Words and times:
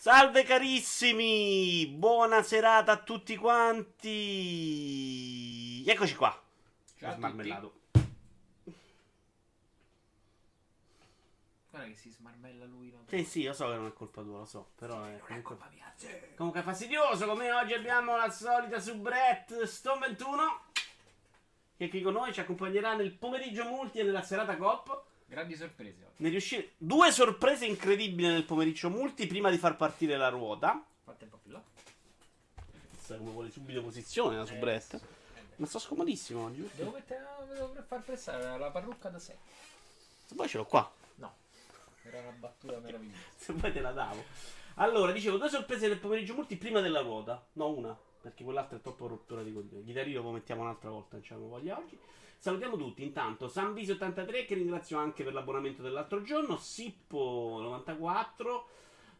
Salve 0.00 0.44
carissimi! 0.44 1.86
Buona 1.86 2.42
serata 2.42 2.92
a 2.92 3.02
tutti 3.02 3.36
quanti! 3.36 4.08
Eccoci 5.86 6.14
qua. 6.14 6.42
Ciao 6.98 7.12
Smarmellato. 7.12 7.80
Guarda 11.68 11.86
che 11.86 11.96
si 11.96 12.08
smarmella 12.08 12.64
lui. 12.64 12.90
No? 12.90 13.02
Sì, 13.08 13.24
sì, 13.24 13.40
io 13.40 13.52
so 13.52 13.66
che 13.66 13.74
non 13.74 13.88
è 13.88 13.92
colpa 13.92 14.22
tua, 14.22 14.38
lo 14.38 14.46
so, 14.46 14.70
però 14.74 15.04
è 15.04 15.08
Non 15.10 15.16
è 15.16 15.18
comunque... 15.18 15.56
colpa 15.58 15.68
mia. 15.70 15.92
sì. 15.94 16.08
Comunque 16.34 16.60
è 16.62 16.64
fastidioso, 16.64 17.26
come 17.26 17.52
oggi 17.52 17.74
abbiamo 17.74 18.16
la 18.16 18.30
solita 18.30 18.80
soubrette 18.80 19.66
Stone 19.66 20.06
21 20.06 20.62
che 21.76 21.90
qui 21.90 22.00
con 22.00 22.14
noi 22.14 22.32
ci 22.32 22.40
accompagnerà 22.40 22.94
nel 22.94 23.12
pomeriggio 23.12 23.64
multi 23.64 23.98
e 23.98 24.04
nella 24.04 24.22
serata 24.22 24.56
coop. 24.56 25.08
Grandi 25.30 25.54
sorprese 25.54 26.02
oggi. 26.02 26.14
Ne 26.16 26.28
riuscire... 26.28 26.72
Due 26.76 27.12
sorprese 27.12 27.64
incredibili 27.64 28.26
nel 28.26 28.44
pomeriggio 28.44 28.90
multi 28.90 29.28
prima 29.28 29.48
di 29.48 29.58
far 29.58 29.76
partire 29.76 30.16
la 30.16 30.28
ruota. 30.28 30.84
Fate 31.04 31.22
un 31.22 31.30
po' 31.30 31.38
più 31.40 31.52
là. 31.52 31.62
Sai 32.98 33.18
come 33.18 33.30
vuole 33.30 33.48
subito 33.48 33.80
posizione 33.80 34.36
la 34.36 34.44
soubrette. 34.44 34.96
Eh, 34.96 34.98
sì. 34.98 35.44
Ma 35.54 35.66
sto 35.66 35.78
scomodissimo 35.78 36.46
oggi. 36.46 36.68
Devo, 36.74 36.90
mettere, 36.90 37.24
devo 37.48 37.72
far 37.86 38.02
prestare 38.02 38.58
la 38.58 38.70
parrucca 38.72 39.08
da 39.08 39.20
sé. 39.20 39.38
Se 40.26 40.34
poi 40.34 40.48
ce 40.48 40.56
l'ho 40.56 40.66
qua. 40.66 40.92
No. 41.14 41.32
Era 42.02 42.18
una 42.18 42.30
battuta 42.32 42.80
meravigliosa. 42.80 43.22
Se 43.36 43.52
vuoi 43.52 43.72
te 43.72 43.80
la 43.80 43.92
davo. 43.92 44.24
Allora, 44.74 45.12
dicevo, 45.12 45.36
due 45.36 45.48
sorprese 45.48 45.86
del 45.86 45.98
pomeriggio 45.98 46.34
multi 46.34 46.56
prima 46.56 46.80
della 46.80 47.02
ruota. 47.02 47.46
No, 47.52 47.68
una. 47.68 47.96
Perché 48.20 48.42
quell'altra 48.42 48.78
è 48.78 48.80
troppo 48.80 49.06
rottura 49.06 49.44
di 49.44 49.52
coglioni. 49.52 49.84
Chitarino 49.84 50.22
lo 50.22 50.32
mettiamo 50.32 50.62
un'altra 50.62 50.90
volta, 50.90 51.16
non 51.16 51.24
c'hanno 51.24 51.46
voglia 51.46 51.78
oggi. 51.78 51.96
Salutiamo 52.40 52.78
tutti. 52.78 53.02
Intanto, 53.02 53.48
Sanvisi83, 53.48 54.46
che 54.46 54.54
ringrazio 54.54 54.96
anche 54.96 55.24
per 55.24 55.34
l'abbonamento 55.34 55.82
dell'altro 55.82 56.22
giorno. 56.22 56.54
Sippo94. 56.54 58.62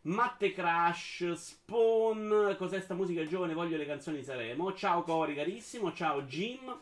Matte 0.02 0.54
Crash, 0.54 1.32
Spawn, 1.32 2.54
cos'è 2.56 2.80
sta 2.80 2.94
musica 2.94 3.26
giovane? 3.26 3.52
Voglio 3.52 3.76
le 3.76 3.84
canzoni 3.84 4.16
di 4.16 4.24
Saremo. 4.24 4.72
Ciao 4.72 5.02
Cori 5.02 5.34
carissimo, 5.34 5.92
ciao 5.92 6.22
Jim. 6.22 6.80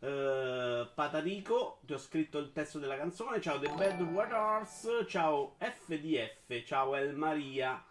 Eh, 0.00 0.88
Patarico, 0.92 1.78
ti 1.86 1.92
ho 1.92 1.98
scritto 1.98 2.38
il 2.38 2.50
testo 2.50 2.80
della 2.80 2.96
canzone. 2.96 3.40
Ciao 3.40 3.60
The 3.60 3.68
Bad 3.68 4.00
Waters. 4.00 5.04
Ciao 5.06 5.54
FDF. 5.58 6.64
Ciao 6.64 6.96
El 6.96 7.14
Maria. 7.14 7.87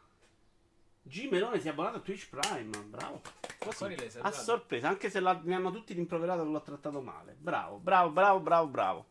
G 1.07 1.27
Melone 1.29 1.59
si 1.59 1.67
è 1.67 1.71
abbonato 1.71 1.97
a 1.97 1.99
Twitch 2.01 2.29
Prime. 2.29 2.69
Bravo. 2.85 3.21
Così, 3.59 3.95
a 4.21 4.31
sorpresa, 4.31 4.87
anche 4.87 5.09
se 5.09 5.19
la- 5.19 5.39
mi 5.43 5.53
hanno 5.53 5.71
tutti 5.71 5.93
rimproverato 5.93 6.43
che 6.43 6.49
l'ho 6.49 6.61
trattato 6.61 7.01
male. 7.01 7.35
Bravo, 7.37 7.77
bravo, 7.77 8.09
bravo, 8.11 8.39
bravo, 8.39 8.67
bravo. 8.67 9.05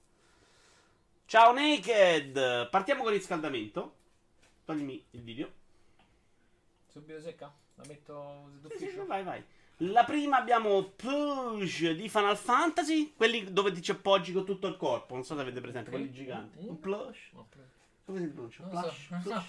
Ciao 1.27 1.53
Naked. 1.53 2.69
Partiamo 2.71 3.03
con 3.03 3.13
il 3.13 3.19
riscaldamento. 3.19 3.95
Toglimi 4.65 5.05
il 5.11 5.23
video. 5.23 5.51
Subito 6.91 7.21
secca? 7.21 7.53
La 7.75 7.85
metto 7.87 8.49
Sì, 8.55 8.61
d'ufficio? 8.61 9.01
sì, 9.03 9.07
vai, 9.07 9.23
vai. 9.23 9.45
La 9.81 10.05
prima 10.05 10.39
abbiamo 10.39 10.83
Push 10.85 11.91
di 11.91 12.09
Final 12.09 12.37
Fantasy, 12.39 13.13
quelli 13.15 13.53
dove 13.53 13.73
ti 13.73 13.83
ci 13.83 13.91
appoggi 13.91 14.33
con 14.33 14.47
tutto 14.47 14.67
il 14.69 14.77
corpo. 14.77 15.13
Non 15.15 15.25
so 15.25 15.35
se 15.35 15.43
avete 15.43 15.61
presente, 15.61 15.91
quelli 15.91 16.11
giganti. 16.11 16.61
Mm. 16.65 16.69
Un 16.69 16.81
plush. 16.81 17.31
No, 17.33 17.47
pre- 17.51 17.69
Come 18.07 18.21
si 18.21 18.27
pronuncia? 18.29 18.63
Plush. 18.63 19.09
so. 19.09 19.19
plush. 19.23 19.45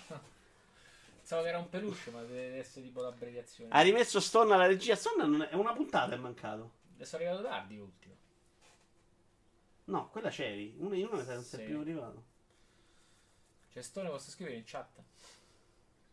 Pensavo 1.28 1.44
che 1.44 1.50
era 1.54 1.60
un 1.60 1.68
peluche, 1.68 2.10
ma 2.10 2.22
deve 2.22 2.60
essere 2.60 2.86
tipo 2.86 3.02
l'abbreviazione. 3.02 3.70
Ha 3.74 3.82
rimesso 3.82 4.22
Stone 4.22 4.54
alla 4.54 4.66
regia. 4.66 4.96
Stone 4.96 5.26
non 5.28 5.42
è, 5.42 5.54
una 5.56 5.74
puntata 5.74 6.16
è 6.16 6.18
mancato. 6.18 6.72
Le 6.96 7.04
sono 7.04 7.22
arrivato 7.22 7.44
tardi 7.46 7.76
l'ultimo. 7.76 8.16
No, 9.86 10.08
quella 10.08 10.30
c'eri. 10.30 10.74
Uno 10.78 10.96
in 10.96 11.06
uno 11.06 11.22
non 11.22 11.44
sei 11.44 11.60
Sì. 11.60 11.66
più 11.66 11.80
arrivato. 11.82 12.24
Cioè, 13.74 13.84
Stone 13.84 14.08
posso 14.08 14.32
scrivere 14.32 14.56
in 14.56 14.64
chat? 14.66 15.04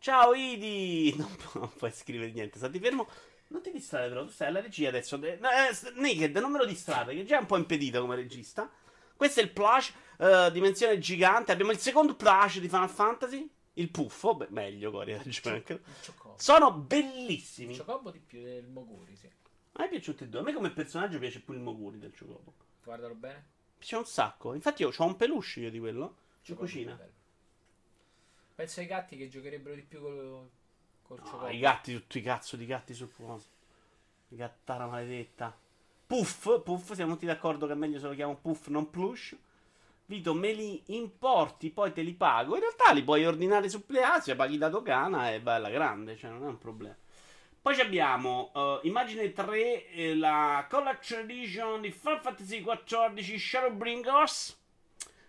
Ciao 0.00 0.34
Idi! 0.34 1.14
Non, 1.16 1.36
pu- 1.36 1.60
non 1.60 1.72
puoi 1.76 1.92
scrivere 1.92 2.32
niente, 2.32 2.58
stati 2.58 2.80
fermo. 2.80 3.08
Non 3.48 3.62
ti 3.62 3.70
distrarre 3.70 4.08
però, 4.08 4.24
tu 4.24 4.32
stai 4.32 4.48
alla 4.48 4.60
regia 4.60 4.88
adesso. 4.88 5.22
Eh, 5.22 5.38
eh, 5.38 5.92
Naked, 5.94 6.36
non 6.38 6.50
me 6.50 6.58
lo 6.58 6.66
distrarre, 6.66 7.14
che 7.14 7.24
già 7.24 7.36
è 7.36 7.40
un 7.40 7.46
po' 7.46 7.56
impedito 7.56 8.00
come 8.00 8.16
regista. 8.16 8.68
Questo 9.14 9.38
è 9.38 9.44
il 9.44 9.52
plush, 9.52 9.92
eh, 10.18 10.50
dimensione 10.50 10.98
gigante. 10.98 11.52
Abbiamo 11.52 11.70
il 11.70 11.78
secondo 11.78 12.16
plush 12.16 12.58
di 12.58 12.68
Final 12.68 12.90
Fantasy. 12.90 13.48
Il 13.74 13.90
puffo, 13.90 14.34
beh, 14.36 14.48
meglio, 14.50 14.90
Cori, 14.90 15.12
hai 15.12 15.22
ragione. 15.22 15.56
anche- 15.56 15.72
Il 15.72 15.80
Chocobo. 16.06 16.34
Sono 16.38 16.68
Il 16.68 16.74
bellissimi. 16.82 17.76
Chocobo 17.76 18.10
di 18.10 18.20
più 18.20 18.42
del 18.42 18.66
Moguri, 18.68 19.16
sì. 19.16 19.26
A 19.26 19.82
me 19.82 19.88
piaciuti 19.88 20.24
i 20.24 20.28
due. 20.28 20.40
A 20.40 20.42
me 20.44 20.52
come 20.52 20.70
personaggio 20.70 21.18
piace 21.18 21.40
più 21.40 21.54
il 21.54 21.60
Moguri 21.60 21.98
del 21.98 22.16
Chocobo. 22.16 22.52
Guardalo 22.84 23.14
bene. 23.14 23.44
Piace 23.78 23.96
un 23.96 24.06
sacco. 24.06 24.54
Infatti 24.54 24.82
io 24.82 24.92
ho 24.96 25.04
un 25.04 25.16
peluche 25.16 25.60
io 25.60 25.70
di 25.70 25.78
quello. 25.80 26.16
In 26.46 26.56
cucina. 26.56 26.96
è. 27.00 27.08
Penso 28.54 28.80
ai 28.80 28.86
gatti 28.86 29.16
che 29.16 29.28
giocherebbero 29.28 29.74
di 29.74 29.82
più 29.82 30.00
col, 30.00 30.48
col 31.02 31.18
No, 31.18 31.24
Chocobo. 31.24 31.48
i 31.48 31.58
gatti, 31.58 31.92
tutti 31.94 32.18
i 32.18 32.22
cazzo 32.22 32.56
di 32.56 32.66
gatti 32.66 32.94
sul 32.94 33.12
coso. 33.12 33.46
Gattara 34.28 34.86
maledetta. 34.86 35.56
Puff, 36.06 36.62
Puff, 36.62 36.92
siamo 36.92 37.14
tutti 37.14 37.26
d'accordo 37.26 37.66
che 37.66 37.72
è 37.72 37.76
meglio 37.76 37.98
se 37.98 38.06
lo 38.06 38.14
chiamo 38.14 38.36
Puff, 38.36 38.68
non 38.68 38.88
Plush. 38.90 39.34
Vito, 40.06 40.34
me 40.34 40.52
li 40.52 40.82
importi, 40.86 41.70
poi 41.70 41.92
te 41.92 42.02
li 42.02 42.12
pago. 42.12 42.54
In 42.54 42.60
realtà 42.60 42.92
li 42.92 43.02
puoi 43.02 43.24
ordinare 43.24 43.68
su 43.68 43.86
PlayAsia, 43.86 44.36
paghi 44.36 44.58
da 44.58 44.68
dogana 44.68 45.32
e 45.32 45.40
bella 45.40 45.70
grande, 45.70 46.16
cioè 46.16 46.30
non 46.30 46.44
è 46.44 46.46
un 46.46 46.58
problema. 46.58 46.96
Poi 47.62 47.80
abbiamo 47.80 48.52
eh, 48.54 48.80
immagine 48.82 49.32
3, 49.32 49.88
eh, 49.88 50.14
la 50.14 50.66
Collection 50.68 51.20
Edition 51.20 51.80
di 51.80 51.90
Final 51.90 52.20
Fantasy 52.20 52.62
XIV 52.62 53.36
Shadowbringers. 53.38 54.60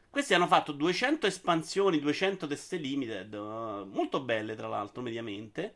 Questi 0.09 0.33
hanno 0.33 0.47
fatto 0.47 0.73
200 0.73 1.27
espansioni, 1.27 1.99
200 1.99 2.45
teste 2.45 2.75
limited, 2.75 3.33
eh, 3.33 3.37
molto 3.37 4.19
belle 4.19 4.55
tra 4.55 4.67
l'altro, 4.67 5.01
mediamente. 5.01 5.75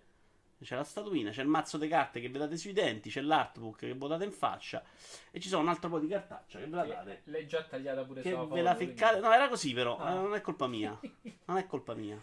C'è 0.62 0.76
la 0.76 0.84
statuina, 0.84 1.32
c'è 1.32 1.42
il 1.42 1.48
mazzo 1.48 1.78
di 1.78 1.88
carte 1.88 2.20
che 2.20 2.30
vedete 2.30 2.58
sui 2.58 2.74
denti, 2.74 3.10
c'è 3.10 3.22
l'artbook 3.22 3.78
che 3.78 3.94
votate 3.94 4.26
in 4.26 4.32
faccia 4.34 4.84
e 5.32 5.40
ci 5.40 5.48
sono 5.48 5.62
un 5.62 5.70
altro 5.70 5.90
po' 5.90 6.00
di 6.00 6.08
cartaccia 6.08 6.60
che 6.60 6.66
ve 6.68 6.76
la 6.76 6.84
date. 6.86 7.22
L'hai 7.26 7.48
già 7.48 7.64
tagliata 7.64 8.04
pure 8.04 8.22
Che 8.22 8.30
ve 8.36 8.62
la 8.62 8.76
quindi- 8.76 8.94
ficcate. 8.94 9.20
No, 9.22 9.32
era 9.32 9.48
così 9.48 9.74
però, 9.74 9.98
Ah. 9.98 10.12
eh, 10.12 10.14
non 10.16 10.36
è 10.36 10.42
colpa 10.42 10.68
mia. 10.68 11.00
Non 11.46 11.58
è 11.58 11.66
colpa 11.66 11.94
mia. 11.96 12.22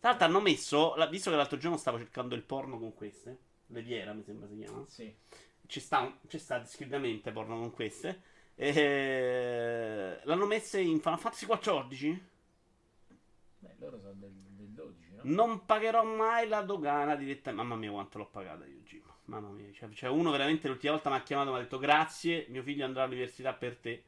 Tra 0.00 0.10
l'altro 0.10 0.26
hanno 0.28 0.40
messo, 0.40 0.94
visto 1.10 1.30
che 1.30 1.36
l'altro 1.36 1.58
giorno 1.58 1.76
stavo 1.76 1.98
cercando 1.98 2.36
il 2.36 2.42
porno 2.42 2.78
con 2.78 2.94
queste, 2.94 3.36
le 3.66 3.82
Viera 3.82 4.12
mi 4.12 4.22
sembra 4.22 4.46
si 4.48 4.56
chiama. 4.56 4.84
Sì. 4.86 5.12
Ci 5.66 5.80
sta, 5.80 6.16
ci 6.28 6.38
sta 6.38 6.58
discretamente 6.60 7.32
porno 7.32 7.58
con 7.58 7.72
queste. 7.72 8.22
E... 8.54 10.20
L'hanno 10.22 10.46
messe 10.46 10.80
in 10.80 11.00
Final 11.00 11.18
Fantasy 11.18 11.46
XIV. 11.46 12.18
Beh, 13.58 13.74
loro 13.78 13.98
sono 13.98 14.14
del, 14.14 14.30
del 15.22 15.34
12, 15.34 15.36
no? 15.36 15.44
Non 15.46 15.64
pagherò 15.64 16.04
mai 16.04 16.48
la 16.48 16.62
dogana 16.62 17.14
direttamente. 17.14 17.62
Mamma 17.62 17.76
mia, 17.76 17.90
quanto 17.90 18.18
l'ho 18.18 18.26
pagata 18.26 18.64
io, 18.64 18.80
Jim. 18.84 19.02
Mamma 19.24 19.48
mia. 19.50 19.70
Cioè, 19.72 19.88
c'è 19.90 20.08
uno 20.08 20.30
veramente 20.30 20.68
l'ultima 20.68 20.92
volta 20.92 21.10
mi 21.10 21.16
ha 21.16 21.22
chiamato 21.22 21.48
e 21.48 21.52
mi 21.52 21.58
ha 21.58 21.62
detto 21.62 21.78
grazie, 21.78 22.46
mio 22.48 22.62
figlio 22.62 22.84
andrà 22.84 23.04
all'università 23.04 23.52
per 23.52 23.76
te. 23.76 24.04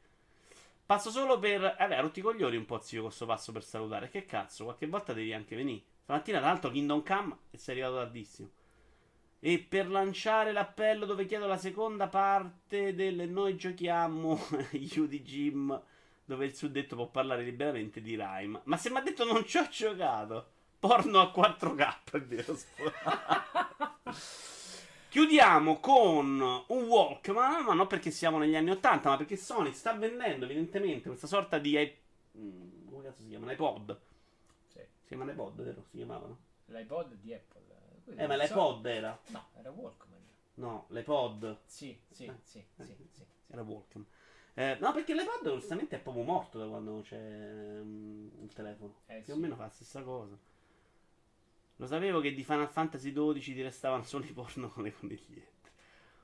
Passo 0.85 1.09
solo 1.09 1.39
per. 1.39 1.75
Vabbè, 1.77 1.95
ha 1.95 2.01
rotti 2.01 2.19
i 2.19 2.21
coglioni 2.23 2.57
un 2.57 2.65
po', 2.65 2.81
zio, 2.81 3.03
questo 3.03 3.25
passo 3.25 3.51
per 3.51 3.63
salutare. 3.63 4.09
Che 4.09 4.25
cazzo, 4.25 4.65
qualche 4.65 4.87
volta 4.87 5.13
devi 5.13 5.33
anche 5.33 5.55
venire. 5.55 5.83
Stamattina, 6.03 6.39
tra 6.39 6.47
l'altro, 6.47 6.71
Kingdom 6.71 7.03
Come 7.03 7.37
e 7.51 7.57
sei 7.57 7.75
arrivato 7.79 8.03
tardissimo. 8.03 8.49
E 9.39 9.59
per 9.59 9.89
lanciare 9.89 10.51
l'appello 10.51 11.05
dove 11.05 11.25
chiedo 11.25 11.47
la 11.47 11.57
seconda 11.57 12.07
parte 12.07 12.93
del 12.93 13.29
Noi 13.29 13.55
giochiamo 13.55 14.39
You 14.73 15.07
Jim, 15.07 15.81
dove 16.25 16.45
il 16.45 16.55
suddetto 16.55 16.95
può 16.95 17.07
parlare 17.07 17.43
liberamente 17.43 18.01
di 18.01 18.15
Rhyme. 18.15 18.61
Ma 18.65 18.77
se 18.77 18.89
mi 18.89 18.97
ha 18.97 19.01
detto 19.01 19.23
non 19.23 19.45
ci 19.45 19.57
ho 19.57 19.67
giocato, 19.67 20.51
porno 20.81 21.19
a 21.21 21.31
4K, 21.31 22.11
è 22.13 22.21
vero. 22.21 22.57
Chiudiamo 25.09 25.79
con 25.79 26.39
un 26.67 26.83
Walkman, 26.87 27.65
ma 27.65 27.73
non 27.73 27.85
perché 27.87 28.11
siamo 28.11 28.37
negli 28.39 28.55
anni 28.55 28.71
80, 28.71 29.09
ma 29.09 29.17
perché 29.17 29.35
Sony 29.35 29.73
sta 29.73 29.93
vendendo 29.93 30.45
evidentemente 30.45 31.07
questa 31.09 31.27
sorta 31.27 31.59
di 31.59 31.77
i- 31.77 31.97
mm, 32.37 32.87
come 32.89 33.03
cazzo 33.03 33.21
si 33.21 33.27
chiama? 33.27 33.45
Un 33.45 33.51
iPod. 33.51 33.99
Sì. 34.67 34.79
Si 35.01 35.07
chiamano 35.07 35.31
iPod, 35.31 35.61
vero? 35.61 35.83
Si 35.89 35.97
chiamavano? 35.97 36.37
L'iPod 36.65 37.13
di 37.15 37.33
Apple. 37.33 37.59
Eh, 38.15 38.25
ma 38.27 38.35
l'iPod 38.35 38.85
era. 38.85 39.19
No, 39.27 39.47
era 39.57 39.69
Walkman. 39.69 40.19
No, 40.55 40.85
l'iPod. 40.89 41.57
Sì, 41.65 41.97
sì, 42.09 42.25
Eh, 42.25 42.35
sì, 42.43 42.59
eh, 42.77 42.83
sì, 42.85 42.93
sì, 42.95 43.07
sì. 43.11 43.25
Era 43.47 43.61
Walkman. 43.63 44.05
Eh, 44.53 44.77
no, 44.79 44.93
perché 44.93 45.13
l'iPod 45.13 45.45
onestamente 45.47 45.97
è 45.97 45.99
proprio 45.99 46.23
morto 46.23 46.57
da 46.57 46.67
quando 46.67 47.01
c'è 47.03 47.17
mm, 47.19 48.27
il 48.43 48.53
telefono. 48.53 48.95
Eh, 49.07 49.19
Più 49.19 49.33
o 49.33 49.35
sì. 49.35 49.41
meno 49.41 49.55
fa 49.55 49.63
la 49.63 49.69
stessa 49.69 50.01
cosa. 50.03 50.37
Lo 51.81 51.87
sapevo 51.87 52.19
che 52.19 52.35
di 52.35 52.43
Final 52.43 52.69
Fantasy 52.69 53.11
XII 53.11 53.55
ti 53.55 53.61
restavano 53.63 54.03
solo 54.03 54.23
i 54.25 54.31
porno 54.31 54.69
con 54.69 54.83
le 54.83 54.93
conigliette. 54.93 55.69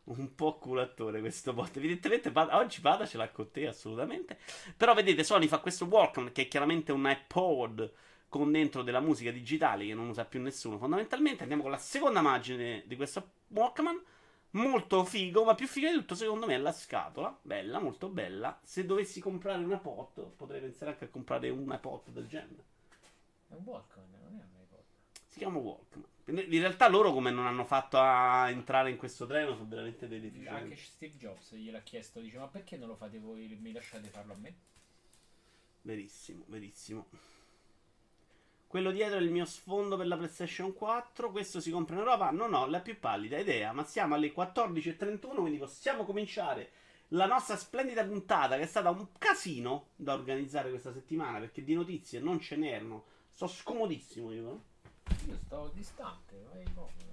Un 0.03 0.35
po' 0.35 0.59
culattore 0.59 1.19
questo 1.19 1.51
bot. 1.51 1.75
Evidentemente 1.77 2.29
Pada- 2.29 2.57
oggi 2.57 2.79
Pada 2.79 3.07
ce 3.07 3.17
l'ha 3.17 3.27
con 3.29 3.49
te, 3.49 3.65
assolutamente. 3.65 4.37
Però 4.77 4.93
vedete, 4.93 5.23
Sony 5.23 5.47
fa 5.47 5.57
questo 5.57 5.85
Walkman 5.85 6.31
che 6.31 6.43
è 6.43 6.47
chiaramente 6.47 6.91
un 6.91 7.09
iPod 7.09 7.91
con 8.29 8.51
dentro 8.51 8.83
della 8.83 8.99
musica 8.99 9.31
digitale 9.31 9.87
che 9.87 9.95
non 9.95 10.09
usa 10.09 10.25
più 10.25 10.39
nessuno. 10.39 10.77
Fondamentalmente 10.77 11.41
andiamo 11.41 11.63
con 11.63 11.71
la 11.71 11.79
seconda 11.79 12.19
immagine 12.19 12.83
di 12.85 12.95
questo 12.95 13.27
Walkman. 13.47 13.99
Molto 14.51 15.05
figo, 15.05 15.43
ma 15.43 15.55
più 15.55 15.65
figo 15.65 15.87
di 15.89 15.95
tutto 15.95 16.13
secondo 16.13 16.45
me 16.45 16.53
è 16.53 16.59
la 16.59 16.71
scatola. 16.71 17.35
Bella, 17.41 17.79
molto 17.79 18.09
bella. 18.09 18.59
Se 18.61 18.85
dovessi 18.85 19.19
comprare 19.19 19.63
una 19.63 19.79
pot, 19.79 20.21
potrei 20.35 20.61
pensare 20.61 20.91
anche 20.91 21.05
a 21.05 21.09
comprare 21.09 21.49
una 21.49 21.79
pot 21.79 22.11
del 22.11 22.27
genere. 22.27 22.63
È 23.47 23.55
un 23.55 23.63
Walkman, 23.63 24.05
non 24.11 24.39
è 24.39 24.43
un. 24.43 24.56
Si 25.37 25.43
chiama 25.43 25.59
Walkman. 25.59 26.05
In 26.25 26.59
realtà 26.59 26.89
loro 26.89 27.13
come 27.13 27.29
non 27.29 27.45
hanno 27.45 27.63
fatto 27.63 27.99
a 27.99 28.49
entrare 28.49 28.89
in 28.89 28.97
questo 28.97 29.27
treno 29.27 29.53
sono 29.53 29.67
veramente 29.69 30.07
dei 30.07 30.19
deficienti. 30.19 30.63
Anche 30.63 30.75
Steve 30.75 31.15
Jobs 31.15 31.53
gliel'ha 31.53 31.81
chiesto, 31.81 32.19
dice 32.19 32.39
ma 32.39 32.47
perché 32.47 32.75
non 32.75 32.87
lo 32.87 32.95
fate 32.95 33.19
voi, 33.19 33.55
mi 33.61 33.71
lasciate 33.71 34.07
farlo 34.07 34.33
a 34.33 34.37
me? 34.37 34.55
Verissimo, 35.83 36.43
verissimo. 36.47 37.05
Quello 38.65 38.89
dietro 38.89 39.19
è 39.19 39.21
il 39.21 39.29
mio 39.29 39.45
sfondo 39.45 39.95
per 39.95 40.07
la 40.07 40.17
PlayStation 40.17 40.73
4. 40.73 41.29
Questo 41.29 41.61
si 41.61 41.69
compra 41.69 41.93
in 41.93 42.01
Europa? 42.01 42.31
Non 42.31 42.55
ho 42.55 42.65
la 42.65 42.79
più 42.79 42.97
pallida 42.99 43.37
idea, 43.37 43.71
ma 43.73 43.83
siamo 43.83 44.15
alle 44.15 44.33
14.31, 44.33 45.35
quindi 45.35 45.57
possiamo 45.59 46.03
cominciare 46.03 46.71
la 47.09 47.27
nostra 47.27 47.55
splendida 47.55 48.03
puntata 48.03 48.57
che 48.57 48.63
è 48.63 48.67
stata 48.67 48.89
un 48.89 49.07
casino 49.19 49.89
da 49.95 50.13
organizzare 50.13 50.71
questa 50.71 50.91
settimana 50.91 51.37
perché 51.37 51.63
di 51.63 51.75
notizie 51.75 52.19
non 52.19 52.39
ce 52.39 52.55
n'erano. 52.55 53.05
Sto 53.33 53.45
scomodissimo 53.45 54.31
io. 54.33 54.75
Io 55.27 55.37
sto 55.45 55.71
distante, 55.73 56.43
vai 56.51 56.63
proprio. 56.73 57.05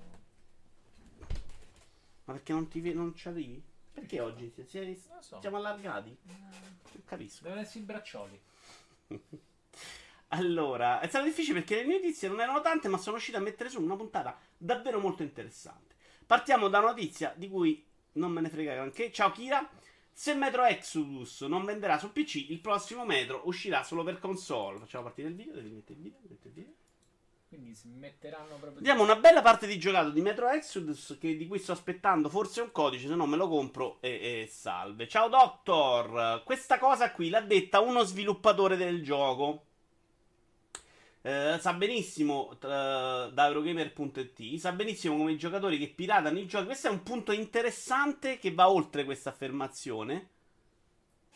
Ma 2.25 2.33
perché 2.33 2.53
non 2.53 2.69
ti 2.69 2.93
non 2.93 3.15
ci 3.15 3.29
arrivi? 3.29 3.63
Perché 3.93 4.21
oggi 4.21 4.51
si, 4.55 4.65
si, 4.67 5.01
so. 5.21 5.41
siamo 5.41 5.57
allargati? 5.59 6.17
Non 6.23 7.05
capisco. 7.05 7.43
Devono 7.45 7.61
essere 7.61 7.81
i 7.81 7.83
braccioli. 7.83 8.41
allora, 10.29 11.01
è 11.01 11.07
stato 11.07 11.27
difficile 11.27 11.61
perché 11.61 11.85
le 11.85 11.93
notizie 11.93 12.29
non 12.29 12.41
erano 12.41 12.61
tante, 12.61 12.89
ma 12.89 12.99
sono 12.99 13.13
riuscito 13.17 13.39
a 13.39 13.41
mettere 13.41 13.69
su 13.69 13.81
una 13.81 13.97
puntata 13.97 14.37
davvero 14.57 14.99
molto 14.99 15.23
interessante. 15.23 15.95
Partiamo 16.27 16.69
da 16.69 16.79
una 16.79 16.89
notizia 16.89 17.33
di 17.37 17.49
cui 17.49 17.87
non 18.13 18.33
me 18.33 18.41
ne 18.41 18.49
frega 18.49 18.75
granché. 18.75 19.13
Ciao 19.13 19.31
Kira. 19.31 19.69
Se 20.17 20.35
Metro 20.35 20.65
Exodus 20.65 21.41
non 21.43 21.65
venderà 21.65 21.99
su 21.99 22.13
PC, 22.13 22.51
il 22.51 22.61
prossimo 22.61 23.05
Metro 23.05 23.43
uscirà 23.45 23.83
solo 23.83 24.03
per 24.03 24.19
console. 24.19 24.79
Facciamo 24.79 25.05
partire 25.05 25.29
il 25.29 25.35
video, 25.35 25.55
devi 25.55 25.71
mettere 25.71 25.99
il 25.99 26.05
video, 26.05 26.19
mettere 26.29 26.49
il 26.49 26.55
video. 26.55 26.75
Quindi 27.55 27.77
si 27.77 27.87
metteranno 27.87 28.57
proprio. 28.57 28.75
Vediamo 28.75 29.05
una 29.05 29.15
bella 29.15 29.41
parte 29.41 29.69
di 29.69 29.79
giocato 29.79 30.11
di 30.11 30.21
Metro 30.21 30.49
Exodus 30.49 31.17
che, 31.21 31.37
di 31.37 31.47
cui 31.47 31.61
sto 31.61 31.71
aspettando 31.71 32.29
forse 32.29 32.61
un 32.63 32.73
codice, 32.73 33.07
se 33.07 33.15
no 33.15 33.27
me 33.27 33.37
lo 33.37 33.49
compro 33.49 33.99
e, 34.01 34.43
e 34.43 34.49
salve. 34.51 35.07
Ciao 35.07 35.29
Doctor, 35.29 36.43
questa 36.43 36.79
cosa 36.79 37.13
qui 37.13 37.29
l'ha 37.29 37.43
detta 37.43 37.79
uno 37.79 38.03
sviluppatore 38.03 38.77
del 38.77 39.05
gioco. 39.05 39.67
Eh, 41.23 41.57
sa 41.61 41.73
benissimo 41.75 42.57
tra, 42.59 43.29
da 43.29 43.47
Eurogamer.it 43.47 44.57
sa 44.59 44.73
benissimo 44.73 45.17
come 45.17 45.33
i 45.33 45.39
giocatori 45.39 45.79
che 45.79 45.89
piratano 45.89 46.41
i 46.41 46.47
giochi. 46.47 46.67
Questo 46.67 46.89
è 46.89 46.91
un 46.91 47.05
punto 47.05 47.31
interessante 47.31 48.39
che 48.39 48.53
va 48.53 48.69
oltre 48.69 49.05
questa 49.05 49.31
affermazione. 49.31 50.29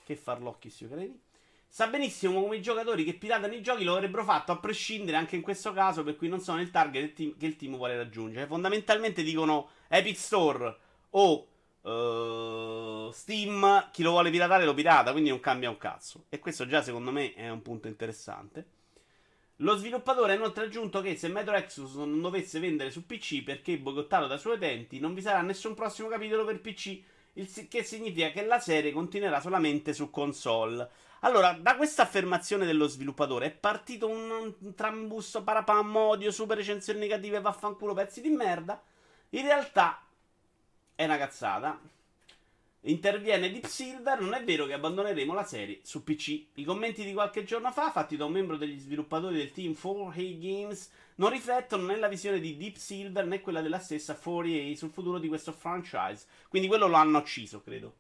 Che 0.04 0.16
farlocchi, 0.16 0.68
si 0.68 0.88
credi? 0.88 1.26
Sa 1.70 1.86
benissimo 1.86 2.40
come 2.40 2.56
i 2.56 2.62
giocatori 2.62 3.04
che 3.04 3.14
piratano 3.14 3.52
i 3.54 3.60
giochi 3.60 3.84
lo 3.84 3.94
avrebbero 3.94 4.24
fatto 4.24 4.52
a 4.52 4.58
prescindere 4.58 5.18
anche 5.18 5.36
in 5.36 5.42
questo 5.42 5.72
caso, 5.72 6.02
per 6.02 6.16
cui 6.16 6.26
non 6.26 6.40
sono 6.40 6.60
il 6.60 6.70
target 6.70 7.14
che 7.36 7.46
il 7.46 7.56
team 7.56 7.76
vuole 7.76 7.96
raggiungere. 7.96 8.46
Fondamentalmente 8.46 9.22
dicono 9.22 9.68
Epic 9.88 10.16
Store 10.16 10.76
o 11.10 11.46
uh, 11.82 13.10
Steam, 13.12 13.90
chi 13.92 14.02
lo 14.02 14.10
vuole 14.10 14.30
piratare 14.30 14.64
lo 14.64 14.74
pirata, 14.74 15.12
quindi 15.12 15.28
non 15.28 15.40
cambia 15.40 15.68
un 15.68 15.76
cazzo. 15.76 16.24
E 16.30 16.38
questo 16.38 16.66
già 16.66 16.82
secondo 16.82 17.12
me 17.12 17.34
è 17.34 17.48
un 17.50 17.62
punto 17.62 17.86
interessante. 17.86 18.76
Lo 19.62 19.76
sviluppatore 19.76 20.32
ha 20.32 20.36
inoltre 20.36 20.64
aggiunto 20.64 21.00
che 21.00 21.16
se 21.16 21.28
Metro 21.28 21.54
Exodus 21.54 21.94
non 21.94 22.20
dovesse 22.20 22.60
vendere 22.60 22.90
su 22.90 23.06
PC 23.06 23.42
perché 23.42 23.76
boicottato 23.76 24.26
dai 24.26 24.38
suoi 24.38 24.56
utenti, 24.56 25.00
non 25.00 25.14
vi 25.14 25.20
sarà 25.20 25.42
nessun 25.42 25.74
prossimo 25.74 26.08
capitolo 26.08 26.44
per 26.44 26.60
PC, 26.60 27.00
il 27.34 27.68
che 27.68 27.82
significa 27.82 28.30
che 28.30 28.44
la 28.44 28.60
serie 28.60 28.92
continuerà 28.92 29.40
solamente 29.40 29.92
su 29.92 30.10
console. 30.10 30.88
Allora, 31.20 31.52
da 31.52 31.76
questa 31.76 32.02
affermazione 32.02 32.64
dello 32.64 32.86
sviluppatore 32.86 33.46
è 33.46 33.50
partito 33.50 34.08
un, 34.08 34.54
un 34.56 34.74
trambusto 34.74 35.42
parapam, 35.42 35.96
odio, 35.96 36.30
super 36.30 36.56
recensioni 36.56 37.00
negative, 37.00 37.40
vaffanculo, 37.40 37.92
pezzi 37.92 38.20
di 38.20 38.28
merda. 38.28 38.80
In 39.30 39.42
realtà 39.42 40.00
è 40.94 41.04
una 41.04 41.18
cazzata. 41.18 41.80
Interviene 42.82 43.50
Deep 43.50 43.66
Silver, 43.66 44.20
non 44.20 44.34
è 44.34 44.44
vero 44.44 44.64
che 44.64 44.74
abbandoneremo 44.74 45.34
la 45.34 45.42
serie 45.42 45.80
su 45.82 46.04
PC. 46.04 46.46
I 46.54 46.64
commenti 46.64 47.04
di 47.04 47.12
qualche 47.12 47.42
giorno 47.42 47.72
fa, 47.72 47.90
fatti 47.90 48.16
da 48.16 48.24
un 48.24 48.32
membro 48.32 48.56
degli 48.56 48.78
sviluppatori 48.78 49.36
del 49.36 49.50
team 49.50 49.72
4A 49.72 50.38
Games, 50.38 50.90
non 51.16 51.30
riflettono 51.30 51.86
né 51.86 51.96
la 51.96 52.06
visione 52.06 52.38
di 52.38 52.56
Deep 52.56 52.76
Silver 52.76 53.26
né 53.26 53.40
quella 53.40 53.60
della 53.60 53.80
stessa 53.80 54.16
4A 54.16 54.74
sul 54.74 54.90
futuro 54.90 55.18
di 55.18 55.26
questo 55.26 55.50
franchise. 55.50 56.26
Quindi 56.48 56.68
quello 56.68 56.86
lo 56.86 56.94
hanno 56.94 57.18
ucciso, 57.18 57.60
credo. 57.60 57.94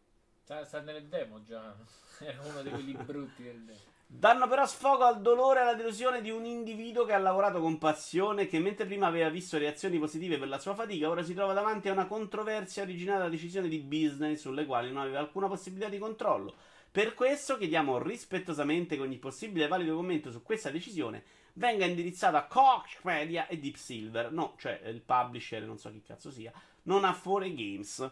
Sta, 0.44 0.64
sta 0.64 0.80
nelle 0.80 1.08
demo 1.08 1.42
già. 1.42 1.74
Era 2.24 2.40
uno 2.42 2.62
di 2.62 2.70
quelli 2.70 2.92
brutti 2.92 3.42
del. 3.42 3.76
Danno 4.10 4.48
però 4.48 4.64
sfogo 4.64 5.04
al 5.04 5.20
dolore 5.20 5.60
e 5.60 5.62
alla 5.62 5.74
delusione 5.74 6.22
di 6.22 6.30
un 6.30 6.46
individuo 6.46 7.04
che 7.04 7.12
ha 7.12 7.18
lavorato 7.18 7.60
con 7.60 7.76
passione 7.76 8.42
e 8.42 8.46
che 8.46 8.58
mentre 8.58 8.86
prima 8.86 9.06
aveva 9.06 9.28
visto 9.28 9.58
reazioni 9.58 9.98
positive 9.98 10.38
per 10.38 10.48
la 10.48 10.58
sua 10.58 10.74
fatica, 10.74 11.10
ora 11.10 11.22
si 11.22 11.34
trova 11.34 11.52
davanti 11.52 11.90
a 11.90 11.92
una 11.92 12.06
controversia 12.06 12.84
originata 12.84 13.24
da 13.24 13.28
decisioni 13.28 13.68
di 13.68 13.80
business 13.80 14.40
sulle 14.40 14.64
quali 14.64 14.90
non 14.90 15.02
aveva 15.02 15.18
alcuna 15.18 15.46
possibilità 15.46 15.90
di 15.90 15.98
controllo. 15.98 16.54
Per 16.90 17.12
questo 17.12 17.58
chiediamo 17.58 17.98
rispettosamente 17.98 18.96
che 18.96 19.02
ogni 19.02 19.18
possibile 19.18 19.66
e 19.66 19.68
valido 19.68 19.94
commento 19.94 20.30
su 20.30 20.42
questa 20.42 20.70
decisione 20.70 21.22
venga 21.52 21.84
indirizzato 21.84 22.38
a 22.38 22.46
Koch 22.46 23.00
Media 23.02 23.46
e 23.46 23.58
Deep 23.58 23.76
Silver, 23.76 24.32
no, 24.32 24.54
cioè 24.56 24.80
il 24.86 25.02
publisher, 25.02 25.64
non 25.64 25.76
so 25.76 25.90
chi 25.90 26.00
cazzo 26.00 26.30
sia, 26.30 26.50
non 26.84 27.04
a 27.04 27.12
4 27.12 27.40
Games. 27.52 28.10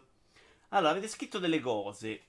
Allora, 0.69 0.91
avete 0.91 1.09
scritto 1.09 1.39
delle 1.39 1.61
cose. 1.61 2.26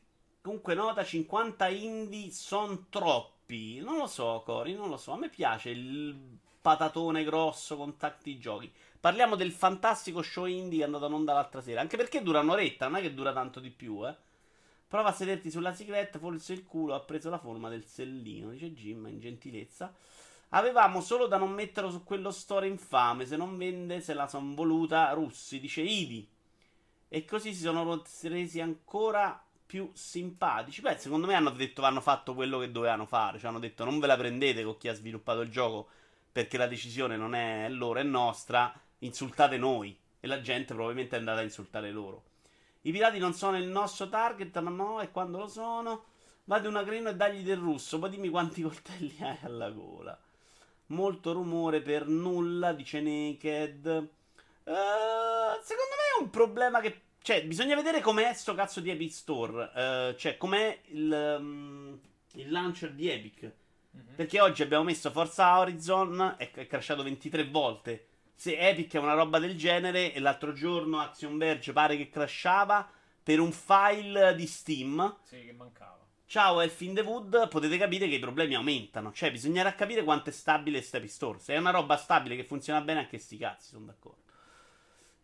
Comunque 0.48 0.76
nota 0.76 1.04
50 1.04 1.68
indie 1.68 2.32
sono 2.32 2.86
troppi. 2.88 3.82
Non 3.82 3.98
lo 3.98 4.08
so, 4.08 4.44
Cori, 4.46 4.76
non 4.76 4.88
lo 4.88 4.96
so. 4.96 5.12
A 5.12 5.18
me 5.18 5.28
piace 5.28 5.72
il 5.72 6.40
patatone 6.62 7.26
grosso 7.26 7.76
con 7.76 7.98
tanti 7.98 8.40
giochi. 8.40 8.72
Parliamo 8.98 9.36
del 9.36 9.52
fantastico 9.52 10.22
show 10.22 10.46
indie 10.46 10.78
che 10.78 10.84
è 10.84 10.86
andato 10.86 11.08
in 11.08 11.12
onda 11.12 11.34
l'altra 11.34 11.60
sera. 11.60 11.82
Anche 11.82 11.98
perché 11.98 12.24
dura 12.24 12.40
un'oretta, 12.40 12.88
non 12.88 12.96
è 12.96 13.02
che 13.02 13.14
dura 13.14 13.34
tanto 13.34 13.60
di 13.60 13.72
più, 13.72 14.08
eh. 14.08 14.16
Prova 14.88 15.10
a 15.10 15.12
sederti 15.12 15.52
sulla 15.52 15.76
cicletta, 15.76 16.18
forse 16.18 16.54
il 16.54 16.64
culo 16.64 16.96
ha 16.96 17.02
preso 17.02 17.30
la 17.30 17.40
forma 17.40 17.68
del 17.68 17.84
sellino, 17.84 18.52
dice 18.52 18.72
Jim 18.72 19.06
in 19.08 19.20
gentilezza. 19.20 19.94
Avevamo 20.52 21.02
solo 21.02 21.28
da 21.28 21.36
non 21.36 21.52
metterlo 21.52 21.92
su 21.92 22.06
quello 22.06 22.32
store 22.32 22.68
infame, 22.68 23.26
se 23.26 23.36
non 23.36 23.58
vende 23.58 24.00
se 24.00 24.14
la 24.14 24.30
son 24.30 24.56
voluta 24.56 25.12
russi, 25.12 25.60
dice 25.60 25.82
Idi. 25.82 26.26
E 27.10 27.26
così 27.26 27.54
si 27.54 27.64
sono 27.64 28.02
resi 28.22 28.62
ancora 28.62 29.42
più 29.68 29.92
simpatici. 29.94 30.82
Beh, 30.82 30.98
secondo 30.98 31.28
me 31.28 31.36
hanno 31.36 31.52
detto 31.52 31.84
hanno 31.84 32.02
fatto 32.02 32.34
quello 32.34 32.58
che 32.58 32.72
dovevano 32.72 33.06
fare. 33.06 33.38
Cioè 33.38 33.50
hanno 33.50 33.60
detto 33.60 33.84
non 33.84 34.00
ve 34.00 34.08
la 34.08 34.18
prendete 34.18 34.64
con 34.64 34.78
chi 34.78 34.88
ha 34.88 34.94
sviluppato 34.94 35.42
il 35.42 35.50
gioco 35.50 35.90
perché 36.32 36.58
la 36.58 36.68
decisione 36.68 37.18
non 37.18 37.36
è 37.36 37.68
loro, 37.70 38.00
è 38.00 38.04
nostra. 38.04 38.74
Insultate 39.00 39.58
noi. 39.58 39.96
E 40.20 40.26
la 40.26 40.42
gente 40.42 40.74
probabilmente 40.74 41.16
è 41.16 41.20
andata 41.20 41.40
a 41.40 41.44
insultare 41.44 41.92
loro. 41.92 42.24
I 42.82 42.92
pirati 42.92 43.20
non 43.20 43.34
sono 43.34 43.58
il 43.58 43.68
nostro 43.68 44.08
target, 44.08 44.58
ma 44.60 44.70
no, 44.70 45.02
e 45.02 45.12
quando 45.12 45.38
lo 45.38 45.48
sono? 45.48 46.06
Vado 46.46 46.70
una 46.70 46.84
grino 46.84 47.10
e 47.10 47.16
dagli 47.16 47.44
del 47.44 47.58
russo. 47.58 48.00
Poi 48.00 48.10
dimmi 48.10 48.30
quanti 48.30 48.62
coltelli 48.64 49.18
hai 49.20 49.38
alla 49.44 49.70
gola. 49.70 50.18
Molto 50.88 51.34
rumore 51.34 51.82
per 51.82 52.08
nulla, 52.08 52.72
dice 52.72 53.02
Naked. 53.02 53.86
Uh, 54.64 55.62
secondo 55.62 55.96
me 55.96 56.18
è 56.18 56.22
un 56.22 56.30
problema 56.30 56.80
che 56.80 57.02
cioè, 57.28 57.44
bisogna 57.44 57.76
vedere 57.76 58.00
com'è 58.00 58.34
sto 58.34 58.56
cazzo 58.56 58.80
di 58.80 58.90
Epic 58.90 59.12
Store. 59.12 59.72
Uh, 59.76 60.16
cioè, 60.16 60.38
com'è 60.38 60.80
il, 60.92 61.38
um, 61.38 62.00
il 62.36 62.50
launcher 62.50 62.94
di 62.94 63.10
Epic. 63.10 63.42
Mm-hmm. 63.42 64.16
Perché 64.16 64.40
oggi 64.40 64.62
abbiamo 64.62 64.86
messo 64.86 65.12
Forza 65.12 65.60
Horizon 65.60 66.36
e 66.38 66.50
è 66.52 66.68
crashato 66.68 67.04
23 67.04 67.50
volte. 67.50 68.08
Se 68.34 68.58
Epic 68.58 68.94
è 68.94 69.00
una 69.00 69.14
roba 69.14 69.40
del 69.40 69.58
genere, 69.58 70.14
e 70.14 70.22
l'altro 70.22 70.54
giorno 70.54 71.02
Action 71.02 71.38
Verge 71.38 71.74
pare 71.74 71.98
che 71.98 72.08
crashava 72.08 72.90
per 73.22 73.42
un 73.42 73.52
file 73.52 74.34
di 74.34 74.48
Steam. 74.48 75.18
Sì, 75.24 75.44
che 75.48 75.52
mancava. 75.52 76.00
Ciao 76.28 76.62
Elf 76.62 76.80
in 76.80 76.94
the 76.94 77.02
Wood, 77.02 77.50
potete 77.50 77.78
capire 77.78 78.08
che 78.08 78.16
i 78.16 78.20
problemi 78.20 78.56
aumentano. 78.56 79.12
Cioè, 79.12 79.32
bisognerà 79.32 79.76
capire 79.76 80.06
quanto 80.06 80.30
è 80.30 80.34
stabile 80.34 80.82
sta 80.82 80.96
Epic 80.96 81.12
Store. 81.12 81.40
Se 81.40 81.54
è 81.54 81.58
una 81.58 81.72
roba 81.72 81.98
stabile 81.98 82.38
che 82.38 82.46
funziona 82.46 82.80
bene, 82.80 83.00
anche 83.00 83.18
sti 83.18 83.36
cazzi, 83.36 83.72
sono 83.72 83.88
d'accordo. 83.88 84.27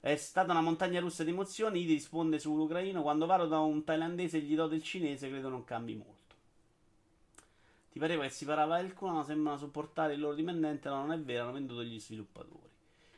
È 0.04 0.18
stata 0.18 0.52
una 0.52 0.60
montagna 0.60 1.00
russa 1.00 1.24
di 1.24 1.30
emozioni. 1.30 1.80
Idi 1.80 1.94
risponde 1.94 2.38
sull'ucraino. 2.38 3.02
Quando 3.02 3.26
vado 3.26 3.46
da 3.46 3.60
un 3.60 3.86
thailandese 3.86 4.40
e 4.40 4.42
gli 4.42 4.54
do 4.54 4.68
del 4.68 4.84
cinese, 4.84 5.30
credo 5.30 5.48
non 5.48 5.64
cambi 5.64 5.96
molto. 5.96 6.36
Ti 7.90 8.00
pareva 8.00 8.24
che 8.24 8.30
si 8.30 8.44
parava 8.44 8.80
il 8.80 8.94
culo, 8.94 9.14
ma 9.14 9.24
sembrano 9.24 9.58
supportare 9.58 10.16
il 10.16 10.20
loro 10.20 10.36
dipendente. 10.36 10.90
No, 10.90 10.98
non 10.98 11.14
è 11.14 11.20
vero, 11.20 11.44
hanno 11.44 11.54
venduto 11.54 11.86
gli 11.86 11.98
sviluppatori. 12.02 12.70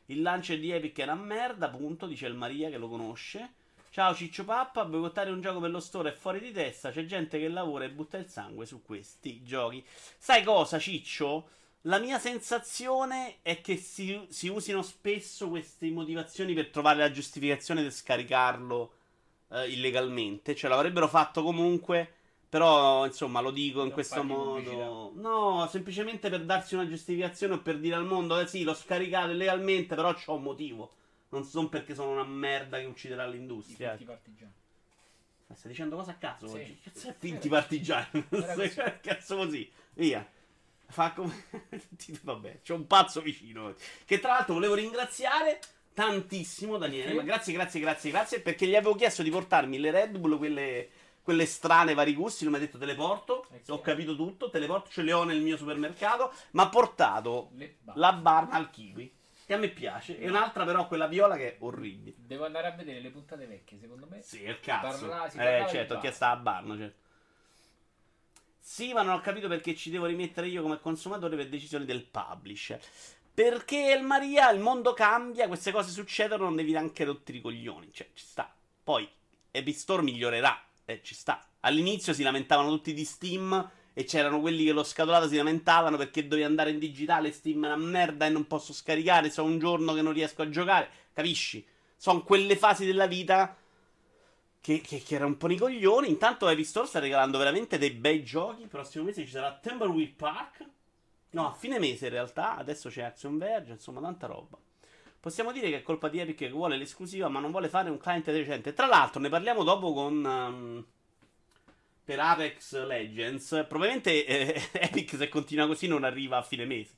Il 0.05 0.21
lancio 0.21 0.55
di 0.55 0.69
Epic 0.69 0.99
era 0.99 1.15
merda, 1.15 1.69
punto, 1.69 2.05
dice 2.05 2.27
il 2.27 2.35
Maria 2.35 2.69
che 2.69 2.77
lo 2.77 2.87
conosce. 2.87 3.53
Ciao 3.89 4.13
Ciccio 4.13 4.45
Pappa, 4.45 4.85
boicottare 4.85 5.31
un 5.31 5.41
gioco 5.41 5.59
per 5.59 5.71
lo 5.71 5.79
store 5.79 6.09
è 6.09 6.13
fuori 6.13 6.39
di 6.39 6.51
testa. 6.51 6.91
C'è 6.91 7.05
gente 7.05 7.39
che 7.39 7.47
lavora 7.47 7.85
e 7.85 7.89
butta 7.89 8.19
il 8.19 8.27
sangue 8.27 8.67
su 8.67 8.83
questi 8.83 9.41
giochi. 9.41 9.83
Sai 10.19 10.43
cosa, 10.43 10.77
Ciccio? 10.77 11.49
La 11.87 11.99
mia 11.99 12.17
sensazione 12.17 13.37
è 13.43 13.61
che 13.61 13.77
si, 13.77 14.25
si, 14.29 14.47
usino 14.47 14.81
spesso 14.81 15.49
queste 15.49 15.89
motivazioni 15.91 16.53
per 16.53 16.69
trovare 16.69 16.97
la 16.97 17.11
giustificazione 17.11 17.83
per 17.83 17.91
scaricarlo 17.91 18.93
eh, 19.49 19.69
illegalmente. 19.69 20.55
Cioè, 20.55 20.69
l'avrebbero 20.69 21.07
fatto 21.07 21.43
comunque 21.43 22.11
Però, 22.49 23.05
insomma, 23.05 23.39
lo 23.39 23.51
dico 23.51 23.79
in 23.79 23.85
Non 23.85 23.93
questo 23.93 24.23
modo. 24.23 25.11
No, 25.15 25.67
semplicemente 25.69 26.29
per 26.29 26.43
darsi 26.43 26.73
una 26.73 26.87
giustificazione 26.87 27.55
o 27.55 27.61
per 27.61 27.77
dire 27.79 27.95
al 27.95 28.05
mondo, 28.05 28.39
eh 28.39 28.47
sì, 28.47 28.63
l'ho 28.63 28.73
scaricato 28.73 29.31
illegalmente, 29.31 29.93
però 29.93 30.13
c'ho 30.13 30.35
un 30.35 30.43
motivo. 30.43 30.93
Non 31.29 31.43
sono 31.43 31.69
perché 31.69 31.93
sono 31.93 32.11
una 32.11 32.23
merda 32.23 32.79
che 32.79 32.85
ucciderà 32.85 33.27
l'industria. 33.27 33.89
finti 33.89 34.05
partigiani. 34.05 34.53
Ma 35.47 35.55
Stai 35.55 35.71
dicendo 35.71 35.97
cosa 35.97 36.11
a 36.11 36.15
caso 36.15 36.47
Sì. 36.47 36.55
oggi? 36.55 36.79
Cazzo 36.81 37.09
è 37.09 37.15
finti 37.17 37.47
partigiani? 37.49 38.27
Cazzo 39.01 39.35
così. 39.35 39.69
Via. 39.93 40.27
Fa 40.87 41.11
come... 41.13 41.45
Vabbè, 42.21 42.61
c'è 42.61 42.73
un 42.73 42.87
pazzo 42.87 43.21
vicino. 43.21 43.73
Che 44.05 44.19
tra 44.19 44.33
l'altro 44.33 44.53
volevo 44.55 44.75
ringraziare 44.75 45.59
tantissimo 45.93 46.77
Daniele. 46.77 47.09
Sì. 47.11 47.15
Ma 47.15 47.23
grazie, 47.23 47.53
grazie, 47.53 47.79
grazie, 47.79 48.11
grazie. 48.11 48.41
Perché 48.41 48.67
gli 48.67 48.75
avevo 48.75 48.95
chiesto 48.95 49.23
di 49.23 49.29
portarmi 49.29 49.79
le 49.79 49.91
Red 49.91 50.17
Bull, 50.17 50.37
quelle, 50.37 50.89
quelle 51.21 51.45
strane, 51.45 51.93
vari 51.93 52.13
gusti. 52.13 52.43
Non 52.43 52.53
mi 52.53 52.59
ha 52.59 52.61
detto 52.61 52.77
te 52.77 52.85
le 52.85 52.95
porto. 52.95 53.47
Eh, 53.51 53.61
Ho 53.69 53.77
sì. 53.77 53.81
capito 53.81 54.15
tutto. 54.15 54.49
Te 54.49 54.59
le 54.59 54.67
porto, 54.67 54.89
ce 54.89 55.01
le 55.01 55.13
ho 55.13 55.23
nel 55.23 55.41
mio 55.41 55.57
supermercato. 55.57 56.31
Ma 56.51 56.63
ha 56.63 56.69
portato 56.69 57.49
Le 57.55 57.77
ba- 57.81 57.93
la 57.95 58.13
Barna 58.13 58.55
al 58.55 58.69
kiwi. 58.69 59.13
Che 59.45 59.53
a 59.53 59.57
me 59.57 59.69
piace. 59.69 60.17
E 60.19 60.27
un'altra 60.27 60.65
però, 60.65 60.87
quella 60.87 61.05
viola, 61.05 61.35
che 61.37 61.53
è 61.53 61.57
orribile. 61.59 62.15
Devo 62.17 62.45
andare 62.45 62.65
a 62.67 62.71
vedere 62.71 62.99
le 62.99 63.11
puntate 63.11 63.45
vecchie, 63.45 63.77
secondo 63.79 64.07
me. 64.09 64.21
Sì, 64.23 64.43
è 64.43 64.49
il 64.49 64.59
cazzo. 64.59 65.07
Parla- 65.07 65.27
eh, 65.27 65.67
certo, 65.69 65.93
ho 65.93 65.95
bar. 65.97 65.99
chiesto 65.99 66.25
a 66.25 66.35
Barno, 66.35 66.75
certo. 66.75 67.03
Sì, 68.67 68.93
ma 68.93 69.03
non 69.03 69.13
ho 69.13 69.21
capito 69.21 69.47
perché 69.47 69.75
ci 69.75 69.91
devo 69.91 70.07
rimettere 70.07 70.47
io 70.47 70.63
come 70.63 70.79
consumatore 70.79 71.35
per 71.35 71.49
decisioni 71.49 71.85
del 71.85 72.03
publisher. 72.03 72.81
Perché 73.31 73.95
il 73.95 74.03
Maria, 74.03 74.49
il 74.49 74.59
mondo 74.59 74.93
cambia, 74.93 75.47
queste 75.47 75.71
cose 75.71 75.91
succedono, 75.91 76.45
non 76.45 76.55
devi 76.55 76.71
neanche 76.71 77.03
rotti 77.03 77.35
i 77.35 77.41
coglioni. 77.41 77.91
Cioè, 77.93 78.09
ci 78.15 78.25
sta. 78.25 78.51
Poi, 78.83 79.07
Epic 79.51 79.77
Store 79.77 80.01
migliorerà. 80.01 80.59
Eh, 80.83 81.01
ci 81.03 81.13
sta. 81.13 81.47
All'inizio 81.59 82.11
si 82.11 82.23
lamentavano 82.23 82.69
tutti 82.69 82.95
di 82.95 83.05
Steam 83.05 83.71
e 83.93 84.03
c'erano 84.03 84.41
quelli 84.41 84.65
che 84.65 84.71
lo 84.71 84.83
scatolato 84.83 85.27
si 85.27 85.37
lamentavano 85.37 85.95
perché 85.95 86.23
dovevi 86.23 86.47
andare 86.47 86.71
in 86.71 86.79
digitale, 86.79 87.31
Steam 87.31 87.65
è 87.65 87.67
una 87.67 87.75
merda 87.77 88.25
e 88.25 88.29
non 88.29 88.47
posso 88.47 88.73
scaricare, 88.73 89.29
so 89.29 89.43
un 89.43 89.59
giorno 89.59 89.93
che 89.93 90.01
non 90.01 90.11
riesco 90.11 90.41
a 90.41 90.49
giocare. 90.49 90.89
Capisci? 91.13 91.63
Sono 91.95 92.23
quelle 92.23 92.55
fasi 92.57 92.83
della 92.83 93.05
vita 93.05 93.55
che, 94.65 94.81
che, 94.81 95.03
che 95.03 95.13
erano 95.13 95.29
un 95.29 95.37
po' 95.37 95.47
i 95.51 95.57
coglioni. 95.57 96.09
Intanto 96.09 96.49
Epic 96.49 96.65
Store 96.65 96.87
sta 96.87 96.97
regalando 96.97 97.37
veramente 97.37 97.77
dei 97.77 97.91
bei 97.91 98.23
giochi. 98.23 98.63
Il 98.63 98.67
prossimo 98.67 99.03
mese 99.03 99.23
ci 99.23 99.29
sarà 99.29 99.53
Timberwheel 99.61 100.09
Park. 100.13 100.65
No, 101.31 101.49
a 101.49 101.53
fine 101.53 101.77
mese 101.77 102.05
in 102.05 102.13
realtà. 102.13 102.57
Adesso 102.57 102.89
c'è 102.89 103.03
Action 103.03 103.37
Verge, 103.37 103.73
insomma, 103.73 104.01
tanta 104.01 104.25
roba. 104.25 104.57
Possiamo 105.19 105.51
dire 105.51 105.69
che 105.69 105.77
è 105.77 105.83
colpa 105.83 106.09
di 106.09 106.19
Epic 106.19 106.37
che 106.37 106.49
vuole 106.49 106.77
l'esclusiva, 106.77 107.29
ma 107.29 107.39
non 107.39 107.51
vuole 107.51 107.69
fare 107.69 107.91
un 107.91 107.99
client 107.99 108.25
decente. 108.31 108.73
Tra 108.73 108.87
l'altro, 108.87 109.21
ne 109.21 109.29
parliamo 109.29 109.63
dopo 109.63 109.93
con. 109.93 110.25
ehm, 110.25 110.85
per 112.03 112.19
Apex 112.19 112.85
Legends. 112.85 113.65
Probabilmente 113.67 114.25
eh, 114.25 114.69
Epic, 114.81 115.15
se 115.15 115.29
continua 115.29 115.67
così, 115.67 115.85
non 115.85 116.03
arriva 116.03 116.37
a 116.37 116.41
fine 116.41 116.65
mese. 116.65 116.95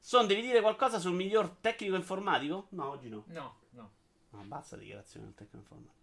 Son, 0.00 0.26
devi 0.26 0.40
dire 0.40 0.62
qualcosa 0.62 0.98
sul 0.98 1.12
miglior 1.12 1.56
tecnico 1.60 1.94
informatico? 1.94 2.68
No, 2.70 2.88
oggi 2.88 3.10
no. 3.10 3.24
No, 3.26 3.56
no. 3.70 3.90
No, 4.30 4.42
basta 4.44 4.76
dichiarazione 4.76 5.26
del 5.26 5.34
tecnico 5.34 5.58
informatico. 5.58 6.01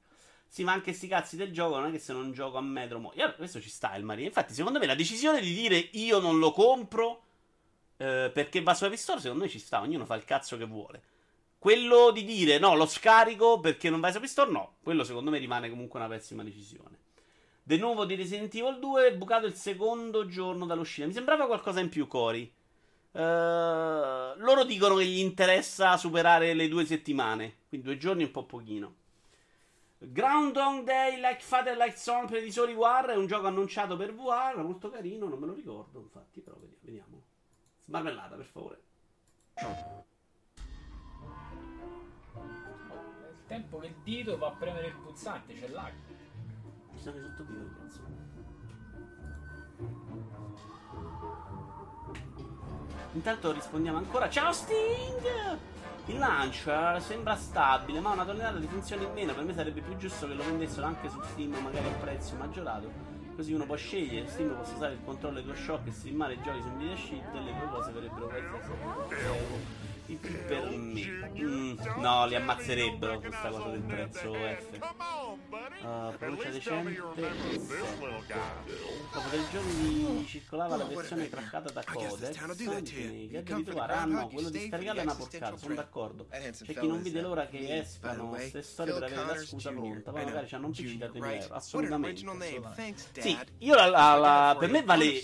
Sì, 0.52 0.64
ma 0.64 0.72
anche 0.72 0.94
sti 0.94 1.08
cazzi 1.08 1.36
del 1.38 1.54
gioco 1.54 1.78
non 1.78 1.90
è 1.90 1.92
che 1.92 2.00
se 2.00 2.12
non 2.12 2.32
gioco 2.32 2.58
a 2.58 2.62
metro 2.62 2.98
muoio. 2.98 3.22
Allora, 3.22 3.38
questo 3.38 3.62
ci 3.62 3.70
sta 3.70 3.96
il 3.96 4.04
Maria. 4.04 4.26
Infatti, 4.26 4.52
secondo 4.54 4.80
me 4.80 4.88
la 4.88 4.96
decisione 4.96 5.42
di 5.42 5.54
dire 5.54 5.78
io 5.78 6.18
non 6.20 6.40
lo 6.40 6.52
compro 6.52 7.22
eh, 7.98 8.32
perché 8.34 8.64
va 8.64 8.74
su 8.74 8.86
App 8.86 8.94
Store, 8.94 9.20
secondo 9.22 9.44
me 9.44 9.50
ci 9.50 9.60
sta. 9.60 9.80
Ognuno 9.80 10.06
fa 10.06 10.16
il 10.16 10.26
cazzo 10.26 10.58
che 10.58 10.66
vuole. 10.66 11.04
Quello 11.60 12.10
di 12.12 12.24
dire 12.24 12.58
no, 12.58 12.76
lo 12.76 12.88
scarico 12.88 13.60
perché 13.60 13.92
non 13.92 14.00
vai 14.00 14.12
su 14.12 14.18
App 14.18 14.24
Store, 14.24 14.50
no. 14.50 14.78
Quello 14.82 15.04
secondo 15.04 15.30
me 15.30 15.38
rimane 15.38 15.70
comunque 15.70 16.00
una 16.00 16.10
pessima 16.10 16.44
decisione. 16.44 16.98
De 17.62 17.78
nuovo 17.78 18.06
di 18.06 18.16
Resident 18.16 18.54
Evil 18.56 18.80
2, 18.80 19.14
bucato 19.14 19.46
il 19.46 19.54
secondo 19.54 20.26
giorno 20.26 20.66
dall'uscita. 20.66 21.06
Mi 21.06 21.14
sembrava 21.14 21.46
qualcosa 21.46 21.80
in 21.80 21.90
più, 21.90 22.08
Cori. 22.08 22.52
Eh, 23.12 23.20
loro 23.20 24.64
dicono 24.66 24.96
che 24.96 25.06
gli 25.06 25.20
interessa 25.20 25.96
superare 25.96 26.56
le 26.56 26.68
due 26.68 26.86
settimane. 26.86 27.58
Quindi 27.70 27.86
due 27.86 27.98
giorni 27.98 28.24
un 28.24 28.32
po' 28.32 28.46
pochino. 28.46 28.96
Groundhog 30.02 30.86
Day, 30.86 31.20
Like 31.20 31.42
Father, 31.42 31.76
Like 31.76 31.98
Son, 31.98 32.26
Predatori 32.26 32.74
War 32.74 33.08
è 33.08 33.16
un 33.18 33.28
gioco 33.28 33.48
annunciato 33.48 33.98
per 33.98 34.14
VR, 34.14 34.58
molto 34.64 34.90
carino, 34.90 35.28
non 35.28 35.38
me 35.40 35.48
lo 35.48 35.54
ricordo 35.54 36.00
infatti, 36.00 36.40
però 36.40 36.56
vediamo. 36.56 36.80
vediamo. 36.82 37.24
Smarmellata, 37.84 38.36
per 38.36 38.46
favore. 38.46 38.82
Nel 42.34 43.44
tempo 43.48 43.80
che 43.80 43.88
il 43.88 43.96
dito 44.04 44.38
va 44.38 44.48
a 44.48 44.52
premere 44.52 44.88
il 44.88 44.96
pulsante, 44.96 45.54
c'è 45.54 45.68
lag. 45.68 45.94
Ci 46.96 47.02
sono 47.02 47.18
i 47.18 47.22
sottotitoli, 47.22 47.70
cazzo. 47.76 48.02
Intanto 53.14 53.52
rispondiamo 53.52 53.98
ancora. 53.98 54.30
Ciao 54.30 54.54
Sting! 54.54 55.78
Il 56.10 56.18
launcher 56.18 57.00
sembra 57.04 57.36
stabile, 57.36 58.00
ma 58.00 58.10
una 58.10 58.26
tonnellata 58.26 58.58
di 58.58 58.66
funzioni 58.66 59.04
in 59.04 59.12
meno. 59.14 59.32
Per 59.32 59.44
me 59.44 59.54
sarebbe 59.54 59.82
più 59.82 59.96
giusto 59.96 60.28
che 60.28 60.34
lo 60.34 60.44
vendessero 60.44 60.88
anche 60.88 61.08
su 61.08 61.22
Steam, 61.22 61.54
magari 61.62 61.86
a 61.86 61.92
prezzo 61.92 62.36
maggiorato. 62.36 62.92
Così 63.36 63.54
uno 63.54 63.66
può 63.66 63.76
scegliere. 63.76 64.28
Steam 64.28 64.56
possa 64.56 64.74
usare 64.74 64.94
il 64.94 65.00
controllo 65.06 65.40
di 65.40 65.52
shock 65.56 65.86
e 65.86 65.92
streamare 65.92 66.34
i 66.34 66.42
giochi 66.42 66.62
su 66.62 66.70
Media 66.70 66.96
Sheet 66.96 67.36
e 67.36 67.40
le 67.42 67.54
due 67.54 67.70
cose 67.70 67.92
verrebbero 67.92 68.24
in 68.38 68.46
più 69.08 69.89
per 70.18 70.70
me. 70.70 71.32
Mm, 71.40 71.78
no, 71.98 72.26
li 72.26 72.36
ammazzerebbero 72.36 73.20
questa 73.20 73.50
cosa 73.50 73.70
del 73.70 73.82
prezzo 73.82 74.34
F. 74.34 74.80
Uh, 75.82 76.18
pronuncia 76.18 76.50
decente. 76.50 77.02
Dopo 79.12 79.30
tre 79.30 79.40
giorni 79.52 80.26
circolava 80.28 80.76
la 80.76 80.84
versione 80.86 81.30
craccata 81.30 81.70
da 81.72 81.84
Codex. 81.84 82.32
Che 83.30 83.44
devi 83.44 83.64
trovare. 83.64 83.94
Ah 83.94 84.06
no, 84.06 84.28
quello 84.28 84.50
di 84.50 84.68
scaricarla 84.68 85.02
è 85.02 85.04
una 85.04 85.16
porcata, 85.16 85.58
sono 85.58 85.76
d'accordo. 85.76 86.28
C'è 86.30 86.52
chi 86.80 86.88
non 86.88 87.02
vede 87.02 87.22
l'ora 87.22 87.48
che 87.48 87.80
escano 87.80 88.30
queste 88.30 88.62
storie 88.62 88.94
per 88.94 89.04
avere 89.04 89.26
la 89.26 89.38
scusa 89.46 89.72
pronta. 89.72 90.12
Poi 90.12 90.24
magari 90.26 90.48
c'hanno 90.48 90.66
un 90.68 90.72
PC 90.74 90.94
da 90.98 91.10
3 91.10 91.42
euro. 91.42 91.54
Assolutamente. 91.54 92.24
Sì, 93.20 93.38
io 93.60 93.76
la, 93.76 93.86
la- 93.88 94.16
la- 94.16 94.56
per 94.60 94.70
me 94.70 94.84
vale 94.84 95.22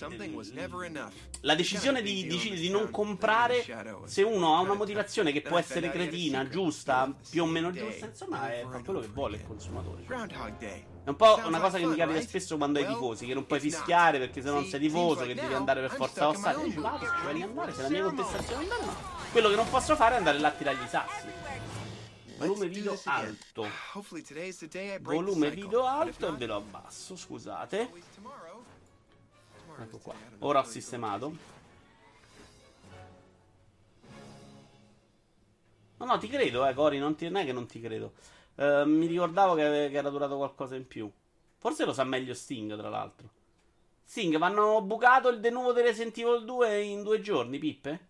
la 1.41 1.55
decisione 1.55 2.01
di, 2.01 2.25
di, 2.27 2.49
di 2.51 2.69
non 2.69 2.89
comprare 2.89 3.63
se 4.05 4.21
uno 4.23 4.55
ha 4.55 4.59
una 4.61 4.74
motivazione 4.75 5.31
che 5.31 5.41
può 5.41 5.57
essere 5.57 5.89
cretina, 5.91 6.47
giusta, 6.47 7.13
più 7.29 7.43
o 7.43 7.45
meno 7.45 7.71
giusta, 7.71 8.05
insomma, 8.05 8.51
è 8.51 8.65
quello 8.83 8.99
che 8.99 9.07
vuole 9.07 9.37
il 9.37 9.45
consumatore. 9.45 10.03
È 11.05 11.09
un 11.09 11.15
po' 11.15 11.39
una 11.45 11.59
cosa 11.59 11.77
che 11.77 11.85
mi 11.85 11.95
capita 11.95 12.21
spesso 12.21 12.57
quando 12.57 12.79
hai 12.79 12.85
tifosi, 12.85 13.25
che 13.25 13.33
non 13.33 13.45
puoi 13.45 13.59
fischiare 13.59 14.17
perché 14.19 14.41
se 14.41 14.49
non 14.49 14.65
sei 14.65 14.79
tifoso, 14.79 15.25
che 15.25 15.35
devi 15.35 15.53
andare 15.53 15.81
per 15.81 15.91
forza 15.91 16.25
allo 16.25 16.33
stadio. 16.33 16.63
Dici, 16.63 16.79
vado, 16.79 17.05
ci 17.05 17.23
voglio 17.23 17.45
andare, 17.45 17.73
se 17.73 17.81
la 17.81 17.89
mia 17.89 18.03
contestazione 18.03 18.63
è 18.63 18.67
no. 18.67 18.95
Quello 19.31 19.49
che 19.49 19.55
non 19.55 19.69
posso 19.69 19.95
fare 19.95 20.15
è 20.15 20.17
andare 20.17 20.39
là 20.39 20.47
a 20.47 20.51
tirargli 20.51 20.83
i 20.83 20.87
sassi. 20.87 21.27
Volume 22.37 22.67
video 22.67 22.99
alto. 23.05 23.67
Volume 25.01 25.51
video 25.51 25.85
alto 25.85 26.27
e 26.27 26.31
ve 26.31 26.45
lo 26.45 26.55
abbasso, 26.55 27.15
scusate. 27.15 27.91
Ecco 29.79 29.97
qua. 29.99 30.13
Ora 30.39 30.59
ho 30.59 30.63
sistemato. 30.63 31.54
No, 35.97 36.05
no, 36.05 36.17
ti 36.17 36.27
credo, 36.27 36.65
eh, 36.67 36.73
Cori, 36.73 36.99
non, 36.99 37.15
ti- 37.15 37.25
non 37.29 37.41
è 37.41 37.45
che 37.45 37.53
non 37.53 37.65
ti 37.67 37.79
credo. 37.79 38.13
Eh, 38.55 38.83
mi 38.85 39.05
ricordavo 39.05 39.55
che, 39.55 39.89
che 39.89 39.97
era 39.97 40.09
durato 40.09 40.37
qualcosa 40.37 40.75
in 40.75 40.87
più. 40.87 41.09
Forse 41.57 41.85
lo 41.85 41.93
sa 41.93 42.03
meglio 42.03 42.33
Sting, 42.33 42.77
tra 42.77 42.89
l'altro. 42.89 43.29
Sting, 44.03 44.37
vanno 44.37 44.81
bucato 44.81 45.29
il 45.29 45.39
de 45.39 45.49
nuovo 45.49 45.73
di 45.73 45.81
Resident 45.81 46.17
Evil 46.17 46.45
2 46.45 46.81
in 46.81 47.01
due 47.03 47.19
giorni, 47.21 47.57
Pippe? 47.57 48.07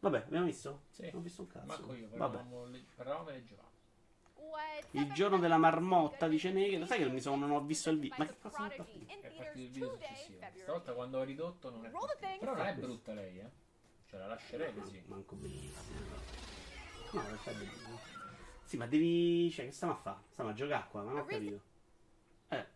Vabbè, 0.00 0.24
abbiamo 0.26 0.46
visto? 0.46 0.82
Sì. 0.90 1.02
Non 1.12 1.20
ho 1.20 1.20
visto 1.20 1.42
un 1.42 1.46
cazzo. 1.46 1.66
Manco 1.66 1.94
io, 1.94 2.08
Vabbè. 2.16 2.38
parlavamo, 2.96 3.30
e 3.30 3.44
giocavamo. 3.44 3.70
Il 4.90 5.12
giorno 5.12 5.38
della 5.38 5.56
marmotta, 5.56 6.28
dice 6.28 6.50
Negro. 6.50 6.84
Sai 6.86 6.98
che 6.98 7.04
non 7.04 7.14
mi 7.14 7.20
sono, 7.20 7.46
non 7.46 7.56
ho 7.56 7.60
visto 7.60 7.88
il 7.88 7.98
video. 7.98 8.16
Ma 8.18 8.26
che 8.26 8.36
cosa 8.38 8.62
mi 8.62 8.70
fa? 8.70 8.84
È 8.84 9.16
partito 9.16 9.58
il 9.60 9.68
video 9.70 9.90
successivo. 9.92 10.38
Stavolta 10.54 10.92
quando 10.92 11.18
ho 11.18 11.22
ridotto 11.22 11.70
non 11.70 11.86
è 11.86 11.90
partito. 11.90 12.36
Però 12.40 12.54
non 12.54 12.66
è 12.66 12.74
brutta 12.74 13.12
lei, 13.14 13.38
eh. 13.38 13.50
Cioè 14.12 14.20
la 14.20 14.26
lascerei 14.26 14.74
così. 14.74 15.02
Manco 15.06 15.36
bellissimo. 15.36 15.96
No, 17.12 17.20
in 17.20 17.26
realtà 17.26 17.50
è 17.50 17.54
bellissimo. 17.54 17.98
Sì, 18.62 18.76
ma 18.76 18.86
devi. 18.86 19.50
Cioè, 19.50 19.64
che 19.64 19.72
stiamo 19.72 19.94
a 19.94 19.96
fare? 19.96 20.18
Stiamo 20.32 20.50
a 20.50 20.52
giocare 20.52 20.86
qua, 20.90 21.02
ma 21.02 21.12
non 21.12 21.20
ho 21.20 21.24
capito. 21.24 21.60
Eh. 22.48 22.66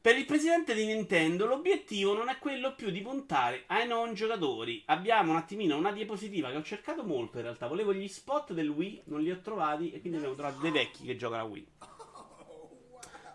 Per 0.00 0.16
il 0.16 0.24
presidente 0.24 0.72
di 0.72 0.86
Nintendo 0.86 1.46
l'obiettivo 1.46 2.14
non 2.14 2.28
è 2.28 2.38
quello 2.38 2.76
più 2.76 2.90
di 2.90 3.00
puntare 3.00 3.64
ai 3.66 3.88
non 3.88 4.14
giocatori. 4.14 4.84
Abbiamo 4.86 5.32
un 5.32 5.36
attimino 5.36 5.76
una 5.76 5.90
diapositiva 5.90 6.52
che 6.52 6.58
ho 6.58 6.62
cercato 6.62 7.02
molto 7.02 7.38
in 7.38 7.42
realtà. 7.42 7.66
Volevo 7.66 7.92
gli 7.92 8.06
spot 8.06 8.52
del 8.52 8.68
Wii, 8.68 9.02
non 9.06 9.20
li 9.20 9.32
ho 9.32 9.40
trovati 9.40 9.90
e 9.90 9.98
quindi 9.98 10.18
abbiamo 10.18 10.36
trovato 10.36 10.60
dei 10.60 10.70
vecchi 10.70 11.04
che 11.04 11.16
giocano 11.16 11.42
a 11.42 11.46
Wii. 11.46 11.68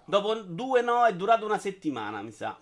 Dopo 0.06 0.34
due 0.36 0.82
no 0.82 1.06
è 1.06 1.14
durato 1.14 1.46
una 1.46 1.60
settimana, 1.60 2.22
mi 2.22 2.32
sa. 2.32 2.58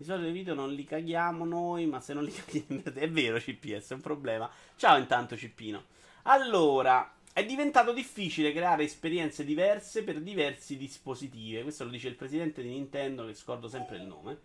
Di 0.00 0.06
solito 0.06 0.28
i 0.28 0.32
video 0.32 0.54
non 0.54 0.72
li 0.72 0.84
caghiamo 0.84 1.44
noi, 1.44 1.84
ma 1.84 2.00
se 2.00 2.14
non 2.14 2.24
li 2.24 2.32
caghiamo 2.32 2.84
è 2.94 3.10
vero 3.10 3.36
CPS, 3.36 3.90
è 3.90 3.92
un 3.92 4.00
problema. 4.00 4.50
Ciao 4.76 4.96
intanto 4.96 5.36
Cippino. 5.36 5.84
Allora, 6.22 7.16
è 7.34 7.44
diventato 7.44 7.92
difficile 7.92 8.54
creare 8.54 8.84
esperienze 8.84 9.44
diverse 9.44 10.02
per 10.02 10.22
diversi 10.22 10.78
dispositivi. 10.78 11.60
Questo 11.60 11.84
lo 11.84 11.90
dice 11.90 12.08
il 12.08 12.14
presidente 12.14 12.62
di 12.62 12.70
Nintendo, 12.70 13.26
che 13.26 13.34
scordo 13.34 13.68
sempre 13.68 13.98
il 13.98 14.04
nome. 14.04 14.38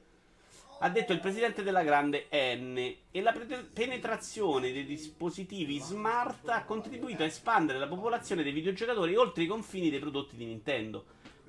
Ha 0.79 0.89
detto 0.89 1.13
il 1.13 1.21
presidente 1.21 1.63
della 1.63 1.83
grande 1.83 2.27
N. 2.33 2.93
E 3.09 3.21
la 3.21 3.33
penetrazione 3.71 4.73
dei 4.73 4.83
dispositivi 4.83 5.79
smart 5.79 6.49
ha 6.49 6.65
contribuito 6.65 7.23
a 7.23 7.27
espandere 7.27 7.79
la 7.79 7.87
popolazione 7.87 8.43
dei 8.43 8.51
videogiocatori 8.51 9.15
oltre 9.15 9.43
i 9.43 9.47
confini 9.47 9.89
dei 9.89 9.99
prodotti 9.99 10.35
di 10.35 10.43
Nintendo. 10.43 11.05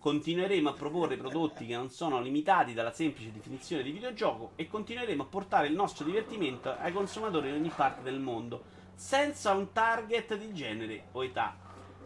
Continueremo 0.07 0.69
a 0.69 0.73
proporre 0.73 1.17
prodotti 1.17 1.67
che 1.67 1.75
non 1.75 1.91
sono 1.91 2.21
limitati 2.21 2.75
dalla 2.75 2.93
semplice 2.93 3.33
definizione 3.33 3.83
di 3.83 3.91
videogioco 3.91 4.53
e 4.55 4.69
continueremo 4.69 5.25
a 5.25 5.27
portare 5.27 5.67
il 5.67 5.75
nostro 5.75 6.05
divertimento 6.05 6.77
ai 6.79 6.93
consumatori 6.93 7.49
in 7.49 7.55
ogni 7.55 7.73
parte 7.75 8.03
del 8.03 8.21
mondo 8.21 8.63
senza 8.95 9.51
un 9.51 9.73
target 9.73 10.37
di 10.37 10.55
genere 10.55 11.07
o 11.11 11.25
età. 11.25 11.57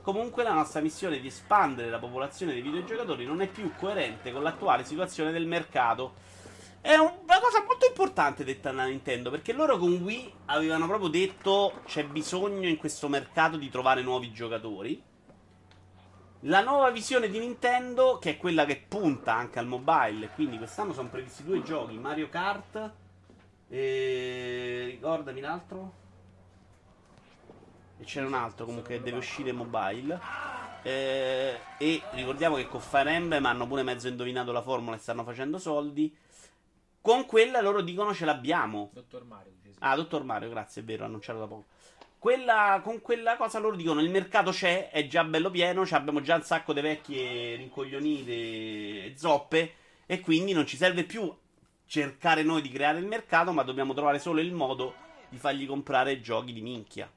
Comunque 0.01 0.43
la 0.45 0.55
nostra 0.55 0.81
missione 0.81 1.21
di 1.21 1.27
espandere 1.27 1.91
la 1.91 1.99
popolazione 1.99 2.55
dei 2.55 2.63
videogiocatori 2.63 3.27
non 3.27 3.43
è 3.43 3.49
più 3.49 3.71
coerente 3.77 4.33
con 4.33 4.43
l'attuale 4.43 4.87
situazione 4.87 5.31
del 5.31 5.47
mercato. 5.47 6.15
È 6.81 6.95
una 6.95 7.39
cosa 7.39 7.63
molto 7.67 7.85
importante 7.87 8.45
detta 8.45 8.73
da 8.73 8.87
Nintendo, 8.87 9.29
perché 9.29 9.53
loro 9.53 9.77
con 9.77 9.93
Wii 9.93 10.33
avevano 10.47 10.87
proprio 10.87 11.11
detto 11.11 11.83
c'è 11.85 12.07
bisogno 12.07 12.67
in 12.67 12.79
questo 12.79 13.09
mercato 13.09 13.59
di 13.59 13.69
trovare 13.69 14.01
nuovi 14.01 14.33
giocatori. 14.33 15.09
La 16.45 16.63
nuova 16.63 16.91
visione 16.91 17.29
di 17.29 17.39
Nintendo, 17.39 18.19
che 18.19 18.31
è 18.31 18.37
quella 18.39 18.65
che 18.65 18.83
punta 18.89 19.35
anche 19.35 19.59
al 19.59 19.67
mobile, 19.67 20.31
quindi 20.35 20.57
quest'anno 20.57 20.95
sono 20.95 21.11
previsti 21.11 21.45
due 21.45 21.63
giochi, 21.63 21.99
Mario 21.99 22.31
Kart 22.31 22.93
e... 23.69 24.85
ricordami 24.87 25.41
l'altro? 25.41 25.93
E 27.99 28.05
c'era 28.05 28.27
un 28.27 28.33
altro 28.33 28.65
comunque 28.65 28.97
che 28.97 29.03
deve 29.03 29.19
uscire 29.19 29.53
mobile. 29.53 30.19
Eh, 30.83 31.61
e 31.77 32.03
ricordiamo 32.13 32.57
che 32.57 32.67
con 32.69 32.81
Fire 32.81 33.11
Emblem 33.11 33.45
hanno 33.45 33.67
pure 33.67 33.83
mezzo 33.83 34.09
indovinato 34.09 34.51
la 34.51 34.63
formula 34.63 34.97
e 34.97 34.99
stanno 34.99 35.25
facendo 35.25 35.59
soldi. 35.59 36.17
Con 37.03 37.27
quella 37.27 37.61
loro 37.61 37.83
dicono 37.83 38.15
ce 38.15 38.25
l'abbiamo. 38.25 38.89
Dottor 38.95 39.25
Mario. 39.25 39.53
Ah, 39.81 39.95
Dottor 39.95 40.25
Mario, 40.25 40.49
grazie, 40.49 40.81
è 40.81 40.85
vero, 40.85 41.05
annunciato 41.05 41.39
da 41.39 41.47
poco. 41.47 41.65
Quella, 42.21 42.83
con 42.85 43.01
quella 43.01 43.39
cosa 43.39 43.59
loro 43.59 43.77
dicono 43.77 44.03
il 44.03 44.11
mercato 44.11 44.51
c'è, 44.51 44.91
è 44.91 45.07
già 45.07 45.25
bello 45.25 45.51
pieno, 45.51 45.87
abbiamo 45.91 46.21
già 46.21 46.35
un 46.35 46.43
sacco 46.43 46.75
di 46.75 46.83
vecchie 46.83 47.57
rincoglionite 47.57 49.17
zoppe 49.17 49.73
e 50.05 50.21
quindi 50.21 50.53
non 50.53 50.67
ci 50.67 50.77
serve 50.77 51.05
più 51.05 51.35
cercare 51.87 52.43
noi 52.43 52.61
di 52.61 52.69
creare 52.69 52.99
il 52.99 53.07
mercato, 53.07 53.53
ma 53.53 53.63
dobbiamo 53.63 53.95
trovare 53.95 54.19
solo 54.19 54.41
il 54.41 54.53
modo 54.53 54.95
di 55.31 55.39
fargli 55.39 55.67
comprare 55.67 56.21
giochi 56.21 56.53
di 56.53 56.61
minchia. 56.61 57.11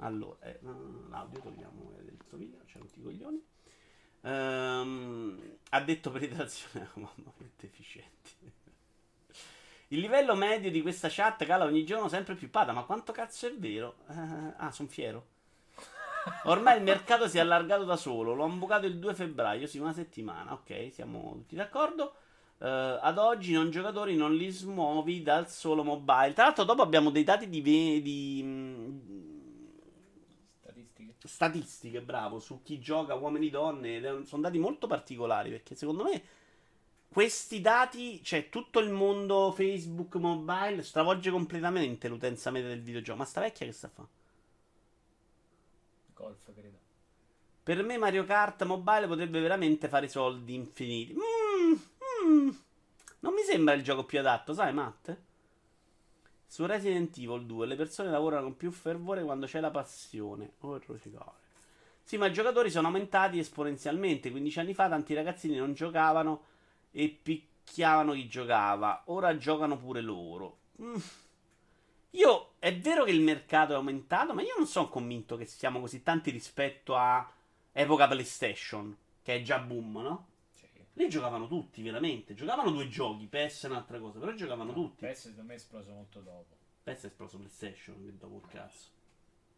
Allora, 0.00 0.36
eh, 0.42 0.58
l'audio 1.08 1.40
togliamo 1.40 1.94
del 2.02 2.18
suo 2.28 2.36
video, 2.36 2.58
c'è 2.66 2.80
tutti 2.80 2.98
i 2.98 3.02
coglioni. 3.02 3.42
Um, 4.20 5.56
ha 5.70 5.80
detto 5.80 6.10
penetrazione, 6.12 6.86
mamma 6.96 7.32
mia, 7.38 7.48
deficienti. 7.56 8.11
Il 9.92 10.00
livello 10.00 10.34
medio 10.34 10.70
di 10.70 10.80
questa 10.80 11.08
chat 11.10 11.44
cala 11.44 11.66
ogni 11.66 11.84
giorno 11.84 12.08
sempre 12.08 12.34
più 12.34 12.48
pada, 12.48 12.72
ma 12.72 12.84
quanto 12.84 13.12
cazzo 13.12 13.46
è 13.46 13.54
vero? 13.54 13.96
Uh, 14.06 14.54
ah, 14.56 14.70
sono 14.70 14.88
fiero. 14.88 15.26
Ormai 16.44 16.78
il 16.78 16.82
mercato 16.82 17.28
si 17.28 17.36
è 17.36 17.40
allargato 17.40 17.84
da 17.84 17.96
solo. 17.96 18.32
L'ho 18.32 18.44
ambucato 18.44 18.86
il 18.86 18.98
2 18.98 19.14
febbraio, 19.14 19.66
sì, 19.66 19.76
una 19.78 19.92
settimana. 19.92 20.54
Ok, 20.54 20.88
siamo 20.92 21.32
tutti 21.34 21.56
d'accordo. 21.56 22.14
Uh, 22.56 22.96
ad 23.02 23.18
oggi 23.18 23.52
non 23.52 23.68
giocatori 23.68 24.16
non 24.16 24.34
li 24.34 24.48
smuovi 24.48 25.20
dal 25.20 25.50
solo 25.50 25.84
mobile. 25.84 26.32
Tra 26.32 26.44
l'altro, 26.44 26.64
dopo 26.64 26.80
abbiamo 26.80 27.10
dei 27.10 27.24
dati 27.24 27.50
di, 27.50 27.60
di, 27.60 28.42
statistiche, 31.22 32.00
bravo, 32.00 32.38
su 32.38 32.62
chi 32.62 32.80
gioca, 32.80 33.14
uomini 33.14 33.48
e 33.48 33.50
donne. 33.50 34.24
Sono 34.24 34.40
dati 34.40 34.58
molto 34.58 34.86
particolari 34.86 35.50
perché 35.50 35.74
secondo 35.74 36.04
me 36.04 36.22
questi 37.12 37.60
dati, 37.60 38.22
cioè 38.24 38.48
tutto 38.48 38.78
il 38.78 38.88
mondo 38.88 39.52
Facebook 39.52 40.14
mobile, 40.14 40.82
stravolge 40.82 41.30
completamente 41.30 42.08
l'utenza 42.08 42.50
media 42.50 42.70
del 42.70 42.80
videogioco. 42.80 43.18
Ma 43.18 43.26
sta 43.26 43.42
vecchia 43.42 43.66
che 43.66 43.72
sta 43.72 43.88
a 43.88 43.90
fare? 43.90 44.08
Golf, 46.14 46.52
credo. 46.54 46.78
Per 47.62 47.82
me 47.84 47.98
Mario 47.98 48.24
Kart 48.24 48.64
mobile 48.64 49.06
potrebbe 49.06 49.40
veramente 49.40 49.88
fare 49.88 50.08
soldi 50.08 50.54
infiniti. 50.54 51.14
Mm, 51.14 51.72
mm. 52.24 52.50
Non 53.20 53.34
mi 53.34 53.42
sembra 53.42 53.74
il 53.74 53.82
gioco 53.82 54.04
più 54.04 54.18
adatto, 54.18 54.54
sai, 54.54 54.72
Matt? 54.72 55.14
Su 56.46 56.64
Resident 56.64 57.16
Evil 57.18 57.44
2 57.44 57.66
le 57.66 57.76
persone 57.76 58.10
lavorano 58.10 58.44
con 58.44 58.56
più 58.56 58.70
fervore 58.70 59.22
quando 59.22 59.44
c'è 59.44 59.60
la 59.60 59.70
passione. 59.70 60.54
Orrorificare. 60.60 61.40
Sì, 62.02 62.16
ma 62.16 62.26
i 62.26 62.32
giocatori 62.32 62.70
sono 62.70 62.86
aumentati 62.86 63.38
esponenzialmente. 63.38 64.30
15 64.30 64.58
anni 64.60 64.74
fa 64.74 64.88
tanti 64.88 65.12
ragazzini 65.12 65.56
non 65.56 65.74
giocavano 65.74 66.51
e 66.92 67.08
picchiavano 67.08 68.12
chi 68.12 68.28
giocava. 68.28 69.02
Ora 69.06 69.36
giocano 69.36 69.76
pure 69.76 70.00
loro. 70.00 70.58
Mm. 70.80 70.96
Io 72.10 72.52
è 72.58 72.76
vero 72.76 73.04
che 73.04 73.10
il 73.10 73.22
mercato 73.22 73.72
è 73.72 73.76
aumentato, 73.76 74.34
ma 74.34 74.42
io 74.42 74.54
non 74.56 74.66
sono 74.66 74.88
convinto 74.88 75.36
che 75.36 75.46
siamo 75.46 75.80
così 75.80 76.02
tanti 76.02 76.30
rispetto 76.30 76.94
a 76.94 77.28
epoca 77.72 78.06
PlayStation, 78.06 78.96
che 79.22 79.36
è 79.36 79.42
già 79.42 79.58
boom, 79.58 79.98
no? 79.98 80.26
Lì 80.94 81.08
giocavano 81.08 81.48
tutti, 81.48 81.82
veramente. 81.82 82.34
Giocavano 82.34 82.70
due 82.70 82.88
giochi, 82.88 83.26
PS 83.26 83.64
è 83.64 83.68
un'altra 83.68 83.98
cosa, 83.98 84.18
però 84.18 84.34
giocavano 84.34 84.72
no, 84.72 84.74
tutti. 84.74 85.06
PS 85.06 85.20
secondo 85.20 85.42
me 85.44 85.52
è 85.54 85.56
esploso 85.56 85.92
molto 85.92 86.20
dopo. 86.20 86.56
PS 86.82 87.02
è 87.02 87.06
esploso 87.06 87.38
PlayStation, 87.38 88.04
che 88.04 88.16
dopo 88.18 88.40
il 88.44 88.50
cazzo. 88.50 88.88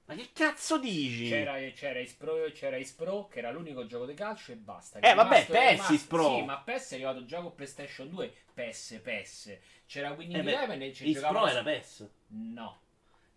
Ma 0.07 0.14
che 0.14 0.29
cazzo 0.35 0.79
dici? 0.79 1.29
C'era, 1.29 1.55
c'era, 1.73 1.99
Ispro, 1.99 2.35
c'era 2.53 2.77
Ispro, 2.77 3.27
che 3.27 3.38
era 3.38 3.51
l'unico 3.51 3.87
gioco 3.87 4.05
di 4.05 4.12
calcio 4.12 4.53
e 4.53 4.57
basta. 4.57 4.99
Eh, 4.99 5.14
vabbè, 5.14 5.47
PES 5.47 5.88
Ispro. 5.90 6.37
Sì, 6.37 6.43
ma 6.43 6.59
PES 6.59 6.90
è 6.90 6.95
arrivato 6.97 7.25
già 7.25 7.40
con 7.40 7.55
PlayStation 7.55 8.11
2. 8.11 8.33
PES, 8.53 9.01
PES. 9.03 9.59
C'era 9.87 10.11
Winning 10.12 10.47
eh 10.47 10.53
Eleven 10.53 10.83
e 10.83 10.93
ci 10.93 11.09
Ispro 11.09 11.47
era 11.47 11.62
PES? 11.62 12.09
No. 12.29 12.81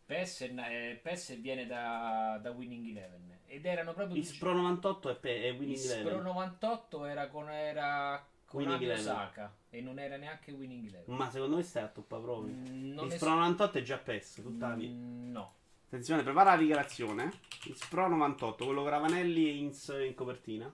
PES, 0.06 0.42
eh, 0.42 1.00
PES 1.02 1.40
viene 1.40 1.66
da, 1.68 2.38
da 2.42 2.52
Winning 2.52 2.90
Eleven. 2.90 3.40
Ed 3.46 3.66
erano 3.66 3.94
proprio. 3.94 4.18
Ispro 4.18 4.52
98 4.54 5.10
è, 5.10 5.16
Pe- 5.16 5.50
Winning 5.52 5.72
Ispro 5.72 5.94
Eleven. 5.94 6.14
Ispro 6.18 6.32
98 6.34 7.06
era 7.06 7.28
con. 7.28 7.50
Era 7.50 8.28
con 8.46 8.62
Winning 8.62 8.92
Osaka 8.92 9.54
e 9.70 9.82
non 9.82 10.00
era 10.00 10.18
neanche 10.18 10.52
Winning 10.52 10.88
Eleven. 10.88 11.16
Ma 11.16 11.30
secondo 11.30 11.58
me 11.58 11.64
stai 11.64 11.84
a 11.84 11.88
toppa 11.88 12.20
proprio. 12.20 12.54
Mm, 12.54 12.98
Ispro 13.06 13.30
es- 13.30 13.36
98 13.36 13.78
è 13.78 13.82
già 13.82 13.98
PES, 13.98 14.34
tutta 14.42 14.76
mm, 14.76 15.32
No. 15.32 15.54
Attenzione, 15.88 16.22
prepara 16.22 16.52
la 16.52 16.58
dichiarazione. 16.58 17.32
Ispro 17.64 18.10
98, 18.10 18.66
quello 18.66 18.82
con 18.82 18.90
Ravanelli 18.90 19.48
e 19.48 19.56
Inz 19.56 19.88
in 20.06 20.14
copertina. 20.16 20.70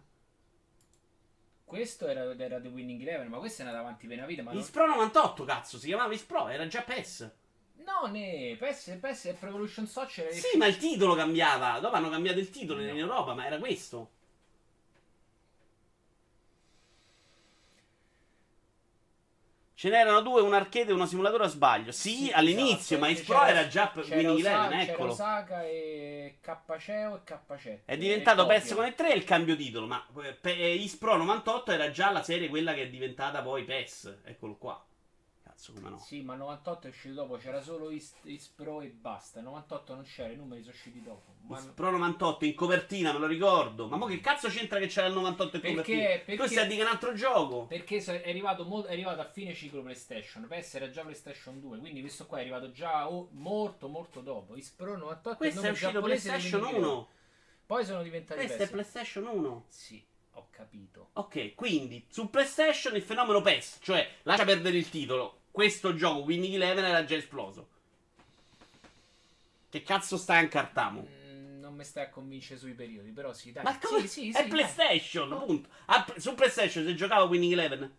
Questo 1.64 2.08
era, 2.08 2.36
era 2.36 2.60
The 2.60 2.68
Winning 2.68 3.00
Eleven, 3.00 3.28
ma 3.28 3.38
questo 3.38 3.62
era 3.62 3.72
davanti 3.72 4.08
per 4.08 4.18
una 4.18 4.26
vita. 4.26 4.42
Ispro 4.54 4.88
non... 4.88 4.96
98, 4.98 5.44
cazzo, 5.44 5.78
si 5.78 5.86
chiamava 5.86 6.12
Ispro, 6.16 6.48
era 6.48 6.66
già 6.66 6.82
PES. 6.82 7.32
No, 7.86 8.08
ne, 8.08 8.56
PES, 8.58 8.98
PES 9.00 9.26
e 9.26 9.34
Pro 9.34 9.50
Evolution 9.50 9.86
Soccer. 9.86 10.34
Sì, 10.34 10.58
ma 10.58 10.66
il 10.66 10.78
titolo 10.78 11.14
cambiava. 11.14 11.80
Dopo 11.80 11.96
hanno 11.96 12.10
cambiato 12.10 12.40
il 12.40 12.50
titolo 12.50 12.82
no. 12.82 12.90
in 12.90 12.98
Europa, 12.98 13.36
ma 13.36 13.46
era 13.46 13.60
questo. 13.60 14.10
Ce 19.84 19.90
n'erano 19.90 20.22
due, 20.22 20.40
un 20.40 20.54
arcade 20.54 20.92
e 20.92 20.94
uno 20.94 21.06
simulatore 21.06 21.44
a 21.44 21.48
sbaglio. 21.48 21.92
Sì, 21.92 22.28
sì 22.28 22.32
all'inizio, 22.32 22.96
esatto. 22.96 23.12
ma 23.12 23.14
X 23.14 23.24
Pro 23.26 23.44
era 23.44 23.68
già 23.68 23.92
Winning 23.94 24.40
Eleven, 24.40 24.80
eccolo. 24.80 25.12
Osaka 25.12 25.66
e 25.66 26.38
KCEO 26.40 27.16
e 27.18 27.20
KC. 27.26 27.80
È 27.84 27.98
diventato 27.98 28.46
PES 28.46 28.76
con 28.76 28.86
il 28.86 28.96
3 28.96 29.12
il 29.12 29.26
cambio 29.26 29.58
titolo, 29.58 29.86
ma 29.86 30.08
X 30.42 30.96
Pro 30.96 31.18
98 31.18 31.74
era 31.74 31.92
già 31.92 32.12
la 32.12 32.24
serie 32.24 32.48
quella 32.48 32.74
che 32.74 32.84
è 32.84 32.88
diventata 32.88 33.42
poi 33.42 33.66
PES. 33.66 34.20
Eccolo 34.24 34.56
qua 34.56 34.82
cazzo, 35.64 35.74
come 35.74 35.90
no? 35.90 35.98
Sì, 36.00 36.22
ma 36.22 36.36
98 36.36 36.88
è 36.88 36.90
uscito 36.90 37.14
dopo, 37.14 37.38
c'era 37.38 37.62
solo 37.62 37.90
Is, 37.90 38.14
Is 38.24 38.48
Pro 38.48 38.82
e 38.82 38.88
basta. 38.88 39.40
98 39.40 39.96
non 39.96 40.04
c'era, 40.04 40.32
i 40.32 40.36
numeri 40.36 40.62
sono 40.62 40.74
usciti 40.74 41.02
dopo. 41.02 41.36
Ma... 41.44 41.58
Is 41.58 41.66
Pro 41.74 41.92
98 41.92 42.46
in 42.46 42.56
copertina, 42.56 43.14
me 43.14 43.20
lo 43.20 43.28
ricordo. 43.28 43.88
Ma 43.88 43.96
mo 43.96 44.06
che 44.06 44.20
cazzo 44.20 44.50
c'entra 44.50 44.80
che 44.80 44.88
c'era 44.88 45.08
il 45.08 45.14
98 45.14 45.56
in 45.56 45.62
perché, 45.62 45.76
copertina? 45.78 46.24
Perché, 46.26 46.48
stai 46.48 46.66
a 46.66 46.68
dire 46.68 46.82
un 46.82 46.90
altro 46.90 47.14
gioco. 47.14 47.66
Perché 47.68 48.04
è 48.04 48.30
arrivato, 48.30 48.66
mo- 48.66 48.84
è 48.84 48.92
arrivato 48.92 49.22
a 49.22 49.26
fine 49.26 49.54
ciclo 49.54 49.82
PlayStation. 49.82 50.46
PS 50.48 50.74
era 50.76 50.90
già 50.90 51.02
PlayStation 51.02 51.60
2, 51.60 51.78
quindi 51.80 52.02
questo 52.02 52.26
qua 52.26 52.40
è 52.40 52.42
arrivato 52.42 52.72
già 52.72 53.10
oh, 53.10 53.30
molto 53.32 53.88
molto 53.88 54.20
dopo. 54.20 54.56
Is 54.56 54.70
Pro 54.70 54.98
98 54.98 55.38
Questo 55.38 55.62
è 55.62 55.70
uscito 55.70 56.02
PlayStation 56.02 56.64
1. 56.64 57.08
Poi 57.66 57.86
sono 57.86 58.04
diventati 58.04 58.40
Questo 58.40 58.64
è 58.64 58.70
PlayStation 58.70 59.26
1. 59.26 59.66
Sì. 59.70 60.04
Ho 60.36 60.48
capito. 60.50 61.10
Ok, 61.14 61.54
quindi 61.54 62.08
su 62.10 62.28
PlayStation 62.32 62.96
il 62.96 63.04
fenomeno 63.04 63.40
PES, 63.42 63.78
cioè 63.84 64.10
lascia 64.24 64.46
perdere 64.46 64.78
il 64.78 64.90
titolo 64.90 65.43
questo 65.54 65.94
gioco 65.94 66.22
Winning 66.22 66.56
Eleven 66.56 66.84
era 66.84 67.06
già 67.06 67.16
esploso. 67.16 67.70
Che 69.70 69.84
cazzo 69.84 70.18
stai 70.18 70.40
a 70.40 70.42
incartamo? 70.42 71.08
Mm, 71.08 71.60
non 71.60 71.76
mi 71.76 71.84
stai 71.84 72.06
a 72.06 72.10
convincere 72.10 72.60
sui 72.60 72.74
periodi, 72.74 73.12
però 73.12 73.34
sì, 73.34 73.52
dai. 73.52 73.64
Ma 73.64 73.78
come? 73.78 74.02
Sì, 74.02 74.08
sì, 74.08 74.30
è 74.32 74.42
sì, 74.42 74.48
PlayStation, 74.48 75.30
dai. 75.30 75.46
punto. 75.46 75.70
A, 75.86 76.14
su 76.18 76.34
PlayStation 76.34 76.84
si 76.84 76.96
giocava 76.96 77.26
Winning 77.26 77.54
Eleven? 77.54 77.98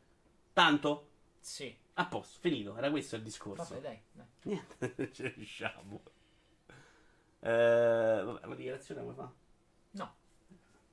Tanto? 0.53 1.11
Sì. 1.39 1.73
A 1.95 2.07
posto, 2.07 2.39
finito. 2.41 2.77
Era 2.77 2.91
questo 2.91 3.15
il 3.15 3.23
discorso. 3.23 3.75
Vabbè, 3.75 3.81
dai. 3.81 4.01
dai. 4.11 4.27
Niente, 4.43 5.11
ci 5.15 5.29
riusciamo. 5.29 6.03
Eh, 7.39 8.21
vabbè, 8.25 8.47
la 8.49 8.55
dichiarazione 8.57 9.01
come 9.01 9.15
fa? 9.15 9.33
No. 9.93 10.15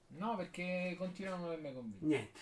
No, 0.09 0.35
perché 0.35 0.93
continuano 0.95 1.37
a 1.37 1.39
non 1.39 1.47
avermi 1.53 1.73
convinto. 1.73 2.05
Niente. 2.05 2.39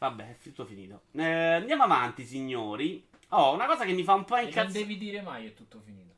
Vabbè, 0.00 0.32
è 0.32 0.38
tutto 0.38 0.66
finito. 0.66 1.04
Eh, 1.12 1.24
andiamo 1.24 1.84
avanti, 1.84 2.26
signori. 2.26 3.12
Oh, 3.28 3.52
una 3.54 3.66
cosa 3.66 3.84
che 3.84 3.92
mi 3.92 4.04
fa 4.04 4.14
un 4.14 4.24
po' 4.24 4.36
E 4.36 4.40
non 4.40 4.48
incazzare. 4.48 4.72
devi 4.72 4.96
dire 4.96 5.20
mai 5.22 5.46
è 5.46 5.54
tutto 5.54 5.80
finito. 5.84 6.14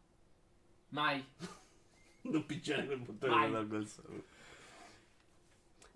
Mai. 0.90 1.24
Non 2.26 2.44
picciare 2.44 2.84
quel 2.86 2.98
bottone 2.98 3.50
tolgo 3.52 3.76
il 3.76 3.86
sole. 3.86 4.24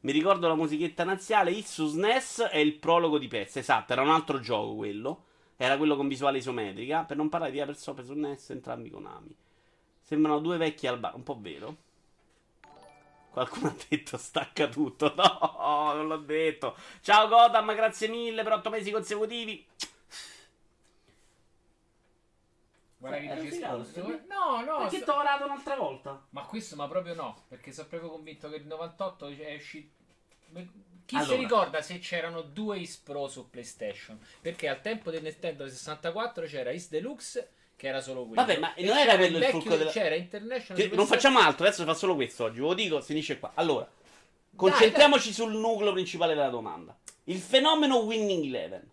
Mi 0.02 0.12
ricordo 0.12 0.46
la 0.46 0.54
musichetta 0.54 1.02
naziale. 1.02 1.50
It 1.50 1.66
su 1.66 1.88
SNES 1.88 2.42
è 2.42 2.58
il 2.58 2.74
prologo 2.74 3.18
di 3.18 3.26
PES. 3.26 3.56
Esatto, 3.56 3.92
era 3.92 4.02
un 4.02 4.10
altro 4.10 4.38
gioco 4.38 4.76
quello. 4.76 5.24
Era 5.56 5.76
quello 5.76 5.96
con 5.96 6.06
visuale 6.06 6.38
isometrica. 6.38 7.02
Per 7.02 7.16
non 7.16 7.28
parlare 7.28 7.50
di 7.50 7.60
Apersope 7.60 8.04
su 8.04 8.12
NES, 8.14 8.50
entrambi 8.50 8.90
Konami. 8.90 9.34
Sembrano 10.00 10.38
due 10.38 10.56
vecchi 10.56 10.86
al 10.86 11.00
bar. 11.00 11.16
Un 11.16 11.24
po' 11.24 11.36
vero. 11.40 11.76
Qualcuno 13.30 13.68
ha 13.68 13.74
detto 13.88 14.16
stacca 14.16 14.68
tutto. 14.68 15.12
No, 15.60 15.92
non 15.94 16.06
l'ho 16.06 16.16
detto. 16.18 16.76
Ciao 17.00 17.26
Gotham, 17.28 17.74
grazie 17.74 18.08
mille 18.08 18.42
per 18.44 18.52
otto 18.52 18.70
mesi 18.70 18.90
consecutivi. 18.90 19.66
Guarda 23.00 23.16
Eh, 23.16 23.40
che 23.42 23.48
tirato, 23.48 23.80
esposto. 23.80 24.04
sì. 24.10 24.18
No, 24.28 24.60
no. 24.62 24.78
Perché 24.82 24.96
sta- 24.98 25.04
ti 25.06 25.10
ho 25.10 25.20
orato 25.20 25.44
un'altra 25.46 25.74
volta? 25.76 26.26
Ma 26.30 26.42
questo, 26.44 26.76
ma 26.76 26.86
proprio 26.86 27.14
no. 27.14 27.44
Perché 27.48 27.72
sono 27.72 27.88
proprio 27.88 28.10
convinto 28.10 28.48
che 28.50 28.56
il 28.56 28.66
98 28.66 29.26
è 29.26 29.54
uscito. 29.54 29.94
Chi 31.06 31.16
Allora. 31.16 31.32
si 31.32 31.36
ricorda 31.38 31.82
se 31.82 31.98
c'erano 31.98 32.42
due 32.42 32.78
Is 32.78 32.96
Pro 32.98 33.26
su 33.28 33.48
PlayStation? 33.48 34.18
Perché 34.40 34.68
al 34.68 34.80
tempo 34.82 35.10
del 35.10 35.22
Nintendo 35.22 35.66
64 35.68 36.46
c'era 36.46 36.70
Is 36.72 36.88
Deluxe, 36.90 37.50
che 37.74 37.88
era 37.88 38.00
solo 38.02 38.26
quello. 38.26 38.34
Vabbè, 38.42 38.58
ma 38.58 38.74
E 38.74 38.84
non 38.84 38.96
era 38.98 39.16
quello 39.16 39.38
il 39.38 39.44
fulcro 39.44 39.76
della- 39.76 39.90
C'era 39.90 40.14
International. 40.14 40.80
Che- 40.88 40.94
non 40.94 41.06
facciamo 41.06 41.38
altro, 41.38 41.64
adesso 41.66 41.84
fa 41.84 41.94
solo 41.94 42.14
questo 42.14 42.44
oggi. 42.44 42.60
Ve 42.60 42.66
lo 42.66 42.74
dico, 42.74 43.00
finisce 43.00 43.38
qua. 43.38 43.52
Allora, 43.54 43.90
concentriamoci 44.54 45.32
sul 45.32 45.52
nucleo 45.54 45.92
principale 45.92 46.34
della 46.34 46.48
domanda. 46.50 46.96
Il 47.24 47.38
fenomeno 47.38 47.98
Winning 47.98 48.44
Eleven 48.44 48.90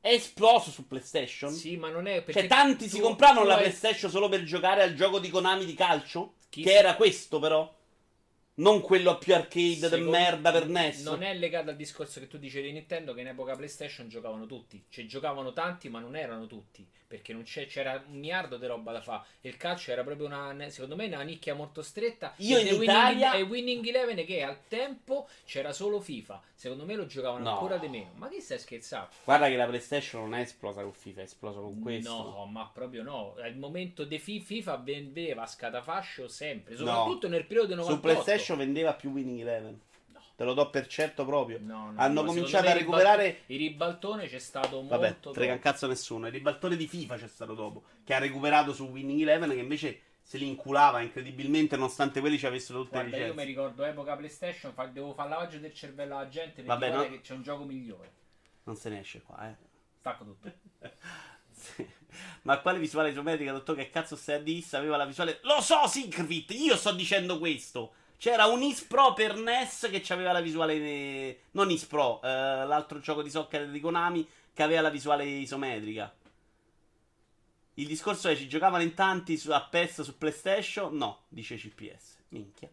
è 0.00 0.12
esploso 0.12 0.70
su 0.70 0.86
PlayStation? 0.86 1.52
Sì, 1.52 1.76
ma 1.76 1.90
non 1.90 2.06
è 2.06 2.22
perché 2.22 2.40
Cioè, 2.40 2.48
tanti 2.48 2.88
si 2.88 2.96
tu- 2.96 3.02
compravano 3.02 3.42
tu 3.42 3.46
la 3.48 3.54
hai- 3.54 3.60
PlayStation 3.62 4.10
solo 4.10 4.28
per 4.28 4.42
giocare 4.44 4.82
al 4.82 4.94
gioco 4.94 5.18
di 5.18 5.28
Konami 5.28 5.64
di 5.64 5.74
calcio? 5.74 6.34
Chi 6.48 6.62
che 6.62 6.70
si- 6.70 6.74
era 6.76 6.94
questo, 6.96 7.38
però. 7.38 7.74
Non 8.58 8.80
quello 8.80 9.18
più 9.18 9.34
arcade 9.34 9.78
de 9.78 9.88
Secondo- 9.88 10.10
merda 10.10 10.50
per 10.52 10.66
NES. 10.68 11.02
Non 11.04 11.22
è 11.22 11.32
legato 11.34 11.70
al 11.70 11.76
discorso 11.76 12.18
che 12.20 12.26
tu 12.26 12.38
dicevi 12.38 12.66
di 12.68 12.72
Nintendo 12.72 13.14
che 13.14 13.20
in 13.20 13.28
epoca 13.28 13.54
PlayStation 13.54 14.08
giocavano 14.08 14.46
tutti. 14.46 14.84
Cioè 14.88 15.06
giocavano 15.06 15.52
tanti, 15.52 15.88
ma 15.88 16.00
non 16.00 16.16
erano 16.16 16.46
tutti. 16.46 16.86
Perché 17.08 17.34
c'era 17.42 18.04
un 18.06 18.18
miliardo 18.18 18.58
di 18.58 18.66
roba 18.66 18.92
da 18.92 19.00
fare. 19.00 19.22
E 19.40 19.48
il 19.48 19.56
calcio 19.56 19.92
era 19.92 20.04
proprio 20.04 20.26
una. 20.26 20.54
Secondo 20.68 20.94
me 20.94 21.06
una 21.06 21.22
nicchia 21.22 21.54
molto 21.54 21.80
stretta. 21.80 22.34
Io 22.38 22.58
in 22.58 22.82
Italia- 22.82 23.32
E 23.32 23.40
Winning 23.42 23.86
Eleven 23.86 24.26
che 24.26 24.42
al 24.42 24.66
tempo 24.68 25.26
c'era 25.46 25.72
solo 25.72 26.00
FIFA. 26.02 26.42
Secondo 26.54 26.84
me 26.84 26.96
lo 26.96 27.06
giocavano 27.06 27.44
No. 27.44 27.52
ancora 27.52 27.78
di 27.78 27.88
meno. 27.88 28.10
Ma 28.16 28.28
chi 28.28 28.40
stai 28.40 28.58
scherzando? 28.58 29.08
Guarda 29.24 29.48
che 29.48 29.56
la 29.56 29.64
PlayStation 29.66 30.20
non 30.22 30.34
è 30.34 30.40
esplosa 30.42 30.82
con 30.82 30.92
FIFA, 30.92 31.20
è 31.20 31.24
esplosa 31.24 31.60
con 31.60 31.80
questo. 31.80 32.10
No, 32.10 32.44
ma 32.46 32.68
proprio 32.74 33.02
no. 33.02 33.36
Al 33.40 33.56
momento 33.56 34.04
di 34.04 34.18
Fi- 34.18 34.40
FIFA 34.40 34.76
vendeva 34.76 35.42
a 35.44 35.46
scatafascio 35.46 36.28
sempre. 36.28 36.76
Soprattutto 36.76 37.26
nel 37.28 37.46
periodo 37.46 37.74
98. 37.74 37.94
Su 37.94 38.00
PlayStation 38.00 38.47
vendeva 38.56 38.94
più 38.94 39.10
Winning 39.10 39.40
Eleven. 39.40 39.80
No. 40.12 40.20
Te 40.36 40.44
lo 40.44 40.54
do 40.54 40.70
per 40.70 40.86
certo 40.86 41.24
proprio. 41.24 41.58
No, 41.60 41.90
no, 41.92 42.00
Hanno 42.00 42.22
no, 42.22 42.26
cominciato 42.26 42.68
a 42.68 42.72
recuperare. 42.72 43.42
Il 43.46 43.58
ribaltone 43.58 44.26
c'è 44.28 44.38
stato 44.38 44.84
Vabbè, 44.86 45.08
molto 45.10 45.32
frega 45.32 45.52
un 45.52 45.58
cazzo 45.58 45.86
nessuno. 45.86 46.26
Il 46.26 46.32
ribaltone 46.32 46.76
di 46.76 46.86
FIFA 46.86 47.16
c'è 47.16 47.28
stato 47.28 47.54
dopo. 47.54 47.82
Che 48.04 48.14
ha 48.14 48.18
recuperato 48.18 48.72
su 48.72 48.84
Winning 48.84 49.20
Eleven. 49.22 49.50
Che 49.50 49.56
invece 49.58 50.00
se 50.22 50.36
li 50.36 50.46
inculava 50.46 51.00
incredibilmente, 51.00 51.76
nonostante 51.76 52.20
quelli 52.20 52.38
ci 52.38 52.46
avessero 52.46 52.80
tutte 52.80 52.98
Guarda, 52.98 53.10
le 53.10 53.16
io 53.16 53.22
mi 53.22 53.30
licenze. 53.30 53.44
ricordo 53.46 53.84
epoca 53.84 54.14
PlayStation, 54.14 54.72
fa- 54.74 54.84
devo 54.84 55.14
fare 55.14 55.30
lavaggio 55.30 55.58
del 55.58 55.72
cervello 55.72 56.18
alla 56.18 56.28
gente 56.28 56.62
perché 56.62 56.66
Vabbè, 56.66 56.90
no. 56.92 57.08
che 57.08 57.20
c'è 57.22 57.32
un 57.32 57.42
gioco 57.42 57.64
migliore. 57.64 58.12
Non 58.64 58.76
se 58.76 58.90
ne 58.90 59.00
esce 59.00 59.22
qua, 59.22 59.48
eh. 59.48 59.54
Stacco 59.98 60.24
tutto. 60.24 60.52
Sì. 61.58 61.84
Ma 62.42 62.60
quale 62.60 62.78
visuale 62.78 63.10
isometrica, 63.10 63.50
dottor? 63.50 63.74
Che 63.74 63.90
cazzo 63.90 64.14
stai 64.14 64.36
a 64.36 64.38
dis? 64.40 64.74
Aveva 64.74 64.96
la 64.96 65.04
visuale. 65.06 65.40
Lo 65.42 65.60
so, 65.60 65.88
Synchvit! 65.88 66.52
Io 66.52 66.76
sto 66.76 66.92
dicendo 66.92 67.38
questo. 67.40 67.94
C'era 68.18 68.46
un 68.46 68.62
Is 68.62 68.82
Pro 68.82 69.12
per 69.12 69.36
NES 69.36 69.90
che 69.92 70.12
aveva 70.12 70.32
la 70.32 70.40
visuale. 70.40 71.42
Non 71.52 71.70
Is 71.70 71.84
Pro, 71.84 72.20
eh, 72.20 72.26
l'altro 72.26 72.98
gioco 72.98 73.22
di 73.22 73.30
soccer 73.30 73.68
di 73.68 73.78
Konami 73.78 74.28
che 74.52 74.64
aveva 74.64 74.80
la 74.80 74.90
visuale 74.90 75.24
isometrica. 75.24 76.12
Il 77.74 77.86
discorso 77.86 78.28
è: 78.28 78.34
ci 78.34 78.48
giocavano 78.48 78.82
in 78.82 78.94
tanti 78.94 79.36
su, 79.36 79.52
a 79.52 79.62
PES 79.62 80.02
su 80.02 80.18
PlayStation? 80.18 80.96
No, 80.96 81.26
dice 81.28 81.54
CPS. 81.54 82.16
Minchia. 82.30 82.68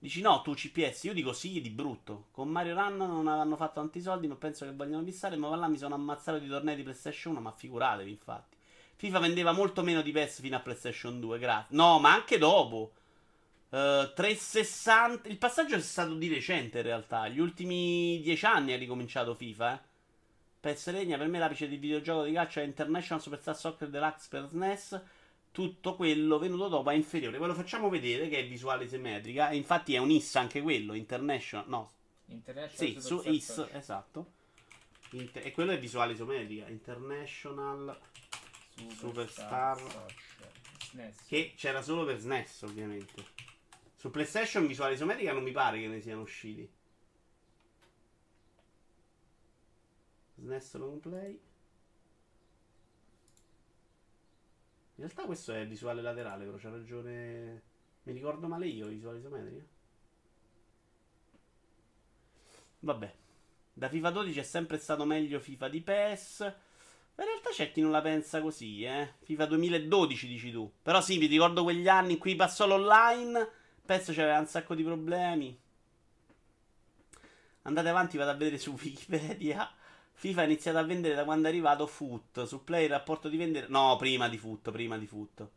Dici 0.00 0.20
no, 0.20 0.42
tu 0.42 0.52
CPS, 0.52 1.04
io 1.04 1.14
dico 1.14 1.32
sì 1.32 1.62
di 1.62 1.70
brutto. 1.70 2.26
Con 2.30 2.50
Mario 2.50 2.74
Run 2.74 2.96
non 2.98 3.26
hanno 3.26 3.56
fatto 3.56 3.80
tanti 3.80 4.02
soldi, 4.02 4.26
ma 4.28 4.36
penso 4.36 4.66
che 4.66 4.72
vogliono 4.72 5.02
pissare. 5.02 5.36
Ma 5.36 5.56
là 5.56 5.66
mi 5.66 5.78
sono 5.78 5.94
ammazzato 5.94 6.38
di 6.38 6.46
tornei 6.46 6.76
di 6.76 6.82
PlayStation 6.82 7.32
1, 7.32 7.40
ma 7.40 7.52
figuratevi 7.52 8.10
infatti. 8.10 8.56
FIFA 8.96 9.18
vendeva 9.18 9.52
molto 9.52 9.82
meno 9.82 10.02
di 10.02 10.12
PES 10.12 10.42
fino 10.42 10.56
a 10.56 10.60
PlayStation 10.60 11.18
2, 11.20 11.38
grazie. 11.38 11.74
No, 11.74 11.98
ma 11.98 12.12
anche 12.12 12.36
dopo. 12.36 12.92
Eh, 13.70 14.12
360. 14.14 15.28
Il 15.28 15.38
passaggio 15.38 15.76
è 15.76 15.80
stato 15.80 16.14
di 16.14 16.28
recente 16.28 16.78
in 16.78 16.84
realtà. 16.84 17.28
Gli 17.28 17.40
ultimi 17.40 18.20
10 18.22 18.44
anni 18.46 18.72
è 18.72 18.78
ricominciato 18.78 19.34
FIFA, 19.34 19.74
eh. 19.74 19.86
PES 20.60 20.90
Regna, 20.90 21.16
per 21.16 21.28
me 21.28 21.38
l'apice 21.38 21.68
del 21.68 21.78
videogioco 21.78 22.24
di 22.24 22.32
calcio 22.32 22.58
è 22.60 22.64
International 22.64 23.22
Superstar 23.22 23.56
Soccer 23.56 23.88
Deluxe 23.88 24.26
per 24.28 24.48
SNES. 24.48 25.02
Tutto 25.52 25.94
quello 25.94 26.38
venuto 26.38 26.68
dopo 26.68 26.90
è 26.90 26.94
inferiore. 26.94 27.38
Ve 27.38 27.46
lo 27.46 27.54
facciamo 27.54 27.88
vedere 27.88 28.28
che 28.28 28.40
è 28.40 28.46
visuale 28.46 28.88
simmetrica. 28.88 29.50
E 29.50 29.56
infatti 29.56 29.94
è 29.94 29.98
un 29.98 30.10
IS 30.10 30.34
anche 30.36 30.60
quello. 30.60 30.94
International. 30.94 31.68
No, 31.68 31.90
International 32.26 32.76
sì, 32.76 33.00
su 33.00 33.18
Superstar 33.18 33.32
IS, 33.32 33.52
Soccer. 33.52 33.76
esatto. 33.76 34.32
Inter- 35.10 35.46
e 35.46 35.52
quello 35.52 35.72
è 35.72 35.78
visuale 35.78 36.12
isometrica. 36.12 36.66
International. 36.68 37.98
Superstar. 38.96 39.78
Soccer. 39.78 40.12
SNES. 40.90 41.24
Che 41.26 41.52
c'era 41.56 41.82
solo 41.82 42.04
per 42.04 42.18
SNES, 42.18 42.62
ovviamente. 42.62 43.24
Su 43.98 44.12
PlayStation 44.12 44.64
visuale 44.68 44.94
isometrica 44.94 45.32
non 45.32 45.42
mi 45.42 45.50
pare 45.50 45.80
che 45.80 45.88
ne 45.88 46.00
siano 46.00 46.20
usciti. 46.20 46.70
SNES 50.36 50.74
long 50.74 51.00
play. 51.00 51.30
In 54.94 55.04
realtà 55.04 55.24
questo 55.24 55.52
è 55.52 55.66
visuale 55.66 56.00
laterale, 56.00 56.44
però 56.44 56.56
c'ha 56.58 56.70
ragione. 56.70 57.62
Mi 58.04 58.12
ricordo 58.12 58.46
male 58.46 58.68
io, 58.68 58.86
visuale 58.86 59.18
isometrica. 59.18 59.64
Vabbè. 62.78 63.14
Da 63.72 63.88
FIFA 63.88 64.10
12 64.10 64.38
è 64.38 64.44
sempre 64.44 64.78
stato 64.78 65.04
meglio 65.06 65.40
FIFA 65.40 65.68
di 65.68 65.80
PES. 65.80 66.38
In 67.16 67.24
realtà 67.24 67.50
c'è 67.50 67.72
chi 67.72 67.80
non 67.80 67.90
la 67.90 68.00
pensa 68.00 68.40
così, 68.40 68.84
eh. 68.84 69.14
FIFA 69.24 69.46
2012 69.46 70.28
dici 70.28 70.52
tu. 70.52 70.72
Però 70.82 71.00
sì, 71.00 71.18
mi 71.18 71.26
ricordo 71.26 71.64
quegli 71.64 71.88
anni 71.88 72.12
in 72.12 72.18
cui 72.18 72.36
passò 72.36 72.64
l'online. 72.64 73.57
PES 73.88 74.12
c'aveva 74.12 74.38
un 74.38 74.46
sacco 74.46 74.74
di 74.74 74.82
problemi. 74.82 75.58
Andate 77.62 77.88
avanti, 77.88 78.18
vado 78.18 78.32
a 78.32 78.34
vedere 78.34 78.58
su 78.58 78.76
Wikipedia. 78.78 79.66
FIFA 80.12 80.42
ha 80.42 80.44
iniziato 80.44 80.76
a 80.76 80.82
vendere 80.82 81.14
da 81.14 81.24
quando 81.24 81.46
è 81.46 81.50
arrivato 81.50 81.86
Foot. 81.86 82.44
Su 82.44 82.64
Play 82.64 82.84
il 82.84 82.90
rapporto 82.90 83.30
di 83.30 83.38
vendere. 83.38 83.66
No, 83.70 83.96
prima 83.96 84.28
di 84.28 84.36
Foot, 84.36 84.70
prima 84.72 84.98
di 84.98 85.06
Foot. 85.06 85.48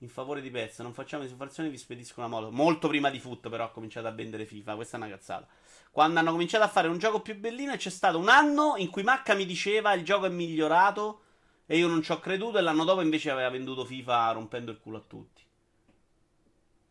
In 0.00 0.10
favore 0.10 0.42
di 0.42 0.50
PES, 0.50 0.80
non 0.80 0.92
facciamo 0.92 1.22
disoccupazione, 1.22 1.70
vi 1.70 1.78
spedisco 1.78 2.20
una 2.20 2.28
moto. 2.28 2.50
Molto 2.50 2.86
prima 2.86 3.08
di 3.08 3.18
Foot, 3.18 3.48
però, 3.48 3.64
ha 3.64 3.70
cominciato 3.70 4.08
a 4.08 4.12
vendere 4.12 4.44
FIFA. 4.44 4.74
Questa 4.74 4.98
è 4.98 5.00
una 5.00 5.08
cazzata. 5.08 5.46
Quando 5.90 6.20
hanno 6.20 6.32
cominciato 6.32 6.64
a 6.64 6.68
fare 6.68 6.88
un 6.88 6.98
gioco 6.98 7.22
più 7.22 7.34
bellino, 7.34 7.72
e 7.72 7.78
c'è 7.78 7.88
stato 7.88 8.18
un 8.18 8.28
anno 8.28 8.74
in 8.76 8.90
cui 8.90 9.04
Macca 9.04 9.32
mi 9.32 9.46
diceva 9.46 9.94
il 9.94 10.04
gioco 10.04 10.26
è 10.26 10.28
migliorato. 10.28 11.22
E 11.64 11.78
io 11.78 11.88
non 11.88 12.02
ci 12.02 12.12
ho 12.12 12.18
creduto. 12.18 12.58
E 12.58 12.60
l'anno 12.60 12.84
dopo 12.84 13.00
invece 13.00 13.30
aveva 13.30 13.48
venduto 13.48 13.86
FIFA 13.86 14.32
rompendo 14.32 14.70
il 14.70 14.78
culo 14.78 14.98
a 14.98 15.04
tutti. 15.06 15.42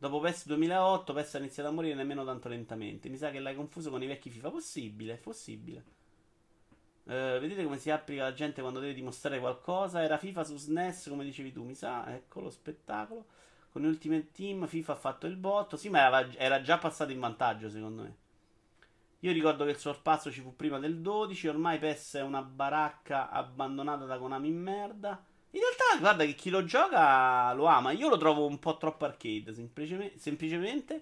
Dopo 0.04 0.20
PES 0.20 0.48
2008, 0.48 1.14
PES 1.14 1.36
ha 1.36 1.38
iniziato 1.38 1.70
a 1.70 1.72
morire 1.72 1.96
nemmeno 1.96 2.26
tanto 2.26 2.50
lentamente. 2.50 3.08
Mi 3.08 3.16
sa 3.16 3.32
che 3.32 3.40
l'hai 3.40 3.56
confuso 3.56 3.90
con 3.90 4.04
i 4.04 4.06
vecchi 4.06 4.30
FIFA. 4.30 4.50
Possibile, 4.50 5.16
possibile. 5.16 5.84
Eh, 7.06 7.38
vedete 7.40 7.64
come 7.64 7.78
si 7.78 7.90
applica 7.90 8.24
la 8.24 8.34
gente 8.34 8.60
quando 8.60 8.82
deve 8.82 8.94
dimostrare 8.94 9.40
qualcosa. 9.40 10.04
Era 10.04 10.18
FIFA 10.18 10.44
su 10.44 10.58
SNES, 10.58 11.08
come 11.08 11.24
dicevi 11.24 11.54
tu, 11.54 11.64
mi 11.64 11.74
sa. 11.74 12.14
Ecco 12.14 12.42
lo 12.42 12.50
spettacolo. 12.50 13.28
Con 13.72 13.86
Ultimate 13.86 14.32
Team, 14.34 14.68
FIFA 14.68 14.92
ha 14.92 14.98
fatto 14.98 15.26
il 15.26 15.38
botto. 15.38 15.78
Sì, 15.78 15.88
ma 15.88 16.00
era, 16.06 16.30
era 16.34 16.62
già 16.62 16.78
passato 16.78 17.14
in 17.14 17.22
vantaggio, 17.22 17.70
secondo 17.70 18.02
me. 18.02 18.16
Io 19.20 19.32
ricordo 19.32 19.64
che 19.64 19.72
il 19.72 19.78
sorpasso 19.78 20.30
ci 20.30 20.42
fu 20.42 20.54
prima 20.54 20.80
del 20.80 21.00
12. 21.00 21.48
Ormai 21.48 21.80
PES 21.80 22.16
è 22.16 22.22
una 22.22 22.42
baracca 22.42 23.30
abbandonata 23.30 24.04
da 24.04 24.18
Konami 24.18 24.50
in 24.50 24.62
merda. 24.62 25.26
In 25.54 25.60
realtà, 25.60 26.00
guarda 26.00 26.26
che 26.26 26.36
chi 26.36 26.50
lo 26.50 26.64
gioca 26.66 27.54
lo 27.54 27.66
ama. 27.66 27.92
Io 27.92 28.10
lo 28.10 28.18
trovo 28.18 28.46
un 28.46 28.60
po' 28.60 28.78
troppo 28.78 29.06
arcade, 29.06 29.54
semplicemente. 29.54 30.20
semplicemente 30.20 31.02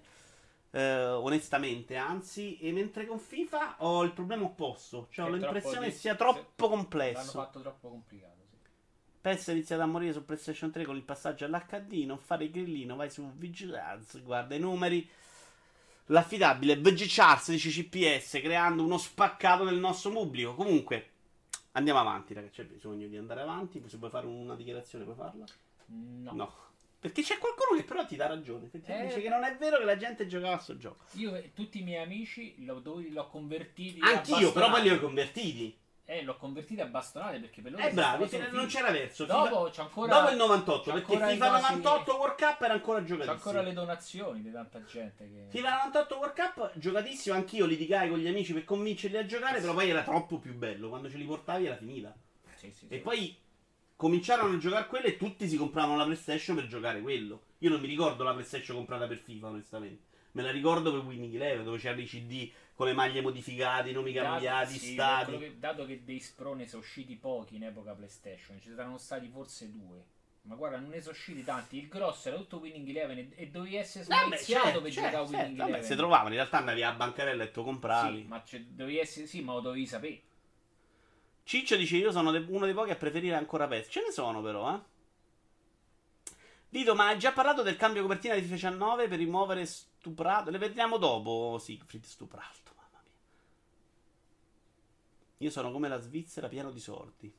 eh, 0.74 1.04
onestamente, 1.06 1.96
anzi, 1.96 2.58
e 2.58 2.72
mentre 2.72 3.06
con 3.06 3.18
FIFA 3.18 3.76
ho 3.78 4.02
il 4.02 4.12
problema 4.12 4.44
opposto. 4.44 5.08
Cioè, 5.10 5.26
ho 5.26 5.30
l'impressione 5.30 5.86
che 5.86 5.92
sia 5.92 6.14
troppo 6.14 6.38
sì. 6.38 6.46
L'hanno 6.56 6.74
complesso. 6.74 7.30
fatto 7.30 7.60
troppo 7.60 7.88
complicato. 7.90 8.40
Sì. 8.50 8.56
PES 9.20 9.48
è 9.48 9.52
iniziato 9.52 9.82
a 9.82 9.86
morire 9.86 10.12
su 10.12 10.24
PlayStation 10.24 10.70
3 10.70 10.84
con 10.84 10.96
il 10.96 11.02
passaggio 11.02 11.44
all'HD. 11.44 12.04
Non 12.04 12.18
fare 12.18 12.44
il 12.44 12.50
grillino, 12.50 12.96
vai 12.96 13.10
su 13.10 13.30
Vigilance. 13.34 14.20
Guarda 14.20 14.54
i 14.54 14.58
numeri. 14.58 15.08
l'affidabile 16.06 16.76
VG 16.76 17.04
Charts 17.06 17.50
dice 17.50 17.70
CPS 17.70 18.40
creando 18.42 18.82
uno 18.82 18.98
spaccato 18.98 19.64
nel 19.64 19.76
nostro 19.76 20.10
pubblico. 20.10 20.54
Comunque, 20.54 21.11
andiamo 21.72 22.00
avanti, 22.00 22.34
ragazzi. 22.34 22.62
C'è 22.62 22.64
bisogno 22.64 23.06
di 23.08 23.16
andare 23.16 23.42
avanti. 23.42 23.82
Se 23.86 23.96
vuoi 23.96 24.10
fare 24.10 24.26
una 24.26 24.54
dichiarazione, 24.54 25.04
puoi 25.04 25.16
farla? 25.16 25.44
No. 25.86 26.32
No. 26.32 26.54
Perché 26.98 27.22
c'è 27.22 27.38
qualcuno 27.38 27.76
che 27.76 27.84
però 27.84 28.06
ti 28.06 28.14
dà 28.14 28.28
ragione. 28.28 28.70
Che 28.70 28.80
ti 28.80 28.92
Eh. 28.92 29.06
dice 29.06 29.20
che 29.20 29.28
non 29.28 29.42
è 29.42 29.56
vero 29.56 29.78
che 29.78 29.84
la 29.84 29.96
gente 29.96 30.26
giocava 30.26 30.54
a 30.54 30.58
sto 30.58 30.76
gioco. 30.76 31.04
Io 31.14 31.34
e 31.34 31.52
tutti 31.52 31.80
i 31.80 31.82
miei 31.82 32.02
amici 32.04 32.64
l'ho, 32.64 32.80
l'ho 32.84 33.26
convertiti 33.26 33.98
Anch'io, 34.00 34.52
però 34.52 34.70
poi 34.70 34.82
li 34.82 34.90
ho 34.90 35.00
convertiti. 35.00 35.76
Eh, 36.04 36.22
l'ho 36.24 36.36
convertiti 36.36 36.80
a 36.80 36.86
bastonate 36.86 37.38
perché 37.38 37.62
per 37.62 37.72
loro 37.72 37.84
Eh, 37.84 37.92
solo 38.28 38.50
non 38.50 38.66
c'era 38.66 38.90
verso. 38.90 39.24
Dopo 39.24 39.66
FIFA- 39.66 39.82
ancora, 39.82 40.18
Dopo 40.18 40.30
il 40.30 40.36
98, 40.36 40.82
c'è 40.82 40.92
perché 40.92 41.12
FIFA 41.12 41.30
i 41.30 41.38
cosi- 41.38 41.60
98 41.62 42.16
World 42.18 42.36
Cup 42.36 42.60
era 42.62 42.72
ancora 42.74 42.98
C'è 42.98 43.04
giocatissimo. 43.06 43.36
ancora 43.36 43.62
le 43.62 43.72
donazioni 43.72 44.42
di 44.42 44.50
tanta 44.50 44.84
gente 44.84 45.30
che... 45.30 45.46
FIFA 45.50 45.70
98 45.70 46.16
World 46.16 46.34
Cup 46.34 46.72
giocatissimo, 46.74 47.34
anch'io 47.36 47.64
litigai 47.66 48.08
con 48.10 48.18
gli 48.18 48.26
amici 48.26 48.52
per 48.52 48.64
convincerli 48.64 49.16
a 49.16 49.24
giocare, 49.26 49.60
però 49.60 49.72
poi 49.74 49.88
era 49.90 50.02
troppo 50.02 50.38
più 50.38 50.54
bello, 50.54 50.88
quando 50.88 51.08
ce 51.08 51.16
li 51.18 51.24
portavi 51.24 51.66
era 51.66 51.76
finita. 51.76 52.12
Sì, 52.56 52.72
sì, 52.72 52.86
E 52.88 52.96
sì. 52.96 53.00
poi 53.02 53.36
cominciarono 53.96 54.54
a 54.54 54.58
giocare 54.58 54.86
quello 54.86 55.06
e 55.06 55.16
tutti 55.16 55.48
si 55.48 55.56
compravano 55.56 55.96
la 55.96 56.04
PlayStation 56.04 56.56
per 56.56 56.66
giocare 56.66 57.00
quello. 57.00 57.42
Io 57.58 57.70
non 57.70 57.80
mi 57.80 57.86
ricordo 57.86 58.24
la 58.24 58.32
PlayStation 58.32 58.76
comprata 58.76 59.06
per 59.06 59.18
FIFA, 59.18 59.46
onestamente. 59.46 60.10
Me 60.32 60.42
la 60.42 60.50
ricordo 60.50 60.90
per 60.90 61.00
Winning 61.04 61.34
Eleven, 61.34 61.64
dove 61.64 61.78
c'erano 61.78 62.00
i 62.00 62.06
CD 62.06 62.50
con 62.82 62.90
le 62.90 62.96
maglie 62.96 63.20
modificate, 63.20 63.90
i 63.90 63.92
nomi 63.92 64.12
Dato- 64.12 64.28
cambiati, 64.28 64.76
sì, 64.78 64.92
stati. 64.94 65.38
che- 65.38 65.58
dato 65.58 65.86
che 65.86 66.02
dei 66.04 66.18
sprone 66.18 66.66
sono 66.66 66.82
usciti 66.82 67.14
pochi 67.14 67.54
in 67.56 67.64
epoca 67.64 67.92
PlayStation, 67.92 68.60
ci 68.60 68.70
saranno 68.74 68.98
stati 68.98 69.28
forse 69.28 69.70
due. 69.70 70.04
Ma 70.42 70.56
guarda, 70.56 70.78
non 70.80 70.88
ne 70.90 71.00
sono 71.00 71.12
usciti 71.12 71.44
tanti. 71.44 71.78
Il 71.78 71.86
grosso 71.86 72.26
era 72.26 72.36
tutto 72.36 72.56
Winning 72.58 72.88
Eleven 72.88 73.32
e, 73.36 73.46
dovevi 73.46 73.76
essere 73.76 74.04
Vabbè, 74.06 74.36
certo, 74.38 74.80
per 74.82 74.90
certo, 74.90 74.90
giocare 74.90 75.16
a 75.16 75.20
Winning 75.20 75.38
certo, 75.40 75.56
vabbè, 75.56 75.68
Eleven. 75.70 75.84
si 75.88 75.94
trovavano, 75.96 76.28
in 76.30 76.34
realtà 76.34 76.58
andavi 76.58 76.82
a 76.82 76.92
bancarella 76.92 77.44
e 77.44 77.50
tu 77.52 77.62
compravi. 77.62 78.16
Sì, 78.22 78.26
ma 78.26 78.42
dovevi 78.70 78.98
essere, 78.98 79.26
sì, 79.28 79.40
ma 79.42 79.52
lo 79.52 79.60
dovevi 79.60 79.86
sapere. 79.86 80.20
Ciccio 81.44 81.76
dice: 81.76 81.96
Io 81.96 82.10
sono 82.10 82.32
de- 82.32 82.44
uno 82.48 82.64
dei 82.64 82.74
pochi 82.74 82.90
a 82.90 82.96
preferire 82.96 83.36
ancora 83.36 83.68
PES. 83.68 83.86
Ce 83.88 84.02
ne 84.04 84.10
sono, 84.10 84.42
però, 84.42 84.74
eh. 84.74 84.80
Vito, 86.70 86.94
ma 86.96 87.06
hai 87.06 87.18
già 87.20 87.30
parlato 87.32 87.62
del 87.62 87.76
cambio 87.76 88.02
copertina 88.02 88.34
di 88.34 88.40
FIFA 88.40 88.54
19 88.54 89.06
per 89.08 89.18
rimuovere 89.18 89.64
stuprato? 89.66 90.50
Le 90.50 90.58
vediamo 90.58 90.96
dopo, 90.96 91.58
Siegfried 91.60 92.02
stuprato. 92.04 92.61
Io 95.42 95.50
sono 95.50 95.72
come 95.72 95.88
la 95.88 95.98
Svizzera 95.98 96.46
pieno 96.46 96.70
di 96.70 96.78
sordi. 96.78 97.34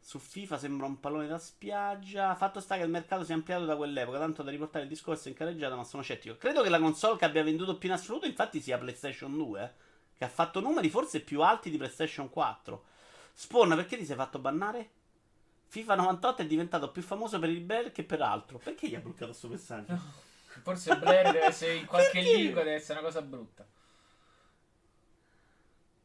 Su 0.00 0.18
FIFA 0.18 0.58
sembra 0.58 0.86
un 0.86 0.98
pallone 0.98 1.28
da 1.28 1.38
spiaggia. 1.38 2.34
Fatto 2.34 2.60
sta 2.60 2.76
che 2.76 2.82
il 2.82 2.90
mercato 2.90 3.22
si 3.22 3.30
è 3.30 3.34
ampliato 3.34 3.64
da 3.64 3.76
quell'epoca, 3.76 4.18
tanto 4.18 4.42
da 4.42 4.50
riportare 4.50 4.82
il 4.82 4.90
discorso 4.90 5.28
in 5.28 5.34
careggiata, 5.34 5.76
ma 5.76 5.84
sono 5.84 6.02
scettico. 6.02 6.36
Credo 6.36 6.62
che 6.62 6.68
la 6.68 6.80
console 6.80 7.18
che 7.18 7.24
abbia 7.24 7.44
venduto 7.44 7.78
più 7.78 7.88
in 7.88 7.94
assoluto, 7.94 8.26
infatti, 8.26 8.60
sia 8.60 8.78
PlayStation 8.78 9.36
2, 9.36 9.62
eh, 9.62 9.70
che 10.16 10.24
ha 10.24 10.28
fatto 10.28 10.58
numeri 10.60 10.90
forse 10.90 11.20
più 11.20 11.40
alti 11.40 11.70
di 11.70 11.76
PlayStation 11.76 12.28
4. 12.28 12.84
Spawn, 13.32 13.76
perché 13.76 13.96
ti 13.96 14.04
sei 14.04 14.16
fatto 14.16 14.40
bannare? 14.40 14.90
FIFA 15.68 15.94
98 15.94 16.42
è 16.42 16.46
diventato 16.46 16.90
più 16.90 17.02
famoso 17.02 17.38
per 17.38 17.50
il 17.50 17.60
bel 17.60 17.92
che 17.92 18.02
per 18.02 18.22
altro. 18.22 18.58
Perché 18.58 18.88
gli 18.88 18.96
ha 18.96 19.00
bloccato 19.00 19.26
questo 19.26 19.46
messaggio? 19.46 20.00
Forse 20.62 20.96
Blair 20.96 21.30
deve 21.30 21.44
essere 21.44 21.74
in 21.74 21.86
qualche 21.86 22.20
lingua, 22.20 22.64
deve 22.64 22.76
essere 22.76 22.98
una 22.98 23.06
cosa 23.06 23.22
brutta. 23.22 23.66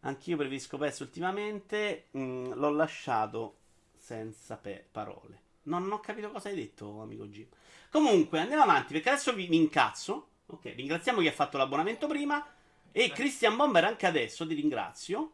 Anch'io 0.01 0.37
preferisco 0.37 0.77
PES 0.77 0.99
ultimamente. 0.99 2.07
mm, 2.17 2.53
l'ho 2.53 2.69
lasciato 2.71 3.57
senza 3.97 4.57
pe- 4.57 4.85
parole. 4.91 5.39
No, 5.63 5.77
non 5.79 5.91
ho 5.91 5.99
capito 5.99 6.31
cosa 6.31 6.49
hai 6.49 6.55
detto, 6.55 7.01
amico 7.01 7.25
Jim. 7.27 7.47
Comunque, 7.91 8.39
andiamo 8.39 8.63
avanti 8.63 8.93
perché 8.93 9.09
adesso 9.09 9.33
vi, 9.33 9.47
mi 9.47 9.57
incazzo. 9.57 10.27
Ok, 10.47 10.73
ringraziamo 10.75 11.19
chi 11.21 11.27
ha 11.27 11.31
fatto 11.31 11.57
l'abbonamento 11.57 12.07
prima. 12.07 12.45
E 12.91 13.11
Christian 13.11 13.55
Bomber 13.55 13.85
anche 13.85 14.05
adesso 14.05 14.45
ti 14.47 14.53
ringrazio. 14.55 15.31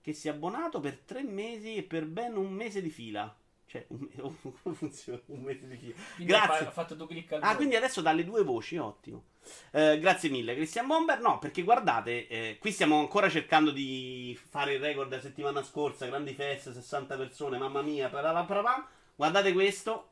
Che 0.00 0.12
si 0.12 0.28
è 0.28 0.30
abbonato 0.30 0.80
per 0.80 0.98
tre 0.98 1.22
mesi 1.22 1.76
e 1.76 1.82
per 1.82 2.06
ben 2.06 2.36
un 2.36 2.52
mese 2.52 2.80
di 2.82 2.90
fila. 2.90 3.34
Cioè, 3.66 3.86
un, 3.88 4.34
funziona? 4.74 5.20
Un 5.26 5.40
mese 5.40 5.66
di 5.68 5.76
fila. 5.76 5.94
Quindi 6.14 6.32
Grazie. 6.32 6.66
Ha, 6.66 6.68
ha 6.68 6.72
fatto 6.72 6.94
due 6.94 7.06
clic 7.06 7.32
al 7.32 7.40
Ah, 7.42 7.56
quindi 7.56 7.76
adesso 7.76 8.00
dalle 8.02 8.24
due 8.24 8.42
voci, 8.42 8.76
ottimo. 8.76 9.24
Eh, 9.70 9.98
grazie 9.98 10.28
mille, 10.28 10.54
Christian 10.54 10.86
Bomber. 10.86 11.20
No, 11.20 11.38
perché 11.38 11.62
guardate, 11.62 12.26
eh, 12.28 12.56
qui 12.58 12.72
stiamo 12.72 12.98
ancora 12.98 13.28
cercando 13.28 13.70
di 13.70 14.38
fare 14.48 14.74
il 14.74 14.80
record 14.80 15.08
della 15.08 15.22
settimana 15.22 15.62
scorsa. 15.62 16.06
Grandi 16.06 16.34
feste, 16.34 16.72
60 16.72 17.16
persone, 17.16 17.58
mamma 17.58 17.82
mia. 17.82 18.08
parala, 18.08 18.44
parapam. 18.44 18.86
Guardate 19.14 19.52
questo. 19.52 20.10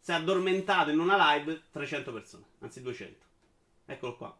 Si 0.00 0.10
è 0.10 0.14
addormentato 0.14 0.90
in 0.90 0.98
una 0.98 1.34
live 1.34 1.62
300 1.70 2.12
persone, 2.12 2.44
anzi 2.60 2.80
200. 2.80 3.26
Eccolo 3.86 4.16
qua. 4.16 4.36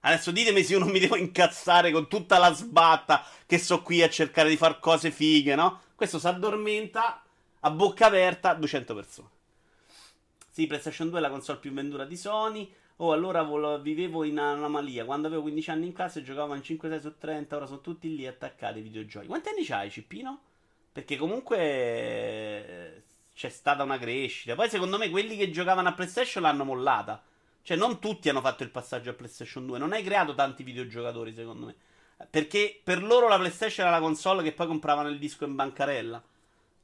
Adesso 0.00 0.30
ditemi 0.30 0.64
se 0.64 0.72
io 0.72 0.78
non 0.78 0.88
mi 0.88 0.98
devo 0.98 1.16
incazzare 1.16 1.92
con 1.92 2.08
tutta 2.08 2.38
la 2.38 2.52
sbatta 2.52 3.24
che 3.46 3.58
so 3.58 3.82
qui 3.82 4.02
a 4.02 4.08
cercare 4.08 4.48
di 4.48 4.56
fare 4.56 4.78
cose 4.80 5.10
fighe, 5.10 5.54
no? 5.54 5.82
Questo 5.94 6.18
si 6.18 6.26
addormenta 6.26 7.22
a 7.60 7.70
bocca 7.70 8.06
aperta 8.06 8.54
200 8.54 8.94
persone. 8.94 9.28
Sì, 10.50 10.66
PlayStation 10.66 11.10
2 11.10 11.18
è 11.18 11.22
la 11.22 11.30
console 11.30 11.58
più 11.58 11.72
venduta 11.72 12.04
di 12.04 12.16
Sony. 12.16 12.72
Oh, 13.02 13.12
allora 13.12 13.42
vol- 13.42 13.80
vivevo 13.80 14.24
in 14.24 14.38
anomalia. 14.38 15.06
Quando 15.06 15.26
avevo 15.26 15.42
15 15.42 15.70
anni 15.70 15.86
in 15.86 15.92
classe 15.94 16.22
giocavo 16.22 16.54
in 16.54 16.62
5, 16.62 16.88
6 16.90 17.00
su 17.00 17.16
30. 17.16 17.56
Ora 17.56 17.66
sono 17.66 17.80
tutti 17.80 18.14
lì 18.14 18.26
attaccati 18.26 18.76
ai 18.76 18.82
videogiochi. 18.82 19.26
Quanti 19.26 19.48
anni 19.48 19.64
c'hai, 19.64 19.90
Cippino? 19.90 20.38
Perché 20.92 21.16
comunque 21.16 21.58
eh, 21.58 23.02
c'è 23.34 23.48
stata 23.48 23.82
una 23.82 23.98
crescita. 23.98 24.54
Poi 24.54 24.68
secondo 24.68 24.98
me 24.98 25.08
quelli 25.08 25.36
che 25.36 25.50
giocavano 25.50 25.88
a 25.88 25.94
PlayStation 25.94 26.42
l'hanno 26.42 26.64
mollata. 26.64 27.22
Cioè, 27.62 27.76
non 27.76 28.00
tutti 28.00 28.28
hanno 28.28 28.42
fatto 28.42 28.64
il 28.64 28.70
passaggio 28.70 29.10
a 29.10 29.14
PlayStation 29.14 29.64
2. 29.64 29.78
Non 29.78 29.92
hai 29.92 30.02
creato 30.02 30.34
tanti 30.34 30.62
videogiocatori, 30.62 31.32
secondo 31.32 31.66
me. 31.66 31.74
Perché 32.28 32.80
per 32.84 33.02
loro 33.02 33.28
la 33.28 33.38
PlayStation 33.38 33.86
era 33.86 33.96
la 33.96 34.02
console 34.02 34.42
che 34.42 34.52
poi 34.52 34.66
compravano 34.66 35.08
il 35.08 35.18
disco 35.18 35.46
in 35.46 35.54
bancarella. 35.54 36.22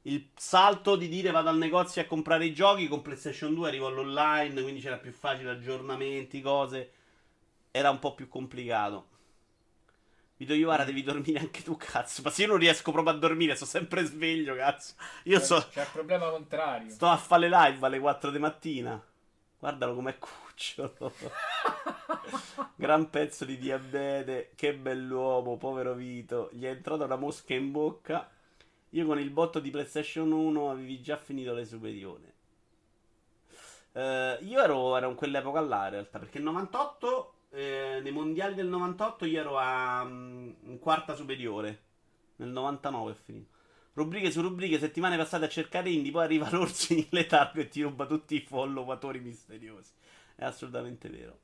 Il 0.07 0.29
salto 0.35 0.95
di 0.95 1.09
dire 1.09 1.31
vado 1.31 1.49
al 1.49 1.57
negozio 1.57 2.01
a 2.01 2.05
comprare 2.05 2.45
i 2.45 2.53
giochi 2.53 2.87
con 2.87 3.01
PlayStation 3.01 3.53
2 3.53 3.67
arrivo 3.67 3.87
all'online, 3.87 4.61
quindi 4.61 4.79
c'era 4.79 4.95
più 4.97 5.11
facile 5.11 5.49
aggiornamenti, 5.49 6.39
cose. 6.41 6.91
Era 7.71 7.89
un 7.89 7.99
po' 7.99 8.15
più 8.15 8.29
complicato. 8.29 9.07
Vito 10.37 10.53
Iovara 10.53 10.85
devi 10.85 11.03
dormire 11.03 11.39
anche 11.39 11.61
tu, 11.61 11.75
cazzo. 11.75 12.21
Ma 12.21 12.29
se 12.29 12.43
io 12.43 12.47
non 12.47 12.57
riesco 12.57 12.93
proprio 12.93 13.15
a 13.15 13.17
dormire, 13.17 13.55
sto 13.55 13.65
sempre 13.65 14.05
sveglio, 14.05 14.55
cazzo. 14.55 14.93
Io 15.23 15.41
so, 15.41 15.67
C'è 15.71 15.81
il 15.81 15.89
problema 15.91 16.29
contrario. 16.29 16.89
sto 16.89 17.07
a 17.07 17.17
fare 17.17 17.49
le 17.49 17.57
live 17.57 17.85
alle 17.85 17.99
4 17.99 18.31
di 18.31 18.39
mattina. 18.39 19.05
Guardalo 19.59 19.93
com'è 19.93 20.17
cucciolo. 20.17 21.11
Gran 22.75 23.09
pezzo 23.09 23.43
di 23.43 23.57
diabete. 23.57 24.51
Che 24.55 24.73
bell'uomo, 24.73 25.57
povero 25.57 25.93
Vito. 25.95 26.49
Gli 26.53 26.63
è 26.63 26.69
entrata 26.69 27.03
una 27.03 27.17
mosca 27.17 27.53
in 27.53 27.71
bocca. 27.71 28.31
Io 28.91 29.05
con 29.05 29.19
il 29.19 29.29
botto 29.29 29.59
di 29.59 29.69
PlayStation 29.69 30.31
1 30.31 30.69
avevi 30.71 31.01
già 31.01 31.17
finito 31.17 31.53
le 31.53 31.65
superiori. 31.65 32.33
Eh, 33.91 34.37
io 34.41 34.61
ero, 34.61 34.95
ero 34.95 35.09
in 35.09 35.15
quell'epoca 35.15 35.59
là, 35.59 35.85
in 35.85 35.91
realtà, 35.91 36.19
perché 36.19 36.37
il 36.37 36.43
98, 36.43 37.33
eh, 37.49 37.99
nei 38.01 38.11
mondiali 38.11 38.53
del 38.53 38.67
98, 38.67 39.25
io 39.25 39.39
ero 39.39 39.57
a 39.57 40.03
in 40.07 40.77
quarta 40.79 41.15
superiore. 41.15 41.85
Nel 42.37 42.49
99 42.49 43.11
è 43.11 43.15
finito. 43.15 43.55
Rubriche 43.93 44.29
su 44.29 44.41
rubriche, 44.41 44.77
settimane 44.77 45.17
passate 45.17 45.45
a 45.45 45.49
cercare 45.49 45.89
indie, 45.89 46.11
poi 46.11 46.23
arriva 46.23 46.47
l'orso 46.53 46.93
in 46.93 47.07
letargo 47.09 47.59
e 47.61 47.67
ti 47.67 47.81
ruba 47.81 48.05
tutti 48.05 48.35
i 48.35 48.41
followatori 48.41 49.19
misteriosi. 49.19 49.91
È 50.35 50.45
assolutamente 50.45 51.09
vero. 51.09 51.39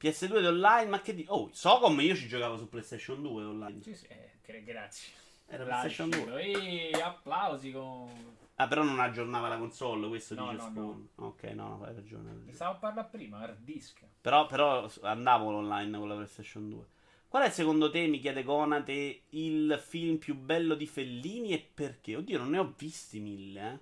PS2 0.00 0.40
di 0.40 0.46
online, 0.46 0.88
ma 0.88 1.02
che 1.02 1.14
di... 1.14 1.26
Oh, 1.28 1.50
Socom 1.52 2.00
io 2.00 2.16
ci 2.16 2.26
giocavo 2.26 2.56
su 2.56 2.70
PlayStation 2.70 3.20
2 3.20 3.44
online. 3.44 3.82
Sì, 3.82 3.94
sì, 3.94 4.06
eh, 4.06 4.62
grazie. 4.64 5.12
Era 5.50 5.64
PlayStation 5.64 6.08
2. 6.10 6.42
E 6.42 6.90
applausi 7.02 7.72
con... 7.72 8.08
Ah, 8.54 8.68
però 8.68 8.82
non 8.82 9.00
aggiornava 9.00 9.48
la 9.48 9.56
console, 9.56 10.06
questo 10.08 10.34
No, 10.34 10.50
dice 10.50 10.62
no, 10.62 10.70
Spawn. 10.70 11.08
Ok, 11.16 11.42
no, 11.54 11.68
no, 11.68 11.84
hai 11.84 11.94
ragione. 11.94 12.28
ragione. 12.28 12.52
stavo 12.52 12.72
a 12.72 12.76
parlare 12.76 13.08
prima, 13.10 13.38
hard 13.38 13.58
disk. 13.60 14.00
Però, 14.20 14.46
però 14.46 14.88
andavo 15.02 15.46
online 15.56 15.98
con 15.98 16.08
la 16.08 16.14
PlayStation 16.14 16.68
2. 16.68 16.84
Qual 17.26 17.42
è 17.42 17.50
secondo 17.50 17.90
te, 17.90 18.06
mi 18.06 18.20
chiede 18.20 18.42
Conate, 18.42 19.22
il 19.30 19.82
film 19.84 20.18
più 20.18 20.36
bello 20.36 20.74
di 20.74 20.86
Fellini 20.86 21.52
e 21.52 21.70
perché? 21.72 22.16
Oddio, 22.16 22.38
non 22.38 22.50
ne 22.50 22.58
ho 22.58 22.74
visti 22.76 23.18
mille, 23.18 23.72
eh. 23.72 23.78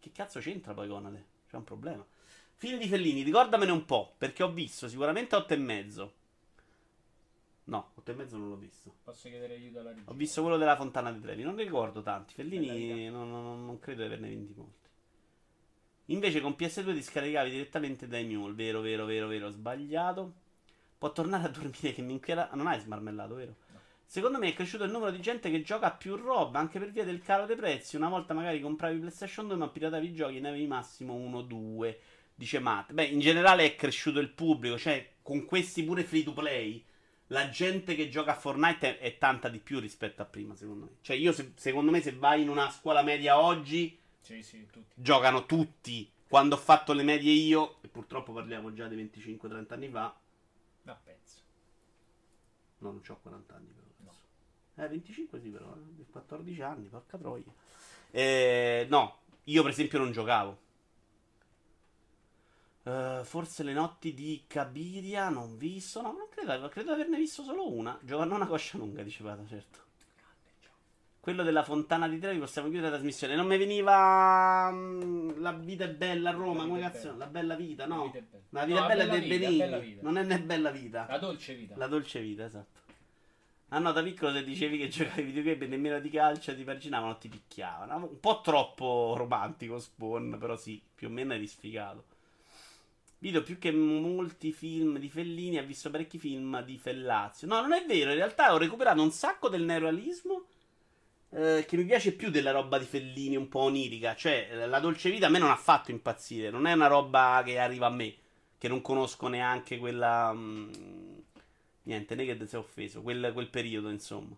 Che 0.00 0.10
cazzo 0.12 0.40
c'entra 0.40 0.74
poi 0.74 0.88
Conate? 0.88 1.26
C'è 1.48 1.56
un 1.56 1.64
problema. 1.64 2.06
Film 2.54 2.78
di 2.78 2.88
Fellini, 2.88 3.22
ricordamene 3.22 3.72
un 3.72 3.84
po', 3.84 4.14
perché 4.16 4.42
ho 4.42 4.50
visto 4.52 4.88
sicuramente 4.88 5.36
8 5.36 5.52
e 5.52 5.56
mezzo. 5.56 6.14
No, 7.66 7.92
8 7.94 8.10
e 8.10 8.14
mezzo 8.14 8.36
non 8.36 8.50
l'ho 8.50 8.56
visto. 8.56 8.94
Posso 9.04 9.28
chiedere 9.28 9.54
aiuto 9.54 9.78
alla 9.80 9.90
regia? 9.90 10.10
Ho 10.10 10.14
visto 10.14 10.42
quello 10.42 10.58
della 10.58 10.76
Fontana 10.76 11.10
di 11.10 11.20
Trevi, 11.20 11.42
non 11.42 11.56
ricordo 11.56 12.02
tanti. 12.02 12.34
Fellini 12.34 13.08
non, 13.08 13.30
non- 13.30 13.64
non 13.64 13.78
credo 13.78 14.00
di 14.00 14.06
averne 14.06 14.28
vinti 14.28 14.52
molti. 14.54 14.88
Invece 16.08 16.40
con 16.42 16.52
PS2 16.52 16.92
ti 16.94 17.02
scaricavi 17.02 17.50
direttamente 17.50 18.06
dai 18.06 18.24
Mule, 18.26 18.52
vero, 18.52 18.80
vero, 18.82 19.06
vero, 19.06 19.26
vero, 19.26 19.48
sbagliato. 19.48 20.34
Può 20.98 21.10
tornare 21.12 21.46
a 21.46 21.48
dormire 21.48 21.92
che 21.94 22.02
mi 22.02 22.12
inquieta. 22.12 22.50
Non 22.52 22.66
hai 22.66 22.80
smarmellato, 22.80 23.34
vero? 23.34 23.54
No. 23.72 23.80
Secondo 24.04 24.38
me 24.38 24.48
è 24.48 24.54
cresciuto 24.54 24.84
il 24.84 24.90
numero 24.90 25.10
di 25.10 25.20
gente 25.20 25.50
che 25.50 25.62
gioca 25.62 25.86
a 25.86 25.92
più 25.92 26.16
roba, 26.16 26.58
anche 26.58 26.78
per 26.78 26.90
via 26.90 27.04
del 27.04 27.22
calo 27.22 27.46
dei 27.46 27.56
prezzi. 27.56 27.96
Una 27.96 28.10
volta 28.10 28.34
magari 28.34 28.60
compravi 28.60 28.98
PlayStation 28.98 29.46
2, 29.46 29.56
ma 29.56 29.68
piratavi 29.68 30.06
i 30.06 30.14
giochi 30.14 30.36
e 30.36 30.40
ne 30.40 30.48
avevi 30.48 30.66
massimo 30.66 31.14
uno 31.14 31.38
o 31.38 31.42
due. 31.42 31.98
Dice 32.34 32.58
Matt. 32.58 32.92
Beh, 32.92 33.04
in 33.04 33.20
generale 33.20 33.64
è 33.64 33.74
cresciuto 33.74 34.18
il 34.18 34.28
pubblico, 34.28 34.76
cioè 34.76 35.12
con 35.22 35.46
questi 35.46 35.82
pure 35.84 36.04
free 36.04 36.22
to 36.22 36.34
play. 36.34 36.84
La 37.28 37.48
gente 37.48 37.94
che 37.94 38.08
gioca 38.08 38.32
a 38.32 38.36
Fortnite 38.36 38.98
è, 38.98 39.14
è 39.14 39.18
tanta 39.18 39.48
di 39.48 39.58
più 39.58 39.80
rispetto 39.80 40.22
a 40.22 40.26
prima, 40.26 40.54
secondo 40.54 40.84
me. 40.84 40.90
Cioè, 41.00 41.16
io, 41.16 41.32
se, 41.32 41.52
secondo 41.56 41.90
me, 41.90 42.00
se 42.02 42.12
vai 42.14 42.42
in 42.42 42.48
una 42.48 42.70
scuola 42.70 43.02
media 43.02 43.40
oggi, 43.40 43.98
Sì, 44.20 44.42
sì, 44.42 44.66
tutti. 44.70 44.92
giocano 44.94 45.46
tutti. 45.46 46.10
Quando 46.28 46.56
ho 46.56 46.58
fatto 46.58 46.92
le 46.92 47.02
medie 47.02 47.32
io, 47.32 47.78
e 47.82 47.88
purtroppo 47.88 48.32
parliamo 48.32 48.72
già 48.74 48.88
di 48.88 48.96
25-30 48.96 49.72
anni 49.74 49.88
fa, 49.88 50.14
No, 50.82 50.98
penso. 51.02 51.38
no, 52.78 52.90
non 52.90 53.00
ho 53.06 53.18
40 53.22 53.54
anni 53.54 53.68
però. 53.72 53.86
No. 54.76 54.84
Eh, 54.84 54.88
25 54.88 55.40
sì, 55.40 55.48
però, 55.48 55.74
eh, 55.74 56.04
14 56.10 56.60
anni, 56.62 56.88
porca 56.88 57.16
troia. 57.16 57.44
Eh, 58.10 58.86
no, 58.90 59.18
io 59.44 59.62
per 59.62 59.70
esempio 59.70 59.98
non 59.98 60.12
giocavo. 60.12 60.58
Eh, 62.86 63.20
forse 63.24 63.62
le 63.62 63.72
notti 63.72 64.12
di 64.12 64.44
Cabiria 64.46 65.28
non 65.28 65.56
visto. 65.56 66.02
No, 66.02 66.12
non 66.12 66.28
credo, 66.30 66.68
credo 66.68 66.94
di 66.94 67.00
averne 67.00 67.16
visto 67.16 67.42
solo 67.42 67.70
una. 67.72 67.98
Giovanna 68.02 68.34
una 68.34 68.46
coscia 68.46 68.76
lunga, 68.78 69.02
diceva, 69.02 69.36
certo. 69.48 69.82
Quello 71.18 71.42
della 71.42 71.62
Fontana 71.62 72.06
di 72.06 72.18
Trevi 72.18 72.38
possiamo 72.38 72.68
chiudere 72.68 72.90
la 72.90 72.96
trasmissione. 72.96 73.34
Non 73.34 73.46
mi 73.46 73.56
veniva 73.56 74.70
mm, 74.70 75.40
La 75.40 75.52
vita 75.52 75.84
è 75.84 75.88
bella 75.88 76.28
a 76.28 76.32
Roma, 76.34 76.62
La 76.64 76.68
come 76.68 76.80
cazzo? 76.80 77.12
bella. 77.12 77.16
La 77.16 77.26
bella 77.26 77.54
vita, 77.54 77.86
no. 77.86 77.96
La 77.96 78.04
vita 78.04 78.18
è 78.18 78.22
bella. 78.22 78.42
La 78.50 78.64
vita 78.66 78.78
No, 78.80 78.84
è 78.84 78.88
bella 78.88 79.04
bella 79.06 79.18
vita, 79.18 79.64
bella 79.64 79.78
vita. 79.78 80.02
Non 80.02 80.18
è 80.18 80.22
né 80.22 80.40
bella 80.42 80.70
vita. 80.70 81.06
La 81.08 81.18
dolce 81.18 81.54
vita. 81.54 81.76
La 81.78 81.86
dolce 81.86 82.20
vita, 82.20 82.44
esatto. 82.44 82.82
Ah 83.68 83.78
no, 83.78 83.92
da 83.92 84.02
piccolo 84.02 84.32
se 84.32 84.44
dicevi 84.44 84.76
che 84.76 84.88
giocavi 84.88 85.20
ai 85.20 85.26
videogame 85.26 85.66
nemmeno 85.66 85.98
di 85.98 86.10
calcio 86.10 86.54
ti 86.54 86.62
paginavano, 86.62 87.16
ti 87.16 87.28
picchiavano. 87.30 87.96
Un 87.96 88.20
po' 88.20 88.42
troppo 88.42 89.14
romantico 89.16 89.78
Spawn, 89.78 90.36
però 90.38 90.56
sì, 90.56 90.80
più 90.94 91.08
o 91.08 91.10
meno 91.10 91.32
eri 91.32 91.46
sfigato. 91.46 92.04
Vito 93.24 93.42
più 93.42 93.56
che 93.58 93.72
molti 93.72 94.52
film 94.52 94.98
di 94.98 95.08
Fellini 95.08 95.56
ha 95.56 95.62
visto 95.62 95.90
parecchi 95.90 96.18
film 96.18 96.62
di 96.62 96.76
Fellazio. 96.76 97.46
No, 97.46 97.62
non 97.62 97.72
è 97.72 97.82
vero, 97.86 98.10
in 98.10 98.16
realtà 98.16 98.52
ho 98.52 98.58
recuperato 98.58 99.00
un 99.00 99.10
sacco 99.10 99.48
del 99.48 99.62
neorealismo 99.62 100.44
eh, 101.30 101.64
che 101.66 101.76
mi 101.78 101.86
piace 101.86 102.12
più 102.12 102.30
della 102.30 102.50
roba 102.50 102.78
di 102.78 102.84
Fellini 102.84 103.36
un 103.36 103.48
po' 103.48 103.60
onirica. 103.60 104.14
Cioè, 104.14 104.66
la 104.66 104.78
dolce 104.78 105.10
vita 105.10 105.26
a 105.26 105.30
me 105.30 105.38
non 105.38 105.50
ha 105.50 105.56
fatto 105.56 105.90
impazzire, 105.90 106.50
non 106.50 106.66
è 106.66 106.72
una 106.74 106.86
roba 106.86 107.42
che 107.46 107.58
arriva 107.58 107.86
a 107.86 107.90
me, 107.90 108.14
che 108.58 108.68
non 108.68 108.82
conosco 108.82 109.26
neanche 109.28 109.78
quella... 109.78 110.30
mm, 110.34 110.70
Niente, 111.84 112.14
Naked 112.14 112.44
si 112.44 112.54
è 112.54 112.58
offeso. 112.58 113.02
Quel, 113.02 113.30
quel 113.32 113.48
periodo, 113.48 113.88
insomma. 113.90 114.36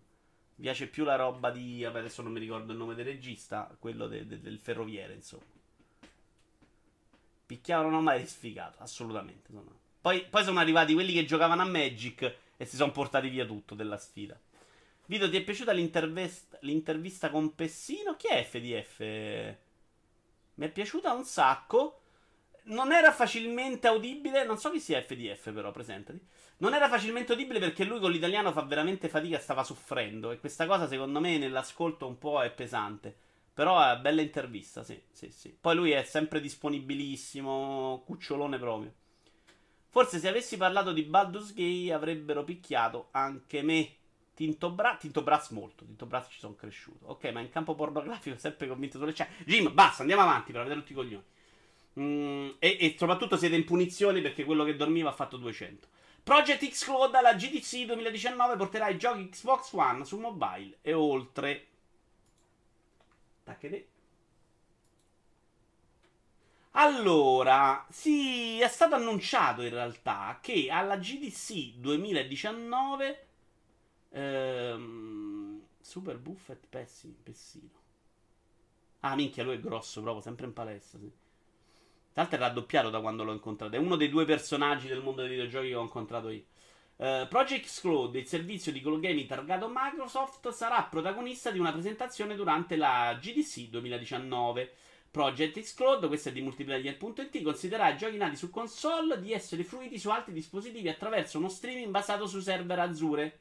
Mi 0.55 0.63
piace 0.63 0.87
più 0.87 1.03
la 1.03 1.15
roba 1.15 1.51
di. 1.51 1.83
Vabbè, 1.83 1.99
adesso 1.99 2.21
non 2.21 2.31
mi 2.31 2.39
ricordo 2.39 2.71
il 2.71 2.77
nome 2.77 2.95
del 2.95 3.05
regista. 3.05 3.75
Quello 3.79 4.07
de- 4.07 4.25
de- 4.27 4.39
del 4.41 4.59
ferroviere, 4.59 5.13
insomma. 5.13 5.43
Picchiavano 7.47 7.97
ho 7.97 8.01
mai 8.01 8.27
sfigato. 8.27 8.77
Assolutamente. 8.83 9.51
Poi, 10.01 10.25
poi 10.29 10.43
sono 10.43 10.59
arrivati 10.59 10.93
quelli 10.93 11.13
che 11.13 11.25
giocavano 11.25 11.61
a 11.61 11.65
Magic 11.65 12.35
e 12.57 12.65
si 12.65 12.75
sono 12.75 12.91
portati 12.91 13.29
via 13.29 13.45
tutto 13.45 13.73
della 13.73 13.97
sfida. 13.97 14.37
Vito, 15.05 15.29
ti 15.29 15.37
è 15.37 15.41
piaciuta 15.41 15.71
l'intervist- 15.71 16.57
l'intervista 16.61 17.29
con 17.29 17.55
Pessino? 17.55 18.17
Chi 18.17 18.27
è 18.27 18.43
FDF? 18.43 18.99
Mi 20.55 20.65
è 20.65 20.69
piaciuta 20.69 21.13
un 21.13 21.23
sacco. 21.23 22.01
Non 22.63 22.91
era 22.91 23.13
facilmente 23.13 23.87
audibile. 23.87 24.43
Non 24.43 24.57
so 24.57 24.69
chi 24.69 24.81
sia 24.81 25.01
FDF, 25.01 25.53
però, 25.53 25.71
presentati. 25.71 26.19
Non 26.57 26.73
era 26.73 26.89
facilmente 26.89 27.31
udibile 27.31 27.59
perché 27.59 27.85
lui 27.85 28.01
con 28.01 28.11
l'italiano 28.11 28.51
fa 28.51 28.63
veramente 28.63 29.07
fatica, 29.07 29.39
stava 29.39 29.63
soffrendo. 29.63 30.31
E 30.31 30.39
questa 30.39 30.65
cosa, 30.65 30.87
secondo 30.87 31.21
me, 31.21 31.37
nell'ascolto 31.37 32.05
un 32.07 32.17
po' 32.17 32.43
è 32.43 32.51
pesante. 32.51 33.15
Però 33.57 33.81
è 33.81 33.97
bella 33.97 34.21
intervista, 34.21 34.83
sì, 34.83 35.01
sì, 35.11 35.31
sì. 35.31 35.49
Poi 35.59 35.75
lui 35.75 35.89
è 35.89 36.03
sempre 36.03 36.39
disponibilissimo, 36.39 38.03
cucciolone 38.05 38.59
proprio. 38.59 38.93
Forse 39.87 40.19
se 40.19 40.27
avessi 40.27 40.57
parlato 40.57 40.93
di 40.93 41.01
Baldur's 41.01 41.55
Gay 41.55 41.89
avrebbero 41.89 42.43
picchiato 42.43 43.07
anche 43.13 43.63
me. 43.63 43.95
Tinto, 44.35 44.69
Bra- 44.69 44.95
Tinto 44.97 45.23
Brass 45.23 45.49
molto, 45.49 45.85
Tinto 45.85 46.05
Brass 46.05 46.29
ci 46.29 46.37
sono 46.37 46.53
cresciuto. 46.53 47.07
Ok, 47.07 47.31
ma 47.31 47.39
in 47.39 47.49
campo 47.49 47.73
pornografico 47.73 48.37
sempre 48.37 48.67
convinto 48.67 48.99
sulle 48.99 49.13
chat. 49.13 49.27
Jim, 49.43 49.73
basta, 49.73 50.01
andiamo 50.01 50.21
avanti 50.21 50.51
per 50.51 50.61
vedere 50.61 50.81
tutti 50.81 50.91
i 50.91 50.95
coglioni. 50.95 51.23
Mm, 51.99 52.49
e, 52.59 52.77
e 52.79 52.95
soprattutto 52.95 53.37
siete 53.37 53.55
in 53.55 53.65
punizione 53.65 54.21
perché 54.21 54.43
quello 54.43 54.65
che 54.65 54.75
dormiva 54.75 55.09
ha 55.09 55.13
fatto 55.13 55.35
200. 55.35 55.87
Project 56.21 56.69
X 56.69 56.83
Cloud 56.83 57.15
alla 57.15 57.33
GDC 57.33 57.85
2019 57.85 58.55
porterà 58.55 58.87
i 58.89 58.99
giochi 58.99 59.29
Xbox 59.29 59.71
One 59.73 60.05
su 60.05 60.19
mobile 60.19 60.77
e 60.81 60.93
oltre. 60.93 61.69
Tacchete. 63.47 63.87
Allora, 66.71 67.85
sì, 67.89 68.59
è 68.59 68.67
stato 68.67 68.95
annunciato 68.95 69.63
in 69.63 69.69
realtà 69.71 70.37
che 70.41 70.69
alla 70.69 70.97
GDC 70.97 71.75
2019 71.77 73.25
ehm, 74.11 75.61
Super 75.81 76.17
Buffett 76.19 76.65
pessimo, 76.69 77.15
pessino. 77.23 77.69
Ah, 79.01 79.15
minchia, 79.15 79.43
lui 79.43 79.55
è 79.55 79.59
grosso 79.59 80.01
proprio, 80.01 80.21
sempre 80.21 80.45
in 80.45 80.53
palestra, 80.53 80.99
sì. 80.99 81.11
Tra 82.13 82.21
l'altro 82.23 82.37
è 82.37 82.41
raddoppiato 82.41 82.89
da 82.89 82.99
quando 82.99 83.23
l'ho 83.23 83.33
incontrato. 83.33 83.75
È 83.75 83.79
uno 83.79 83.95
dei 83.95 84.09
due 84.09 84.25
personaggi 84.25 84.87
del 84.87 85.01
mondo 85.01 85.21
dei 85.21 85.31
videogiochi 85.31 85.69
che 85.69 85.75
ho 85.75 85.81
incontrato 85.81 86.29
io. 86.29 86.43
Eh, 86.99 87.27
Project 87.29 87.65
Exclude, 87.65 88.19
il 88.19 88.27
servizio 88.27 88.71
di 88.71 88.81
call 88.81 88.99
gaming 88.99 89.27
targato 89.27 89.69
Microsoft, 89.71 90.49
sarà 90.49 90.81
protagonista 90.83 91.51
di 91.51 91.59
una 91.59 91.71
presentazione 91.71 92.35
durante 92.35 92.75
la 92.75 93.15
GDC 93.21 93.69
2019. 93.69 94.73
Project 95.11 95.57
Exclude, 95.57 96.07
questo 96.07 96.29
è 96.29 96.31
di 96.31 96.41
multiplayer.it, 96.41 97.41
considera 97.43 97.89
i 97.89 97.97
giochi 97.97 98.17
nati 98.17 98.35
su 98.35 98.49
console 98.49 99.21
di 99.21 99.31
essere 99.31 99.63
fruiti 99.63 99.99
su 99.99 100.09
altri 100.09 100.33
dispositivi 100.33 100.89
attraverso 100.89 101.37
uno 101.37 101.49
streaming 101.49 101.91
basato 101.91 102.25
su 102.25 102.39
server 102.39 102.79
Azure. 102.79 103.39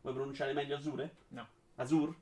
Vuoi 0.00 0.14
pronunciare 0.14 0.52
meglio 0.52 0.76
Azure? 0.76 1.16
No. 1.28 1.46
Azure? 1.76 2.14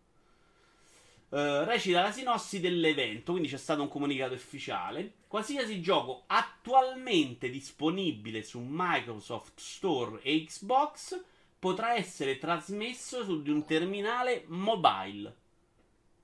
Eh, 1.36 1.64
recita 1.66 2.00
la 2.00 2.12
sinossi 2.12 2.60
dell'evento, 2.60 3.32
quindi 3.32 3.50
c'è 3.50 3.58
stato 3.58 3.82
un 3.82 3.88
comunicato 3.88 4.32
ufficiale. 4.32 5.16
Qualsiasi 5.26 5.82
gioco 5.82 6.22
attualmente 6.28 7.50
disponibile 7.50 8.42
su 8.42 8.58
Microsoft 8.66 9.60
Store 9.60 10.22
e 10.22 10.44
Xbox 10.44 11.22
potrà 11.58 11.94
essere 11.94 12.38
trasmesso 12.38 13.22
su 13.22 13.42
di 13.42 13.50
un 13.50 13.66
terminale 13.66 14.44
mobile. 14.46 15.36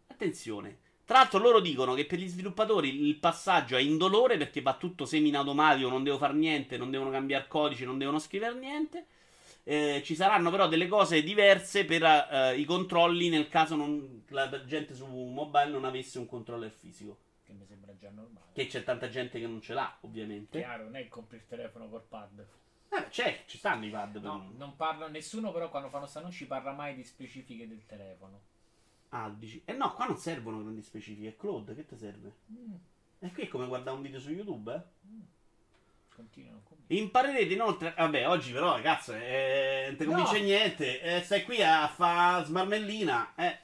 Attenzione. 0.07 0.79
Tra 1.05 1.19
l'altro 1.19 1.41
loro 1.41 1.61
dicono 1.61 1.93
che 1.93 2.07
per 2.07 2.19
gli 2.19 2.29
sviluppatori 2.29 3.07
il 3.07 3.17
passaggio 3.17 3.77
è 3.77 3.83
indolore 3.83 4.39
perché 4.39 4.63
va 4.63 4.79
tutto 4.79 5.05
semi 5.05 5.29
in 5.29 5.37
automatico, 5.37 5.91
non 5.91 6.05
devo 6.05 6.17
fare 6.17 6.33
niente, 6.33 6.79
non 6.79 6.91
devono 6.91 7.11
cambiare 7.11 7.49
codice, 7.49 7.85
non 7.85 7.99
devono 7.99 8.19
scrivere 8.19 8.59
niente. 8.59 9.07
Eh, 9.65 10.03
ci 10.05 10.15
saranno 10.17 10.51
però 10.51 10.67
delle 10.67 10.89
cose 10.89 11.23
diverse 11.23 11.85
per 11.85 12.03
eh, 12.03 12.59
i 12.59 12.65
controlli 12.65 13.29
nel 13.29 13.49
caso 13.49 13.77
non- 13.77 14.25
la 14.29 14.65
gente 14.65 14.93
su 14.95 15.07
mobile 15.07 15.71
non 15.71 15.85
avesse 15.85 16.19
un 16.19 16.27
controller 16.27 16.71
fisico. 16.71 17.19
Che 17.45 17.53
mi 17.53 17.65
sembra 17.67 17.97
già 17.97 18.11
normale. 18.11 18.47
Che 18.53 18.67
c'è 18.67 18.83
tanta 18.83 19.09
gente 19.09 19.39
che 19.39 19.47
non 19.47 19.61
ce 19.61 19.75
l'ha, 19.75 19.97
ovviamente. 20.01 20.59
Chiaro, 20.59 20.85
non 20.85 20.97
è 20.97 21.07
compri 21.09 21.37
il 21.37 21.47
telefono 21.47 21.89
col 21.89 22.03
pad. 22.03 22.45
Eh, 22.89 23.09
c'è, 23.09 23.45
ci 23.47 23.57
stanno 23.59 23.85
i 23.87 23.91
pad. 23.91 24.17
No, 24.17 24.53
non 24.57 24.75
parla 24.77 25.07
nessuno, 25.09 25.53
però 25.53 25.71
quando 25.71 25.89
fanno 25.89 26.07
sta 26.07 26.21
non 26.21 26.31
ci 26.33 26.47
parla 26.47 26.73
mai 26.73 26.95
di 26.95 27.05
specifiche 27.05 27.67
del 27.69 27.87
telefono. 27.87 28.41
Ah, 29.11 29.29
dici. 29.31 29.63
Eh 29.65 29.73
no, 29.75 29.93
qua 29.95 30.07
non 30.07 30.17
servono 30.17 30.61
grandi 30.61 30.83
specifiche. 30.83 31.29
È 31.29 31.37
Claude, 31.37 31.75
che 31.75 31.87
ti 31.87 31.97
serve? 31.97 32.33
Mm, 32.53 32.75
E 33.21 33.33
qui 33.33 33.45
è 33.45 33.49
come 33.49 33.67
guardare 33.67 33.97
un 33.97 34.03
video 34.03 34.19
su 34.21 34.31
YouTube, 34.31 34.75
eh? 34.75 34.81
continuano 36.15 36.61
con 36.65 36.77
Imparerete 36.97 37.53
inoltre. 37.55 37.95
Vabbè, 37.97 38.29
oggi 38.29 38.53
però, 38.53 38.81
cazzo, 38.81 39.15
eh, 39.15 39.85
non 39.89 39.97
ti 39.97 40.05
No. 40.05 40.11
convince 40.13 40.41
niente. 40.41 41.01
Eh, 41.01 41.23
stai 41.23 41.43
qui 41.45 41.63
a 41.63 41.89
fa 41.89 42.43
smarmellina. 42.45 43.33
Eh. 43.37 43.59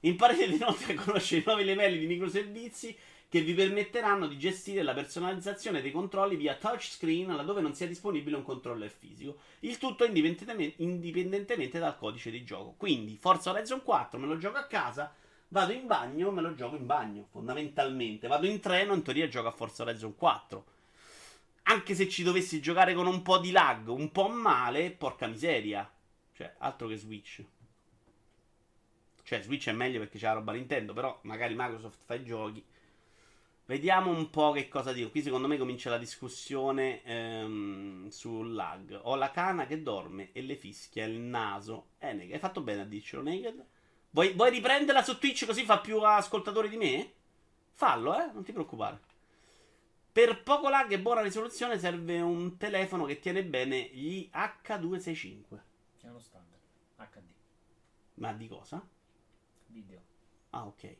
Imparerete 0.00 0.54
inoltre 0.54 0.94
a 0.94 1.00
conoscere 1.02 1.40
i 1.40 1.44
nuovi 1.46 1.64
livelli 1.64 1.98
di 1.98 2.06
microservizi 2.06 2.96
che 3.28 3.40
vi 3.40 3.54
permetteranno 3.54 4.26
di 4.26 4.36
gestire 4.36 4.82
la 4.82 4.92
personalizzazione 4.92 5.80
dei 5.80 5.90
controlli 5.90 6.36
via 6.36 6.54
touchscreen 6.54 7.34
laddove 7.34 7.62
non 7.62 7.72
sia 7.74 7.86
disponibile 7.86 8.36
un 8.36 8.42
controller 8.42 8.90
fisico. 8.90 9.38
Il 9.60 9.78
tutto 9.78 10.04
indipendentemente, 10.04 10.82
indipendentemente 10.82 11.78
dal 11.78 11.96
codice 11.96 12.30
di 12.30 12.42
gioco. 12.44 12.74
Quindi, 12.76 13.16
Forza 13.18 13.50
Horizon 13.50 13.82
4 13.82 14.18
me 14.18 14.26
lo 14.26 14.36
gioco 14.36 14.58
a 14.58 14.64
casa. 14.66 15.14
Vado 15.48 15.72
in 15.72 15.86
bagno, 15.86 16.30
me 16.30 16.40
lo 16.42 16.54
gioco 16.54 16.76
in 16.76 16.84
bagno, 16.86 17.26
fondamentalmente. 17.30 18.26
Vado 18.26 18.46
in 18.46 18.58
treno, 18.58 18.92
in 18.94 19.02
teoria 19.02 19.28
gioco 19.28 19.48
a 19.48 19.52
Forza 19.52 19.82
Horizon 19.82 20.14
4. 20.16 20.64
Anche 21.64 21.94
se 21.94 22.08
ci 22.08 22.22
dovessi 22.22 22.60
giocare 22.60 22.94
con 22.94 23.06
un 23.06 23.22
po' 23.22 23.38
di 23.38 23.50
lag, 23.50 23.88
un 23.88 24.10
po' 24.10 24.28
male, 24.28 24.90
porca 24.90 25.26
miseria. 25.26 25.90
Cioè, 26.32 26.54
altro 26.58 26.88
che 26.88 26.96
Switch. 26.96 27.44
Cioè, 29.22 29.42
Switch 29.42 29.68
è 29.68 29.72
meglio 29.72 30.00
perché 30.00 30.18
c'è 30.18 30.26
la 30.26 30.34
roba 30.34 30.52
Nintendo, 30.52 30.92
però 30.92 31.18
magari 31.22 31.54
Microsoft 31.56 32.00
fa 32.04 32.14
i 32.14 32.24
giochi. 32.24 32.64
Vediamo 33.64 34.10
un 34.10 34.28
po' 34.28 34.50
che 34.50 34.68
cosa 34.68 34.92
dico. 34.92 35.10
Qui 35.10 35.22
secondo 35.22 35.46
me 35.46 35.56
comincia 35.56 35.88
la 35.88 35.98
discussione 35.98 37.02
ehm, 37.04 38.08
sul 38.08 38.52
lag. 38.52 38.98
Ho 39.04 39.14
la 39.14 39.30
cana 39.30 39.66
che 39.66 39.82
dorme 39.82 40.30
e 40.32 40.42
le 40.42 40.56
fischia 40.56 41.04
il 41.04 41.18
naso. 41.18 41.90
Eh, 41.98 42.12
Naked, 42.12 42.32
hai 42.32 42.38
fatto 42.38 42.60
bene 42.60 42.82
a 42.82 42.84
dircelo, 42.84 43.22
Naked. 43.22 43.64
Vuoi, 44.10 44.32
vuoi 44.34 44.50
riprenderla 44.50 45.02
su 45.02 45.16
Twitch 45.16 45.46
così 45.46 45.64
fa 45.64 45.78
più 45.78 45.98
ascoltatori 46.02 46.68
di 46.68 46.76
me? 46.76 47.12
Fallo, 47.72 48.14
eh, 48.20 48.30
non 48.32 48.42
ti 48.42 48.52
preoccupare. 48.52 49.00
Per 50.12 50.42
poco 50.42 50.68
lag 50.68 50.92
e 50.92 51.00
buona 51.00 51.22
risoluzione 51.22 51.78
serve 51.78 52.20
un 52.20 52.58
telefono 52.58 53.06
che 53.06 53.18
tiene 53.18 53.42
bene 53.44 53.88
gli 53.94 54.28
H265. 54.30 55.42
È 56.02 56.08
uno 56.08 56.18
standard. 56.18 56.60
HD. 56.98 57.32
Ma 58.16 58.34
di 58.34 58.46
cosa? 58.46 58.86
Video. 59.68 60.00
Ah, 60.50 60.66
ok. 60.66 60.96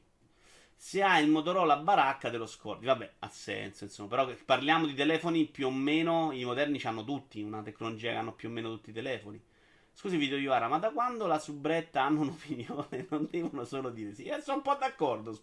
Se 0.74 1.02
hai 1.02 1.24
il 1.24 1.30
Motorola 1.30 1.76
baracca 1.76 2.30
te 2.30 2.38
lo 2.38 2.46
scordi. 2.46 2.86
Vabbè, 2.86 3.16
ha 3.18 3.28
senso, 3.28 3.84
insomma. 3.84 4.08
Però 4.08 4.26
che 4.26 4.32
parliamo 4.32 4.86
di 4.86 4.94
telefoni 4.94 5.44
più 5.44 5.66
o 5.66 5.70
meno, 5.70 6.32
i 6.32 6.44
moderni 6.44 6.80
hanno 6.84 7.04
tutti, 7.04 7.42
una 7.42 7.60
tecnologia 7.60 8.12
che 8.12 8.16
hanno 8.16 8.32
più 8.32 8.48
o 8.48 8.52
meno 8.52 8.70
tutti 8.70 8.88
i 8.88 8.94
telefoni. 8.94 9.38
Scusi 9.92 10.16
Vito 10.16 10.36
Iovara, 10.36 10.68
ma 10.68 10.78
da 10.78 10.90
quando 10.90 11.26
la 11.26 11.38
subretta 11.38 12.02
hanno 12.02 12.22
un'opinione? 12.22 13.08
Non 13.10 13.28
devono 13.30 13.66
solo 13.66 13.90
dire 13.90 14.14
sì. 14.14 14.24
Eh, 14.24 14.40
sono 14.40 14.56
un 14.56 14.62
po' 14.62 14.74
d'accordo. 14.74 15.38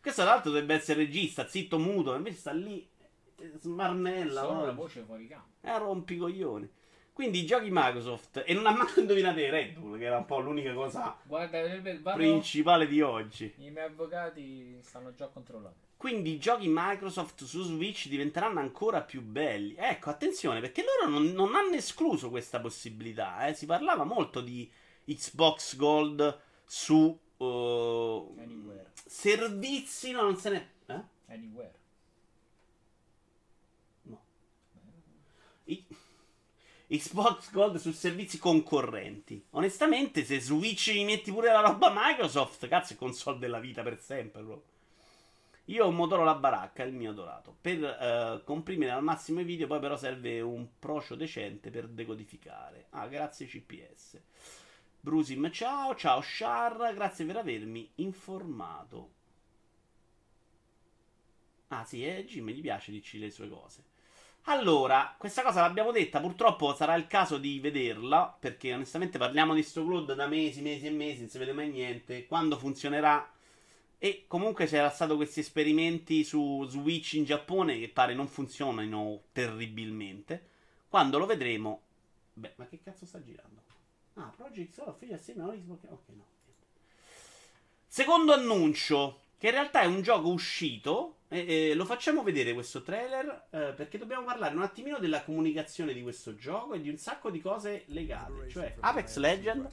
Questo 0.00 0.22
tra 0.22 0.30
l'altro 0.30 0.52
dovrebbe 0.52 0.74
essere 0.74 1.00
regista, 1.00 1.48
zitto, 1.48 1.76
muto, 1.78 2.14
invece 2.14 2.38
sta 2.38 2.52
lì, 2.52 2.88
smarmella. 3.58 4.42
Solo 4.42 4.64
la 4.66 4.72
voce 4.72 5.02
fuori 5.02 5.26
campo. 5.26 5.48
Eh, 5.60 5.78
rompicoglioni. 5.78 6.70
Quindi 7.12 7.40
i 7.40 7.46
giochi 7.46 7.68
Microsoft, 7.70 8.42
e 8.46 8.54
non 8.54 8.66
ha 8.66 8.70
mai 8.74 8.86
indovinato 8.96 9.38
Red 9.38 9.74
Bull, 9.76 9.98
che 9.98 10.04
era 10.04 10.16
un 10.18 10.24
po' 10.24 10.38
l'unica 10.40 10.72
cosa 10.72 11.14
Guarda, 11.24 11.60
vado- 12.00 12.16
principale 12.16 12.86
di 12.86 13.02
oggi. 13.02 13.52
i 13.58 13.70
miei 13.70 13.86
avvocati 13.86 14.78
stanno 14.80 15.12
già 15.14 15.26
controllando. 15.26 15.88
Quindi 15.98 16.32
i 16.32 16.38
giochi 16.38 16.66
Microsoft 16.68 17.44
su 17.44 17.62
Switch 17.62 18.08
diventeranno 18.08 18.60
ancora 18.60 19.02
più 19.02 19.20
belli. 19.20 19.74
Ecco, 19.76 20.08
attenzione, 20.08 20.60
perché 20.60 20.82
loro 20.82 21.10
non, 21.12 21.26
non 21.32 21.54
hanno 21.54 21.74
escluso 21.74 22.30
questa 22.30 22.58
possibilità. 22.58 23.46
eh. 23.48 23.52
Si 23.52 23.66
parlava 23.66 24.04
molto 24.04 24.40
di 24.40 24.70
Xbox 25.04 25.76
Gold 25.76 26.40
su 26.64 27.18
uh, 27.36 28.36
servizi, 28.94 30.12
no, 30.12 30.22
non 30.22 30.36
se 30.36 30.48
ne... 30.50 30.70
Eh? 30.86 31.02
Anywhere. 31.34 31.74
No. 34.04 34.22
I- 35.64 35.84
Xbox 36.90 37.52
Gold 37.52 37.76
su 37.76 37.92
servizi 37.92 38.36
concorrenti. 38.38 39.44
Onestamente, 39.50 40.24
se 40.24 40.40
Switch 40.40 40.92
mi 40.92 41.04
metti 41.04 41.30
pure 41.30 41.52
la 41.52 41.60
roba 41.60 41.92
Microsoft, 41.94 42.66
cazzo, 42.66 42.94
è 42.94 42.96
console 42.96 43.38
della 43.38 43.60
vita 43.60 43.82
per 43.82 44.00
sempre. 44.00 44.42
proprio. 44.42 44.68
Io 45.66 45.84
ho 45.84 45.88
un 45.88 45.94
Motorola 45.94 46.34
baracca, 46.34 46.82
il 46.82 46.92
mio 46.92 47.12
dorato. 47.12 47.56
Per 47.60 47.84
eh, 47.84 48.42
comprimere 48.44 48.90
al 48.90 49.04
massimo 49.04 49.38
i 49.38 49.44
video, 49.44 49.68
poi 49.68 49.78
però 49.78 49.96
serve 49.96 50.40
un 50.40 50.66
procio 50.80 51.14
decente 51.14 51.70
per 51.70 51.86
decodificare. 51.86 52.86
Ah, 52.90 53.06
grazie 53.06 53.46
CPS. 53.46 54.20
Brusim, 55.00 55.48
ciao, 55.52 55.94
ciao 55.94 56.20
Char, 56.22 56.92
grazie 56.92 57.24
per 57.24 57.36
avermi 57.36 57.88
informato. 57.96 59.10
Ah 61.68 61.84
sì, 61.84 62.04
eh, 62.04 62.24
Jim 62.24 62.50
gli 62.50 62.60
piace 62.60 62.90
dirci 62.90 63.20
le 63.20 63.30
sue 63.30 63.48
cose. 63.48 63.89
Allora, 64.44 65.14
questa 65.16 65.42
cosa 65.42 65.60
l'abbiamo 65.60 65.92
detta, 65.92 66.18
purtroppo 66.18 66.74
sarà 66.74 66.94
il 66.94 67.06
caso 67.06 67.38
di 67.38 67.60
vederla, 67.60 68.34
perché 68.38 68.72
onestamente 68.74 69.18
parliamo 69.18 69.54
di 69.54 69.62
sto 69.62 69.84
cloud 69.84 70.14
da 70.14 70.26
mesi, 70.26 70.60
mesi 70.60 70.86
e 70.86 70.90
mesi, 70.90 71.20
non 71.20 71.28
si 71.28 71.38
vede 71.38 71.52
mai 71.52 71.68
niente. 71.70 72.26
Quando 72.26 72.56
funzionerà? 72.58 73.30
E 73.98 74.24
comunque 74.26 74.66
c'erano 74.66 74.90
stati 74.90 75.14
questi 75.14 75.40
esperimenti 75.40 76.24
su 76.24 76.66
Switch 76.68 77.12
in 77.12 77.24
Giappone 77.24 77.78
che 77.78 77.90
pare 77.90 78.14
non 78.14 78.28
funzionino 78.28 79.24
terribilmente. 79.30 80.48
Quando 80.88 81.18
lo 81.18 81.26
vedremo... 81.26 81.82
Beh, 82.32 82.54
ma 82.56 82.66
che 82.66 82.80
cazzo 82.82 83.04
sta 83.04 83.22
girando? 83.22 83.60
Ah, 84.14 84.32
Project 84.34 84.72
Solo 84.72 84.94
figlia 84.98 85.16
assieme 85.16 85.42
a. 85.42 85.46
Ok, 85.46 85.84
no. 86.16 86.24
Secondo 87.86 88.32
annuncio, 88.32 89.20
che 89.40 89.46
in 89.46 89.52
realtà 89.54 89.80
è 89.80 89.86
un 89.86 90.02
gioco 90.02 90.28
uscito. 90.28 91.14
e- 91.32 91.70
e 91.70 91.74
lo 91.74 91.84
facciamo 91.84 92.22
vedere 92.24 92.52
questo 92.52 92.82
trailer 92.82 93.46
eh, 93.50 93.72
perché 93.76 93.98
dobbiamo 93.98 94.24
parlare 94.24 94.54
un 94.54 94.62
attimino 94.62 94.98
della 94.98 95.22
comunicazione 95.22 95.92
di 95.94 96.02
questo 96.02 96.34
gioco 96.34 96.74
e 96.74 96.80
di 96.80 96.88
un 96.90 96.96
sacco 96.98 97.30
di 97.30 97.40
cose 97.40 97.84
legate. 97.86 98.50
Cioè, 98.50 98.74
Apex 98.80 99.16
Legend, 99.16 99.70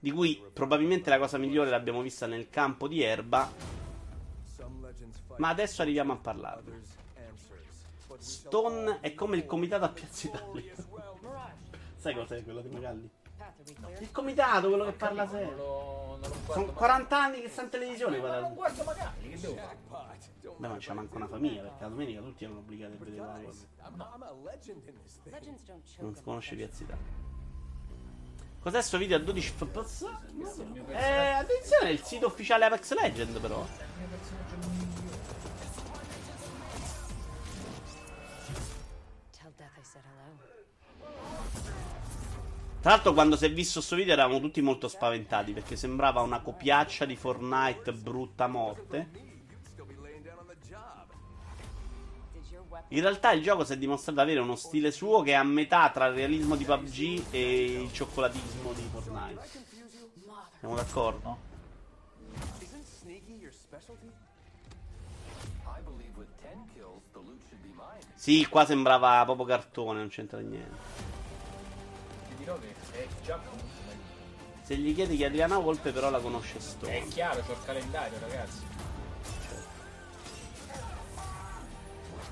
di 0.00 0.10
cui 0.10 0.42
probabilmente 0.52 1.08
la 1.08 1.18
cosa 1.18 1.38
migliore 1.38 1.70
l'abbiamo 1.70 2.02
vista 2.02 2.26
nel 2.26 2.50
campo 2.50 2.88
di 2.88 3.00
erba. 3.02 3.50
Ma 5.36 5.48
adesso 5.48 5.82
arriviamo 5.82 6.12
a 6.12 6.16
parlarne. 6.16 6.82
Stone 8.18 8.98
è 9.00 9.14
come 9.14 9.36
il 9.36 9.46
comitato 9.46 9.84
a 9.84 9.88
Piazza 9.88 10.26
Italia. 10.26 10.74
Sai 11.96 12.12
cos'è 12.14 12.42
quello 12.42 12.60
di 12.60 12.68
Magalli? 12.68 13.08
Il 14.00 14.12
comitato, 14.12 14.68
quello 14.68 14.84
che 14.84 14.92
parla 14.92 15.24
Non 15.24 15.32
sempre. 15.32 15.56
lo, 15.56 16.18
non 16.20 16.30
lo 16.30 16.52
Sono 16.52 16.66
mai. 16.66 16.74
40 16.74 17.18
anni 17.22 17.40
che 17.40 17.48
sta 17.48 17.62
in 17.62 17.68
televisione. 17.70 18.16
Ma 18.18 18.22
guarda. 18.26 18.40
non 18.40 18.54
guardo 18.54 18.84
magari, 18.84 19.28
che 19.30 19.40
devo 19.40 19.54
fare? 19.54 20.18
Beh, 20.58 20.68
non 20.68 20.78
c'è 20.78 20.92
manco 20.92 21.16
una 21.16 21.26
famiglia 21.26 21.62
perché 21.62 21.82
la 21.82 21.88
domenica 21.88 22.20
tutti 22.20 22.44
erano 22.44 22.60
obbligati 22.60 22.92
a 22.94 22.96
vedere 23.04 23.16
la 23.26 23.40
cosa. 23.44 23.66
Non 25.98 26.14
si 26.14 26.22
conosce 26.22 26.54
Piazza 26.56 26.82
Italia. 26.82 27.24
Cos'è 28.60 28.82
sto 28.82 28.98
video 28.98 29.16
a 29.16 29.20
12 29.20 29.48
fps? 29.52 30.02
Eh, 30.88 30.96
attenzione, 30.96 31.88
è 31.88 31.92
il 31.92 32.02
sito 32.02 32.26
ufficiale 32.26 32.64
Apex 32.64 32.94
Legend 33.00 33.38
però. 33.40 33.64
Tell 39.32 39.52
Death 39.56 39.76
I 39.78 39.82
said 39.84 40.02
hello. 40.04 40.55
Tra 42.86 42.94
l'altro 42.94 43.14
quando 43.14 43.34
si 43.34 43.44
è 43.46 43.52
visto 43.52 43.80
sto 43.80 43.96
video 43.96 44.12
eravamo 44.12 44.38
tutti 44.38 44.60
molto 44.60 44.86
spaventati 44.86 45.52
perché 45.52 45.74
sembrava 45.74 46.20
una 46.20 46.38
copiaccia 46.38 47.04
di 47.04 47.16
Fortnite 47.16 47.92
brutta 47.92 48.46
morte. 48.46 49.10
In 52.90 53.00
realtà 53.00 53.32
il 53.32 53.42
gioco 53.42 53.64
si 53.64 53.72
è 53.72 53.76
dimostrato 53.76 54.20
avere 54.20 54.38
uno 54.38 54.54
stile 54.54 54.92
suo 54.92 55.22
che 55.22 55.32
è 55.32 55.34
a 55.34 55.42
metà 55.42 55.90
tra 55.90 56.06
il 56.06 56.14
realismo 56.14 56.54
di 56.54 56.64
PUBG 56.64 57.24
e 57.32 57.64
il 57.82 57.92
cioccolatismo 57.92 58.72
di 58.72 58.88
Fortnite. 58.92 59.48
Siamo 60.60 60.76
d'accordo? 60.76 61.38
Isn't 62.60 62.84
sneaky 63.00 63.36
your 63.40 63.52
specialty? 63.52 64.12
I 65.64 65.80
believe 65.82 66.16
with 66.16 66.28
10 66.40 66.68
kills, 66.72 67.02
the 67.10 67.18
loot 67.18 67.40
should 67.48 67.60
be 67.62 67.72
mine. 67.74 68.14
Sì, 68.14 68.46
qua 68.46 68.64
sembrava 68.64 69.24
proprio 69.24 69.44
cartone, 69.44 69.98
non 69.98 70.08
c'entra 70.08 70.38
niente. 70.38 71.14
Ti 72.28 72.34
dirò 72.36 72.58
che 72.58 72.75
è 72.98 73.06
già 73.24 73.36
comunque. 73.36 73.74
Se 74.62 74.76
gli 74.76 74.94
chiedi 74.94 75.16
chi 75.16 75.22
è 75.22 75.26
Adriana 75.26 75.58
Volpe 75.58 75.92
però 75.92 76.10
la 76.10 76.18
conosce 76.18 76.58
È 76.58 76.60
Stone. 76.60 77.06
chiaro, 77.08 77.40
c'ho 77.40 77.52
il 77.52 77.58
calendario, 77.64 78.18
ragazzi. 78.20 78.64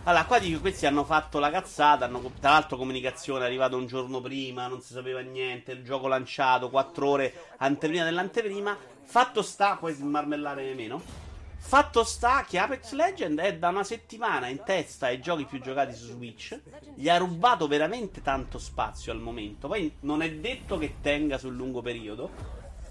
Allora, 0.06 0.24
qua 0.26 0.38
dico 0.38 0.60
questi 0.60 0.84
hanno 0.84 1.04
fatto 1.04 1.38
la 1.38 1.50
cazzata, 1.50 2.04
hanno, 2.04 2.20
tra 2.38 2.50
l'altro 2.50 2.76
comunicazione 2.76 3.44
è 3.44 3.46
arrivata 3.46 3.76
un 3.76 3.86
giorno 3.86 4.20
prima, 4.20 4.66
non 4.66 4.82
si 4.82 4.92
sapeva 4.92 5.20
niente, 5.20 5.72
il 5.72 5.82
gioco 5.82 6.08
lanciato, 6.08 6.68
4 6.68 7.08
ore 7.08 7.34
anteprima 7.58 8.04
dell'anteprima. 8.04 8.76
Fatto 9.04 9.40
sta, 9.40 9.76
puoi 9.76 9.94
smarmellare 9.94 10.74
meno. 10.74 11.23
Fatto 11.66 12.04
sta 12.04 12.44
che 12.44 12.58
Apex 12.58 12.92
Legend 12.92 13.40
è 13.40 13.56
da 13.56 13.70
una 13.70 13.82
settimana 13.82 14.48
in 14.48 14.62
testa 14.64 15.06
ai 15.06 15.18
giochi 15.18 15.46
più 15.46 15.60
giocati 15.60 15.94
su 15.94 16.08
Switch. 16.08 16.60
Gli 16.94 17.08
ha 17.08 17.16
rubato 17.16 17.66
veramente 17.66 18.20
tanto 18.22 18.58
spazio 18.58 19.10
al 19.10 19.18
momento. 19.18 19.66
Poi 19.66 19.96
non 20.00 20.22
è 20.22 20.30
detto 20.34 20.76
che 20.76 20.96
tenga 21.00 21.38
sul 21.38 21.56
lungo 21.56 21.80
periodo. 21.80 22.30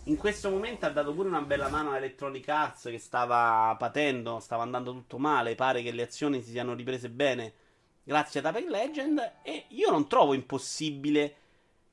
In 0.06 0.18
questo 0.18 0.50
momento 0.50 0.86
ha 0.86 0.90
dato 0.90 1.14
pure 1.14 1.30
una 1.30 1.42
bella 1.42 1.70
mano 1.70 1.92
a 1.92 1.98
Electronic 1.98 2.50
Arts 2.50 2.84
che 2.86 2.98
stava 2.98 3.74
patendo, 3.78 4.40
stava 4.40 4.64
andando 4.64 4.92
tutto 4.92 5.18
male. 5.18 5.56
Pare 5.56 5.82
che 5.84 5.92
le 5.92 6.02
azioni 6.02 6.42
si 6.42 6.50
siano 6.50 6.74
riprese 6.74 7.10
bene 7.10 7.54
grazie 8.04 8.40
ad 8.42 8.48
Apex 8.48 8.68
Legend. 8.68 9.34
E 9.44 9.66
io 9.70 9.92
non 9.92 10.08
trovo 10.08 10.34
impossibile 10.34 11.36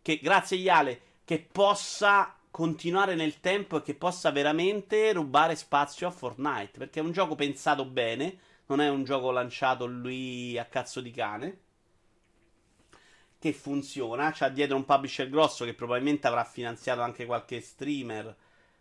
che, 0.03 0.19
grazie 0.21 0.57
Iale, 0.57 1.01
che 1.25 1.47
possa 1.53 2.35
continuare 2.51 3.15
nel 3.15 3.41
tempo 3.41 3.79
e 3.79 3.83
che 3.83 3.95
possa 3.95 4.31
veramente 4.31 5.13
rubare 5.13 5.57
spazio 5.57 6.09
a 6.09 6.11
Fortnite. 6.11 6.79
Perché 6.79 7.01
è 7.01 7.03
un 7.03 7.13
gioco 7.13 7.35
pensato 7.35 7.85
bene, 7.85 8.39
non 8.67 8.81
è 8.81 8.89
un 8.89 9.05
gioco 9.05 9.31
lanciato 9.31 9.87
lui 9.87 10.59
a 10.59 10.65
cazzo 10.65 11.01
di 11.01 11.11
cane. 11.11 11.59
Che 13.39 13.53
funziona, 13.55 14.33
c'ha 14.35 14.51
dietro 14.51 14.77
un 14.77 14.85
publisher 14.85 15.29
grosso 15.31 15.65
che 15.65 15.73
probabilmente 15.75 16.27
avrà 16.27 16.45
finanziato 16.45 17.01
anche 17.01 17.25
qualche 17.25 17.61
streamer. 17.61 18.37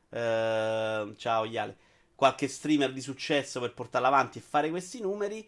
eh, 0.09 1.13
ciao 1.17 1.45
Iale. 1.45 1.77
Qualche 2.15 2.47
streamer 2.49 2.91
di 2.91 3.01
successo 3.01 3.61
per 3.61 3.73
portarla 3.73 4.07
avanti 4.07 4.39
e 4.39 4.41
fare 4.41 4.69
questi 4.69 4.99
numeri. 4.99 5.47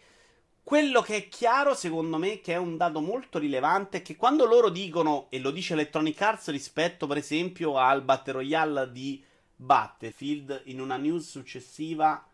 Quello 0.64 1.02
che 1.02 1.16
è 1.16 1.28
chiaro, 1.28 1.74
secondo 1.74 2.18
me, 2.18 2.40
che 2.40 2.54
è 2.54 2.58
un 2.58 2.78
dato 2.78 3.02
molto 3.02 3.40
rilevante, 3.40 3.98
è 3.98 4.02
che 4.02 4.16
quando 4.16 4.46
loro 4.46 4.70
dicono, 4.70 5.28
e 5.30 5.40
lo 5.40 5.52
dice 5.52 5.74
Electronic 5.74 6.22
Arts 6.22 6.50
rispetto, 6.50 7.08
per 7.08 7.18
esempio, 7.18 7.78
al 7.78 8.04
Battle 8.04 8.34
Royale 8.34 8.92
di 8.92 9.24
Battlefield, 9.56 10.62
in 10.66 10.80
una 10.80 10.98
news 10.98 11.30
successiva, 11.30 12.26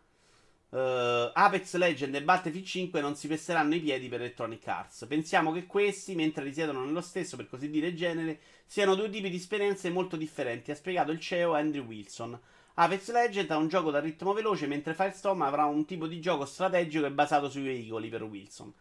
eh, 0.70 1.30
Apex 1.32 1.74
Legend 1.76 2.14
e 2.14 2.22
Battlefield 2.22 2.66
5 2.66 3.00
non 3.00 3.16
si 3.16 3.28
pesseranno 3.28 3.74
i 3.74 3.80
piedi 3.80 4.08
per 4.08 4.20
Electronic 4.20 4.66
Arts. 4.66 5.06
Pensiamo 5.08 5.52
che 5.52 5.66
questi, 5.66 6.14
mentre 6.14 6.44
risiedono 6.44 6.84
nello 6.84 7.00
stesso, 7.00 7.36
per 7.36 7.48
così 7.48 7.70
dire, 7.70 7.94
genere, 7.94 8.40
siano 8.66 8.94
due 8.94 9.10
tipi 9.10 9.30
di 9.30 9.36
esperienze 9.36 9.90
molto 9.90 10.16
differenti, 10.16 10.70
ha 10.70 10.76
spiegato 10.76 11.10
il 11.10 11.20
CEO 11.20 11.54
Andrew 11.54 11.84
Wilson. 11.84 12.38
Apex 12.80 13.10
Legends 13.10 13.50
ha 13.50 13.56
un 13.56 13.66
gioco 13.66 13.90
da 13.90 13.98
ritmo 13.98 14.32
veloce, 14.32 14.68
mentre 14.68 14.94
Firestorm 14.94 15.42
avrà 15.42 15.64
un 15.64 15.84
tipo 15.84 16.06
di 16.06 16.20
gioco 16.20 16.44
strategico 16.44 17.06
e 17.06 17.10
basato 17.10 17.50
sui 17.50 17.62
veicoli 17.62 18.08
per 18.08 18.22
Wilson. 18.22 18.72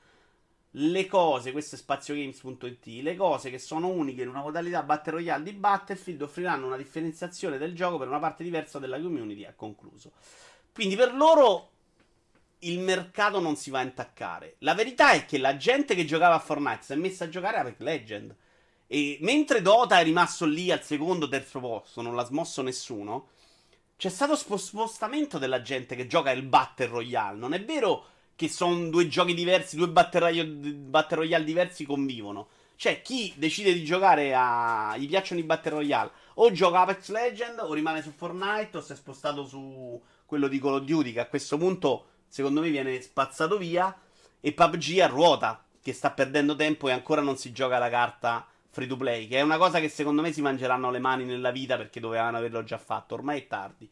Le 0.71 1.07
cose, 1.07 1.51
questo 1.51 1.73
è 1.73 1.79
spaziogames.it, 1.79 2.85
le 3.01 3.15
cose 3.15 3.49
che 3.49 3.57
sono 3.57 3.87
uniche 3.87 4.21
in 4.21 4.27
una 4.27 4.41
modalità 4.41 4.83
Battle 4.83 5.13
Royale 5.13 5.43
di 5.43 5.53
Battlefield 5.53 6.21
offriranno 6.21 6.67
una 6.67 6.77
differenziazione 6.77 7.57
del 7.57 7.73
gioco 7.73 7.97
per 7.97 8.07
una 8.07 8.19
parte 8.19 8.43
diversa 8.43 8.77
della 8.77 9.01
community, 9.01 9.45
ha 9.45 9.53
concluso. 9.55 10.11
Quindi 10.71 10.95
per 10.95 11.15
loro 11.15 11.71
il 12.59 12.77
mercato 12.77 13.39
non 13.39 13.55
si 13.55 13.71
va 13.71 13.79
a 13.79 13.83
intaccare. 13.83 14.57
La 14.59 14.75
verità 14.75 15.13
è 15.13 15.25
che 15.25 15.39
la 15.39 15.57
gente 15.57 15.95
che 15.95 16.05
giocava 16.05 16.35
a 16.35 16.39
Fortnite 16.39 16.83
si 16.83 16.93
è 16.93 16.95
messa 16.97 17.23
a 17.23 17.29
giocare 17.29 17.57
a 17.57 17.61
Apex 17.61 17.79
Legend. 17.79 18.35
E 18.85 19.17
mentre 19.21 19.63
Dota 19.63 19.99
è 19.99 20.03
rimasto 20.03 20.45
lì 20.45 20.71
al 20.71 20.83
secondo, 20.83 21.27
terzo 21.27 21.59
posto, 21.59 22.03
non 22.03 22.13
l'ha 22.13 22.25
smosso 22.25 22.61
nessuno, 22.61 23.29
c'è 23.97 24.09
stato 24.09 24.35
spo- 24.35 24.57
spostamento 24.57 25.39
della 25.39 25.61
gente 25.63 25.95
che 25.95 26.05
gioca 26.05 26.31
il 26.31 26.43
Battle 26.43 26.85
Royale. 26.85 27.37
Non 27.37 27.53
è 27.53 27.63
vero 27.63 28.05
che 28.35 28.47
sono 28.47 28.89
due 28.89 29.07
giochi 29.07 29.33
diversi, 29.33 29.75
due 29.75 29.89
Battle 29.89 30.19
Royale, 30.19 30.49
Battle 30.49 31.17
Royale 31.17 31.43
diversi 31.43 31.83
convivono. 31.83 32.47
Cioè, 32.75 33.01
chi 33.01 33.33
decide 33.35 33.73
di 33.73 33.83
giocare 33.83 34.35
a. 34.35 34.95
gli 34.97 35.07
piacciono 35.07 35.39
i 35.39 35.43
Battle 35.43 35.71
Royale, 35.71 36.11
o 36.35 36.51
gioca 36.51 36.81
Apex 36.81 37.09
Legend, 37.09 37.59
o 37.59 37.73
rimane 37.73 38.03
su 38.03 38.11
Fortnite, 38.11 38.77
o 38.77 38.81
si 38.81 38.91
è 38.91 38.95
spostato 38.95 39.45
su 39.47 39.99
quello 40.25 40.47
di 40.47 40.59
Call 40.59 40.75
of 40.75 40.83
Duty, 40.83 41.11
che 41.13 41.21
a 41.21 41.27
questo 41.27 41.57
punto, 41.57 42.05
secondo 42.27 42.61
me, 42.61 42.69
viene 42.69 43.01
spazzato 43.01 43.57
via. 43.57 43.99
E 44.39 44.53
PUBG 44.53 44.99
a 44.99 45.07
ruota, 45.07 45.65
che 45.81 45.93
sta 45.93 46.11
perdendo 46.11 46.55
tempo 46.55 46.87
e 46.87 46.91
ancora 46.91 47.21
non 47.21 47.37
si 47.37 47.51
gioca 47.51 47.79
la 47.79 47.89
carta 47.89 48.45
free 48.69 48.87
to 48.87 48.97
play, 48.97 49.27
che 49.27 49.37
è 49.37 49.41
una 49.41 49.57
cosa 49.57 49.79
che 49.79 49.89
secondo 49.89 50.21
me 50.21 50.31
si 50.31 50.41
mangeranno 50.41 50.91
le 50.91 50.99
mani 50.99 51.25
nella 51.25 51.51
vita 51.51 51.77
perché 51.77 51.99
dovevano 51.99 52.37
averlo 52.37 52.63
già 52.63 52.77
fatto, 52.77 53.15
ormai 53.15 53.41
è 53.41 53.47
tardi. 53.47 53.89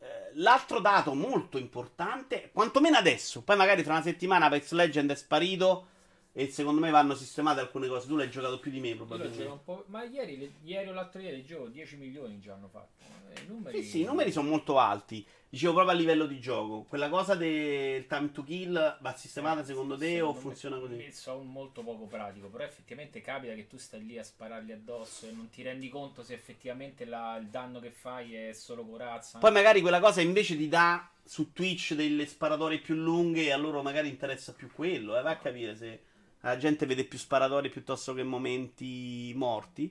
Eh, 0.00 0.06
L'altro 0.34 0.80
dato 0.80 1.14
molto 1.14 1.58
importante, 1.58 2.50
quantomeno 2.52 2.96
adesso, 2.96 3.42
poi 3.42 3.56
magari 3.56 3.82
tra 3.82 3.94
una 3.94 4.02
settimana 4.02 4.46
Apex 4.46 4.72
Legend 4.72 5.10
è 5.10 5.16
sparito 5.16 5.88
e 6.32 6.48
secondo 6.50 6.80
me 6.80 6.90
vanno 6.90 7.16
sistemate 7.16 7.58
alcune 7.60 7.88
cose. 7.88 8.06
Tu 8.06 8.14
l'hai 8.14 8.30
giocato 8.30 8.60
più 8.60 8.70
di 8.70 8.78
me 8.78 8.94
probabilmente. 8.94 9.60
Ma 9.86 10.04
ieri, 10.04 10.54
ieri 10.62 10.88
o 10.88 10.92
l'altro 10.92 11.20
ieri 11.20 11.44
gioco 11.44 11.66
10 11.66 11.96
milioni 11.96 12.38
già 12.38 12.54
hanno 12.54 12.68
fatto. 12.68 13.02
Eh, 13.32 13.42
I 13.42 13.46
numeri... 13.48 13.82
Sì, 13.82 13.88
sì, 13.88 14.00
i 14.02 14.04
numeri 14.04 14.30
sono 14.30 14.48
molto 14.48 14.78
alti. 14.78 15.26
Dicevo 15.50 15.72
proprio 15.72 15.94
a 15.94 15.98
livello 15.98 16.26
di 16.26 16.38
gioco. 16.40 16.82
Quella 16.86 17.08
cosa 17.08 17.34
del 17.34 18.06
time 18.06 18.30
to 18.32 18.42
kill 18.44 18.98
va 19.00 19.14
sistemata 19.16 19.64
secondo 19.64 19.96
te 19.96 20.20
o 20.20 20.26
Secondo 20.26 20.32
me- 20.34 20.40
funziona 20.42 20.78
così? 20.78 21.12
Sono 21.12 21.42
molto 21.42 21.82
poco 21.82 22.04
pratico, 22.04 22.48
però 22.48 22.64
effettivamente 22.64 23.22
capita 23.22 23.54
che 23.54 23.66
tu 23.66 23.78
stai 23.78 24.04
lì 24.04 24.18
a 24.18 24.22
spararli 24.22 24.72
addosso 24.72 25.26
e 25.26 25.30
non 25.32 25.48
ti 25.48 25.62
rendi 25.62 25.88
conto 25.88 26.22
se 26.22 26.34
effettivamente 26.34 27.06
la- 27.06 27.38
il 27.40 27.46
danno 27.46 27.80
che 27.80 27.90
fai 27.90 28.34
è 28.34 28.52
solo 28.52 28.84
corazza. 28.84 29.38
Poi 29.38 29.50
magari 29.52 29.80
quella 29.80 30.00
cosa 30.00 30.20
invece 30.20 30.54
ti 30.54 30.68
dà 30.68 31.08
su 31.24 31.52
Twitch 31.54 31.94
delle 31.94 32.26
sparatorie 32.26 32.78
più 32.80 32.94
lunghe 32.94 33.44
e 33.46 33.50
a 33.52 33.56
loro 33.56 33.80
magari 33.82 34.08
interessa 34.08 34.52
più 34.52 34.70
quello. 34.70 35.18
Eh, 35.18 35.22
va 35.22 35.30
a 35.30 35.36
capire 35.38 35.74
se 35.76 36.02
la 36.42 36.58
gente 36.58 36.84
vede 36.84 37.04
più 37.04 37.16
sparatori 37.18 37.70
piuttosto 37.70 38.12
che 38.12 38.22
momenti 38.22 39.32
morti. 39.34 39.90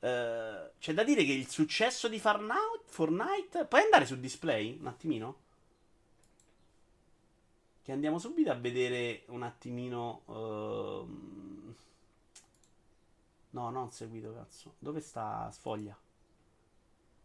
Eh, 0.00 0.70
c'è 0.78 0.94
da 0.94 1.04
dire 1.04 1.24
che 1.24 1.32
il 1.32 1.48
successo 1.48 2.08
di 2.08 2.18
Fortnite, 2.18 2.82
Fortnite... 2.86 3.64
Puoi 3.66 3.82
andare 3.82 4.06
su 4.06 4.18
display 4.18 4.76
un 4.80 4.86
attimino? 4.86 5.36
Che 7.82 7.92
andiamo 7.92 8.18
subito 8.18 8.50
a 8.50 8.54
vedere 8.54 9.24
un 9.28 9.42
attimino... 9.42 10.22
ehm, 10.28 11.74
No, 13.50 13.70
non 13.70 13.90
seguito, 13.90 14.32
cazzo. 14.32 14.74
Dove 14.78 15.00
sta 15.00 15.50
Sfoglia? 15.52 15.96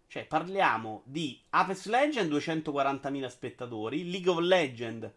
Cioè, 0.07 0.25
parliamo 0.25 1.01
di 1.05 1.39
Apex 1.49 1.85
Legend 1.87 2.31
240.000 2.31 3.27
spettatori, 3.27 4.09
League 4.09 4.29
of 4.31 4.39
Legend, 4.39 5.11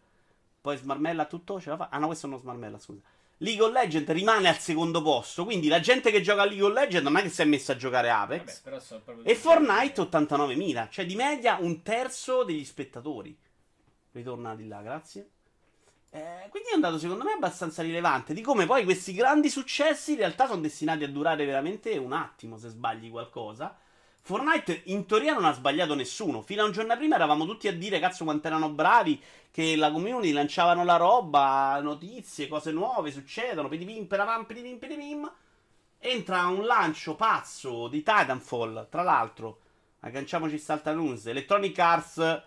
poi 0.61 0.77
smarmella 0.77 1.25
tutto, 1.25 1.59
ce 1.61 1.69
la 1.69 1.77
fa? 1.77 1.89
Ah 1.89 1.97
no, 1.99 2.07
questo 2.07 2.27
non 2.27 2.39
smarmella, 2.39 2.77
scusa. 2.77 3.01
League 3.41 3.63
of 3.63 3.71
Legend 3.71 4.09
rimane 4.11 4.49
al 4.49 4.57
secondo 4.57 5.01
posto, 5.01 5.45
quindi 5.45 5.67
la 5.69 5.79
gente 5.79 6.11
che 6.11 6.21
gioca 6.21 6.41
a 6.41 6.45
League 6.45 6.63
of 6.63 6.73
Legend 6.73 7.05
non 7.05 7.17
è 7.17 7.21
che 7.21 7.29
si 7.29 7.41
è 7.41 7.45
messa 7.45 7.73
a 7.73 7.75
giocare 7.77 8.09
Vabbè, 8.09 8.35
Apex. 8.35 8.77
sono 8.79 9.01
proprio 9.01 9.25
E 9.25 9.35
Fortnite 9.35 10.01
89.000, 10.01 10.89
cioè 10.89 11.05
di 11.05 11.15
media 11.15 11.57
un 11.59 11.81
terzo 11.81 12.43
degli 12.43 12.65
spettatori. 12.65 13.37
Ritorna 14.11 14.55
di 14.55 14.67
là, 14.67 14.81
grazie. 14.81 15.29
Eh, 16.11 16.47
quindi 16.49 16.69
è 16.69 16.75
un 16.75 16.81
dato 16.81 16.97
secondo 16.97 17.23
me 17.23 17.33
abbastanza 17.33 17.83
rilevante 17.83 18.33
di 18.33 18.41
come 18.41 18.65
poi 18.65 18.83
questi 18.83 19.13
grandi 19.13 19.47
successi 19.47 20.13
in 20.13 20.17
realtà 20.17 20.47
sono 20.47 20.59
destinati 20.61 21.03
a 21.03 21.07
durare 21.07 21.45
veramente 21.45 21.95
un 21.97 22.13
attimo 22.13 22.57
se 22.57 22.69
sbagli 22.69 23.09
qualcosa. 23.09 23.77
Fortnite 24.21 24.83
in 24.85 25.05
teoria 25.05 25.33
non 25.33 25.45
ha 25.45 25.53
sbagliato 25.53 25.95
nessuno. 25.95 26.41
Fino 26.41 26.61
a 26.61 26.65
un 26.65 26.71
giorno 26.71 26.95
prima 26.95 27.15
eravamo 27.15 27.45
tutti 27.45 27.67
a 27.67 27.73
dire 27.73 27.99
cazzo 27.99 28.23
quanto 28.23 28.47
erano 28.47 28.69
bravi, 28.69 29.21
che 29.51 29.75
la 29.75 29.91
community 29.91 30.31
lanciavano 30.31 30.83
la 30.83 30.97
roba, 30.97 31.79
notizie, 31.81 32.47
cose 32.47 32.71
nuove 32.71 33.11
succedono, 33.11 33.67
pedipim, 33.67 34.05
peravam, 34.05 34.45
pedipim, 34.45 34.77
pedipim. 34.77 35.31
Entra 35.99 36.45
un 36.47 36.65
lancio 36.65 37.15
pazzo 37.15 37.87
di 37.87 38.03
Titanfall, 38.03 38.87
tra 38.89 39.01
l'altro, 39.01 39.59
agganciamoci 40.01 40.57
Salta 40.57 40.93
News, 40.93 41.25
Electronic 41.25 41.77
Arts 41.79 42.43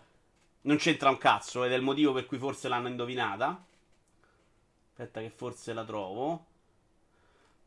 non 0.62 0.76
c'entra 0.76 1.10
un 1.10 1.18
cazzo 1.18 1.64
ed 1.64 1.72
è 1.72 1.74
il 1.74 1.82
motivo 1.82 2.12
per 2.12 2.26
cui 2.26 2.38
forse 2.38 2.68
l'hanno 2.68 2.88
indovinata. 2.88 3.64
Aspetta 4.90 5.20
che 5.20 5.30
forse 5.30 5.72
la 5.72 5.84
trovo. 5.84 6.46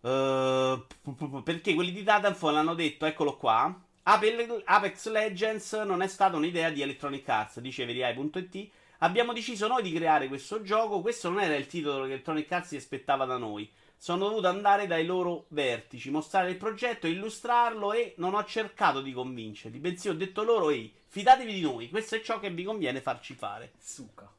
Pu- 0.01 1.43
perché 1.43 1.73
quelli 1.73 1.91
di 1.91 1.99
Titanfall 1.99 2.55
hanno 2.55 2.73
detto, 2.73 3.05
eccolo 3.05 3.35
qua, 3.37 3.84
Apex 4.07 5.09
Legends 5.09 5.73
non 5.83 6.03
è 6.03 6.07
stata 6.07 6.37
un'idea 6.37 6.69
di 6.69 6.83
Electronic 6.83 7.27
Arts, 7.27 7.59
dice 7.59 7.85
Veriai.it. 7.85 8.69
Abbiamo 8.99 9.33
deciso 9.33 9.65
noi 9.65 9.81
di 9.81 9.91
creare 9.91 10.27
questo 10.27 10.61
gioco, 10.61 11.01
questo 11.01 11.29
non 11.29 11.41
era 11.41 11.55
il 11.55 11.65
titolo 11.65 12.03
che 12.03 12.11
Electronic 12.11 12.51
Arts 12.51 12.67
si 12.67 12.75
aspettava 12.75 13.25
da 13.25 13.37
noi. 13.37 13.67
Sono 13.97 14.27
dovuto 14.27 14.47
andare 14.47 14.85
dai 14.85 15.07
loro 15.07 15.45
vertici, 15.47 16.11
mostrare 16.11 16.51
il 16.51 16.57
progetto, 16.57 17.07
illustrarlo 17.07 17.93
e 17.93 18.13
non 18.17 18.35
ho 18.35 18.45
cercato 18.45 19.01
di 19.01 19.11
convincerli, 19.11 19.79
bensì 19.79 20.07
ho 20.07 20.13
detto 20.13 20.43
loro, 20.43 20.69
ehi, 20.69 20.93
fidatevi 21.07 21.53
di 21.53 21.61
noi, 21.61 21.89
questo 21.89 22.13
è 22.13 22.21
ciò 22.21 22.39
che 22.39 22.51
vi 22.51 22.63
conviene 22.63 23.01
farci 23.01 23.33
fare. 23.33 23.71
Succa. 23.79 24.31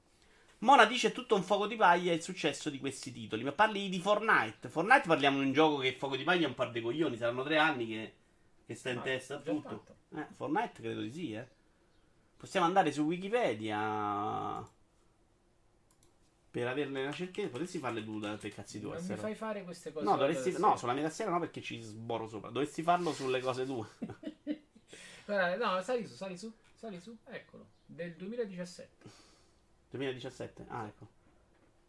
Mona 0.59 0.85
dice 0.85 1.11
tutto 1.11 1.35
un 1.35 1.43
fuoco 1.43 1.67
di 1.67 1.75
paglia 1.75 2.13
il 2.13 2.23
successo 2.23 2.71
di 2.71 2.79
questi 2.79 3.11
titoli, 3.11 3.43
ma 3.43 3.51
parli 3.51 3.89
di 3.89 3.99
Fortnite. 3.99 4.69
Fortnite 4.69 5.09
parliamo 5.09 5.41
di 5.41 5.47
un 5.47 5.53
gioco 5.53 5.79
che 5.79 5.97
fuoco 5.99 6.15
di 6.15 6.23
paglia 6.23 6.45
è 6.45 6.49
un 6.49 6.55
par 6.55 6.71
di 6.71 6.81
coglioni, 6.81 7.17
saranno 7.17 7.43
tre 7.43 7.59
anni 7.59 7.89
che, 7.89 8.13
che 8.67 8.75
sta 8.75 8.91
in 8.91 8.99
Ah, 8.99 9.03
testa 9.03 9.37
a 9.37 9.39
tutto. 9.39 9.85
Eh, 10.15 10.27
Fortnite 10.35 10.83
credo 10.83 11.01
di 11.01 11.11
sì, 11.13 11.33
eh. 11.33 11.49
Possiamo 12.37 12.67
andare 12.67 12.93
su 12.93 13.03
Wikipedia 13.03 14.69
per 16.51 16.67
averne 16.67 17.03
una 17.03 17.13
certezza. 17.13 17.49
Potessi 17.49 17.79
farle 17.79 18.03
tu 18.05 18.19
da 18.19 18.37
te 18.37 18.51
cazzi 18.51 18.81
tuoi. 18.81 18.97
Non 18.99 19.07
mi 19.07 19.17
fai 19.17 19.35
fare 19.35 19.63
queste 19.63 19.93
cose. 19.93 20.05
No, 20.05 20.17
dovresti, 20.17 20.55
no, 20.59 20.77
sulla 20.77 20.93
mia 20.93 21.05
tastiera 21.05 21.31
no 21.31 21.39
perché 21.39 21.63
ci 21.63 21.81
sboro 21.81 22.27
sopra. 22.27 22.51
Dovresti 22.51 22.83
farlo 22.83 23.13
sulle 23.13 23.41
cose 23.41 23.65
tue. 23.65 23.87
Guarda, 25.25 25.75
no, 25.77 25.83
sali 25.83 26.07
su, 26.07 26.15
sali 26.15 26.37
su, 26.37 26.53
sali 26.75 27.01
su, 27.01 27.17
eccolo. 27.27 27.69
Del 27.87 28.15
2017. 28.15 29.11
2017? 29.91 30.65
Ah, 30.69 30.87
ecco. 30.87 31.07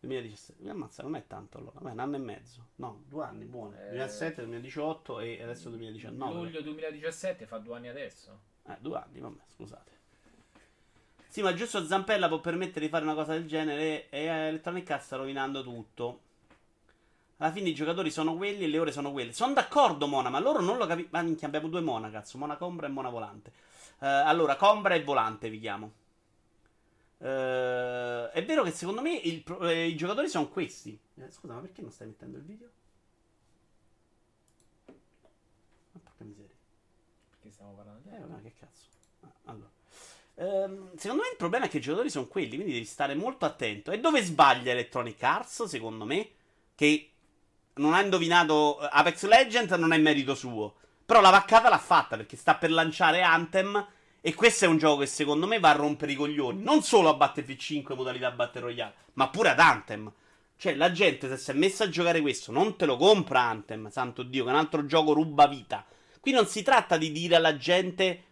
2017. 0.07 0.63
Mi 0.63 0.69
ammazza, 0.69 1.03
non 1.03 1.15
è 1.15 1.25
tanto 1.27 1.57
allora. 1.57 1.79
Vabbè, 1.79 1.91
un 1.91 1.99
anno 1.99 2.15
e 2.15 2.19
mezzo. 2.19 2.67
No, 2.75 3.03
due 3.07 3.25
anni, 3.25 3.45
buono. 3.45 3.75
Eh. 3.75 3.89
2017, 3.89 4.41
2018 4.41 5.19
e 5.19 5.43
adesso 5.43 5.69
2019. 5.69 6.33
Luglio 6.33 6.61
2017 6.61 7.45
fa 7.45 7.57
due 7.57 7.75
anni 7.75 7.87
adesso. 7.89 8.39
Eh, 8.67 8.77
due 8.79 8.97
anni, 8.97 9.19
vabbè, 9.19 9.41
scusate. 9.55 9.91
Sì, 11.27 11.41
ma 11.41 11.53
giusto 11.53 11.85
Zampella 11.85 12.27
può 12.27 12.39
permettere 12.39 12.85
di 12.85 12.89
fare 12.89 13.03
una 13.03 13.13
cosa 13.13 13.33
del 13.33 13.45
genere 13.47 14.09
e 14.09 14.23
Electronic 14.23 14.89
Arts 14.89 15.05
sta 15.05 15.17
rovinando 15.17 15.61
tutto. 15.61 16.21
Alla 17.37 17.51
fine 17.51 17.69
i 17.69 17.75
giocatori 17.75 18.09
sono 18.09 18.35
quelli 18.35 18.63
e 18.63 18.67
le 18.67 18.79
ore 18.79 18.91
sono 18.91 19.11
quelle. 19.11 19.31
Sono 19.33 19.53
d'accordo, 19.53 20.07
Mona, 20.07 20.29
ma 20.29 20.39
loro 20.39 20.61
non 20.61 20.77
lo 20.77 20.87
capiscono. 20.87 21.21
Ma 21.21 21.27
minchia, 21.27 21.47
abbiamo 21.47 21.67
due 21.67 21.81
Mona, 21.81 22.09
cazzo. 22.09 22.37
Mona 22.39 22.55
Combra 22.55 22.87
e 22.87 22.89
Mona 22.89 23.09
Volante. 23.09 23.51
Eh, 23.99 24.07
allora, 24.07 24.55
Combra 24.55 24.95
e 24.95 25.03
Volante 25.03 25.49
vi 25.49 25.59
chiamo. 25.59 25.91
Eh, 27.19 28.31
è 28.31 28.45
vero 28.45 28.63
che 28.63 28.71
secondo 28.71 29.01
me 29.01 29.15
il 29.15 29.43
eh, 29.61 29.87
i 29.87 29.95
giocatori 29.95 30.29
sono 30.29 30.49
questi. 30.49 30.97
Eh, 31.15 31.31
scusa, 31.31 31.53
ma 31.53 31.61
perché 31.61 31.81
non 31.81 31.91
stai 31.91 32.07
mettendo 32.07 32.37
il 32.37 32.43
video? 32.43 32.69
Ma 35.91 35.99
porca 36.03 36.23
miseria. 36.23 36.55
Perché 37.31 37.51
stiamo 37.51 37.73
parlando 37.73 38.01
di 38.03 38.15
Eh, 38.15 38.19
vabbè, 38.19 38.41
che 38.41 38.53
cazzo. 38.59 38.85
Ah, 39.21 39.31
allora. 39.45 39.69
Ehm, 40.35 40.95
secondo 40.97 41.23
me 41.23 41.29
il 41.31 41.37
problema 41.37 41.65
è 41.65 41.69
che 41.69 41.77
i 41.77 41.81
giocatori 41.81 42.09
sono 42.11 42.27
quelli, 42.27 42.55
quindi 42.55 42.73
devi 42.73 42.85
stare 42.85 43.15
molto 43.15 43.45
attento. 43.45 43.91
E 43.91 43.99
dove 43.99 44.23
sbaglia 44.23 44.71
Electronic 44.71 45.21
Arts, 45.23 45.63
secondo 45.63 46.05
me? 46.05 46.29
Che 46.75 47.11
non 47.75 47.93
ha 47.93 48.01
indovinato 48.01 48.79
eh, 48.81 48.89
Apex 48.91 49.25
Legends, 49.25 49.71
non 49.73 49.93
è 49.93 49.97
merito 49.97 50.35
suo. 50.35 50.75
Però 51.05 51.21
la 51.21 51.29
vaccata 51.31 51.69
l'ha 51.69 51.77
fatta 51.79 52.17
perché 52.17 52.35
sta 52.37 52.55
per 52.55 52.71
lanciare 52.71 53.21
Anthem. 53.21 53.87
E 54.27 54.35
questo 54.35 54.65
è 54.65 54.67
un 54.67 54.77
gioco 54.77 54.99
che 54.99 55.05
secondo 55.05 55.47
me 55.47 55.57
va 55.57 55.69
a 55.69 55.75
rompere 55.75 56.11
i 56.11 56.15
coglioni. 56.15 56.61
Non 56.61 56.83
solo 56.83 57.07
a 57.07 57.13
Battlefield 57.13 57.61
5 57.61 57.95
modalità 57.95 58.29
Battle 58.29 58.59
Royale, 58.59 58.93
ma 59.13 59.29
pure 59.29 59.51
ad 59.51 59.59
Anthem. 59.59 60.11
Cioè, 60.57 60.75
la 60.75 60.91
gente 60.91 61.29
se 61.29 61.37
si 61.37 61.51
è 61.51 61.53
messa 61.53 61.85
a 61.85 61.89
giocare 61.89 62.19
questo, 62.19 62.51
non 62.51 62.75
te 62.75 62.85
lo 62.85 62.97
compra 62.97 63.43
Anthem, 63.43 63.89
santo 63.89 64.23
Dio, 64.23 64.43
che 64.43 64.49
è 64.49 64.51
un 64.51 64.59
altro 64.59 64.85
gioco 64.85 65.13
ruba 65.13 65.47
vita. 65.47 65.85
Qui 66.19 66.33
non 66.33 66.45
si 66.45 66.61
tratta 66.61 66.97
di 66.97 67.13
dire 67.13 67.37
alla 67.37 67.55
gente 67.55 68.23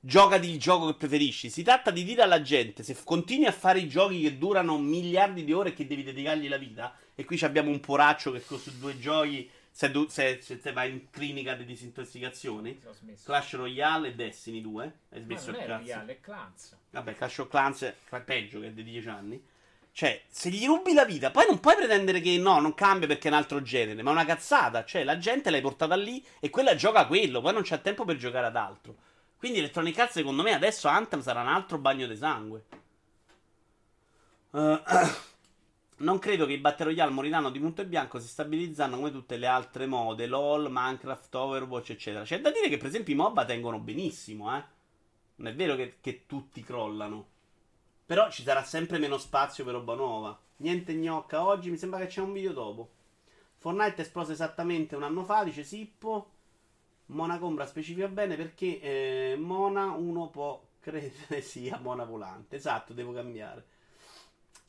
giocati 0.00 0.50
il 0.50 0.58
gioco 0.58 0.88
che 0.88 0.94
preferisci. 0.94 1.50
Si 1.50 1.62
tratta 1.62 1.92
di 1.92 2.02
dire 2.02 2.22
alla 2.22 2.42
gente: 2.42 2.82
se 2.82 2.96
continui 3.04 3.46
a 3.46 3.52
fare 3.52 3.78
i 3.78 3.88
giochi 3.88 4.22
che 4.22 4.38
durano 4.38 4.76
miliardi 4.76 5.44
di 5.44 5.52
ore 5.52 5.68
e 5.68 5.72
che 5.74 5.86
devi 5.86 6.02
dedicargli 6.02 6.48
la 6.48 6.56
vita, 6.56 6.96
e 7.14 7.24
qui 7.24 7.38
abbiamo 7.42 7.70
un 7.70 7.78
poraccio 7.78 8.32
che 8.32 8.40
su 8.40 8.76
due 8.76 8.98
giochi. 8.98 9.48
Se, 9.74 9.90
du- 9.90 10.06
se, 10.08 10.38
se 10.42 10.60
te 10.60 10.70
vai 10.72 10.90
in 10.90 11.10
clinica 11.10 11.54
di 11.54 11.64
smesso. 11.74 13.24
Clash 13.24 13.54
Royale 13.54 14.08
e 14.08 14.14
Destiny 14.14 14.60
2. 14.60 14.84
Hai 14.84 15.18
Ma 15.20 15.24
smesso 15.24 15.50
non 15.50 15.60
il 15.60 15.64
è 15.64 15.66
cazzo. 15.66 15.82
Royale, 15.82 16.12
è 16.12 16.20
Clans. 16.20 16.76
Vabbè, 16.90 17.14
Clash 17.16 17.38
of 17.38 17.48
Clans 17.48 17.82
è 17.82 18.20
peggio 18.20 18.60
che 18.60 18.66
è 18.66 18.70
di 18.72 18.84
10 18.84 19.08
anni. 19.08 19.42
Cioè, 19.94 20.22
se 20.28 20.50
gli 20.50 20.66
rubi 20.66 20.92
la 20.92 21.04
vita, 21.06 21.30
poi 21.30 21.46
non 21.48 21.58
puoi 21.58 21.74
pretendere 21.74 22.20
che 22.20 22.36
no, 22.38 22.60
non 22.60 22.74
cambia 22.74 23.08
perché 23.08 23.28
è 23.28 23.30
un 23.30 23.36
altro 23.38 23.62
genere, 23.62 24.02
ma 24.02 24.10
è 24.10 24.12
una 24.12 24.24
cazzata. 24.26 24.84
Cioè, 24.84 25.04
la 25.04 25.16
gente 25.18 25.50
l'hai 25.50 25.60
portata 25.62 25.96
lì 25.96 26.24
e 26.38 26.50
quella 26.50 26.74
gioca 26.74 27.06
quello, 27.06 27.40
poi 27.40 27.52
non 27.54 27.62
c'è 27.62 27.80
tempo 27.80 28.04
per 28.04 28.16
giocare 28.16 28.46
ad 28.46 28.56
altro. 28.56 28.94
Quindi 29.38 29.58
Electronic 29.58 29.98
Arts, 29.98 30.12
secondo 30.12 30.42
me, 30.42 30.52
adesso 30.54 30.86
Anthem 30.88 31.20
sarà 31.22 31.40
un 31.40 31.48
altro 31.48 31.78
bagno 31.78 32.06
di 32.06 32.16
sangue. 32.16 32.64
Eh, 34.52 34.82
non 36.02 36.18
credo 36.18 36.46
che 36.46 36.52
i 36.52 36.58
Battle 36.58 36.86
Royale 36.86 37.10
moriranno 37.10 37.50
di 37.50 37.58
punto 37.58 37.82
e 37.82 37.86
bianco, 37.86 38.18
si 38.18 38.28
stabilizzano 38.28 38.96
come 38.96 39.10
tutte 39.10 39.36
le 39.36 39.46
altre 39.46 39.86
mode, 39.86 40.26
LOL, 40.26 40.68
Minecraft, 40.70 41.34
Overwatch, 41.34 41.90
eccetera. 41.90 42.24
C'è 42.24 42.40
da 42.40 42.50
dire 42.50 42.68
che, 42.68 42.76
per 42.76 42.88
esempio, 42.88 43.14
i 43.14 43.16
MOBA 43.16 43.44
tengono 43.44 43.78
benissimo, 43.78 44.56
eh. 44.56 44.64
Non 45.36 45.52
è 45.52 45.54
vero 45.54 45.76
che, 45.76 45.96
che 46.00 46.26
tutti 46.26 46.62
crollano. 46.62 47.26
Però 48.04 48.30
ci 48.30 48.42
sarà 48.42 48.62
sempre 48.62 48.98
meno 48.98 49.16
spazio 49.16 49.64
per 49.64 49.74
roba 49.74 49.94
nuova. 49.94 50.38
Niente 50.56 50.94
gnocca 50.94 51.44
oggi, 51.44 51.70
mi 51.70 51.76
sembra 51.76 52.00
che 52.00 52.06
c'è 52.06 52.20
un 52.20 52.32
video 52.32 52.52
dopo. 52.52 52.90
Fortnite 53.56 53.96
è 53.96 54.00
esploso 54.00 54.32
esattamente 54.32 54.96
un 54.96 55.04
anno 55.04 55.24
fa, 55.24 55.44
dice 55.44 55.62
Sippo. 55.62 56.30
Mona 57.06 57.38
Combra 57.38 57.66
specifica 57.66 58.08
bene 58.08 58.36
perché 58.36 58.80
eh, 58.80 59.36
Mona 59.36 59.90
uno 59.92 60.28
può 60.30 60.60
credere 60.80 61.40
sia 61.42 61.78
Mona 61.78 62.04
Volante. 62.04 62.56
Esatto, 62.56 62.92
devo 62.92 63.12
cambiare. 63.12 63.66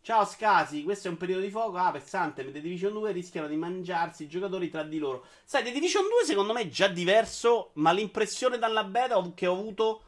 Ciao 0.05 0.25
Scasi, 0.25 0.83
questo 0.83 1.07
è 1.07 1.11
un 1.11 1.15
periodo 1.15 1.39
di 1.39 1.49
fuoco. 1.49 1.77
Apex, 1.77 2.13
Anthem 2.15 2.49
e 2.49 2.51
The 2.51 2.59
Division 2.59 2.91
2 2.91 3.13
rischiano 3.13 3.47
di 3.47 3.55
mangiarsi 3.55 4.23
i 4.23 4.27
giocatori 4.27 4.69
tra 4.69 4.83
di 4.83 4.97
loro. 4.97 5.25
Sai, 5.45 5.63
The 5.63 5.71
Division 5.71 6.03
2 6.03 6.25
secondo 6.25 6.51
me 6.51 6.63
è 6.63 6.67
già 6.67 6.89
diverso, 6.89 7.69
ma 7.75 7.93
l'impressione 7.93 8.57
dalla 8.57 8.83
beta 8.83 9.31
che 9.33 9.47
ho 9.47 9.57
avuto 9.57 10.01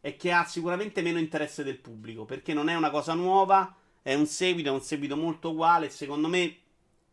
è 0.00 0.16
che 0.16 0.32
ha 0.32 0.46
sicuramente 0.46 1.02
meno 1.02 1.18
interesse 1.18 1.62
del 1.62 1.76
pubblico, 1.76 2.24
perché 2.24 2.54
non 2.54 2.70
è 2.70 2.74
una 2.74 2.88
cosa 2.88 3.12
nuova, 3.12 3.76
è 4.00 4.14
un 4.14 4.24
seguito, 4.24 4.70
è 4.70 4.72
un 4.72 4.80
seguito 4.80 5.18
molto 5.18 5.50
uguale 5.50 5.90
secondo 5.90 6.28
me 6.28 6.56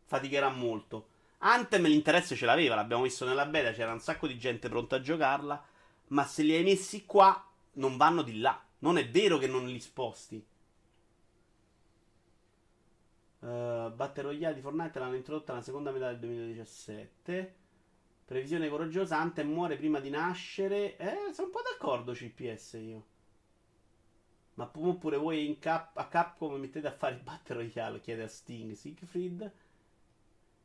faticherà 0.05 0.47
molto. 0.47 1.07
Anthem 1.39 1.87
l'interesse 1.87 2.37
ce 2.37 2.45
l'aveva, 2.45 2.75
l'abbiamo 2.75 3.03
visto 3.03 3.25
nella 3.25 3.47
beta, 3.47 3.73
c'era 3.73 3.91
un 3.91 3.99
sacco 3.99 4.27
di 4.27 4.37
gente 4.37 4.69
pronta 4.69 4.95
a 4.95 5.01
giocarla, 5.01 5.61
ma 6.07 6.23
se 6.25 6.43
li 6.43 6.55
hai 6.55 6.63
messi 6.63 7.05
qua 7.05 7.45
non 7.73 7.97
vanno 7.97 8.21
di 8.21 8.39
là. 8.39 8.57
Non 8.79 8.97
è 8.97 9.09
vero 9.09 9.37
che 9.37 9.47
non 9.47 9.67
li 9.67 9.79
sposti. 9.81 10.41
Uh, 13.39 13.93
Battle 13.95 14.23
Royale 14.23 14.55
di 14.55 14.61
Fortnite 14.61 14.99
l'hanno 14.99 15.15
introdotta 15.15 15.53
nella 15.53 15.63
seconda 15.63 15.91
metà 15.91 16.09
del 16.09 16.19
2017. 16.19 17.55
Previsione 18.25 18.69
coraggiosa, 18.69 19.17
Anthem 19.17 19.49
muore 19.49 19.77
prima 19.77 19.99
di 19.99 20.09
nascere. 20.09 20.97
Eh, 20.97 21.33
sono 21.33 21.47
un 21.47 21.53
po' 21.53 21.61
d'accordo 21.61 22.11
CPS 22.11 22.73
io. 22.73 23.05
Ma 24.55 24.67
pu- 24.67 24.97
pure 24.97 25.17
voi 25.17 25.47
in 25.47 25.57
Cap- 25.57 25.97
a 25.97 26.07
Capcom 26.07 26.59
mettete 26.59 26.87
a 26.87 26.91
fare 26.91 27.15
il 27.15 27.21
Battle 27.21 27.55
Royale, 27.55 28.01
chiede 28.01 28.23
a 28.23 28.27
Sting, 28.27 28.73
Siegfried. 28.73 29.51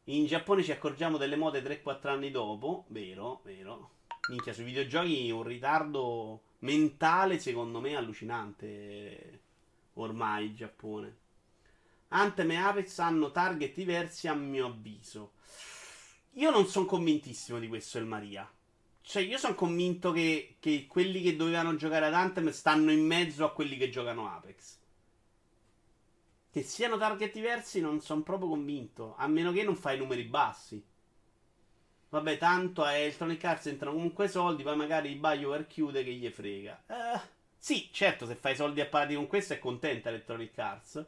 In 0.04 0.26
Giappone 0.26 0.62
ci 0.62 0.72
accorgiamo 0.72 1.16
delle 1.16 1.36
mode 1.36 1.62
3-4 1.62 2.10
anni 2.10 2.30
dopo. 2.30 2.84
Vero, 2.88 3.40
vero. 3.44 3.92
Minchia, 4.28 4.52
sui 4.52 4.64
videogiochi 4.64 5.30
un 5.30 5.42
ritardo 5.44 6.42
mentale 6.58 7.38
secondo 7.38 7.80
me 7.80 7.94
allucinante. 7.96 9.40
Ormai 9.94 10.46
il 10.46 10.54
Giappone. 10.56 11.16
Anthem 12.14 12.52
e 12.52 12.56
Apex 12.56 12.98
hanno 12.98 13.32
target 13.32 13.74
diversi 13.74 14.28
a 14.28 14.34
mio 14.34 14.66
avviso. 14.66 15.32
Io 16.34 16.50
non 16.50 16.66
sono 16.66 16.86
convintissimo 16.86 17.58
di 17.58 17.66
questo, 17.66 17.98
El 17.98 18.06
Maria. 18.06 18.48
Cioè, 19.00 19.22
io 19.22 19.36
sono 19.36 19.54
convinto 19.54 20.12
che, 20.12 20.56
che 20.60 20.86
quelli 20.86 21.20
che 21.22 21.34
dovevano 21.34 21.74
giocare 21.74 22.06
ad 22.06 22.14
Anthem 22.14 22.50
stanno 22.50 22.92
in 22.92 23.04
mezzo 23.04 23.44
a 23.44 23.52
quelli 23.52 23.76
che 23.76 23.90
giocano 23.90 24.32
Apex. 24.32 24.78
Che 26.50 26.62
siano 26.62 26.96
target 26.98 27.32
diversi 27.32 27.80
non 27.80 28.00
sono 28.00 28.22
proprio 28.22 28.48
convinto. 28.48 29.14
A 29.18 29.26
meno 29.26 29.50
che 29.50 29.64
non 29.64 29.74
fai 29.74 29.98
numeri 29.98 30.22
bassi. 30.22 30.82
Vabbè, 32.10 32.38
tanto 32.38 32.84
a 32.84 32.92
Electronic 32.92 33.42
Arts 33.42 33.66
entrano 33.66 33.96
comunque 33.96 34.28
soldi, 34.28 34.62
poi 34.62 34.76
magari 34.76 35.10
il 35.10 35.18
BioWare 35.18 35.66
chiude 35.66 36.04
che 36.04 36.12
gli 36.12 36.28
frega. 36.28 36.84
Eh, 36.86 37.20
sì, 37.58 37.88
certo, 37.92 38.24
se 38.24 38.36
fai 38.36 38.54
soldi 38.54 38.80
a 38.80 38.86
parati 38.86 39.16
con 39.16 39.26
questo 39.26 39.54
è 39.54 39.58
contenta 39.58 40.10
Electronic 40.10 40.56
Arts. 40.56 41.06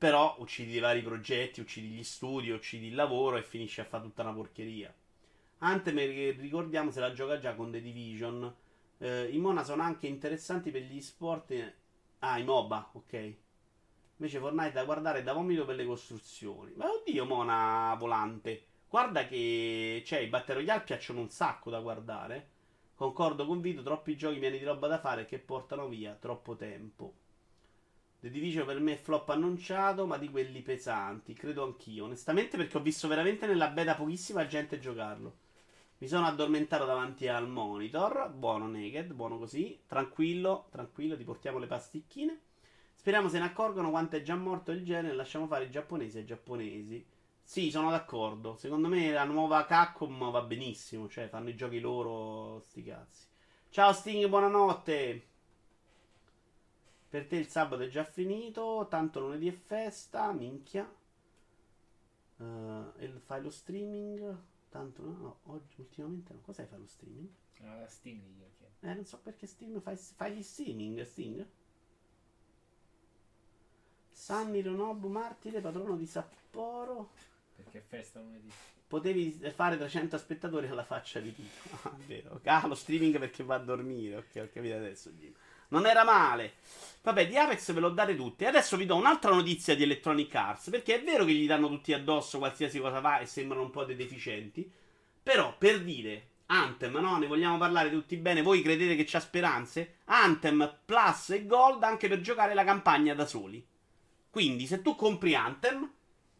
Però 0.00 0.36
uccidi 0.38 0.76
i 0.76 0.78
vari 0.78 1.02
progetti, 1.02 1.60
uccidi 1.60 1.88
gli 1.88 2.02
studi, 2.02 2.48
uccidi 2.48 2.86
il 2.86 2.94
lavoro 2.94 3.36
e 3.36 3.42
finisci 3.42 3.82
a 3.82 3.84
fare 3.84 4.04
tutta 4.04 4.22
una 4.22 4.32
porcheria. 4.32 4.90
Anthem, 5.58 5.98
ricordiamo, 5.98 6.90
se 6.90 7.00
la 7.00 7.12
gioca 7.12 7.38
già 7.38 7.54
con 7.54 7.70
The 7.70 7.82
Division. 7.82 8.50
Eh, 8.96 9.28
I 9.30 9.36
Mona 9.36 9.62
sono 9.62 9.82
anche 9.82 10.06
interessanti 10.06 10.70
per 10.70 10.84
gli 10.84 11.02
sport. 11.02 11.74
Ah, 12.20 12.38
i 12.38 12.44
MOBA, 12.44 12.92
ok. 12.94 13.34
Invece 14.16 14.38
Fortnite 14.38 14.72
da 14.72 14.84
guardare 14.84 15.22
da 15.22 15.34
vomito 15.34 15.66
per 15.66 15.76
le 15.76 15.84
costruzioni. 15.84 16.72
Ma 16.76 16.90
oddio, 16.90 17.26
Mona 17.26 17.94
volante. 17.98 18.68
Guarda 18.88 19.26
che. 19.26 20.02
Cioè, 20.06 20.20
i 20.20 20.28
Battle 20.28 20.54
Royale 20.54 20.80
piacciono 20.80 21.20
un 21.20 21.28
sacco 21.28 21.68
da 21.68 21.80
guardare. 21.80 22.48
Concordo 22.94 23.44
con 23.44 23.60
Vito, 23.60 23.82
troppi 23.82 24.16
giochi 24.16 24.38
pieni 24.38 24.56
di 24.56 24.64
roba 24.64 24.86
da 24.88 24.98
fare 24.98 25.26
che 25.26 25.38
portano 25.38 25.88
via 25.88 26.14
troppo 26.14 26.56
tempo. 26.56 27.12
The 28.20 28.28
Division 28.28 28.66
per 28.66 28.78
me 28.80 28.92
è 28.92 28.96
flop 28.96 29.30
annunciato, 29.30 30.06
ma 30.06 30.18
di 30.18 30.28
quelli 30.28 30.60
pesanti, 30.60 31.32
credo 31.32 31.64
anch'io. 31.64 32.04
Onestamente, 32.04 32.58
perché 32.58 32.76
ho 32.76 32.82
visto 32.82 33.08
veramente 33.08 33.46
nella 33.46 33.68
beta 33.68 33.94
pochissima 33.94 34.46
gente 34.46 34.78
giocarlo. 34.78 35.38
Mi 35.98 36.06
sono 36.06 36.26
addormentato 36.26 36.84
davanti 36.84 37.28
al 37.28 37.48
monitor. 37.48 38.30
Buono, 38.30 38.68
Naked, 38.68 39.12
buono 39.14 39.38
così. 39.38 39.80
Tranquillo, 39.86 40.68
tranquillo, 40.70 41.16
ti 41.16 41.24
portiamo 41.24 41.58
le 41.58 41.66
pasticchine. 41.66 42.40
Speriamo 42.94 43.30
se 43.30 43.38
ne 43.38 43.46
accorgono 43.46 43.88
quanto 43.88 44.16
è 44.16 44.22
già 44.22 44.36
morto 44.36 44.70
il 44.70 44.84
genere. 44.84 45.14
Lasciamo 45.14 45.46
fare 45.46 45.64
i 45.64 45.70
giapponesi 45.70 46.18
ai 46.18 46.26
giapponesi. 46.26 47.02
Sì, 47.42 47.70
sono 47.70 47.90
d'accordo. 47.90 48.56
Secondo 48.56 48.88
me 48.88 49.12
la 49.12 49.24
nuova 49.24 49.64
Capcom 49.64 50.30
va 50.30 50.42
benissimo. 50.42 51.08
Cioè, 51.08 51.28
fanno 51.28 51.48
i 51.48 51.56
giochi 51.56 51.80
loro, 51.80 52.60
sti 52.66 52.82
cazzi. 52.82 53.26
Ciao 53.70 53.92
Sting, 53.94 54.26
buonanotte. 54.28 55.29
Per 57.10 57.26
te 57.26 57.36
il 57.36 57.48
sabato 57.48 57.82
è 57.82 57.88
già 57.88 58.04
finito. 58.04 58.86
Tanto 58.88 59.18
lunedì 59.18 59.48
è 59.48 59.52
festa. 59.52 60.30
Minchia. 60.32 60.88
Eh, 62.38 62.82
e 62.98 63.08
fai 63.24 63.42
lo 63.42 63.50
streaming. 63.50 64.36
Tanto 64.68 65.02
no, 65.02 65.16
no, 65.16 65.38
oggi 65.52 65.80
ultimamente 65.80 66.32
no. 66.32 66.40
Cos'è 66.40 66.64
fare 66.66 66.80
lo 66.80 66.86
streaming? 66.86 67.28
Ah, 67.62 67.84
Sting 67.88 68.22
glielo 68.22 68.50
chiedo. 68.56 68.74
Eh, 68.80 68.94
non 68.94 69.04
so 69.04 69.18
perché 69.18 69.48
stream 69.48 69.80
fai, 69.80 69.96
fai 69.96 70.36
gli 70.36 70.42
streaming, 70.42 71.02
Sting. 71.02 71.44
Sanni 74.12 74.62
Ronobu 74.62 75.08
Martire, 75.08 75.60
patrono 75.60 75.96
di 75.96 76.06
Sapporo. 76.06 77.10
Perché 77.56 77.78
è 77.78 77.82
festa 77.82 78.20
lunedì. 78.20 78.50
Potevi 78.86 79.32
fare 79.52 79.76
300 79.76 80.16
spettatori 80.16 80.68
alla 80.68 80.84
faccia 80.84 81.18
di 81.18 81.34
Tito. 81.34 81.48
Ah, 81.88 81.96
vero. 82.06 82.40
Ah, 82.44 82.66
lo 82.68 82.76
streaming 82.76 83.18
perché 83.18 83.42
va 83.42 83.56
a 83.56 83.58
dormire. 83.58 84.16
Ok, 84.16 84.36
ho 84.36 84.48
capito 84.52 84.76
adesso. 84.76 85.12
Gino. 85.16 85.34
Non 85.70 85.86
era 85.86 86.04
male. 86.04 86.54
Vabbè, 87.02 87.26
di 87.26 87.36
Apex 87.36 87.72
ve 87.72 87.80
lo 87.80 87.90
date 87.90 88.14
tutti. 88.14 88.44
Adesso 88.44 88.76
vi 88.76 88.86
do 88.86 88.94
un'altra 88.94 89.32
notizia 89.32 89.74
di 89.74 89.82
Electronic 89.82 90.34
Arts. 90.34 90.70
Perché 90.70 90.96
è 91.00 91.02
vero 91.02 91.24
che 91.24 91.32
gli 91.32 91.46
danno 91.46 91.68
tutti 91.68 91.92
addosso 91.92 92.38
qualsiasi 92.38 92.78
cosa 92.78 93.00
va 93.00 93.18
e 93.18 93.26
sembrano 93.26 93.62
un 93.62 93.70
po' 93.70 93.84
dei 93.84 93.96
deficienti. 93.96 94.70
Però, 95.22 95.54
per 95.56 95.82
dire, 95.82 96.28
Anthem, 96.46 96.96
no? 96.98 97.18
Ne 97.18 97.26
vogliamo 97.26 97.56
parlare 97.58 97.90
tutti 97.90 98.16
bene. 98.16 98.42
Voi 98.42 98.62
credete 98.62 98.96
che 98.96 99.04
c'ha 99.04 99.20
speranze? 99.20 99.98
Anthem 100.06 100.78
Plus 100.84 101.30
e 101.30 101.46
Gold 101.46 101.82
anche 101.82 102.08
per 102.08 102.20
giocare 102.20 102.54
la 102.54 102.64
campagna 102.64 103.14
da 103.14 103.26
soli. 103.26 103.64
Quindi, 104.28 104.66
se 104.66 104.82
tu 104.82 104.94
compri 104.96 105.34
Anthem, 105.34 105.90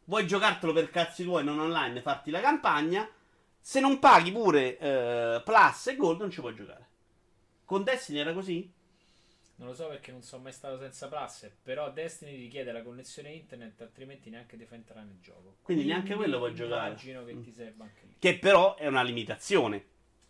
vuoi 0.05 0.27
giocartelo 0.27 0.73
per 0.73 0.91
cazzi 0.91 1.23
tuoi, 1.23 1.45
non 1.45 1.59
online, 1.59 2.03
farti 2.03 2.31
la 2.31 2.41
campagna. 2.41 3.09
Se 3.61 3.81
non 3.81 3.99
paghi 3.99 4.33
pure 4.33 4.79
eh, 4.79 5.43
Plus 5.45 5.87
e 5.87 5.97
Gold, 5.97 6.21
non 6.21 6.31
ci 6.31 6.41
puoi 6.41 6.55
giocare. 6.55 6.89
Con 7.65 7.85
Destiny 7.85 8.19
era 8.19 8.33
così? 8.33 8.79
Non 9.61 9.69
lo 9.69 9.75
so 9.75 9.89
perché 9.89 10.11
non 10.11 10.23
sono 10.23 10.43
mai 10.43 10.53
stato 10.53 10.79
senza 10.79 11.07
Plus, 11.07 11.51
però 11.63 11.93
Destiny 11.93 12.35
richiede 12.35 12.73
la 12.73 12.83
connessione 12.83 13.31
internet, 13.31 13.79
altrimenti 13.83 14.31
neanche 14.31 14.57
ti 14.57 14.65
fa 14.65 14.75
entrare 14.75 15.05
nel 15.05 15.19
gioco. 15.21 15.57
Quindi 15.61 15.85
neanche 15.85 16.15
quello 16.15 16.39
puoi 16.39 16.55
giocare. 16.55 16.89
Immagino 16.89 17.25
che 17.27 17.41
ti 17.43 17.53
serva 17.53 17.85
anche 17.85 18.01
lì. 18.07 18.15
Che 18.19 18.39
però 18.39 18.75
è 18.77 18.87
una 18.87 19.03
limitazione. 19.03 19.85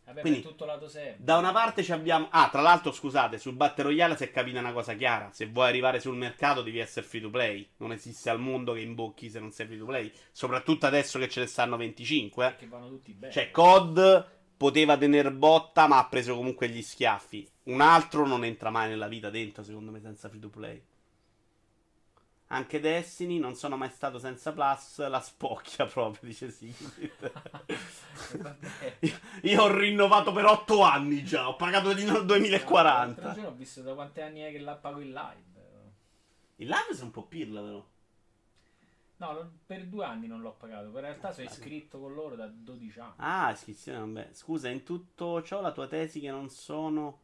Vabbè, 0.05 0.23
Quindi- 0.23 0.43
tutto 0.43 0.65
lato 0.65 0.89
server. 0.89 1.21
Da 1.21 1.37
una 1.37 1.53
parte 1.53 1.85
ci 1.85 1.93
abbiamo. 1.93 2.27
Ah, 2.33 2.49
tra 2.51 2.61
l'altro, 2.61 2.91
scusate, 2.91 3.39
sul 3.39 3.55
Battle 3.55 3.85
Royale 3.85 4.17
si 4.17 4.25
è 4.25 4.33
capita 4.33 4.59
una 4.59 4.73
cosa 4.73 4.95
chiara. 4.95 5.31
Se 5.31 5.47
vuoi 5.47 5.69
arrivare 5.69 6.01
sul 6.01 6.17
mercato, 6.17 6.63
devi 6.63 6.81
essere 6.81 7.07
free 7.07 7.21
to 7.21 7.31
play. 7.31 7.69
Non 7.77 7.93
esiste 7.93 8.31
al 8.31 8.41
mondo 8.41 8.73
che 8.73 8.81
imbocchi 8.81 9.31
se 9.31 9.39
non 9.39 9.53
sei 9.53 9.67
free 9.67 9.79
to 9.79 9.85
play. 9.85 10.11
Soprattutto 10.33 10.87
adesso 10.87 11.21
che 11.21 11.29
ce 11.29 11.39
ne 11.39 11.47
stanno 11.47 11.77
25. 11.77 12.45
eh. 12.47 12.49
Perché 12.51 12.67
vanno 12.67 12.89
tutti 12.89 13.13
bene. 13.13 13.33
Cioè, 13.33 13.53
COD 13.53 14.39
poteva 14.61 14.99
tener 14.99 15.33
botta, 15.33 15.87
ma 15.87 15.97
ha 15.97 16.05
preso 16.05 16.37
comunque 16.37 16.69
gli 16.69 16.83
schiaffi. 16.83 17.49
Un 17.63 17.81
altro 17.81 18.27
non 18.27 18.45
entra 18.45 18.69
mai 18.69 18.91
nella 18.91 19.09
vita 19.09 19.31
dentro, 19.31 19.63
secondo 19.63 19.91
me, 19.91 20.03
senza 20.03 20.29
free 20.29 20.39
to 20.39 20.51
play. 20.51 20.85
Anche 22.49 22.79
Destiny, 22.79 23.39
non 23.39 23.55
sono 23.55 23.79
mai 23.79 23.89
stato 23.89 24.19
senza 24.19 24.53
Plus, 24.53 25.09
la 25.09 25.21
spocchia 25.23 25.87
proprio, 25.89 26.29
dice 26.29 26.51
Sigrid. 26.51 27.33
Io, 29.01 29.19
io 29.51 29.63
ho 29.63 29.75
rinnovato 29.75 30.31
per 30.31 30.45
8 30.45 30.83
anni 30.83 31.25
già, 31.25 31.49
ho 31.49 31.57
pagato 31.57 31.95
di 31.95 32.05
no- 32.05 32.19
L'altro 32.19 32.27
2040. 32.37 33.33
giorno 33.33 33.49
ho 33.49 33.55
visto 33.55 33.81
da 33.81 33.95
quanti 33.95 34.21
anni 34.21 34.41
è 34.41 34.51
che 34.51 34.59
la 34.59 34.75
pago 34.75 35.01
in 35.01 35.13
live. 35.13 35.49
Il 36.57 36.67
live 36.67 36.93
sei 36.93 37.05
un 37.05 37.11
po' 37.13 37.23
pirla, 37.23 37.63
però. 37.63 37.83
No, 39.21 39.33
non- 39.33 39.59
per 39.67 39.85
due 39.87 40.05
anni 40.05 40.27
non 40.27 40.41
l'ho 40.41 40.53
pagato. 40.53 40.87
In 40.87 40.99
realtà 40.99 41.31
sono 41.31 41.47
iscritto 41.47 41.99
con 41.99 42.15
loro 42.15 42.37
da 42.37 42.47
12 42.47 43.01
anni. 43.01 43.13
Ah, 43.17 43.51
iscrizione, 43.53 43.99
vabbè. 43.99 44.29
Scusa, 44.33 44.71
in 44.71 44.83
tutto 44.83 45.43
ciò 45.43 45.61
la 45.61 45.73
tua 45.73 45.87
tesi 45.87 46.21
che 46.21 46.31
non 46.31 46.49
sono 46.49 47.21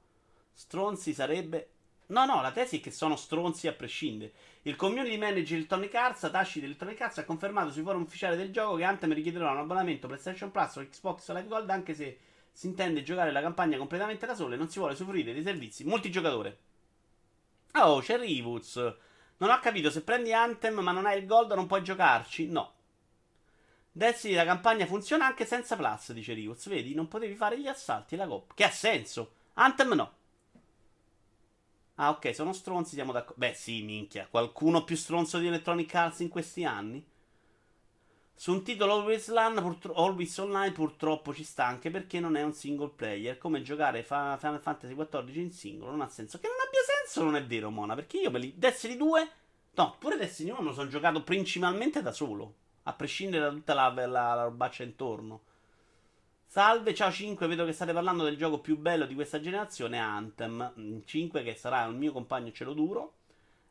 stronzi 0.53 1.15
sarebbe... 1.15 1.71
No, 2.09 2.27
no, 2.27 2.43
la 2.43 2.53
tesi 2.53 2.79
è 2.79 2.81
che 2.81 2.91
sono 2.91 3.17
stronzi 3.17 3.67
a 3.67 3.73
prescindere. 3.73 4.33
Il 4.63 4.77
community 4.77 5.17
manager 5.17 5.57
Electronic 5.57 5.95
Arts, 5.95 6.25
Atashi 6.25 6.61
di 6.61 6.67
Electronic 6.67 7.01
Arts, 7.01 7.19
ha 7.19 7.25
confermato 7.25 7.71
sui 7.73 7.83
forum 7.83 8.03
ufficiali 8.03 8.37
del 8.37 8.53
gioco 8.53 8.77
che 8.77 8.85
Anthem 8.85 9.15
richiederà 9.15 9.51
un 9.51 9.59
abbonamento 9.59 10.07
PlayStation 10.07 10.51
Plus 10.51 10.77
o 10.77 10.87
Xbox 10.87 11.29
Live 11.31 11.49
Gold 11.49 11.71
anche 11.71 11.95
se 11.95 12.19
si 12.53 12.67
intende 12.67 13.03
giocare 13.03 13.33
la 13.33 13.41
campagna 13.41 13.79
completamente 13.79 14.27
da 14.27 14.35
solo 14.35 14.55
e 14.55 14.59
non 14.59 14.69
si 14.69 14.79
vuole 14.79 14.95
soffrire 14.95 15.33
dei 15.33 15.43
servizi 15.43 15.85
multigiocatore. 15.85 16.59
Oh, 17.73 18.01
c'è 18.01 18.19
Rivuz. 18.19 18.97
Non 19.39 19.51
ho 19.51 19.59
capito, 19.61 19.91
se 19.91 20.03
prendi 20.03 20.33
Anthem 20.33 20.79
ma 20.81 20.93
non 20.93 21.07
hai 21.07 21.19
il 21.19 21.27
Gold 21.27 21.53
non 21.53 21.67
puoi 21.67 21.83
giocarci? 21.83 22.49
No. 22.49 22.73
Destiny 23.93 24.35
la 24.35 24.45
campagna 24.45 24.87
funziona 24.87 25.27
anche 25.27 25.47
senza 25.47 25.77
Plus, 25.77 26.13
dice 26.13 26.35
Rivuz. 26.35 26.69
Vedi, 26.69 26.95
non 26.95 27.09
potevi 27.09 27.35
fare 27.35 27.59
gli 27.59 27.67
assalti 27.67 28.15
e 28.15 28.19
la 28.19 28.27
coppa. 28.27 28.55
Che 28.55 28.65
ha 28.65 28.71
senso? 28.71 29.33
Anthem 29.55 29.95
no. 29.95 30.13
Ah, 31.95 32.11
ok, 32.11 32.35
sono 32.35 32.53
stronzi, 32.53 32.95
siamo 32.95 33.13
d'accordo. 33.13 33.37
Beh, 33.39 33.55
sì, 33.55 33.83
minchia. 33.83 34.27
Qualcuno 34.31 34.85
più 34.85 34.97
stronzo 34.97 35.39
di 35.39 35.47
Electronic 35.47 35.95
Arts 35.95 36.21
in 36.21 36.29
questi 36.29 36.65
anni? 36.65 37.03
Su 38.35 38.53
un 38.53 38.63
titolo 38.63 38.93
Always, 38.93 39.29
Online, 39.29 39.63
purtro- 39.63 39.95
Always 39.95 40.37
Online 40.37 40.73
purtroppo 40.73 41.33
ci 41.33 41.43
sta 41.43 41.65
anche 41.65 41.91
perché 41.91 42.21
non 42.21 42.37
è 42.37 42.43
un 42.43 42.53
single 42.53 42.91
player. 42.95 43.39
Come 43.39 43.63
giocare 43.63 44.03
fa- 44.03 44.37
Final 44.39 44.61
Fantasy 44.61 44.95
XIV 44.95 45.37
in 45.37 45.53
singolo 45.53 45.93
non 45.93 46.03
ha 46.03 46.09
senso. 46.09 46.39
Che 46.39 46.49
non 46.49 46.57
abbia 46.67 46.81
senso 46.81 46.96
non 47.15 47.37
è 47.37 47.45
vero, 47.45 47.71
Mona. 47.71 47.95
Perché 47.95 48.19
io 48.19 48.31
me 48.31 48.39
li. 48.39 48.55
Destiny 48.57 48.97
2. 48.97 49.31
No, 49.75 49.97
pure 49.99 50.17
Destiny 50.17 50.51
1 50.51 50.61
me 50.61 50.69
lo 50.69 50.75
sono 50.75 50.89
giocato 50.89 51.23
principalmente 51.23 52.03
da 52.03 52.13
solo. 52.13 52.55
A 52.85 52.93
prescindere 52.93 53.45
da 53.45 53.51
tutta 53.51 53.75
la, 53.75 53.93
la, 53.95 54.07
la 54.07 54.43
robaccia 54.45 54.83
intorno. 54.83 55.43
Salve, 56.47 56.95
ciao 56.95 57.11
5, 57.11 57.47
vedo 57.49 57.67
che 57.67 57.73
state 57.73 57.93
parlando 57.93 58.25
del 58.25 58.37
gioco 58.37 58.61
più 58.61 58.79
bello 58.79 59.05
di 59.05 59.15
questa 59.15 59.41
generazione, 59.41 59.99
Anthem. 59.99 60.73
Mm, 60.79 61.01
5 61.05 61.43
che 61.43 61.55
sarà 61.55 61.85
il 61.85 61.95
mio 61.95 62.13
compagno 62.13 62.53
cielo 62.53 62.73
duro. 62.73 63.15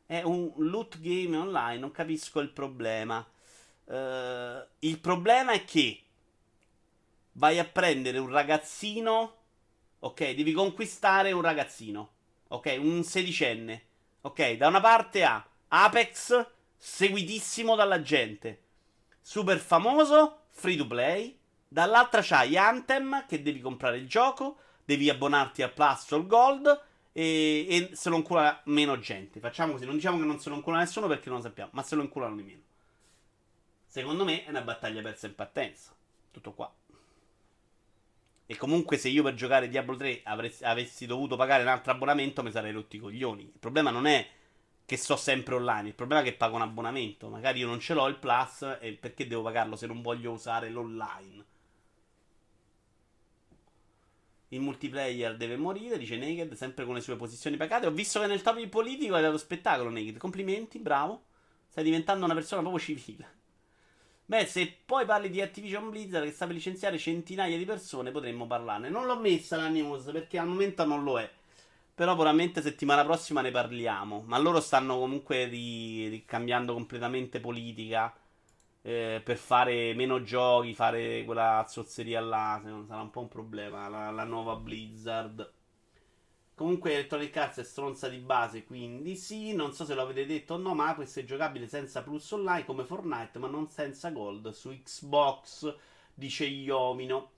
È 0.06 0.22
un 0.22 0.52
loot 0.58 1.00
game 1.00 1.36
online, 1.36 1.78
non 1.78 1.90
capisco 1.90 2.38
il 2.40 2.50
problema. 2.50 3.26
Eh, 3.86 4.66
il 4.80 5.00
problema 5.00 5.52
è 5.52 5.64
che 5.64 6.00
vai 7.32 7.58
a 7.58 7.64
prendere 7.64 8.18
un 8.18 8.28
ragazzino, 8.28 9.36
ok? 10.00 10.34
Devi 10.34 10.52
conquistare 10.52 11.32
un 11.32 11.40
ragazzino, 11.40 12.10
ok? 12.48 12.76
Un 12.78 13.02
sedicenne, 13.02 13.82
ok? 14.22 14.52
Da 14.52 14.68
una 14.68 14.80
parte 14.80 15.24
ha 15.24 15.46
Apex, 15.68 16.46
seguitissimo 16.76 17.74
dalla 17.74 18.00
gente, 18.02 18.62
super 19.20 19.58
famoso, 19.58 20.42
free 20.50 20.76
to 20.76 20.86
play. 20.86 21.38
Dall'altra 21.68 22.22
c'hai 22.22 22.56
Anthem, 22.56 23.26
che 23.26 23.42
devi 23.42 23.60
comprare 23.60 23.98
il 23.98 24.08
gioco, 24.08 24.58
devi 24.84 25.10
abbonarti 25.10 25.62
a 25.62 25.68
Plus 25.68 26.10
o 26.10 26.16
al 26.16 26.26
Gold. 26.26 26.84
E, 27.12 27.66
e 27.68 27.90
se 27.94 28.10
lo 28.10 28.16
incula 28.16 28.60
meno 28.66 28.98
gente. 28.98 29.40
Facciamo 29.40 29.72
così, 29.72 29.86
non 29.86 29.94
diciamo 29.94 30.18
che 30.18 30.24
non 30.24 30.38
se 30.38 30.50
lo 30.50 30.56
incula 30.56 30.78
nessuno 30.78 31.06
perché 31.06 31.30
non 31.30 31.38
lo 31.38 31.44
sappiamo, 31.44 31.70
ma 31.72 31.82
se 31.82 31.94
lo 31.94 32.02
inculano 32.02 32.36
di 32.36 32.42
meno. 32.42 32.62
Secondo 33.86 34.24
me 34.24 34.44
è 34.44 34.50
una 34.50 34.60
battaglia 34.60 35.00
persa 35.00 35.26
in 35.26 35.34
partenza. 35.34 35.94
Tutto 36.30 36.52
qua. 36.52 36.70
E 38.46 38.56
comunque 38.56 38.96
se 38.96 39.08
io 39.08 39.22
per 39.22 39.34
giocare 39.34 39.68
Diablo 39.68 39.96
3 39.96 40.20
avresti- 40.24 40.64
avessi 40.64 41.06
dovuto 41.06 41.36
pagare 41.36 41.62
un 41.62 41.68
altro 41.68 41.92
abbonamento 41.92 42.42
mi 42.42 42.50
sarei 42.52 42.72
rotti 42.72 42.96
i 42.96 43.00
coglioni. 43.00 43.42
Il 43.42 43.58
problema 43.58 43.90
non 43.90 44.06
è 44.06 44.26
che 44.84 44.96
sto 44.96 45.16
sempre 45.16 45.56
online, 45.56 45.88
il 45.88 45.94
problema 45.94 46.22
è 46.22 46.24
che 46.24 46.34
pago 46.34 46.54
un 46.56 46.62
abbonamento. 46.62 47.28
Magari 47.28 47.58
io 47.60 47.66
non 47.66 47.80
ce 47.80 47.94
l'ho 47.94 48.06
il 48.06 48.16
plus 48.18 48.62
e 48.80 48.92
perché 48.92 49.26
devo 49.26 49.42
pagarlo 49.42 49.76
se 49.76 49.86
non 49.86 50.00
voglio 50.00 50.32
usare 50.32 50.70
l'online? 50.70 51.44
Il 54.48 54.60
multiplayer 54.60 55.36
deve 55.36 55.56
morire, 55.56 55.98
dice 55.98 56.16
Naked, 56.16 56.52
sempre 56.54 56.84
con 56.84 56.94
le 56.94 57.00
sue 57.00 57.16
posizioni 57.16 57.56
pagate. 57.56 57.86
Ho 57.86 57.90
visto 57.92 58.20
che 58.20 58.26
nel 58.26 58.42
topic 58.42 58.68
politico 58.68 59.14
hai 59.14 59.22
dato 59.22 59.38
spettacolo, 59.38 59.90
Naked. 59.90 60.18
Complimenti, 60.18 60.78
bravo. 60.78 61.24
Stai 61.68 61.84
diventando 61.84 62.24
una 62.24 62.34
persona 62.34 62.60
proprio 62.60 62.82
civile. 62.82 63.35
Beh, 64.28 64.44
se 64.46 64.72
poi 64.84 65.04
parli 65.04 65.30
di 65.30 65.40
Activision 65.40 65.88
Blizzard 65.90 66.24
che 66.24 66.32
sta 66.32 66.46
per 66.46 66.54
licenziare 66.54 66.98
centinaia 66.98 67.56
di 67.56 67.64
persone, 67.64 68.10
potremmo 68.10 68.46
parlarne. 68.46 68.88
Non 68.88 69.06
l'ho 69.06 69.18
messa 69.18 69.56
la 69.56 69.68
news 69.68 70.10
perché 70.10 70.38
al 70.38 70.48
momento 70.48 70.84
non 70.84 71.04
lo 71.04 71.18
è. 71.20 71.30
Però 71.94 72.14
probabilmente 72.14 72.60
settimana 72.62 73.04
prossima 73.04 73.40
ne 73.40 73.50
parliamo. 73.52 74.22
Ma 74.26 74.38
loro 74.38 74.60
stanno 74.60 74.98
comunque 74.98 75.44
ri- 75.46 76.08
ricambiando 76.08 76.72
completamente 76.74 77.40
politica. 77.40 78.12
eh, 78.82 79.20
per 79.24 79.36
fare 79.38 79.94
meno 79.94 80.22
giochi, 80.22 80.74
fare 80.74 81.24
quella 81.24 81.64
zozzeria 81.68 82.20
là. 82.20 82.60
Sarà 82.88 83.00
un 83.02 83.10
po' 83.10 83.20
un 83.20 83.28
problema. 83.28 83.88
La, 83.88 84.10
la 84.10 84.24
nuova 84.24 84.56
Blizzard. 84.56 85.52
Comunque 86.56 86.94
Electronic 86.94 87.36
Arts 87.36 87.58
è 87.58 87.64
stronza 87.64 88.08
di 88.08 88.16
base, 88.16 88.64
quindi 88.64 89.14
sì, 89.14 89.54
non 89.54 89.74
so 89.74 89.84
se 89.84 89.92
lo 89.92 90.00
avete 90.00 90.24
detto 90.24 90.54
o 90.54 90.56
no, 90.56 90.74
ma 90.74 90.94
questo 90.94 91.20
è 91.20 91.24
giocabile 91.24 91.68
senza 91.68 92.02
plus 92.02 92.30
online 92.30 92.64
come 92.64 92.86
Fortnite, 92.86 93.38
ma 93.38 93.46
non 93.46 93.68
senza 93.68 94.08
gold 94.08 94.48
su 94.52 94.70
Xbox, 94.70 95.76
dice 96.14 96.46
Iomino. 96.46 97.32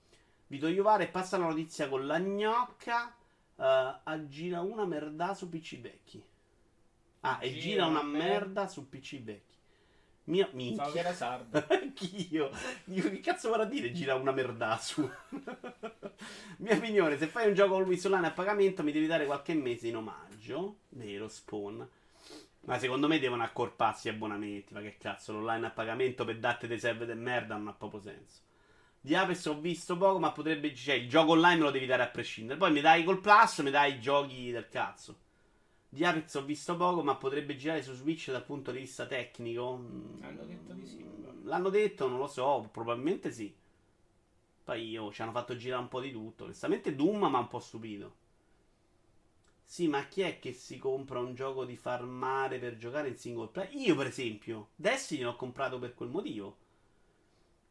Vito 0.47 0.69
Iovare 0.69 1.09
passa 1.09 1.37
la 1.37 1.47
notizia 1.47 1.89
con 1.89 2.07
la 2.07 2.17
gnocca, 2.17 3.13
eh, 3.57 3.99
aggira 4.05 4.61
una 4.61 4.85
merda 4.85 5.33
su 5.33 5.49
PC 5.49 5.81
vecchi. 5.81 6.23
Ah, 7.19 7.39
e 7.41 7.53
Gira 7.57 7.87
una 7.87 8.03
merda 8.03 8.69
su 8.69 8.87
PC 8.87 9.21
vecchi. 9.21 9.48
Che 10.31 10.49
minchia. 10.53 10.93
era 10.93 11.13
sardo. 11.13 11.65
Anch'io. 11.69 12.51
Dico, 12.83 13.09
che 13.09 13.19
cazzo 13.19 13.49
vorrà 13.49 13.65
dire 13.65 13.91
gira 13.91 14.15
una 14.15 14.31
merda 14.31 14.77
su? 14.77 15.01
Mia 16.57 16.75
opinione, 16.75 17.17
se 17.17 17.27
fai 17.27 17.47
un 17.47 17.53
gioco 17.55 17.75
Always 17.75 18.03
Online 18.05 18.27
a 18.27 18.31
pagamento 18.31 18.83
mi 18.83 18.91
devi 18.91 19.07
dare 19.07 19.25
qualche 19.25 19.53
mese 19.53 19.87
in 19.87 19.95
omaggio. 19.95 20.81
Vero, 20.89 21.27
Spawn. 21.27 21.87
Ma 22.61 22.77
secondo 22.77 23.07
me 23.07 23.19
devono 23.19 23.43
accorparsi 23.43 24.07
gli 24.09 24.13
abbonamenti. 24.13 24.73
Ma 24.73 24.81
che 24.81 24.97
cazzo, 24.97 25.33
l'online 25.33 25.65
a 25.65 25.71
pagamento 25.71 26.25
per 26.25 26.37
darti 26.37 26.67
dei 26.67 26.79
server 26.79 27.07
de 27.07 27.15
merda 27.15 27.55
non 27.55 27.69
ha 27.69 27.73
proprio 27.73 28.01
senso. 28.01 28.41
Di 29.01 29.15
Apex 29.15 29.45
ho 29.45 29.59
visto 29.59 29.97
poco, 29.97 30.19
ma 30.19 30.31
potrebbe. 30.31 30.75
Cioè, 30.75 30.95
il 30.95 31.09
gioco 31.09 31.31
online 31.31 31.57
me 31.57 31.63
lo 31.63 31.71
devi 31.71 31.85
dare 31.85 32.03
a 32.03 32.07
prescindere. 32.07 32.59
Poi 32.59 32.71
mi 32.71 32.81
dai 32.81 33.03
col 33.03 33.21
Plus, 33.21 33.59
mi 33.59 33.71
dai 33.71 33.93
i 33.93 33.99
giochi 33.99 34.51
del 34.51 34.67
cazzo. 34.67 35.17
Di 35.91 36.03
Apex 36.05 36.35
ho 36.35 36.45
visto 36.45 36.75
poco, 36.77 37.03
ma 37.03 37.15
potrebbe 37.15 37.55
girare 37.55 37.83
su 37.83 37.93
Switch 37.93 38.31
dal 38.31 38.45
punto 38.45 38.71
di 38.71 38.79
vista 38.79 39.05
tecnico. 39.05 39.77
Mm, 39.77 40.23
Hanno 40.23 40.43
detto 40.45 40.73
di 40.73 40.85
sì. 40.85 41.03
L'hanno 41.43 41.69
detto, 41.69 42.07
non 42.07 42.17
lo 42.19 42.27
so, 42.27 42.67
probabilmente 42.71 43.31
sì. 43.31 43.53
Poi 44.63 44.87
io 44.87 45.11
ci 45.11 45.21
hanno 45.21 45.33
fatto 45.33 45.57
girare 45.57 45.81
un 45.81 45.89
po' 45.89 45.99
di 45.99 46.13
tutto. 46.13 46.45
Onestamente 46.45 46.95
Doom 46.95 47.17
mi 47.25 47.35
ha 47.35 47.39
un 47.39 47.47
po' 47.49 47.59
stupito. 47.59 48.15
Sì, 49.63 49.87
ma 49.87 50.05
chi 50.07 50.19
è 50.19 50.37
che 50.37 50.51
si 50.51 50.77
compra 50.77 51.19
un 51.19 51.33
gioco 51.33 51.63
di 51.63 51.77
farmare 51.77 52.59
per 52.59 52.75
giocare 52.75 53.07
in 53.07 53.15
single 53.15 53.47
player? 53.47 53.73
Io, 53.73 53.95
per 53.95 54.07
esempio, 54.07 54.71
Destiny 54.75 55.21
l'ho 55.21 55.37
comprato 55.37 55.79
per 55.79 55.93
quel 55.93 56.09
motivo. 56.09 56.57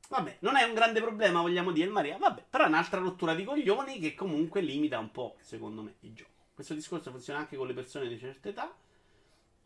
Vabbè, 0.09 0.39
non 0.41 0.57
è 0.57 0.65
un 0.65 0.75
grande 0.75 1.01
problema, 1.01 1.41
vogliamo 1.41 1.71
dire, 1.73 1.89
Maria. 1.89 2.19
Vabbè, 2.19 2.45
però 2.51 2.65
è 2.65 2.69
un'altra 2.69 2.99
rottura 3.01 3.35
di 3.35 3.45
coglioni 3.45 3.99
che 4.01 4.15
comunque 4.15 4.61
limita 4.61 4.99
un 4.99 5.11
po', 5.13 5.37
secondo 5.41 5.83
me, 5.83 5.95
il 6.01 6.13
gioco. 6.15 6.31
Questo 6.59 6.75
discorso 6.75 7.13
funziona 7.13 7.39
anche 7.39 7.57
con 7.57 7.69
le 7.69 7.73
persone 7.73 8.09
di 8.09 8.19
certa 8.19 8.49
età. 8.49 8.77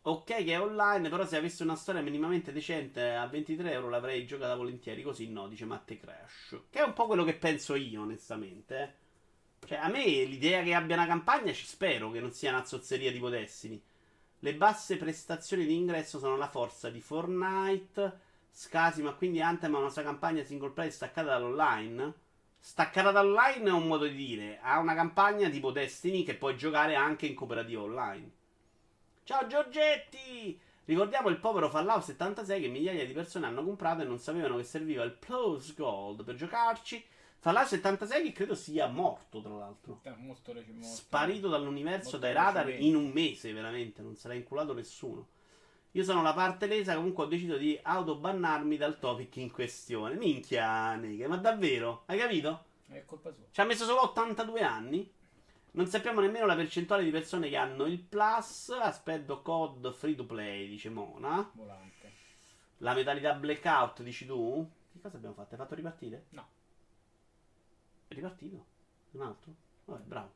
Ok 0.03 0.25
che 0.25 0.45
è 0.45 0.61
online, 0.61 1.09
però 1.09 1.25
se 1.25 1.37
avessi 1.37 1.63
una 1.63 1.75
storia 1.75 2.03
minimamente 2.03 2.51
decente 2.51 3.15
a 3.15 3.25
23 3.25 3.71
euro 3.71 3.89
l'avrei 3.89 4.27
giocata 4.27 4.55
volentieri, 4.55 5.01
così 5.01 5.27
no, 5.27 5.47
dice 5.47 5.65
Matte 5.65 5.97
Crash. 5.97 6.55
Che 6.69 6.77
è 6.77 6.83
un 6.83 6.93
po' 6.93 7.07
quello 7.07 7.23
che 7.23 7.33
penso 7.33 7.73
io, 7.73 8.03
onestamente. 8.03 8.79
eh. 8.79 9.67
Cioè, 9.67 9.79
a 9.79 9.87
me 9.87 10.03
l'idea 10.05 10.61
che 10.61 10.75
abbia 10.75 10.95
una 10.95 11.07
campagna 11.07 11.51
ci 11.51 11.65
spero, 11.65 12.11
che 12.11 12.19
non 12.19 12.31
sia 12.31 12.51
una 12.51 12.63
zozzeria 12.63 13.11
tipo 13.11 13.29
Destiny. 13.29 13.81
Le 14.37 14.53
basse 14.53 14.95
prestazioni 14.97 15.65
di 15.65 15.73
ingresso 15.73 16.19
sono 16.19 16.37
la 16.37 16.47
forza 16.47 16.91
di 16.91 17.01
Fortnite, 17.01 18.19
Scasi, 18.51 19.01
ma 19.01 19.15
quindi 19.15 19.41
Anthem 19.41 19.73
ha 19.73 19.79
una 19.79 19.89
sua 19.89 20.03
campagna 20.03 20.43
single 20.43 20.69
player 20.69 20.93
staccata 20.93 21.29
dall'online? 21.29 22.13
Staccata 22.65 23.11
dall'online 23.11 23.67
è 23.67 23.73
un 23.73 23.87
modo 23.87 24.05
di 24.07 24.15
dire. 24.15 24.57
Ha 24.61 24.79
una 24.79 24.95
campagna 24.95 25.49
tipo 25.49 25.71
Destiny 25.71 26.23
che 26.23 26.35
puoi 26.35 26.55
giocare 26.55 26.95
anche 26.95 27.25
in 27.25 27.35
cooperativa 27.35 27.81
online. 27.81 28.31
Ciao 29.25 29.45
Giorgetti! 29.47 30.57
Ricordiamo 30.85 31.27
il 31.27 31.39
povero 31.39 31.69
Fallout 31.69 32.03
76 32.03 32.61
che 32.61 32.67
migliaia 32.69 33.05
di 33.05 33.11
persone 33.11 33.47
hanno 33.47 33.65
comprato 33.65 34.03
e 34.03 34.05
non 34.05 34.17
sapevano 34.17 34.55
che 34.55 34.63
serviva 34.63 35.03
il 35.03 35.11
Plus 35.11 35.75
Gold 35.75 36.23
per 36.23 36.35
giocarci. 36.35 37.03
Fallout 37.37 37.67
76 37.67 38.23
che 38.23 38.31
credo 38.31 38.55
sia 38.55 38.87
morto, 38.87 39.41
tra 39.41 39.55
l'altro. 39.55 39.99
È 40.01 40.13
molto 40.17 40.53
molto- 40.53 40.83
Sparito 40.83 41.49
dall'universo, 41.49 42.11
molto 42.11 42.17
dai 42.17 42.33
radar 42.33 42.69
in 42.69 42.95
un 42.95 43.09
mese, 43.09 43.51
veramente. 43.51 44.01
Non 44.01 44.15
l'ha 44.23 44.33
inculato 44.35 44.73
nessuno. 44.73 45.27
Io 45.95 46.03
sono 46.03 46.23
la 46.23 46.33
parte 46.33 46.65
lesa, 46.65 46.95
comunque 46.95 47.23
ho 47.23 47.27
deciso 47.27 47.55
di 47.55 47.79
autobannarmi 47.79 48.77
dal 48.77 48.97
topic 48.97 49.35
in 49.35 49.51
questione. 49.51 50.15
Minchia, 50.15 50.95
nega, 50.95 51.27
ma 51.27 51.37
davvero? 51.37 52.01
Hai 52.07 52.17
capito? 52.17 52.65
È 52.87 53.05
colpa 53.05 53.31
sua. 53.31 53.43
Ci 53.51 53.61
ha 53.61 53.63
messo 53.63 53.85
solo 53.85 54.01
82 54.01 54.61
anni. 54.61 55.13
Non 55.73 55.85
sappiamo 55.85 56.19
nemmeno 56.19 56.47
la 56.47 56.55
percentuale 56.55 57.03
di 57.03 57.11
persone 57.11 57.47
che 57.47 57.57
hanno 57.57 57.85
il 57.85 57.99
Plus. 57.99 58.69
Aspetto 58.69 59.43
COD 59.43 59.93
free 59.93 60.15
to 60.15 60.25
play, 60.25 60.67
dice 60.67 60.89
Mona. 60.89 61.47
Volante. 61.53 62.11
La 62.77 62.95
metallità 62.95 63.35
blackout, 63.35 64.01
dici 64.01 64.25
tu? 64.25 64.67
Che 64.91 64.99
cosa 64.99 65.17
abbiamo 65.17 65.35
fatto? 65.35 65.53
Hai 65.53 65.59
fatto 65.59 65.75
ripartire? 65.75 66.25
No. 66.29 66.47
È 68.07 68.13
ripartito? 68.15 68.65
Un 69.11 69.21
altro? 69.21 69.53
Vabbè, 69.85 70.03
bravo. 70.05 70.33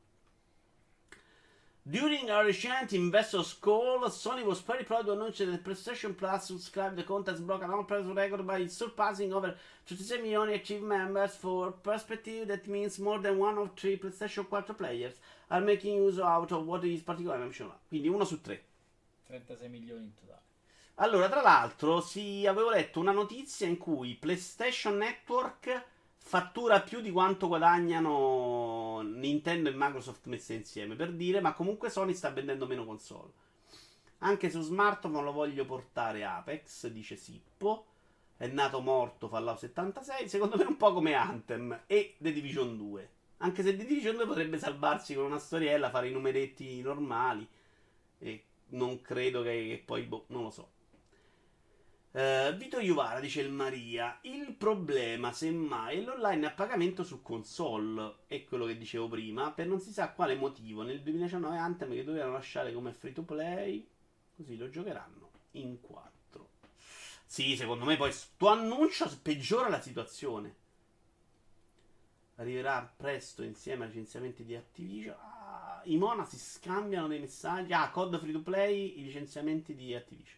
During 1.90 2.30
our 2.30 2.44
recent 2.44 2.92
investors 2.92 3.54
call, 3.54 4.00
Sony 4.10 4.44
was 4.44 4.60
very 4.60 4.84
proud 4.84 5.06
to 5.06 5.14
announce 5.14 5.38
that 5.38 5.64
PlayStation 5.64 6.18
Plus 6.18 6.48
subscribed 6.48 6.98
the 6.98 7.04
contest 7.04 7.48
broke 7.48 7.64
an 7.64 7.72
all-press 7.72 8.04
record 8.08 8.46
by 8.46 8.66
surpassing 8.68 9.32
over 9.32 9.56
36 9.86 10.22
million 10.22 10.50
active 10.54 10.82
members. 10.82 11.38
For 11.38 11.72
perspective, 11.72 12.50
that 12.50 12.68
means 12.68 13.00
more 13.00 13.20
than 13.20 13.38
one 13.38 13.58
of 13.58 13.70
three 13.78 13.96
PlayStation 13.96 14.46
4 14.46 14.64
players 14.74 15.14
are 15.50 15.62
making 15.62 15.96
use 15.96 16.20
out 16.20 16.52
of 16.52 16.66
what 16.66 16.84
is 16.84 17.02
particular 17.02 17.38
membership. 17.38 17.72
Quindi 17.88 18.10
uno 18.10 18.26
su 18.26 18.42
tre. 18.42 18.62
36 19.30 19.70
milioni 19.70 20.04
in 20.04 20.14
totale. 20.14 20.42
Allora, 20.96 21.30
tra 21.30 21.42
l'altro, 21.42 22.02
si, 22.02 22.46
avevo 22.46 22.70
letto 22.70 23.00
una 23.00 23.14
notizia 23.14 23.66
in 23.66 23.78
cui 23.78 24.16
PlayStation 24.16 24.98
Network 24.98 25.86
fattura 26.28 26.82
più 26.82 27.00
di 27.00 27.10
quanto 27.10 27.48
guadagnano 27.48 29.00
Nintendo 29.02 29.70
e 29.70 29.74
Microsoft 29.74 30.26
messe 30.26 30.56
insieme, 30.56 30.96
per 30.96 31.14
dire, 31.14 31.40
ma 31.40 31.54
comunque 31.54 31.90
Sony 31.90 32.14
sta 32.14 32.30
vendendo 32.32 32.68
meno 32.68 32.84
console. 32.84 33.32
Anche 34.20 34.50
su 34.50 34.60
smartphone 34.60 35.22
lo 35.22 35.32
voglio 35.32 35.64
portare 35.64 36.26
Apex, 36.26 36.88
dice 36.88 37.16
Sippo. 37.16 37.86
È 38.36 38.46
nato 38.46 38.82
morto 38.82 39.30
Fallout 39.30 39.60
76, 39.60 40.28
secondo 40.28 40.58
me 40.58 40.66
un 40.66 40.76
po' 40.76 40.92
come 40.92 41.14
Anthem 41.14 41.84
e 41.88 42.16
The 42.18 42.34
Division 42.34 42.76
2. 42.76 43.10
Anche 43.38 43.64
se 43.64 43.78
The 43.78 43.86
Division 43.86 44.16
2 44.16 44.26
potrebbe 44.28 44.60
salvarsi 44.60 45.16
con 45.16 45.24
una 45.24 45.40
storiella, 45.40 45.90
fare 45.90 46.10
i 46.10 46.12
numeretti 46.12 46.82
normali. 46.82 47.48
E 48.20 48.44
non 48.72 49.02
credo 49.02 49.44
che, 49.44 49.50
che 49.50 49.84
poi, 49.86 50.04
boh, 50.04 50.26
non 50.28 50.44
lo 50.44 50.50
so. 50.50 50.72
Eh, 52.18 52.52
Vito 52.58 52.80
Iuvara 52.80 53.20
dice 53.20 53.42
il 53.42 53.52
Maria. 53.52 54.18
Il 54.22 54.56
problema, 54.56 55.32
semmai, 55.32 56.00
è 56.00 56.02
l'online 56.02 56.48
a 56.48 56.52
pagamento 56.52 57.04
su 57.04 57.22
console. 57.22 58.22
È 58.26 58.44
quello 58.44 58.66
che 58.66 58.76
dicevo 58.76 59.08
prima. 59.08 59.52
Per 59.52 59.68
non 59.68 59.80
si 59.80 59.92
sa 59.92 60.10
quale 60.14 60.34
motivo. 60.34 60.82
Nel 60.82 61.04
2019 61.04 61.56
Anthem 61.56 61.94
che 61.94 62.04
dovevano 62.04 62.32
lasciare 62.32 62.74
come 62.74 62.92
free 62.92 63.14
to 63.14 63.22
play. 63.22 63.88
Così 64.36 64.58
lo 64.58 64.68
giocheranno 64.68 65.30
in 65.52 65.80
4. 65.80 66.50
Sì, 67.24 67.56
secondo 67.56 67.86
me 67.86 67.96
poi 67.98 68.12
sto 68.12 68.48
annuncio 68.48 69.08
peggiora 69.22 69.70
la 69.70 69.80
situazione. 69.80 70.56
Arriverà 72.38 72.92
presto 72.98 73.44
insieme 73.44 73.84
ai 73.84 73.92
licenziamenti 73.92 74.44
di 74.44 74.56
Activision. 74.56 75.16
Ah, 75.20 75.82
I 75.84 75.98
Mona 75.98 76.26
si 76.26 76.40
scambiano 76.40 77.08
dei 77.08 77.20
messaggi. 77.20 77.74
Ah, 77.74 77.92
code 77.92 78.18
free 78.18 78.32
to 78.32 78.42
play, 78.42 78.98
i 78.98 79.04
licenziamenti 79.04 79.76
di 79.76 79.94
Activision. 79.94 80.37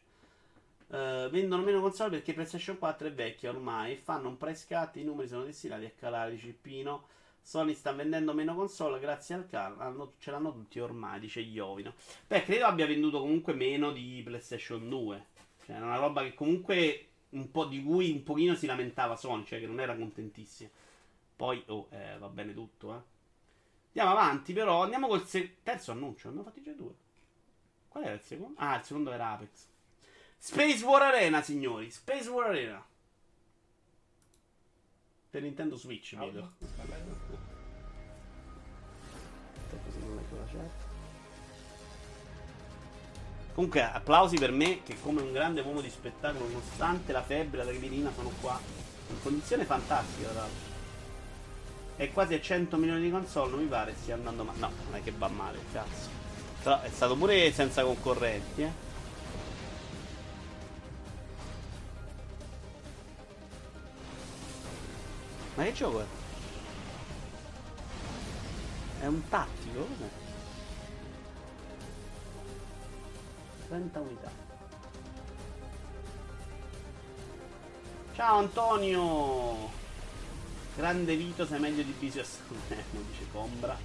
Eh, 0.92 1.28
vendono 1.32 1.64
meno 1.64 1.82
console 1.82 2.10
perché 2.10 2.34
PlayStation 2.34 2.78
4 2.78 3.08
è 3.08 3.14
vecchia 3.14 3.50
ormai. 3.50 3.96
Fanno 3.98 4.30
un 4.30 4.38
price 4.38 4.66
cut. 4.68 4.96
I 4.98 5.04
numeri 5.04 5.28
sono 5.28 5.44
destinati 5.44 5.86
a 5.86 5.92
calare. 5.92 6.32
Dice 6.32 6.50
Pino. 6.60 7.08
Sony 7.42 7.74
sta 7.74 7.92
vendendo 7.94 8.34
meno 8.34 8.54
console 8.56 9.00
grazie 9.00 9.36
al 9.52 9.76
hanno- 9.80 10.14
ce 10.20 10.32
l'hanno 10.32 10.52
tutti 10.54 10.80
ormai. 10.80 11.20
Dice 11.20 11.40
Iovino. 11.40 11.94
Beh, 12.28 12.44
credo 12.44 12.66
abbia 12.66 12.86
venduto 12.86 13.20
comunque 13.20 13.54
meno 13.54 13.92
di 13.92 14.22
PlayStation 14.24 14.88
2. 14.90 15.26
Cioè, 15.66 15.76
era 15.76 15.86
una 15.86 15.98
roba 15.98 16.22
che 16.24 16.34
comunque 16.34 17.06
un 17.30 17.52
po' 17.52 17.66
di 17.66 17.84
cui 17.84 18.12
un 18.12 18.24
pochino 18.24 18.56
si 18.56 18.66
lamentava 18.66 19.16
Sony, 19.16 19.46
cioè 19.46 19.60
che 19.60 19.68
non 19.68 19.80
era 19.80 19.96
contentissima. 19.96 20.70
Poi, 21.36 21.64
oh, 21.68 21.88
eh, 21.92 22.18
va 22.20 22.28
bene 22.30 22.54
tutto, 22.54 22.94
eh. 22.96 23.02
Andiamo 23.88 24.12
avanti, 24.12 24.54
però. 24.54 24.84
Andiamo 24.84 25.08
col 25.08 25.26
se- 25.28 25.58
terzo 25.64 25.92
annuncio. 25.92 26.30
Ne 26.32 26.44
fatti 26.44 26.62
già 26.62 26.72
due. 26.74 26.94
Qual 27.90 28.04
era 28.04 28.14
il 28.14 28.22
secondo? 28.22 28.60
Ah, 28.60 28.78
il 28.78 28.84
secondo 28.84 29.12
era 29.12 29.32
Apex. 29.32 29.69
Space 30.40 30.84
War 30.84 31.02
Arena, 31.02 31.42
signori. 31.42 31.92
Space 31.92 32.30
War 32.30 32.48
Arena. 32.48 32.84
Per 35.30 35.42
Nintendo 35.42 35.76
Switch, 35.76 36.16
chat. 40.52 40.88
Comunque, 43.54 43.84
applausi 43.84 44.38
per 44.38 44.52
me 44.52 44.82
che 44.84 44.96
come 45.02 45.22
un 45.22 45.34
grande 45.34 45.62
uomo 45.62 45.82
di 45.82 45.90
spettacolo, 45.90 46.48
nonostante 46.48 47.12
la 47.12 47.22
febbre, 47.22 47.64
la 47.64 47.72
grillina, 47.72 48.12
sono 48.16 48.32
qua. 48.40 48.60
In 49.10 49.22
condizione 49.22 49.66
fantastica, 49.66 50.30
tra 50.30 50.40
l'altro. 50.40 50.78
È 51.98 52.12
quasi 52.14 52.34
a 52.36 52.42
100 52.42 52.78
milioni 52.78 53.02
di 53.02 53.12
console, 53.12 53.52
non 53.52 53.60
mi 53.62 53.68
pare 53.68 53.94
stia 53.94 54.16
andando 54.16 54.46
male. 54.46 54.60
No, 54.60 54.72
non 54.86 54.96
è 54.96 55.04
che 55.04 55.12
va 55.12 55.28
male, 55.28 55.60
cazzo. 55.74 56.10
Però 56.64 56.82
è 56.82 56.90
stato 56.90 57.18
pure 57.18 57.52
senza 57.52 57.84
concorrenti, 57.84 58.62
eh. 58.62 58.88
Ma 65.60 65.66
che 65.66 65.74
gioco 65.74 66.00
è? 66.00 66.06
È 69.02 69.06
un 69.08 69.28
tattico? 69.28 69.80
Cos'è? 69.82 70.10
30 73.68 74.00
unità. 74.00 74.32
Ciao 78.14 78.38
Antonio! 78.38 79.70
Grande 80.78 81.18
Vito, 81.18 81.46
sei 81.46 81.60
meglio 81.60 81.84
di 81.84 81.94
Bisio 82.00 82.24
Salerno, 82.24 83.02
dice 83.12 83.30
Combra. 83.30 83.78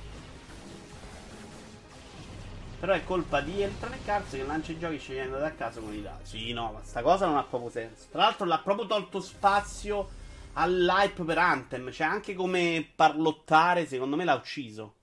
Però 2.78 2.92
è 2.92 3.02
colpa 3.02 3.40
di 3.40 3.62
Electronic 3.62 4.08
Arts 4.08 4.30
che 4.30 4.44
lancia 4.44 4.70
i 4.70 4.78
giochi 4.78 4.98
scegliendo 4.98 5.38
da 5.38 5.52
caso 5.52 5.80
con 5.80 5.92
i 5.92 6.02
dati. 6.02 6.24
Sì, 6.24 6.52
no, 6.52 6.70
ma 6.70 6.84
sta 6.84 7.02
cosa 7.02 7.26
non 7.26 7.36
ha 7.36 7.42
proprio 7.42 7.70
senso. 7.70 8.04
Tra 8.12 8.22
l'altro 8.22 8.46
l'ha 8.46 8.60
proprio 8.60 8.86
tolto 8.86 9.18
spazio 9.18 10.22
all'hype 10.54 11.22
per 11.24 11.38
Anthem. 11.38 11.90
Cioè, 11.90 12.06
anche 12.06 12.34
come 12.34 12.88
parlottare, 12.94 13.86
secondo 13.86 14.16
me 14.16 14.24
l'ha 14.24 14.34
ucciso. 14.34 14.94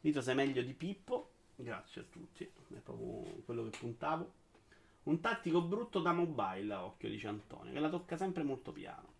Vito 0.00 0.20
sei 0.20 0.34
meglio 0.34 0.62
di 0.62 0.72
Pippo. 0.72 1.30
Grazie 1.56 2.00
a 2.00 2.04
tutti. 2.10 2.44
È 2.44 2.78
proprio 2.82 3.42
quello 3.44 3.68
che 3.68 3.78
puntavo. 3.78 4.32
Un 5.04 5.20
tattico 5.20 5.62
brutto 5.62 5.98
da 6.00 6.12
mobile, 6.12 6.72
a 6.72 6.84
occhio, 6.84 7.08
dice 7.08 7.26
Antonio, 7.26 7.72
che 7.72 7.80
la 7.80 7.88
tocca 7.88 8.16
sempre 8.16 8.44
molto 8.44 8.70
piano. 8.70 9.10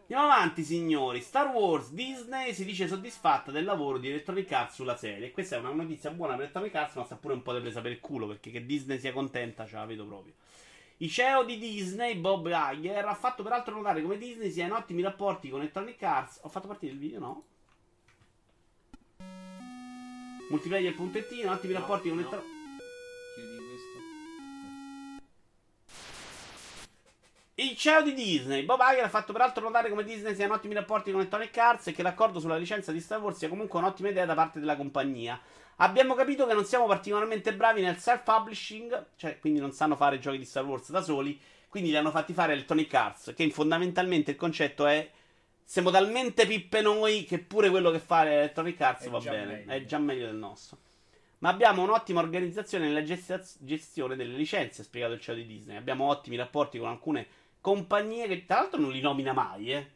Andiamo 0.00 0.24
avanti, 0.24 0.62
signori. 0.62 1.22
Star 1.22 1.46
Wars 1.46 1.90
Disney 1.90 2.52
si 2.52 2.66
dice 2.66 2.86
soddisfatta 2.86 3.50
del 3.50 3.64
lavoro 3.64 3.96
di 3.96 4.10
Electronic 4.10 4.52
Arts 4.52 4.74
sulla 4.74 4.96
serie. 4.96 5.30
Questa 5.30 5.56
è 5.56 5.58
una 5.58 5.72
notizia 5.72 6.10
buona 6.10 6.34
per 6.34 6.42
Electronic 6.42 6.74
Arts, 6.74 6.94
ma 6.96 7.04
sta 7.04 7.16
pure 7.16 7.32
un 7.32 7.42
po' 7.42 7.54
di 7.54 7.60
presa 7.60 7.80
per 7.80 7.92
il 7.92 8.00
culo, 8.00 8.26
perché 8.26 8.50
che 8.50 8.66
Disney 8.66 8.98
sia 8.98 9.14
contenta, 9.14 9.66
ce 9.66 9.76
la 9.76 9.86
vedo 9.86 10.04
proprio. 10.04 10.34
Il 10.98 11.10
CEO 11.10 11.42
di 11.42 11.58
Disney, 11.58 12.14
Bob 12.14 12.46
Iger, 12.46 13.04
ha 13.04 13.14
fatto 13.14 13.42
peraltro 13.42 13.74
notare 13.74 14.00
come 14.00 14.16
Disney 14.16 14.50
sia 14.52 14.66
in 14.66 14.72
ottimi 14.72 15.02
rapporti 15.02 15.50
con 15.50 15.58
Electronic 15.58 16.00
Arts. 16.00 16.38
Ho 16.42 16.48
fatto 16.48 16.68
partire 16.68 16.92
il 16.92 16.98
video, 16.98 17.18
no? 17.18 17.44
Multiplayer.it, 20.50 21.32
in 21.32 21.48
ottimi 21.48 21.72
No, 21.72 21.80
rapporti 21.80 22.08
con 22.08 22.18
no. 22.18 22.22
Electronic 22.22 22.52
Chiudi 23.34 23.56
questo. 23.56 23.98
Il 27.56 27.76
CEO 27.76 28.02
di 28.02 28.14
Disney, 28.14 28.64
Bob 28.64 28.80
Iger, 28.80 29.04
ha 29.04 29.08
fatto 29.08 29.32
peraltro 29.32 29.64
notare 29.64 29.88
come 29.88 30.04
Disney 30.04 30.36
sia 30.36 30.44
in 30.44 30.52
ottimi 30.52 30.74
rapporti 30.74 31.10
con 31.10 31.18
Electronic 31.18 31.58
Arts 31.58 31.88
e 31.88 31.92
che 31.92 32.02
l'accordo 32.02 32.38
sulla 32.38 32.56
licenza 32.56 32.92
di 32.92 33.00
Star 33.00 33.20
Wars 33.20 33.38
sia 33.38 33.48
comunque 33.48 33.80
un'ottima 33.80 34.10
idea 34.10 34.26
da 34.26 34.34
parte 34.34 34.60
della 34.60 34.76
compagnia. 34.76 35.40
Abbiamo 35.76 36.14
capito 36.14 36.46
che 36.46 36.54
non 36.54 36.64
siamo 36.64 36.86
particolarmente 36.86 37.54
bravi 37.54 37.80
nel 37.80 37.98
self-publishing, 37.98 39.06
cioè 39.16 39.38
quindi 39.38 39.60
non 39.60 39.72
sanno 39.72 39.96
fare 39.96 40.18
giochi 40.18 40.38
di 40.38 40.44
Star 40.44 40.64
Wars 40.64 40.90
da 40.90 41.02
soli, 41.02 41.38
quindi 41.68 41.90
li 41.90 41.96
hanno 41.96 42.10
fatti 42.10 42.32
fare 42.32 42.52
Electronic 42.52 42.94
Arts, 42.94 43.32
che 43.34 43.50
fondamentalmente 43.50 44.30
il 44.30 44.36
concetto 44.36 44.86
è 44.86 45.10
siamo 45.64 45.90
talmente 45.90 46.46
pippe 46.46 46.82
noi 46.82 47.24
che 47.24 47.38
pure 47.38 47.70
quello 47.70 47.90
che 47.90 47.98
fa 47.98 48.30
Electronic 48.30 48.80
Arts 48.80 49.04
È 49.06 49.10
va 49.10 49.18
bene, 49.18 49.44
meglio. 49.46 49.72
è 49.72 49.84
già 49.84 49.98
meglio 49.98 50.26
del 50.26 50.36
nostro. 50.36 50.78
Ma 51.38 51.48
abbiamo 51.48 51.82
un'ottima 51.82 52.20
organizzazione 52.20 52.86
nella 52.86 53.02
gestione 53.02 54.16
delle 54.16 54.36
licenze, 54.36 54.82
ha 54.82 54.84
spiegato 54.84 55.14
il 55.14 55.20
CEO 55.20 55.34
di 55.34 55.46
Disney. 55.46 55.76
Abbiamo 55.76 56.06
ottimi 56.06 56.36
rapporti 56.36 56.78
con 56.78 56.88
alcune 56.88 57.26
compagnie 57.60 58.28
che 58.28 58.44
tra 58.46 58.60
l'altro 58.60 58.78
non 58.78 58.92
li 58.92 59.00
nomina 59.00 59.32
mai, 59.32 59.72
eh, 59.72 59.90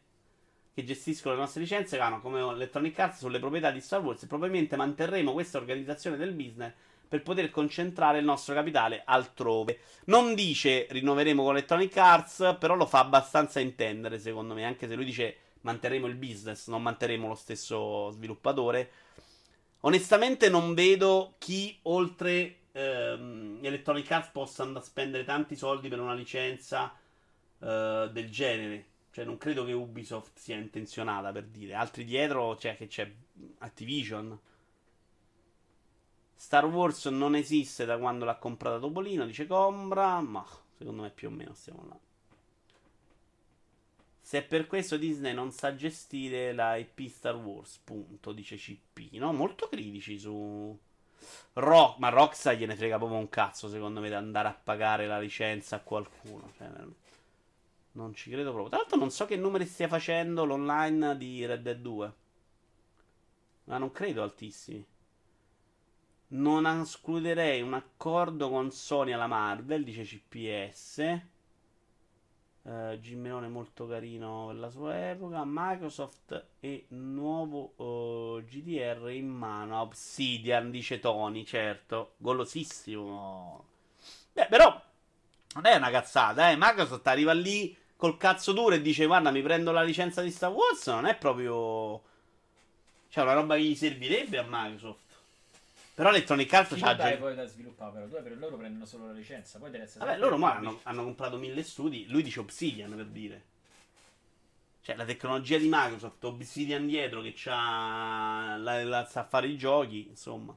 che 0.79 0.85
gestiscono 0.85 1.35
le 1.35 1.41
nostre 1.41 1.61
licenze, 1.61 1.97
che 1.97 2.01
hanno 2.01 2.21
come 2.21 2.39
Electronic 2.39 2.97
Arts 2.97 3.19
sulle 3.19 3.39
proprietà 3.39 3.71
di 3.71 3.81
Star 3.81 4.01
Wars. 4.01 4.23
E 4.23 4.27
probabilmente 4.27 4.75
manterremo 4.75 5.33
questa 5.33 5.57
organizzazione 5.57 6.17
del 6.17 6.33
business 6.33 6.73
per 7.07 7.21
poter 7.23 7.49
concentrare 7.49 8.19
il 8.19 8.25
nostro 8.25 8.53
capitale 8.53 9.01
altrove. 9.03 9.79
Non 10.05 10.35
dice 10.35 10.87
rinnoveremo 10.89 11.43
con 11.43 11.55
Electronic 11.55 11.97
Arts, 11.97 12.55
però 12.59 12.75
lo 12.75 12.85
fa 12.85 12.99
abbastanza 12.99 13.59
intendere, 13.59 14.19
secondo 14.19 14.53
me, 14.53 14.65
anche 14.65 14.87
se 14.87 14.95
lui 14.95 15.05
dice 15.05 15.35
manterremo 15.61 16.07
il 16.07 16.15
business, 16.15 16.67
non 16.67 16.81
manterremo 16.81 17.27
lo 17.27 17.35
stesso 17.35 18.09
sviluppatore. 18.11 18.91
Onestamente 19.81 20.49
non 20.49 20.73
vedo 20.73 21.35
chi 21.37 21.77
oltre 21.83 22.57
ehm, 22.71 23.59
Electronic 23.61 24.09
Arts 24.11 24.29
possa 24.31 24.63
andare 24.63 24.85
a 24.85 24.87
spendere 24.87 25.23
tanti 25.23 25.55
soldi 25.55 25.87
per 25.89 25.99
una 25.99 26.13
licenza 26.13 26.93
eh, 27.59 28.09
del 28.11 28.29
genere. 28.29 28.85
Cioè, 29.11 29.25
non 29.25 29.37
credo 29.37 29.65
che 29.65 29.73
Ubisoft 29.73 30.37
sia 30.37 30.55
intenzionata 30.55 31.31
per 31.31 31.45
dire. 31.45 31.73
Altri 31.73 32.05
dietro, 32.05 32.55
cioè, 32.57 32.75
che 32.77 32.87
c'è 32.87 33.11
Activision. 33.59 34.39
Star 36.35 36.65
Wars 36.65 37.05
non 37.05 37.35
esiste 37.35 37.85
da 37.85 37.97
quando 37.97 38.23
l'ha 38.23 38.37
comprata 38.37 38.79
Topolino, 38.79 39.25
dice 39.25 39.45
Combra, 39.45 40.21
ma 40.21 40.45
secondo 40.77 41.01
me 41.01 41.09
più 41.09 41.27
o 41.27 41.31
meno 41.31 41.53
stiamo 41.53 41.85
là. 41.89 41.97
Se 44.21 44.43
per 44.43 44.67
questo 44.67 44.95
Disney 44.95 45.33
non 45.33 45.51
sa 45.51 45.75
gestire 45.75 46.53
la 46.53 46.75
IP 46.75 47.07
Star 47.07 47.35
Wars, 47.35 47.79
punto, 47.83 48.31
dice 48.31 48.55
CP. 48.57 49.13
No, 49.13 49.33
molto 49.33 49.67
critici 49.67 50.19
su 50.19 50.77
Rock, 51.53 51.97
ma 51.97 52.09
Rockstar 52.09 52.55
gliene 52.55 52.75
frega 52.75 52.97
proprio 52.97 53.17
un 53.17 53.29
cazzo, 53.29 53.67
secondo 53.67 53.99
me, 53.99 54.07
di 54.07 54.13
andare 54.13 54.47
a 54.47 54.53
pagare 54.53 55.07
la 55.07 55.19
licenza 55.19 55.77
a 55.77 55.79
qualcuno. 55.79 56.51
Cioè, 56.55 56.69
non 57.99 58.13
ci 58.13 58.31
credo 58.31 58.51
proprio. 58.51 58.69
Tra 58.69 58.77
l'altro 58.79 58.97
non 58.97 59.11
so 59.11 59.25
che 59.25 59.35
numeri 59.35 59.65
stia 59.65 59.87
facendo 59.87 60.45
l'online 60.45 61.17
di 61.17 61.45
Red 61.45 61.61
Dead 61.61 61.79
2. 61.79 62.13
Ma 63.65 63.77
non 63.77 63.91
credo 63.91 64.23
altissimi. 64.23 64.83
Non 66.29 66.65
escluderei 66.65 67.61
un 67.61 67.73
accordo 67.73 68.49
con 68.49 68.71
Sony 68.71 69.11
alla 69.11 69.27
Marvel, 69.27 69.83
dice 69.83 70.03
CPS. 70.03 71.21
Uh, 72.61 72.99
Gimmelone 72.99 73.47
molto 73.47 73.87
carino 73.87 74.45
per 74.47 74.55
la 74.55 74.69
sua 74.69 75.09
epoca. 75.09 75.41
Microsoft 75.45 76.45
e 76.59 76.85
nuovo 76.89 77.73
uh, 77.77 78.43
GDR 78.43 79.09
in 79.11 79.27
mano. 79.27 79.81
Obsidian, 79.81 80.71
dice 80.71 80.99
Tony, 80.99 81.43
certo. 81.43 82.13
Golosissimo. 82.17 83.65
Beh, 84.33 84.47
però 84.47 84.81
non 85.55 85.65
è 85.65 85.75
una 85.75 85.89
cazzata, 85.89 86.51
eh. 86.51 86.55
Microsoft 86.57 87.05
arriva 87.07 87.33
lì 87.33 87.75
col 87.99 88.15
cazzo 88.15 88.53
duro 88.53 88.75
e 88.75 88.81
dice 88.81 89.05
guarda 89.05 89.29
mi 89.29 89.41
prendo 89.41 89.73
la 89.73 89.83
licenza 89.83 90.21
di 90.21 90.31
Star 90.31 90.51
Wars. 90.51 90.87
Non 90.87 91.05
è 91.05 91.17
proprio... 91.17 92.01
Cioè 93.09 93.25
una 93.25 93.33
roba 93.33 93.55
che 93.55 93.63
gli 93.63 93.75
servirebbe 93.75 94.37
a 94.37 94.45
Microsoft. 94.47 94.99
Però 95.95 96.07
Electronic 96.07 96.53
Arts 96.53 96.79
c'ha 96.79 96.95
già... 96.95 97.17
poi 97.17 97.35
da 97.35 97.45
sviluppare 97.45 97.91
però 97.91 98.05
due 98.05 98.21
per 98.21 98.37
loro 98.37 98.55
prendono 98.55 98.85
solo 98.85 99.07
la 99.07 99.11
licenza 99.11 99.59
poi 99.59 99.69
deve 99.69 99.83
essere 99.83 100.05
Vabbè, 100.05 100.17
loro 100.17 100.37
il 100.37 100.43
hanno, 100.43 100.79
hanno 100.83 101.03
comprato 101.03 101.35
mille 101.35 101.61
studi. 101.61 102.07
Lui 102.07 102.23
dice 102.23 102.39
Obsidian 102.39 102.95
per 102.95 103.07
dire. 103.07 103.43
Cioè, 104.81 104.95
la 104.95 105.03
tecnologia 105.03 105.57
di 105.57 105.67
Microsoft, 105.69 106.23
Obsidian 106.23 106.87
dietro 106.87 107.19
che 107.19 107.33
c'ha 107.35 108.55
la, 108.55 108.81
la- 108.85 109.05
sa 109.05 109.25
fare 109.25 109.47
i 109.47 109.57
giochi, 109.57 110.07
insomma. 110.07 110.55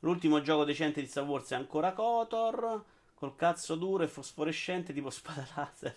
L'ultimo 0.00 0.42
gioco 0.42 0.64
decente 0.64 1.00
di 1.00 1.06
Star 1.06 1.24
Wars 1.24 1.48
è 1.50 1.54
ancora 1.54 1.92
Kotor. 1.92 2.84
Col 3.22 3.36
cazzo 3.36 3.76
duro 3.76 4.02
e 4.02 4.08
fosforescente 4.08 4.92
tipo 4.92 5.08
spada 5.10 5.46
laser. 5.54 5.96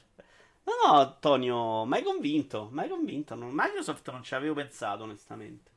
No, 0.65 0.73
no, 0.85 0.99
Antonio, 0.99 1.83
mai 1.83 2.03
convinto. 2.03 2.69
Mai 2.71 2.87
convinto. 2.87 3.33
non- 3.33 3.49
Microsoft 3.51 4.07
non 4.11 4.21
ci 4.21 4.35
avevo 4.35 4.53
pensato, 4.53 5.01
onestamente. 5.05 5.71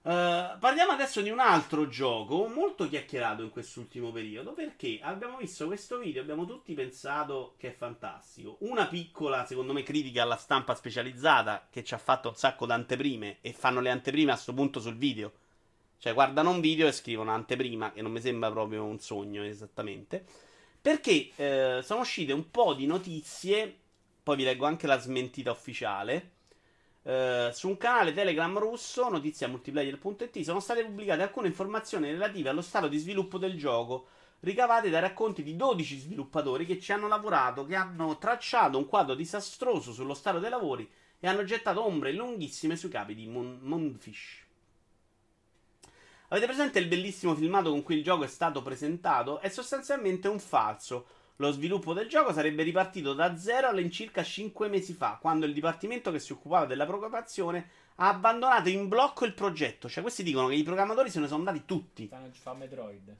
Eh, 0.00 0.56
parliamo 0.58 0.92
adesso 0.92 1.20
di 1.20 1.28
un 1.28 1.38
altro 1.38 1.86
gioco 1.88 2.46
molto 2.46 2.88
chiacchierato 2.88 3.42
in 3.42 3.50
quest'ultimo 3.50 4.10
periodo 4.10 4.54
perché 4.54 5.00
abbiamo 5.02 5.36
visto 5.36 5.66
questo 5.66 5.98
video 5.98 6.22
abbiamo 6.22 6.46
tutti 6.46 6.72
pensato 6.72 7.54
che 7.58 7.68
è 7.68 7.74
fantastico. 7.74 8.56
Una 8.60 8.86
piccola, 8.86 9.44
secondo 9.44 9.74
me, 9.74 9.82
critica 9.82 10.22
alla 10.22 10.36
stampa 10.36 10.74
specializzata 10.74 11.66
che 11.68 11.84
ci 11.84 11.92
ha 11.92 11.98
fatto 11.98 12.30
un 12.30 12.36
sacco 12.36 12.64
di 12.64 12.72
anteprime 12.72 13.36
e 13.42 13.52
fanno 13.52 13.80
le 13.80 13.90
anteprime 13.90 14.32
a 14.32 14.36
sto 14.36 14.54
punto 14.54 14.80
sul 14.80 14.96
video. 14.96 15.32
Cioè, 16.04 16.12
guardano 16.12 16.50
un 16.50 16.60
video 16.60 16.86
e 16.86 16.92
scrivono 16.92 17.30
anteprima, 17.30 17.90
che 17.90 18.02
non 18.02 18.12
mi 18.12 18.20
sembra 18.20 18.50
proprio 18.50 18.84
un 18.84 18.98
sogno 18.98 19.42
esattamente. 19.42 20.22
Perché 20.78 21.30
eh, 21.34 21.80
sono 21.82 22.00
uscite 22.00 22.34
un 22.34 22.50
po' 22.50 22.74
di 22.74 22.84
notizie, 22.84 23.74
poi 24.22 24.36
vi 24.36 24.44
leggo 24.44 24.66
anche 24.66 24.86
la 24.86 24.98
smentita 24.98 25.50
ufficiale. 25.50 26.32
Eh, 27.04 27.48
su 27.54 27.68
un 27.68 27.78
canale 27.78 28.12
Telegram 28.12 28.58
russo, 28.58 29.08
notiziamultiplayer.it, 29.08 30.40
sono 30.40 30.60
state 30.60 30.84
pubblicate 30.84 31.22
alcune 31.22 31.46
informazioni 31.46 32.10
relative 32.10 32.50
allo 32.50 32.60
stato 32.60 32.86
di 32.86 32.98
sviluppo 32.98 33.38
del 33.38 33.56
gioco, 33.56 34.08
ricavate 34.40 34.90
dai 34.90 35.00
racconti 35.00 35.42
di 35.42 35.56
12 35.56 35.96
sviluppatori 36.00 36.66
che 36.66 36.78
ci 36.78 36.92
hanno 36.92 37.08
lavorato, 37.08 37.64
che 37.64 37.76
hanno 37.76 38.18
tracciato 38.18 38.76
un 38.76 38.84
quadro 38.84 39.14
disastroso 39.14 39.94
sullo 39.94 40.12
stato 40.12 40.38
dei 40.38 40.50
lavori 40.50 40.86
e 41.18 41.26
hanno 41.26 41.44
gettato 41.44 41.82
ombre 41.82 42.12
lunghissime 42.12 42.76
sui 42.76 42.90
capi 42.90 43.14
di 43.14 43.26
Moon- 43.26 43.60
Moonfish. 43.62 44.43
Avete 46.34 46.48
presente 46.48 46.80
il 46.80 46.88
bellissimo 46.88 47.36
filmato 47.36 47.70
con 47.70 47.84
cui 47.84 47.94
il 47.94 48.02
gioco 48.02 48.24
è 48.24 48.26
stato 48.26 48.60
presentato? 48.60 49.38
È 49.38 49.48
sostanzialmente 49.48 50.26
un 50.26 50.40
falso. 50.40 51.06
Lo 51.36 51.52
sviluppo 51.52 51.92
del 51.92 52.08
gioco 52.08 52.32
sarebbe 52.32 52.64
ripartito 52.64 53.14
da 53.14 53.36
zero 53.36 53.68
all'incirca 53.68 54.24
5 54.24 54.66
mesi 54.68 54.94
fa, 54.94 55.18
quando 55.20 55.46
il 55.46 55.52
dipartimento 55.52 56.10
che 56.10 56.18
si 56.18 56.32
occupava 56.32 56.66
della 56.66 56.86
programmazione 56.86 57.70
ha 57.94 58.08
abbandonato 58.08 58.68
in 58.68 58.88
blocco 58.88 59.24
il 59.24 59.32
progetto. 59.32 59.88
Cioè, 59.88 60.02
questi 60.02 60.24
dicono 60.24 60.48
che 60.48 60.56
i 60.56 60.64
programmatori 60.64 61.08
se 61.08 61.20
ne 61.20 61.28
sono 61.28 61.38
andati 61.38 61.64
tutti. 61.64 62.06
stanno 62.06 62.26
a 62.26 62.30
fare 62.32 62.58
Metroid 62.58 63.16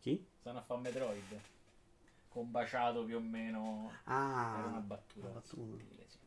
Chi? 0.00 0.26
stanno 0.40 0.58
a 0.58 0.62
fare 0.62 0.80
Metroid 0.80 1.40
combaciato 2.30 3.04
più 3.04 3.16
o 3.16 3.20
meno 3.20 3.92
Ah, 4.04 4.54
era 4.56 4.68
una 4.68 4.78
battuta, 4.78 5.26
una 5.26 5.34
battuta. 5.34 5.54
sottile, 5.54 6.06
sì. 6.08 6.18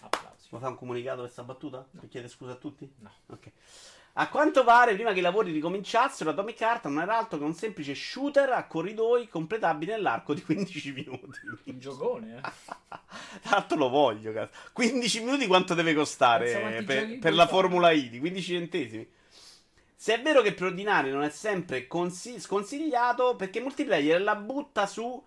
applausi 0.00 0.48
Ma 0.48 0.58
fa 0.60 0.68
un 0.68 0.76
comunicato 0.76 1.16
per 1.16 1.24
questa 1.24 1.42
battuta? 1.44 1.86
Per 1.90 2.08
chiedere 2.08 2.32
scusa 2.32 2.52
a 2.52 2.56
tutti? 2.56 2.90
No. 3.00 3.12
Ok. 3.26 3.50
A 4.14 4.28
quanto 4.28 4.64
pare, 4.64 4.94
prima 4.94 5.12
che 5.12 5.20
i 5.20 5.22
lavori 5.22 5.52
ricominciassero, 5.52 6.30
Atomic 6.30 6.60
Heart 6.60 6.86
non 6.86 7.00
era 7.00 7.16
altro 7.16 7.38
che 7.38 7.44
un 7.44 7.54
semplice 7.54 7.94
shooter 7.94 8.50
a 8.50 8.66
corridoi 8.66 9.28
completabile 9.28 9.92
nell'arco 9.94 10.34
di 10.34 10.42
15 10.42 10.92
minuti. 10.92 11.38
un 11.64 11.78
giocone 11.78 12.36
eh. 12.36 12.40
Tra 13.42 13.50
l'altro 13.50 13.78
lo 13.78 13.88
voglio, 13.88 14.32
cazzo. 14.32 14.58
15 14.72 15.20
minuti 15.22 15.46
quanto 15.46 15.74
deve 15.74 15.94
costare 15.94 16.82
per, 16.84 17.18
per 17.18 17.34
la. 17.34 17.46
Formula 17.46 17.92
I? 17.92 18.08
Di 18.10 18.18
15 18.18 18.52
centesimi. 18.52 19.08
Se 19.94 20.14
è 20.14 20.22
vero 20.22 20.42
che 20.42 20.54
preordinare 20.54 21.10
non 21.10 21.22
è 21.22 21.30
sempre 21.30 21.86
consi- 21.86 22.40
sconsigliato, 22.40 23.36
perché 23.36 23.60
multiplayer 23.60 24.20
la 24.20 24.34
butta 24.34 24.86
su. 24.86 25.22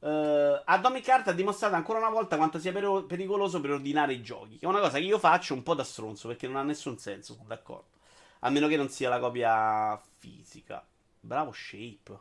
eh, 0.00 0.62
Atomic 0.64 1.08
Heart 1.08 1.28
ha 1.28 1.32
dimostrato 1.32 1.74
ancora 1.74 1.98
una 1.98 2.10
volta 2.10 2.36
quanto 2.36 2.58
sia 2.58 2.72
pericoloso 2.72 3.60
preordinare 3.60 4.12
i 4.12 4.22
giochi. 4.22 4.58
Che 4.58 4.66
è 4.66 4.68
una 4.68 4.80
cosa 4.80 4.98
che 4.98 5.04
io 5.04 5.18
faccio 5.18 5.54
un 5.54 5.62
po' 5.62 5.74
da 5.74 5.84
stronzo, 5.84 6.28
perché 6.28 6.46
non 6.46 6.56
ha 6.56 6.62
nessun 6.62 6.98
senso, 6.98 7.34
sono 7.34 7.46
d'accordo. 7.48 7.94
A 8.40 8.50
meno 8.50 8.68
che 8.68 8.76
non 8.76 8.88
sia 8.88 9.08
la 9.08 9.18
copia 9.18 10.00
fisica. 10.18 10.86
Bravo 11.20 11.52
Shape. 11.52 12.18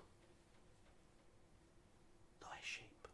Dov'è 2.40 2.60
Shape? 2.62 3.10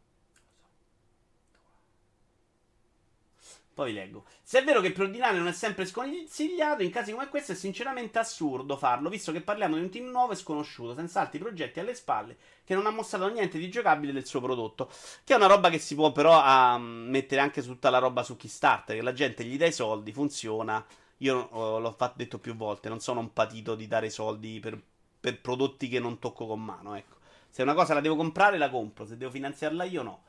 Poi 3.74 3.92
leggo. 3.92 4.24
Se 4.42 4.60
è 4.60 4.64
vero 4.64 4.80
che 4.80 4.92
preordinare 4.92 5.38
non 5.38 5.46
è 5.46 5.52
sempre 5.52 5.86
sconsigliato, 5.86 6.82
in 6.82 6.90
casi 6.90 7.12
come 7.12 7.28
questo 7.28 7.52
è 7.52 7.54
sinceramente 7.54 8.18
assurdo 8.18 8.76
farlo, 8.76 9.08
visto 9.08 9.32
che 9.32 9.40
parliamo 9.40 9.76
di 9.76 9.82
un 9.82 9.90
team 9.90 10.10
nuovo 10.10 10.32
e 10.32 10.36
sconosciuto, 10.36 10.94
senza 10.94 11.20
altri 11.20 11.38
progetti 11.38 11.80
alle 11.80 11.94
spalle, 11.94 12.36
che 12.64 12.74
non 12.74 12.86
ha 12.86 12.90
mostrato 12.90 13.28
niente 13.28 13.58
di 13.58 13.70
giocabile 13.70 14.12
del 14.12 14.26
suo 14.26 14.40
prodotto. 14.40 14.90
Che 15.24 15.32
è 15.32 15.36
una 15.36 15.46
roba 15.46 15.70
che 15.70 15.78
si 15.78 15.94
può 15.94 16.12
però 16.12 16.38
ah, 16.38 16.78
mettere 16.78 17.40
anche 17.40 17.62
su 17.62 17.70
tutta 17.70 17.90
la 17.90 17.98
roba 17.98 18.22
su 18.22 18.36
Kickstarter, 18.36 18.96
che 18.96 19.02
la 19.02 19.12
gente 19.12 19.44
gli 19.44 19.56
dà 19.56 19.66
i 19.66 19.72
soldi, 19.72 20.12
funziona. 20.12 20.84
Io 21.22 21.38
oh, 21.38 21.78
l'ho 21.78 21.96
detto 22.14 22.38
più 22.38 22.54
volte, 22.54 22.88
non 22.88 23.00
sono 23.00 23.20
un 23.20 23.32
patito 23.32 23.74
di 23.74 23.86
dare 23.86 24.10
soldi 24.10 24.60
per, 24.60 24.80
per 25.20 25.40
prodotti 25.40 25.88
che 25.88 25.98
non 26.00 26.18
tocco 26.18 26.46
con 26.46 26.62
mano, 26.62 26.94
ecco. 26.94 27.16
Se 27.48 27.62
una 27.62 27.74
cosa 27.74 27.94
la 27.94 28.00
devo 28.00 28.16
comprare, 28.16 28.58
la 28.58 28.70
compro, 28.70 29.06
se 29.06 29.16
devo 29.16 29.30
finanziarla 29.30 29.84
io 29.84 30.02
no. 30.02 30.24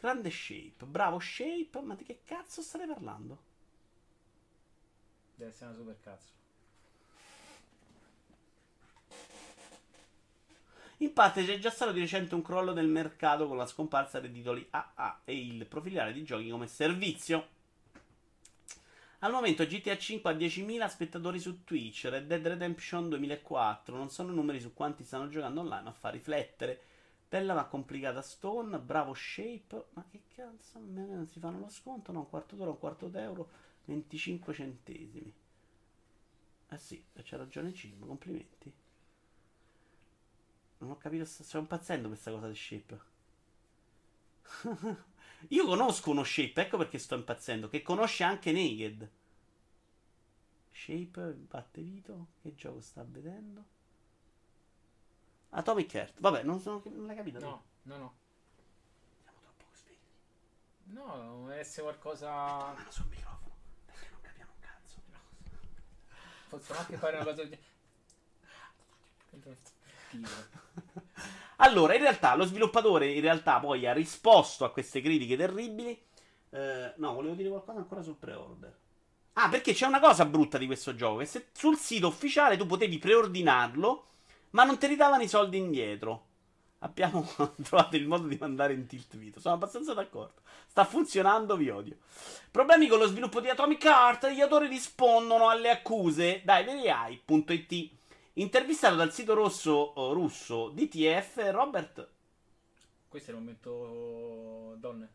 Grande 0.00 0.30
Shape, 0.30 0.84
bravo 0.84 1.18
Shape, 1.20 1.80
ma 1.82 1.94
di 1.94 2.04
che 2.04 2.20
cazzo 2.24 2.62
state 2.62 2.86
parlando? 2.86 3.50
deve 5.42 5.50
essere 5.50 5.70
una 5.70 5.78
super 5.78 5.96
cazzo 6.00 6.40
In 10.98 11.12
parte 11.12 11.44
c'è 11.44 11.58
già 11.58 11.70
stato 11.70 11.90
di 11.90 11.98
recente 11.98 12.36
un 12.36 12.42
crollo 12.42 12.72
del 12.72 12.86
mercato 12.86 13.48
con 13.48 13.56
la 13.56 13.66
scomparsa 13.66 14.20
dei 14.20 14.30
titoli 14.30 14.64
AA 14.70 15.22
e 15.24 15.36
il 15.36 15.66
profilare 15.66 16.12
di 16.12 16.22
giochi 16.22 16.48
come 16.48 16.68
servizio. 16.68 17.48
Al 19.24 19.30
momento 19.30 19.64
GTA 19.64 19.96
5 19.96 20.32
ha 20.32 20.34
10.000 20.34 20.88
spettatori 20.88 21.38
su 21.38 21.62
Twitch, 21.62 22.06
Red 22.06 22.26
Dead 22.26 22.44
Redemption 22.44 23.08
2004, 23.08 23.96
non 23.96 24.10
sono 24.10 24.32
numeri 24.32 24.58
su 24.58 24.74
quanti 24.74 25.04
stanno 25.04 25.28
giocando 25.28 25.60
online, 25.60 25.82
ma 25.84 25.92
fa 25.92 26.08
riflettere. 26.08 26.80
Bella 27.28 27.54
ma 27.54 27.66
complicata 27.66 28.20
Stone, 28.20 28.80
bravo 28.80 29.14
Shape, 29.14 29.84
ma 29.92 30.04
che 30.10 30.22
cazzo, 30.34 30.80
non 30.80 31.28
si 31.28 31.38
fanno 31.38 31.60
lo 31.60 31.68
sconto? 31.68 32.10
No, 32.10 32.18
un 32.18 32.28
quarto 32.28 32.56
d'ora, 32.56 32.70
un 32.70 32.80
quarto 32.80 33.06
d'euro, 33.06 33.48
25 33.84 34.52
centesimi. 34.52 35.32
Eh 36.68 36.78
sì, 36.78 37.00
c'ha 37.22 37.36
ragione 37.36 37.70
Jim, 37.70 38.04
complimenti. 38.04 38.72
Non 40.78 40.90
ho 40.90 40.96
capito, 40.98 41.24
sto 41.24 41.58
impazzendo 41.58 42.08
questa 42.08 42.32
cosa 42.32 42.48
di 42.48 42.56
Shape. 42.56 43.00
Io 45.48 45.66
conosco 45.66 46.10
uno 46.10 46.24
Shape, 46.24 46.62
ecco 46.62 46.76
perché 46.76 46.98
sto 46.98 47.14
impazzendo, 47.14 47.68
che 47.68 47.82
conosce 47.82 48.24
anche 48.24 48.52
Naked. 48.52 49.10
Shape, 50.72 51.32
batte 51.32 51.82
Vito, 51.82 52.28
che 52.40 52.54
gioco 52.54 52.80
sta 52.80 53.04
vedendo? 53.06 53.64
Atomic 55.50 55.94
Heart, 55.94 56.20
vabbè, 56.20 56.42
non, 56.44 56.60
sono, 56.60 56.82
non 56.86 57.06
l'hai 57.06 57.16
capito? 57.16 57.38
No, 57.38 57.64
no, 57.82 57.96
no. 57.96 58.14
Siamo 59.22 59.38
troppo 59.40 59.64
svegli. 59.74 59.96
No, 60.84 61.44
deve 61.46 61.60
essere 61.60 61.82
qualcosa. 61.82 62.30
Mano 62.30 62.90
sul 62.90 63.06
microfono, 63.08 63.54
perché 63.84 64.08
non 64.10 64.20
capiamo 64.22 64.52
un 64.54 64.60
cazzo. 64.60 65.02
Possiamo 66.48 66.80
anche 66.80 66.96
fare 66.96 67.16
una 67.16 67.24
cosa. 67.24 67.42
Tipo. 70.12 70.28
Allora, 71.62 71.94
in 71.94 72.00
realtà, 72.00 72.34
lo 72.34 72.44
sviluppatore 72.44 73.12
in 73.12 73.20
realtà 73.20 73.60
poi 73.60 73.86
ha 73.86 73.92
risposto 73.92 74.64
a 74.64 74.72
queste 74.72 75.00
critiche 75.00 75.36
terribili. 75.36 75.96
Eh, 76.50 76.92
no, 76.96 77.14
volevo 77.14 77.34
dire 77.34 77.48
qualcosa 77.48 77.78
ancora 77.78 78.02
sul 78.02 78.16
pre-order. 78.16 78.76
Ah, 79.34 79.48
perché 79.48 79.72
c'è 79.72 79.86
una 79.86 80.00
cosa 80.00 80.24
brutta 80.24 80.58
di 80.58 80.66
questo 80.66 80.94
gioco, 80.94 81.18
che 81.18 81.26
se 81.26 81.48
sul 81.52 81.78
sito 81.78 82.08
ufficiale 82.08 82.56
tu 82.56 82.66
potevi 82.66 82.98
preordinarlo, 82.98 84.06
ma 84.50 84.64
non 84.64 84.76
ti 84.76 84.88
ridavano 84.88 85.22
i 85.22 85.28
soldi 85.28 85.56
indietro. 85.56 86.26
Abbiamo 86.80 87.26
trovato 87.62 87.94
il 87.94 88.08
modo 88.08 88.26
di 88.26 88.36
mandare 88.40 88.72
in 88.72 88.86
tilt 88.86 89.16
video. 89.16 89.40
Sono 89.40 89.54
abbastanza 89.54 89.94
d'accordo. 89.94 90.40
Sta 90.66 90.84
funzionando, 90.84 91.56
vi 91.56 91.70
odio. 91.70 91.96
Problemi 92.50 92.88
con 92.88 92.98
lo 92.98 93.06
sviluppo 93.06 93.40
di 93.40 93.48
Atomic 93.48 93.84
Heart. 93.84 94.30
Gli 94.30 94.40
autori 94.40 94.66
rispondono 94.66 95.48
alle 95.48 95.70
accuse. 95.70 96.42
Dai, 96.44 96.64
veriai.it. 96.64 97.90
Intervistato 98.34 98.96
dal 98.96 99.12
sito 99.12 99.34
rosso 99.34 99.72
oh, 99.72 100.12
russo 100.14 100.70
DTF, 100.70 101.50
Robert. 101.50 102.08
Questo 103.06 103.30
è 103.30 103.34
il 103.34 103.40
momento. 103.40 104.74
donne? 104.78 105.08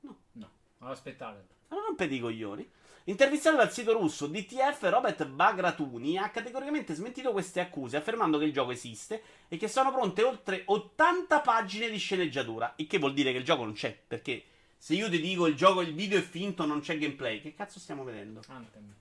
No. 0.00 0.16
No, 0.32 0.50
non 0.78 0.90
aspettate. 0.90 1.46
Ma 1.68 1.76
non 1.76 1.86
rompete 1.86 2.14
i 2.14 2.20
coglioni. 2.20 2.66
Intervistato 3.04 3.56
dal 3.56 3.72
sito 3.72 3.92
russo 3.92 4.26
DTF, 4.26 4.82
Robert 4.84 5.26
Bagratuni 5.26 6.16
ha 6.16 6.30
categoricamente 6.30 6.94
smentito 6.94 7.32
queste 7.32 7.60
accuse, 7.60 7.96
affermando 7.96 8.38
che 8.38 8.44
il 8.44 8.52
gioco 8.52 8.70
esiste 8.70 9.22
e 9.48 9.58
che 9.58 9.68
sono 9.68 9.92
pronte 9.92 10.22
oltre 10.22 10.62
80 10.64 11.40
pagine 11.40 11.90
di 11.90 11.98
sceneggiatura. 11.98 12.72
Il 12.76 12.86
che 12.86 12.98
vuol 12.98 13.12
dire 13.12 13.32
che 13.32 13.38
il 13.38 13.44
gioco 13.44 13.64
non 13.64 13.74
c'è. 13.74 13.98
Perché 14.06 14.44
se 14.78 14.94
io 14.94 15.10
ti 15.10 15.20
dico 15.20 15.46
il 15.46 15.56
gioco, 15.56 15.82
il 15.82 15.92
video 15.92 16.18
è 16.18 16.22
finto, 16.22 16.64
non 16.64 16.80
c'è 16.80 16.96
gameplay, 16.96 17.42
che 17.42 17.54
cazzo 17.54 17.78
stiamo 17.78 18.02
vedendo? 18.02 18.40
Anthem. 18.48 18.94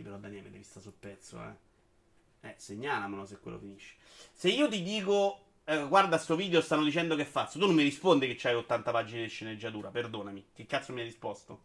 Sì, 0.00 0.06
però 0.06 0.16
Daniele 0.16 0.50
devi 0.50 0.64
stare 0.64 0.80
sul 0.80 0.94
pezzo, 0.98 1.38
eh. 1.42 2.48
Eh, 2.48 2.54
segnalamelo 2.56 3.26
se 3.26 3.38
quello 3.38 3.58
finisce. 3.58 3.96
Se 4.32 4.48
io 4.48 4.66
ti 4.66 4.82
dico, 4.82 5.44
eh, 5.64 5.86
guarda 5.86 6.16
sto 6.16 6.36
video, 6.36 6.62
stanno 6.62 6.84
dicendo 6.84 7.14
che 7.16 7.26
faccio, 7.26 7.58
tu 7.58 7.66
non 7.66 7.74
mi 7.74 7.82
rispondi 7.82 8.26
che 8.26 8.34
c'hai 8.34 8.54
80 8.54 8.90
pagine 8.92 9.22
di 9.24 9.28
sceneggiatura, 9.28 9.90
perdonami. 9.90 10.46
Che 10.54 10.64
cazzo 10.64 10.94
mi 10.94 11.00
hai 11.00 11.06
risposto? 11.06 11.64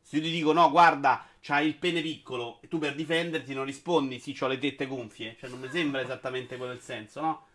Se 0.00 0.16
io 0.16 0.22
ti 0.22 0.30
dico, 0.30 0.52
no, 0.52 0.70
guarda, 0.70 1.26
c'hai 1.40 1.66
il 1.66 1.74
pene 1.74 2.00
piccolo, 2.02 2.60
e 2.62 2.68
tu 2.68 2.78
per 2.78 2.94
difenderti 2.94 3.52
non 3.52 3.64
rispondi, 3.64 4.20
sì, 4.20 4.36
ho 4.40 4.46
le 4.46 4.58
tette 4.58 4.86
gonfie. 4.86 5.36
Cioè, 5.36 5.50
non 5.50 5.58
mi 5.58 5.68
sembra 5.70 6.02
esattamente 6.02 6.56
quello 6.56 6.72
il 6.72 6.80
senso, 6.80 7.20
no? 7.20 7.46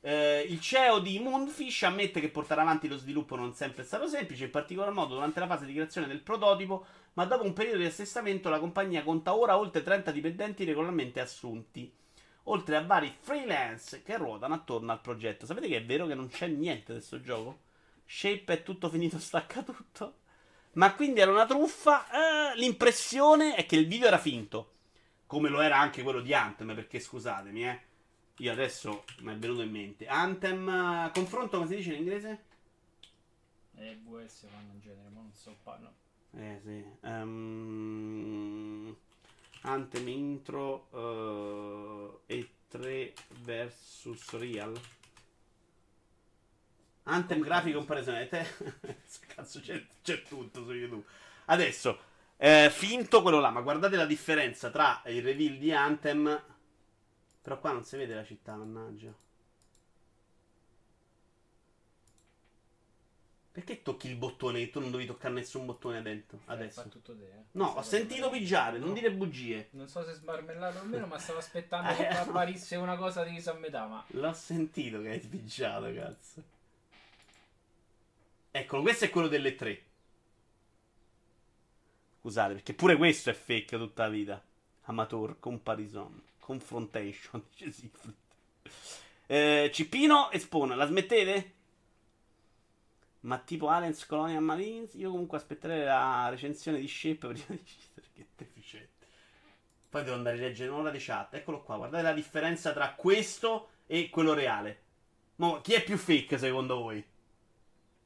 Eh, 0.00 0.44
il 0.48 0.60
CEO 0.60 0.98
di 0.98 1.18
Moonfish 1.20 1.84
ammette 1.84 2.20
che 2.20 2.28
portare 2.28 2.60
avanti 2.60 2.88
lo 2.88 2.98
sviluppo 2.98 3.36
non 3.36 3.54
sempre 3.54 3.84
è 3.84 3.86
stato 3.86 4.06
semplice, 4.06 4.44
in 4.44 4.50
particolar 4.50 4.92
modo 4.92 5.14
durante 5.14 5.40
la 5.40 5.46
fase 5.46 5.64
di 5.64 5.72
creazione 5.72 6.06
del 6.06 6.20
prototipo, 6.20 6.84
ma 7.14 7.24
dopo 7.24 7.44
un 7.44 7.52
periodo 7.52 7.78
di 7.78 7.86
assestamento 7.86 8.48
la 8.48 8.58
compagnia 8.58 9.02
conta 9.02 9.34
ora 9.34 9.58
oltre 9.58 9.82
30 9.82 10.10
dipendenti 10.10 10.64
regolarmente 10.64 11.20
assunti, 11.20 11.92
oltre 12.44 12.76
a 12.76 12.84
vari 12.84 13.14
freelance 13.18 14.02
che 14.02 14.16
ruotano 14.16 14.54
attorno 14.54 14.92
al 14.92 15.00
progetto. 15.00 15.46
Sapete 15.46 15.68
che 15.68 15.76
è 15.78 15.84
vero 15.84 16.06
che 16.06 16.14
non 16.14 16.28
c'è 16.28 16.46
niente 16.48 16.92
di 16.92 16.98
questo 16.98 17.20
gioco? 17.20 17.60
Shape 18.06 18.52
è 18.52 18.62
tutto 18.62 18.88
finito, 18.88 19.18
stacca 19.20 19.62
tutto. 19.62 20.18
Ma 20.72 20.92
quindi 20.94 21.20
era 21.20 21.30
una 21.30 21.46
truffa? 21.46 22.06
Eh, 22.52 22.58
l'impressione 22.58 23.54
è 23.54 23.64
che 23.64 23.76
il 23.76 23.86
video 23.86 24.08
era 24.08 24.18
finto, 24.18 24.72
come 25.26 25.48
lo 25.48 25.60
era 25.60 25.78
anche 25.78 26.02
quello 26.02 26.20
di 26.20 26.34
Anthem, 26.34 26.74
perché 26.74 26.98
scusatemi, 26.98 27.66
eh. 27.68 27.80
Io 28.38 28.50
adesso 28.50 29.04
mi 29.20 29.32
è 29.32 29.36
venuto 29.36 29.62
in 29.62 29.70
mente. 29.70 30.08
Anthem, 30.08 30.68
eh, 30.68 31.10
confronto, 31.14 31.58
come 31.58 31.68
si 31.68 31.76
dice 31.76 31.92
in 31.92 31.98
inglese? 31.98 32.44
E 33.76 34.00
VS 34.02 34.46
fanno 34.50 34.72
in 34.72 34.80
genere, 34.80 35.08
ma 35.10 35.20
non 35.20 35.32
so 35.32 35.56
parlo. 35.62 36.02
Eh 36.36 36.60
sì. 36.64 36.84
Ehm, 37.02 38.96
Anthem 39.62 40.08
intro 40.08 40.88
eh, 42.28 42.44
E3 42.70 43.12
versus 43.42 44.30
Real. 44.32 44.78
Anthem 47.04 47.40
grafica 47.40 47.76
comparazione. 47.76 48.28
Te... 48.28 48.46
Cazzo, 49.34 49.60
c'è, 49.60 49.84
c'è 50.02 50.22
tutto 50.22 50.64
su 50.64 50.72
YouTube. 50.72 51.04
Adesso, 51.46 51.98
eh, 52.36 52.70
finto 52.70 53.22
quello 53.22 53.40
là, 53.40 53.50
ma 53.50 53.60
guardate 53.60 53.96
la 53.96 54.06
differenza 54.06 54.70
tra 54.70 55.02
il 55.06 55.22
reveal 55.22 55.56
di 55.56 55.72
Anthem. 55.72 56.42
Però 57.42 57.60
qua 57.60 57.72
non 57.72 57.84
si 57.84 57.96
vede 57.96 58.14
la 58.14 58.24
città, 58.24 58.56
mannaggia. 58.56 59.12
Perché 63.54 63.82
tocchi 63.82 64.08
il 64.08 64.16
bottone 64.16 64.58
che 64.58 64.70
tu 64.70 64.80
non 64.80 64.90
devi 64.90 65.06
toccare 65.06 65.32
nessun 65.32 65.64
bottone 65.64 66.02
dentro? 66.02 66.40
Adesso. 66.46 66.82
Fa 66.82 66.88
tutto 66.88 67.16
te, 67.16 67.22
eh. 67.22 67.42
No, 67.52 67.66
ho 67.66 67.82
sentito 67.82 68.28
pigiare, 68.28 68.78
non 68.78 68.88
No. 68.88 68.94
dire 68.94 69.12
bugie. 69.12 69.68
Non 69.72 69.86
so 69.86 70.02
se 70.04 70.12
smarmellato 70.14 70.80
o 70.80 70.84
meno, 70.84 71.06
ma 71.06 71.18
stavo 71.18 71.38
aspettando 71.38 71.90
Eh, 71.94 71.94
che 71.94 72.12
no. 72.14 72.18
apparisse 72.22 72.74
una 72.74 72.96
cosa 72.96 73.22
divisa 73.22 73.52
a 73.52 73.54
metà. 73.54 73.86
Ma 73.86 74.04
L'ho 74.08 74.32
sentito 74.32 75.00
che 75.02 75.08
hai 75.10 75.20
pigiato, 75.20 75.92
cazzo. 75.94 76.42
Eccolo, 78.50 78.82
questo 78.82 79.04
è 79.04 79.10
quello 79.10 79.28
delle 79.28 79.54
tre. 79.54 79.82
Scusate, 82.22 82.54
perché 82.54 82.74
pure 82.74 82.96
questo 82.96 83.30
è 83.30 83.34
fake 83.34 83.76
tutta 83.76 84.02
la 84.02 84.08
vita. 84.08 84.42
Amateur, 84.86 85.36
comparison, 85.38 86.20
confrontation, 86.40 87.40
dice 87.56 87.70
Siegfried. 87.70 88.14
Eh, 89.26 89.70
Cippino 89.72 90.30
e 90.32 90.40
Spawn, 90.40 90.76
la 90.76 90.86
smettete? 90.86 91.52
Ma 93.24 93.38
tipo 93.38 93.68
Aliens 93.68 94.04
Colonial 94.06 94.42
Marines? 94.42 94.94
Io 94.94 95.10
comunque 95.10 95.38
aspetterei 95.38 95.84
la 95.84 96.28
recensione 96.28 96.78
di 96.78 96.86
Shape 96.86 97.28
prima 97.28 97.44
di 97.48 97.62
decidere 97.62 98.06
che 98.12 98.26
deficiente. 98.36 99.06
Poi 99.88 100.04
devo 100.04 100.16
andare 100.16 100.36
a 100.36 100.40
leggere 100.40 100.70
un'ora 100.70 100.90
di 100.90 100.98
chat. 101.00 101.34
Eccolo 101.34 101.62
qua, 101.62 101.76
guardate 101.76 102.02
la 102.02 102.12
differenza 102.12 102.72
tra 102.72 102.92
questo 102.94 103.70
e 103.86 104.10
quello 104.10 104.34
reale. 104.34 104.82
Mo, 105.36 105.60
chi 105.62 105.72
è 105.72 105.82
più 105.82 105.96
fake 105.96 106.36
secondo 106.36 106.76
voi? 106.76 107.02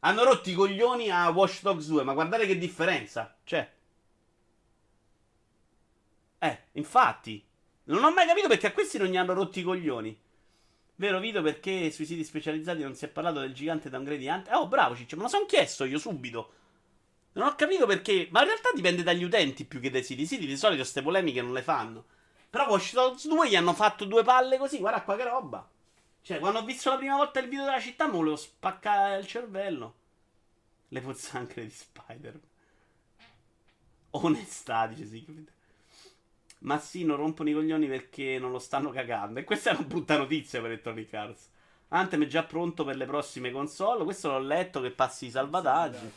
Hanno 0.01 0.23
rotto 0.23 0.51
i 0.51 0.55
coglioni 0.55 1.11
a 1.11 1.29
Watch 1.31 1.62
Dogs 1.62 1.89
2, 1.89 2.05
ma 2.05 2.14
guardate 2.14 2.47
che 2.47 2.57
differenza 2.57 3.37
c'è. 3.43 3.73
Eh, 6.39 6.62
infatti. 6.73 7.45
Non 7.85 8.05
ho 8.05 8.12
mai 8.12 8.27
capito 8.27 8.47
perché 8.47 8.69
a 8.69 8.73
questi 8.73 8.99
non 8.99 9.09
gli 9.09 9.16
hanno 9.16 9.33
rotti 9.33 9.61
i 9.61 9.64
coglioni. 9.64 10.20
Vero 11.01 11.20
Vito 11.20 11.43
perché 11.43 11.93
sui 11.93 12.05
siti 12.05 12.25
specializzati 12.25 12.83
non 12.83 12.97
si 12.97 13.05
è 13.05 13.09
parlato 13.09 13.39
del 13.39 13.55
gigante 13.55 13.89
downgrade 13.89 14.29
Ant. 14.29 14.49
Oh, 14.51 14.66
bravo 14.66 14.97
Ciccio, 14.97 15.15
me 15.15 15.23
lo 15.23 15.29
sono 15.29 15.47
chiesto 15.47 15.85
io 15.85 15.97
subito. 15.97 16.53
Non 17.35 17.47
ho 17.47 17.55
capito 17.55 17.87
perché. 17.87 18.27
Ma 18.33 18.41
in 18.41 18.47
realtà 18.47 18.70
dipende 18.75 19.05
dagli 19.05 19.23
utenti 19.23 19.65
più 19.65 19.79
che 19.79 19.91
dai 19.91 20.03
siti. 20.03 20.23
I 20.23 20.27
siti 20.27 20.45
di 20.45 20.57
solito 20.57 20.81
queste 20.81 21.01
polemiche 21.01 21.41
non 21.41 21.53
le 21.53 21.62
fanno. 21.62 22.05
Però 22.51 22.66
Watch 22.69 22.95
Dogs 22.95 23.29
2 23.29 23.49
gli 23.49 23.55
hanno 23.55 23.75
fatto 23.75 24.07
due 24.07 24.25
palle 24.25 24.59
così. 24.59 24.79
Guarda 24.79 25.03
qua 25.03 25.15
che 25.15 25.23
roba. 25.23 25.70
Cioè, 26.20 26.41
quando 26.41 26.59
ho 26.59 26.65
visto 26.65 26.91
la 26.91 26.97
prima 26.97 27.15
volta 27.15 27.39
il 27.39 27.49
video 27.49 27.65
della 27.65 27.81
città, 27.81 28.07
mi 28.07 28.16
volevo 28.16 28.35
spaccare 28.35 29.20
il 29.20 29.27
cervello. 29.29 29.95
Le 30.89 31.01
pozzanghere 31.01 31.62
di 31.62 31.70
Spider. 31.70 32.41
Onestà, 34.11 34.89
dice 34.89 35.07
Siegfried. 35.07 35.53
Ma 36.60 36.78
sì, 36.78 37.05
non 37.05 37.16
rompono 37.16 37.51
i 37.51 37.52
coglioni 37.52 37.86
perché 37.86 38.39
non 38.39 38.51
lo 38.51 38.59
stanno 38.59 38.90
cagando. 38.90 39.39
E 39.39 39.44
questa 39.44 39.70
è 39.70 39.74
una 39.74 39.86
brutta 39.86 40.16
notizia 40.16 40.60
per 40.60 40.70
Electronic 40.70 41.14
Arts. 41.14 41.48
Anthem 41.89 42.24
è 42.24 42.26
già 42.26 42.43
pronto 42.43 42.85
per 42.85 42.97
le 42.97 43.06
prossime 43.06 43.51
console. 43.51 44.05
Questo 44.05 44.28
l'ho 44.30 44.40
letto 44.40 44.80
che 44.80 44.90
passi 44.90 45.26
i 45.26 45.30
salvataggi. 45.30 46.10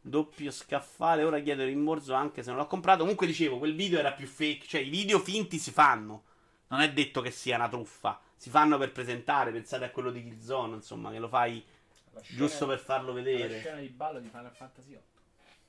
Doppio 0.00 0.50
scaffale. 0.50 1.24
Ora 1.24 1.40
chiedo 1.40 1.62
il 1.62 1.68
rimborso 1.68 2.14
anche 2.14 2.42
se 2.42 2.50
non 2.50 2.58
l'ho 2.58 2.66
comprato. 2.66 3.00
Comunque 3.00 3.26
dicevo, 3.26 3.58
quel 3.58 3.74
video 3.74 3.98
era 3.98 4.12
più 4.12 4.26
fake. 4.26 4.66
Cioè, 4.66 4.80
i 4.80 4.88
video 4.88 5.18
finti 5.18 5.58
si 5.58 5.70
fanno. 5.72 6.24
Non 6.68 6.80
è 6.80 6.92
detto 6.92 7.20
che 7.20 7.30
sia 7.30 7.56
una 7.56 7.68
truffa. 7.68 8.20
Si 8.36 8.48
fanno 8.48 8.78
per 8.78 8.92
presentare. 8.92 9.50
Pensate 9.50 9.84
a 9.84 9.90
quello 9.90 10.10
di 10.10 10.22
Killzone, 10.22 10.76
insomma, 10.76 11.10
che 11.10 11.18
lo 11.18 11.28
fai 11.28 11.62
la 12.12 12.20
giusto 12.28 12.66
per 12.66 12.78
farlo 12.78 13.08
La 13.08 13.20
vedere. 13.20 13.58
scena 13.58 13.80
di 13.80 13.88
ballo 13.88 14.20
di 14.20 14.28
Final 14.28 14.54
Fantasy 14.54 14.88
VIII. 14.88 15.00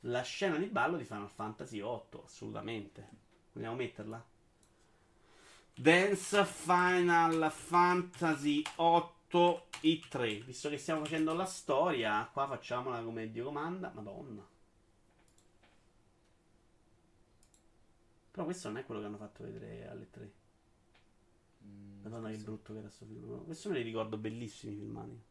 La 0.07 0.21
scena 0.21 0.57
di 0.57 0.67
ballo 0.67 0.97
di 0.97 1.03
Final 1.03 1.29
Fantasy 1.29 1.81
VIII, 1.81 2.21
assolutamente. 2.23 3.07
Vogliamo 3.53 3.75
metterla? 3.75 4.23
Dance 5.73 6.45
Final 6.45 7.51
Fantasy 7.51 8.61
VIII 8.77 9.61
I3. 9.81 10.45
Visto 10.45 10.69
che 10.69 10.77
stiamo 10.77 11.03
facendo 11.03 11.33
la 11.33 11.45
storia, 11.45 12.29
qua 12.31 12.47
facciamola 12.47 13.01
come 13.01 13.31
Dio 13.31 13.45
comanda. 13.45 13.91
Madonna. 13.95 14.47
Però 18.29 18.45
questo 18.45 18.67
non 18.67 18.77
è 18.77 18.85
quello 18.85 19.01
che 19.01 19.07
hanno 19.07 19.17
fatto 19.17 19.43
vedere 19.43 19.89
alle 19.89 20.09
3. 20.11 20.31
Mm, 21.63 22.01
Madonna 22.03 22.29
che 22.29 22.37
brutto 22.37 22.73
che 22.73 22.79
era 22.79 22.89
sto 22.91 23.05
film. 23.05 23.43
Questo 23.43 23.69
me 23.69 23.77
li 23.77 23.83
ricordo 23.83 24.17
bellissimi 24.17 24.73
i 24.73 24.77
filmati. 24.77 25.23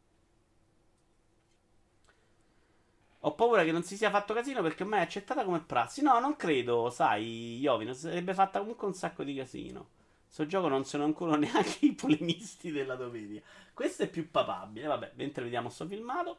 Ho 3.25 3.33
paura 3.33 3.63
che 3.63 3.71
non 3.71 3.83
si 3.83 3.97
sia 3.97 4.11
fatto 4.11 4.33
casino 4.33 4.61
perché 4.61 4.83
ormai 4.83 4.99
è 4.99 5.03
accettata 5.03 5.43
come 5.43 5.59
prassi. 5.59 6.01
No, 6.03 6.19
non 6.19 6.35
credo, 6.35 6.89
sai, 6.91 7.57
Iovino, 7.59 7.93
sarebbe 7.93 8.33
fatta 8.35 8.59
comunque 8.59 8.87
un 8.87 8.93
sacco 8.93 9.23
di 9.23 9.33
casino. 9.33 9.89
Sto 10.27 10.45
gioco 10.45 10.67
non 10.67 10.85
sono 10.85 11.05
ancora 11.05 11.35
neanche 11.37 11.85
i 11.87 11.93
polemisti 11.93 12.71
della 12.71 12.95
domenica. 12.95 13.43
Questo 13.73 14.03
è 14.03 14.09
più 14.09 14.29
papabile. 14.29 14.85
Vabbè, 14.87 15.13
mentre 15.15 15.43
vediamo 15.43 15.69
sto 15.69 15.87
filmato. 15.87 16.37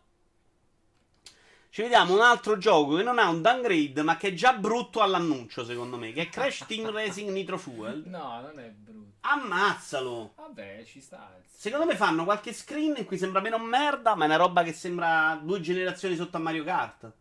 Ci 1.68 1.82
vediamo 1.82 2.14
un 2.14 2.20
altro 2.20 2.56
gioco 2.56 2.96
che 2.96 3.02
non 3.02 3.18
ha 3.18 3.28
un 3.28 3.42
downgrade, 3.42 4.00
ma 4.02 4.16
che 4.16 4.28
è 4.28 4.32
già 4.34 4.54
brutto 4.54 5.02
all'annuncio, 5.02 5.62
secondo 5.64 5.98
me. 5.98 6.12
Che 6.12 6.22
è 6.22 6.28
Crash 6.30 6.64
Team 6.66 6.90
Racing 6.90 7.30
Nitro 7.30 7.58
Fuel. 7.58 8.02
No, 8.06 8.40
non 8.40 8.58
è 8.58 8.70
brutto. 8.70 9.18
Ammazzalo! 9.20 10.32
Vabbè, 10.36 10.84
ci 10.86 11.00
sta. 11.02 11.38
Secondo 11.46 11.84
me 11.84 11.94
fanno 11.96 12.24
qualche 12.24 12.52
screen 12.54 12.94
in 12.96 13.04
cui 13.04 13.18
sembra 13.18 13.40
meno 13.40 13.58
merda, 13.58 14.14
ma 14.14 14.24
è 14.24 14.26
una 14.28 14.36
roba 14.36 14.62
che 14.62 14.72
sembra 14.72 15.38
due 15.42 15.60
generazioni 15.60 16.16
sotto 16.16 16.36
a 16.38 16.40
Mario 16.40 16.64
Kart. 16.64 17.12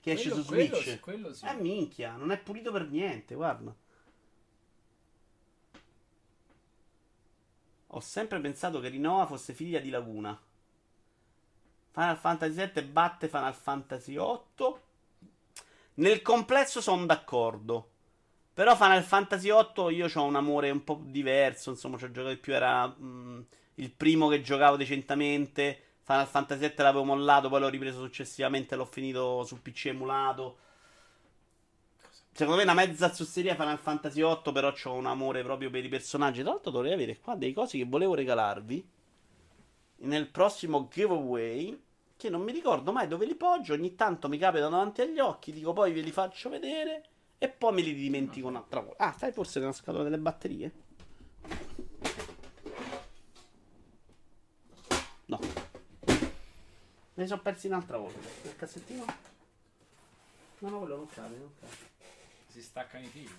Che 0.00 0.10
esce 0.10 0.30
Quello- 0.30 0.42
su 0.42 0.48
quello 0.48 0.76
Switch. 0.76 1.00
quello 1.00 1.32
sì. 1.32 1.44
Eh 1.46 1.54
minchia, 1.54 2.16
non 2.16 2.32
è 2.32 2.38
pulito 2.38 2.72
per 2.72 2.88
niente, 2.88 3.34
guarda. 3.36 3.72
Ho 7.94 8.00
sempre 8.00 8.40
pensato 8.40 8.80
che 8.80 8.88
Rinoa 8.88 9.26
fosse 9.26 9.52
figlia 9.52 9.78
di 9.78 9.90
Laguna. 9.90 10.36
Final 11.92 12.16
Fantasy 12.16 12.70
VII 12.72 12.82
batte 12.84 13.28
Final 13.28 13.54
Fantasy 13.54 14.14
VIII. 14.14 14.74
Nel 15.94 16.22
complesso 16.22 16.80
sono 16.80 17.04
d'accordo. 17.04 17.88
Però 18.54 18.74
Final 18.74 19.02
Fantasy 19.02 19.50
VIII 19.50 19.94
io 19.94 20.10
ho 20.12 20.24
un 20.24 20.36
amore 20.36 20.70
un 20.70 20.82
po' 20.84 21.00
diverso. 21.04 21.70
Insomma, 21.70 21.98
ci 21.98 22.04
ho 22.04 22.10
giocato 22.10 22.34
di 22.34 22.40
più. 22.40 22.54
Era 22.54 22.86
mm, 22.88 23.40
il 23.74 23.90
primo 23.90 24.28
che 24.28 24.40
giocavo 24.40 24.76
decentemente. 24.76 25.80
Final 26.02 26.26
Fantasy 26.26 26.60
VII 26.60 26.74
l'avevo 26.78 27.04
mollato, 27.04 27.48
poi 27.50 27.60
l'ho 27.60 27.68
ripreso 27.68 28.00
successivamente. 28.00 28.74
L'ho 28.74 28.86
finito 28.86 29.44
su 29.44 29.60
PC 29.60 29.86
emulato. 29.86 30.56
Secondo 32.32 32.56
me 32.56 32.62
è 32.62 32.72
una 32.72 32.86
mezza 32.86 33.12
zozzeria 33.12 33.54
Final 33.54 33.78
Fantasy 33.78 34.22
VIII, 34.22 34.52
però 34.52 34.72
ho 34.84 34.92
un 34.94 35.06
amore 35.06 35.42
proprio 35.42 35.68
per 35.68 35.84
i 35.84 35.88
personaggi. 35.88 36.40
Tra 36.40 36.52
l'altro 36.52 36.70
dovrei 36.70 36.94
avere 36.94 37.18
qua 37.18 37.34
dei 37.34 37.52
cosi 37.52 37.76
che 37.76 37.84
volevo 37.84 38.14
regalarvi 38.14 39.00
nel 40.02 40.28
prossimo 40.28 40.88
giveaway, 40.90 41.80
che 42.16 42.30
non 42.30 42.42
mi 42.42 42.52
ricordo 42.52 42.92
mai 42.92 43.08
dove 43.08 43.26
li 43.26 43.34
poggio, 43.34 43.74
ogni 43.74 43.94
tanto 43.94 44.28
mi 44.28 44.38
capitano 44.38 44.70
davanti 44.70 45.00
agli 45.00 45.18
occhi, 45.18 45.52
dico 45.52 45.72
poi 45.72 45.92
ve 45.92 46.00
li 46.00 46.12
faccio 46.12 46.48
vedere 46.48 47.04
e 47.38 47.48
poi 47.48 47.72
me 47.72 47.82
li 47.82 47.94
dimentico 47.94 48.48
un'altra 48.48 48.80
volta. 48.80 49.04
Ah, 49.04 49.12
stai 49.12 49.32
forse 49.32 49.58
nella 49.58 49.72
scatola 49.72 50.04
delle 50.04 50.18
batterie? 50.18 50.72
No. 55.26 55.38
Me 57.14 57.22
li 57.22 57.26
sono 57.26 57.42
persi 57.42 57.66
un'altra 57.66 57.98
volta. 57.98 58.28
Nel 58.42 58.56
cassettino? 58.56 59.04
No, 60.58 60.68
no, 60.68 60.78
quello 60.78 60.96
non 60.96 61.08
cade, 61.08 61.36
non 61.36 61.50
cade. 61.58 61.90
Si 62.46 62.62
staccano 62.62 63.04
i 63.04 63.08
fili. 63.08 63.34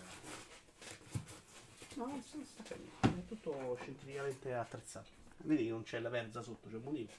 No, 1.95 2.05
non 2.07 2.21
sono 2.23 2.43
staccato. 2.43 2.81
È 3.01 3.25
tutto 3.27 3.77
scientificamente 3.79 4.53
attrezzato. 4.53 5.22
Vedi 5.45 5.65
che 5.65 5.69
non 5.69 5.83
c'è 5.83 5.99
la 5.99 6.09
verza 6.09 6.41
sotto, 6.41 6.69
c'è 6.69 6.75
un 6.75 6.83
motivo. 6.83 7.11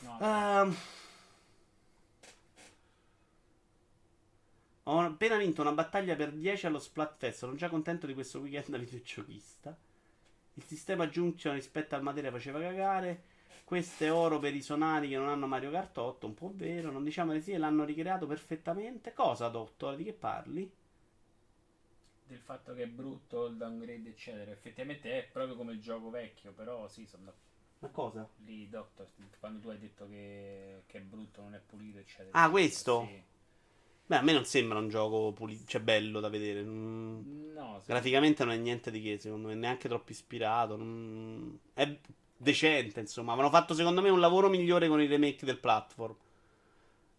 No, 0.00 0.18
Ehm, 0.20 0.76
ho 4.84 5.00
appena 5.00 5.36
vinto 5.36 5.62
una 5.62 5.72
battaglia 5.72 6.14
per 6.16 6.32
10 6.32 6.66
allo 6.66 6.78
Splatfest. 6.78 7.38
Sono 7.38 7.54
già 7.54 7.68
contento 7.68 8.06
di 8.06 8.14
questo 8.14 8.40
weekend 8.40 8.68
da 8.68 8.78
videogiochista. 8.78 9.76
Il 10.54 10.62
sistema 10.64 11.06
Junction 11.06 11.54
rispetto 11.54 11.94
al 11.94 12.02
materia 12.02 12.30
faceva 12.30 12.60
cagare. 12.60 13.22
Questo 13.64 14.04
è 14.04 14.12
oro 14.12 14.38
per 14.38 14.54
i 14.54 14.62
sonari 14.62 15.08
che 15.08 15.16
non 15.16 15.28
hanno 15.28 15.46
Mario 15.46 15.70
Kart 15.70 15.96
8. 15.96 16.26
Un 16.26 16.34
po' 16.34 16.52
vero. 16.54 16.90
Non 16.90 17.04
diciamo 17.04 17.32
le 17.32 17.40
sì, 17.40 17.56
l'hanno 17.56 17.84
ricreato 17.84 18.26
perfettamente. 18.26 19.12
Cosa, 19.14 19.48
Dottor? 19.48 19.96
Di 19.96 20.04
che 20.04 20.12
parli? 20.12 20.70
Del 22.30 22.40
fatto 22.40 22.74
che 22.74 22.84
è 22.84 22.86
brutto 22.86 23.46
il 23.46 23.56
downgrade, 23.56 24.08
eccetera. 24.08 24.50
Effettivamente 24.50 25.18
è 25.18 25.28
proprio 25.30 25.56
come 25.56 25.72
il 25.72 25.80
gioco 25.80 26.10
vecchio, 26.10 26.52
però 26.52 26.88
sì, 26.88 27.06
sono 27.06 27.32
Ma 27.80 27.88
cosa? 27.88 28.28
lì, 28.44 28.68
Doctor, 28.68 29.08
quando 29.38 29.58
tu 29.58 29.68
hai 29.70 29.78
detto 29.78 30.06
che, 30.08 30.82
che 30.86 30.98
è 30.98 31.00
brutto, 31.00 31.42
non 31.42 31.54
è 31.54 31.60
pulito, 31.64 31.98
eccetera. 31.98 32.38
Ah, 32.42 32.50
questo? 32.50 33.06
Sì. 33.08 33.22
Beh, 34.06 34.16
a 34.16 34.22
me 34.22 34.32
non 34.32 34.44
sembra 34.44 34.78
un 34.78 34.88
gioco 34.88 35.32
pulito, 35.32 35.64
cioè 35.66 35.80
bello 35.80 36.20
da 36.20 36.28
vedere. 36.28 36.62
Mm. 36.62 37.52
No. 37.52 37.80
Graficamente 37.86 38.44
non 38.44 38.54
è 38.54 38.56
niente 38.56 38.90
di 38.90 39.00
che, 39.00 39.18
secondo 39.18 39.48
me, 39.48 39.54
neanche 39.54 39.88
troppo 39.88 40.10
ispirato. 40.12 40.76
non- 40.76 41.58
È 41.72 41.96
decente, 42.36 43.00
insomma. 43.00 43.32
Avevano 43.32 43.52
fatto, 43.54 43.74
secondo 43.74 44.00
me, 44.02 44.08
un 44.10 44.20
lavoro 44.20 44.48
migliore 44.48 44.88
con 44.88 45.00
i 45.00 45.06
remake 45.06 45.44
del 45.44 45.58
platform. 45.58 46.16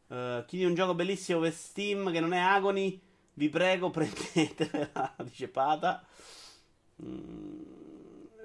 Eh, 0.07 0.43
chi 0.47 0.57
di 0.57 0.65
un 0.65 0.73
gioco 0.75 0.93
bellissimo 0.93 1.39
per 1.39 1.53
Steam 1.53 2.11
che 2.11 2.19
non 2.19 2.33
è 2.33 2.37
Agony, 2.39 2.99
vi 3.33 3.49
prego, 3.49 3.89
prendetela, 3.91 5.15
dice 5.23 5.47
Pata. 5.47 6.05
Mm, 7.03 7.61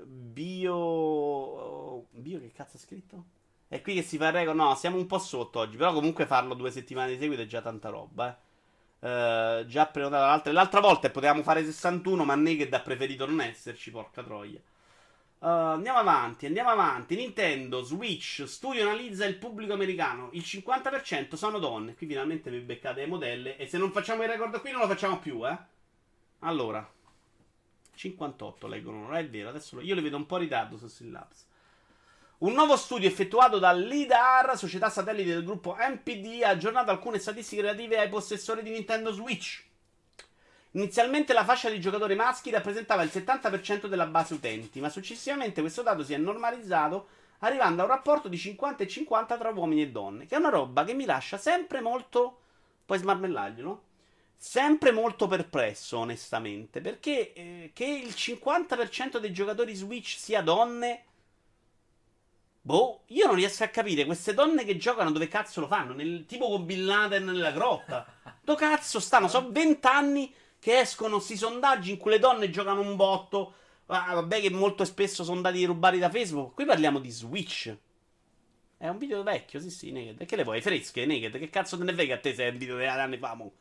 bio... 0.04 2.06
Bio 2.10 2.40
che 2.40 2.52
cazzo 2.52 2.76
ha 2.76 2.80
scritto? 2.80 3.24
È 3.68 3.80
qui 3.82 3.94
che 3.94 4.02
si 4.02 4.16
fa 4.16 4.28
il 4.28 4.32
record? 4.32 4.56
No, 4.56 4.74
siamo 4.74 4.96
un 4.96 5.06
po' 5.06 5.18
sotto 5.18 5.60
oggi, 5.60 5.76
però 5.76 5.92
comunque 5.92 6.26
farlo 6.26 6.54
due 6.54 6.70
settimane 6.70 7.12
di 7.12 7.18
seguito 7.18 7.42
è 7.42 7.46
già 7.46 7.60
tanta 7.60 7.88
roba, 7.88 8.30
eh. 8.30 8.44
Eh, 8.98 9.64
già 9.66 9.86
prenotato 9.86 10.24
l'altra. 10.24 10.52
L'altra 10.52 10.80
volta 10.80 11.10
potevamo 11.10 11.42
fare 11.42 11.64
61, 11.64 12.24
ma 12.24 12.34
Naked 12.34 12.72
ha 12.72 12.80
preferito 12.80 13.26
non 13.26 13.40
esserci, 13.40 13.90
porca 13.90 14.22
troia. 14.22 14.60
Eh, 15.38 15.46
andiamo 15.46 15.98
avanti, 15.98 16.46
andiamo 16.46 16.70
avanti. 16.70 17.16
Nintendo, 17.16 17.82
Switch, 17.82 18.44
studio 18.46 18.82
analizza 18.82 19.24
il 19.26 19.36
pubblico 19.36 19.72
americano. 19.72 20.30
Il 20.32 20.42
50% 20.42 21.34
sono 21.34 21.58
donne. 21.58 21.94
Qui 21.94 22.06
finalmente 22.06 22.50
vi 22.50 22.60
beccate 22.60 23.00
le 23.00 23.06
modelle. 23.06 23.56
E 23.56 23.66
se 23.66 23.78
non 23.78 23.92
facciamo 23.92 24.22
il 24.22 24.28
record 24.28 24.60
qui 24.60 24.70
non 24.70 24.80
lo 24.80 24.86
facciamo 24.86 25.18
più, 25.18 25.46
eh. 25.46 25.56
Allora, 26.40 26.88
58 27.94 28.66
leggono, 28.66 29.02
non 29.02 29.14
è 29.14 29.28
vero. 29.28 29.48
Adesso 29.50 29.80
io 29.80 29.94
le 29.94 30.02
vedo 30.02 30.16
un 30.16 30.26
po' 30.26 30.36
in 30.36 30.42
ritardo 30.42 30.76
su 30.78 30.86
Syllabs. 30.86 31.46
Un 32.38 32.52
nuovo 32.52 32.76
studio 32.76 33.08
effettuato 33.08 33.58
dall'IDAR, 33.58 34.58
società 34.58 34.90
satellite 34.90 35.30
del 35.30 35.44
gruppo 35.44 35.74
MPD, 35.78 36.42
ha 36.42 36.50
aggiornato 36.50 36.90
alcune 36.90 37.18
statistiche 37.18 37.62
relative 37.62 37.98
ai 37.98 38.10
possessori 38.10 38.62
di 38.62 38.70
Nintendo 38.70 39.10
Switch. 39.10 39.65
Inizialmente 40.76 41.32
la 41.32 41.44
fascia 41.44 41.70
di 41.70 41.80
giocatori 41.80 42.14
maschi 42.14 42.50
rappresentava 42.50 43.02
il 43.02 43.10
70% 43.10 43.86
della 43.86 44.04
base 44.04 44.34
utenti, 44.34 44.78
ma 44.78 44.90
successivamente 44.90 45.62
questo 45.62 45.80
dato 45.82 46.04
si 46.04 46.12
è 46.12 46.18
normalizzato, 46.18 47.08
arrivando 47.38 47.80
a 47.80 47.86
un 47.86 47.90
rapporto 47.90 48.28
di 48.28 48.36
50 48.36 48.84
e 48.84 48.86
50 48.86 49.38
tra 49.38 49.48
uomini 49.48 49.82
e 49.82 49.90
donne, 49.90 50.26
che 50.26 50.34
è 50.34 50.38
una 50.38 50.50
roba 50.50 50.84
che 50.84 50.92
mi 50.92 51.06
lascia 51.06 51.38
sempre 51.38 51.80
molto. 51.80 52.40
Puoi 52.84 52.98
smarmellarglielo? 52.98 53.84
Sempre 54.36 54.92
molto 54.92 55.26
perplesso, 55.26 55.96
onestamente, 55.96 56.82
perché 56.82 57.32
eh, 57.32 57.70
che 57.72 57.86
il 57.86 58.12
50% 58.14 59.16
dei 59.16 59.32
giocatori 59.32 59.74
Switch 59.74 60.18
sia 60.18 60.42
donne. 60.42 61.04
Boh, 62.60 63.04
io 63.06 63.26
non 63.26 63.36
riesco 63.36 63.64
a 63.64 63.68
capire 63.68 64.04
queste 64.04 64.34
donne 64.34 64.64
che 64.64 64.76
giocano 64.76 65.10
dove 65.10 65.26
cazzo 65.28 65.60
lo 65.60 65.68
fanno? 65.68 65.94
Nel, 65.94 66.26
tipo 66.26 66.50
con 66.50 66.66
Bin 66.66 66.84
Laden 66.84 67.24
nella 67.24 67.52
grotta. 67.52 68.04
Dove 68.42 68.58
cazzo 68.58 69.00
stanno? 69.00 69.26
Sono 69.26 69.48
vent'anni 69.50 70.30
che 70.58 70.78
escono 70.80 71.16
questi 71.16 71.36
sondaggi 71.36 71.90
in 71.90 71.96
cui 71.98 72.10
le 72.12 72.18
donne 72.18 72.50
giocano 72.50 72.80
un 72.80 72.96
botto. 72.96 73.54
Ah, 73.86 74.14
vabbè, 74.14 74.40
che 74.40 74.50
molto 74.50 74.84
spesso 74.84 75.22
sono 75.22 75.40
dati 75.40 75.64
rubati 75.64 75.98
da 75.98 76.10
Facebook. 76.10 76.54
Qui 76.54 76.64
parliamo 76.64 76.98
di 76.98 77.10
Switch. 77.10 77.74
È 78.78 78.88
un 78.88 78.98
video 78.98 79.22
vecchio, 79.22 79.60
sì, 79.60 79.70
sì, 79.70 79.92
Naked. 79.92 80.20
E 80.20 80.24
che 80.26 80.36
le 80.36 80.44
vuoi? 80.44 80.60
Fresche, 80.60 81.06
Naked. 81.06 81.38
Che 81.38 81.48
cazzo 81.50 81.78
te 81.78 81.84
ne 81.84 81.94
frega 81.94 82.16
a 82.16 82.18
te 82.18 82.34
se 82.34 82.46
è 82.46 82.50
un 82.50 82.58
video 82.58 82.76
di 82.76 82.84
anni 82.84 83.16
fa? 83.16 83.34
mo? 83.34 83.52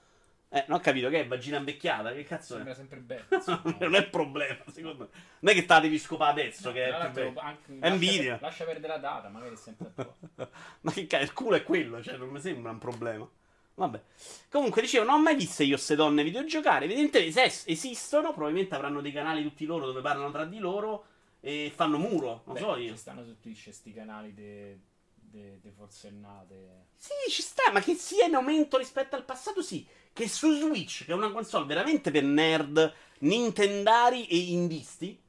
Eh, 0.50 0.64
non 0.68 0.78
ho 0.78 0.82
capito, 0.82 1.10
che 1.10 1.22
è 1.22 1.28
vagina 1.28 1.58
invecchiata? 1.58 2.14
Che 2.14 2.24
cazzo 2.24 2.54
è? 2.54 2.58
Sembra 2.58 2.74
sempre 2.74 3.00
bello. 3.00 3.26
non 3.80 3.96
è 3.96 4.00
il 4.00 4.10
problema, 4.10 4.58
secondo 4.72 5.04
me. 5.12 5.20
Non 5.40 5.52
è 5.54 5.56
che 5.56 5.66
te 5.66 5.74
la 5.74 5.80
devi 5.80 6.00
scopare 6.00 6.32
adesso, 6.42 6.72
che 6.72 6.88
Tra 6.88 7.08
è 7.08 7.12
più 7.12 7.24
bello. 7.24 7.40
anche- 7.40 7.72
È 7.72 7.76
lascia 7.80 7.94
invidia. 7.94 8.32
per- 8.34 8.42
Lascia 8.42 8.64
perdere 8.66 8.94
la 8.94 9.00
data, 9.00 9.30
magari 9.30 9.54
è 9.54 9.58
sempre 9.58 9.88
attuale. 9.96 10.50
Ma 10.82 10.92
che 10.92 11.08
cazzo, 11.08 11.24
il 11.24 11.34
culo 11.34 11.56
è 11.56 11.64
quello, 11.64 12.02
cioè 12.02 12.18
non 12.18 12.30
mi 12.30 12.40
sembra 12.40 12.72
un 12.72 12.78
problema. 12.78 13.30
Vabbè. 13.76 14.02
Comunque, 14.50 14.82
dicevo, 14.82 15.06
non 15.06 15.16
ho 15.16 15.22
mai 15.22 15.36
visto 15.36 15.64
io 15.64 15.76
queste 15.76 15.96
donne 15.96 16.24
videogiocare. 16.24 16.86
Evidentemente 16.86 17.32
se 17.32 17.44
es- 17.44 17.64
esistono, 17.68 18.32
probabilmente 18.34 18.74
avranno 18.76 19.02
dei 19.02 19.12
canali 19.12 19.44
tutti 19.44 19.66
loro 19.66 19.86
dove 19.86 20.02
parlano 20.02 20.32
tra 20.32 20.46
di 20.46 20.60
loro 20.60 21.06
e 21.42 21.72
fanno 21.76 21.98
muro. 21.98 22.42
Non 22.46 22.54
Beh, 22.56 22.60
so 22.62 22.76
io. 22.78 22.92
Ci 22.92 22.98
stanno 22.98 23.24
su 23.26 23.40
Twitch 23.40 23.70
sti 23.72 23.94
canali 23.94 24.34
de, 24.34 24.80
de, 25.14 25.60
de 25.62 25.72
forsennate. 25.72 26.86
Sì, 26.96 27.12
ci 27.30 27.42
sta, 27.42 27.72
ma 27.72 27.82
che 27.82 27.96
sia 27.96 28.26
in 28.26 28.36
aumento 28.36 28.78
rispetto 28.78 29.16
al 29.16 29.26
passato, 29.26 29.62
sì. 29.62 29.86
Che 30.14 30.30
su 30.30 30.54
Switch, 30.54 31.04
che 31.06 31.12
è 31.12 31.16
una 31.16 31.32
console 31.32 31.66
veramente 31.66 32.10
per 32.12 32.24
nerd, 32.24 32.94
nintendari 33.20 34.26
e 34.28 34.38
indisti, 34.38 35.20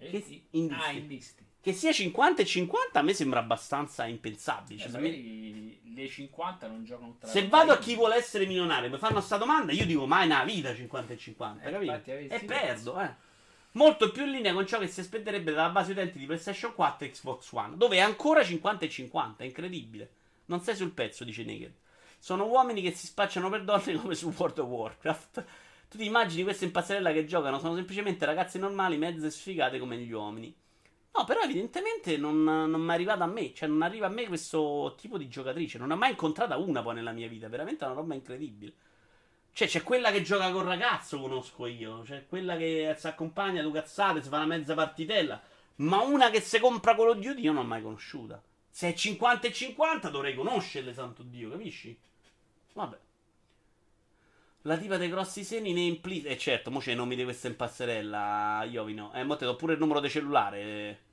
E, 0.00 0.10
Che- 0.10 0.42
indisti. 0.50 0.84
Ah, 0.84 0.92
indisti. 0.92 1.44
Che 1.70 1.74
sia 1.76 1.92
50 1.92 2.42
e 2.42 2.44
50 2.46 2.98
a 2.98 3.02
me 3.02 3.12
sembra 3.12 3.40
abbastanza 3.40 4.06
impensabile. 4.06 4.82
Eh, 4.84 4.90
Cioè, 4.90 5.00
mi- 5.00 5.08
magari 5.10 5.80
le 5.94 6.08
50 6.08 6.66
non 6.68 6.84
giocano 6.84 7.16
tra 7.18 7.28
Se 7.28 7.46
vado 7.48 7.72
a 7.72 7.78
chi 7.78 7.94
vuole 7.94 8.16
essere 8.16 8.46
milionario 8.46 8.88
mi 8.88 8.98
fanno 8.98 9.20
sta 9.20 9.36
domanda, 9.36 9.72
io 9.72 9.84
dico 9.84 10.06
mai 10.06 10.26
nella 10.28 10.44
vita 10.44 10.74
50 10.74 11.12
e 11.12 11.16
50, 11.18 11.68
Eh, 11.68 11.72
capito? 11.72 11.90
infatti, 11.92 12.10
avessi 12.12 12.34
E 12.34 12.44
perdo, 12.44 13.00
eh. 13.00 13.26
Molto 13.72 14.10
più 14.10 14.24
in 14.24 14.30
linea 14.30 14.52
con 14.54 14.66
ciò 14.66 14.78
che 14.78 14.88
si 14.88 15.00
aspetterebbe 15.00 15.52
dalla 15.52 15.68
base 15.68 15.92
utenti 15.92 16.18
di 16.18 16.24
PlayStation 16.24 16.74
4 16.74 17.06
e 17.06 17.10
Xbox 17.10 17.52
One, 17.52 17.76
dove 17.76 17.96
è 17.96 18.00
ancora 18.00 18.42
50 18.42 18.84
e 18.86 18.88
50, 18.88 19.42
è 19.44 19.46
incredibile. 19.46 20.10
Non 20.46 20.62
sei 20.62 20.74
sul 20.74 20.92
pezzo, 20.92 21.22
dice 21.24 21.44
Naked. 21.44 21.74
Sono 22.18 22.46
uomini 22.46 22.80
che 22.80 22.92
si 22.92 23.06
spacciano 23.06 23.50
per 23.50 23.64
donne 23.64 23.94
come 24.00 24.14
su 24.14 24.32
World 24.36 24.58
of 24.58 24.66
Warcraft. 24.68 25.44
Tu 25.88 25.96
ti 25.96 26.04
immagini 26.04 26.42
queste 26.42 26.66
in 26.66 26.70
passerella 26.70 27.12
che 27.12 27.24
giocano? 27.24 27.58
Sono 27.58 27.74
semplicemente 27.74 28.26
ragazze 28.26 28.58
normali, 28.58 28.98
mezze 28.98 29.30
sfigate 29.30 29.78
come 29.78 29.96
gli 29.96 30.10
uomini. 30.12 30.54
No, 31.18 31.24
però 31.24 31.40
evidentemente 31.40 32.16
non, 32.16 32.44
non 32.44 32.80
mi 32.80 32.90
è 32.90 32.94
arrivata 32.94 33.24
a 33.24 33.26
me. 33.26 33.52
Cioè, 33.52 33.68
non 33.68 33.82
arriva 33.82 34.06
a 34.06 34.10
me 34.10 34.28
questo 34.28 34.94
tipo 34.96 35.18
di 35.18 35.26
giocatrice. 35.26 35.76
Non 35.76 35.90
ho 35.90 35.96
mai 35.96 36.10
incontrata 36.10 36.56
una 36.56 36.80
poi 36.80 36.94
nella 36.94 37.10
mia 37.10 37.26
vita. 37.26 37.48
Veramente 37.48 37.84
è 37.84 37.88
una 37.88 37.96
roba 37.96 38.14
incredibile. 38.14 38.72
Cioè, 39.52 39.66
c'è 39.66 39.82
quella 39.82 40.12
che 40.12 40.22
gioca 40.22 40.52
col 40.52 40.64
ragazzo, 40.64 41.20
conosco 41.20 41.66
io. 41.66 42.02
C'è 42.02 42.26
quella 42.28 42.56
che 42.56 42.94
si 42.96 43.08
accompagna, 43.08 43.62
tu 43.62 43.72
cazzate, 43.72 44.22
si 44.22 44.28
fa 44.28 44.36
una 44.36 44.46
mezza 44.46 44.74
partitella. 44.74 45.42
Ma 45.76 46.02
una 46.02 46.30
che 46.30 46.40
si 46.40 46.60
compra 46.60 46.94
Call 46.94 47.08
of 47.08 47.16
Duty 47.18 47.40
io 47.40 47.52
non 47.52 47.62
l'ho 47.62 47.68
mai 47.68 47.82
conosciuta. 47.82 48.40
Se 48.70 48.88
è 48.88 48.94
50 48.94 49.48
e 49.48 49.52
50 49.52 50.10
dovrei 50.10 50.36
conoscerle, 50.36 50.94
santo 50.94 51.24
Dio, 51.24 51.50
capisci? 51.50 51.98
Vabbè. 52.74 52.98
La 54.62 54.76
tipa 54.76 54.96
dei 54.96 55.08
grossi 55.08 55.42
seni 55.42 55.72
ne 55.72 55.80
impli... 55.80 56.22
Eh 56.22 56.38
certo, 56.38 56.70
mo 56.70 56.78
c'è 56.78 56.92
i 56.92 56.94
nomi 56.94 57.16
di 57.16 57.24
questa 57.24 57.48
in 57.48 57.56
passerella, 57.56 58.62
Iovino. 58.70 59.12
Eh, 59.14 59.24
mo 59.24 59.34
te 59.36 59.46
do 59.46 59.56
pure 59.56 59.72
il 59.72 59.80
numero 59.80 59.98
di 59.98 60.08
cellulare. 60.08 61.06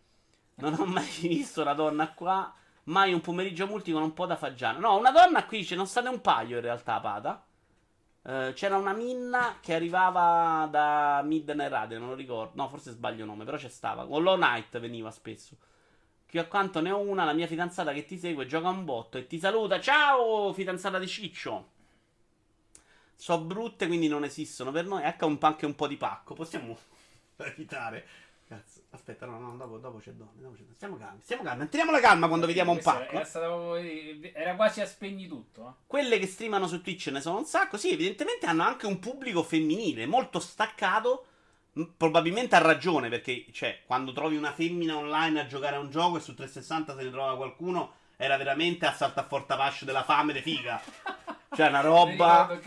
Non 0.56 0.73
ho 0.80 0.86
mai 0.86 1.10
visto 1.22 1.61
una 1.61 1.73
donna 1.73 2.11
qua. 2.14 2.53
Mai 2.86 3.14
un 3.14 3.22
pomeriggio 3.22 3.65
multi 3.65 3.91
con 3.91 4.03
un 4.03 4.14
po' 4.14 4.26
da 4.26 4.36
fagiana. 4.36 4.77
No, 4.77 4.98
una 4.98 5.11
donna 5.11 5.45
qui 5.45 5.65
ce 5.65 5.76
non 5.76 5.88
state 5.88 6.07
un 6.07 6.22
paio 6.22 6.57
in 6.57 6.61
realtà, 6.61 6.99
Pata. 6.99 7.44
Eh, 8.27 8.53
c'era 8.56 8.77
una 8.77 8.94
minna 8.94 9.57
che 9.61 9.73
arrivava 9.73 10.68
da 10.69 11.22
Midnight 11.23 11.69
Radio, 11.69 11.99
non 11.99 12.10
lo 12.10 12.15
ricordo. 12.15 12.53
No, 12.56 12.69
forse 12.69 12.91
sbaglio 12.91 13.26
nome, 13.26 13.44
però 13.44 13.57
c'è 13.57 13.69
stava. 13.69 14.03
Low 14.03 14.38
Night 14.38 14.80
veniva 14.80 15.11
spesso. 15.11 15.57
Qui 16.27 16.40
accanto 16.40 16.82
ne 16.82 16.91
ho 16.91 16.99
una, 16.99 17.23
la 17.23 17.34
mia 17.34 17.48
fidanzata 17.48 17.94
che 17.94 18.06
ti 18.06 18.18
segue, 18.18 18.45
gioca 18.45 18.69
un 18.69 18.84
botto 18.86 19.18
e 19.18 19.27
ti 19.27 19.40
saluta. 19.40 19.80
Ciao, 19.80 20.53
fidanzata 20.53 20.99
di 20.99 21.07
Ciccio. 21.07 21.69
So 23.15 23.41
brutte, 23.41 23.88
quindi 23.88 24.07
non 24.07 24.23
esistono 24.23 24.72
per 24.72 24.86
noi. 24.86 25.03
Ecco 25.03 25.26
un, 25.27 25.38
anche 25.41 25.65
un 25.65 25.76
po' 25.76 25.88
di 25.88 25.98
pacco. 25.98 26.34
Possiamo 26.34 26.77
evitare. 27.38 28.07
Aspetta, 28.96 29.26
no, 29.26 29.38
no, 29.40 29.56
dopo, 29.56 29.78
dopo 29.78 29.98
c'è 30.00 30.12
donne. 30.12 30.42
Dopo 30.42 30.54
c'è 30.56 30.62
donne. 30.62 30.76
Stiamo 30.76 30.98
calmi, 30.98 31.20
stiamo 31.22 31.44
calmi. 31.44 31.58
Manteniamo 31.60 31.92
la 31.92 32.00
calma 32.00 32.28
quando 32.28 32.46
vediamo 32.48 32.72
un 32.72 32.80
pacco. 32.82 33.16
Era, 33.16 33.26
stata 33.26 33.46
proprio- 33.48 34.32
era 34.34 34.56
quasi 34.56 34.82
a 34.82 34.86
spegni 34.88 35.28
tutto. 35.28 35.68
eh. 35.68 35.84
Quelle 35.86 36.18
che 36.18 36.28
streamano 36.28 36.68
su 36.68 36.82
Twitch 36.82 37.08
ne 37.08 37.22
sono 37.22 37.38
un 37.38 37.46
sacco. 37.46 37.78
Sì, 37.78 37.92
evidentemente 37.92 38.46
hanno 38.46 38.64
anche 38.64 38.86
un 38.88 39.00
pubblico 39.00 39.44
femminile 39.44 40.06
molto 40.06 40.40
staccato. 40.40 41.26
Probabilmente 41.98 42.56
ha 42.56 42.60
ragione 42.60 43.10
perché, 43.10 43.46
cioè, 43.52 43.82
quando 43.86 44.14
trovi 44.14 44.38
una 44.38 44.54
femmina 44.54 44.96
online 44.96 45.42
a 45.42 45.46
giocare 45.46 45.76
a 45.76 45.80
un 45.80 45.90
gioco 45.92 46.18
e 46.18 46.22
su 46.22 46.34
360 46.34 46.96
se 46.96 47.04
ne 47.04 47.12
trova 47.12 47.36
qualcuno, 47.36 47.92
era 48.16 48.38
veramente 48.38 48.86
a 48.86 48.94
saltafortapascio 48.94 49.84
della 49.84 50.04
fame 50.04 50.32
de 50.32 50.42
figa. 50.42 50.82
Cioè, 51.56 51.68
una 51.68 51.82
roba 51.82 52.60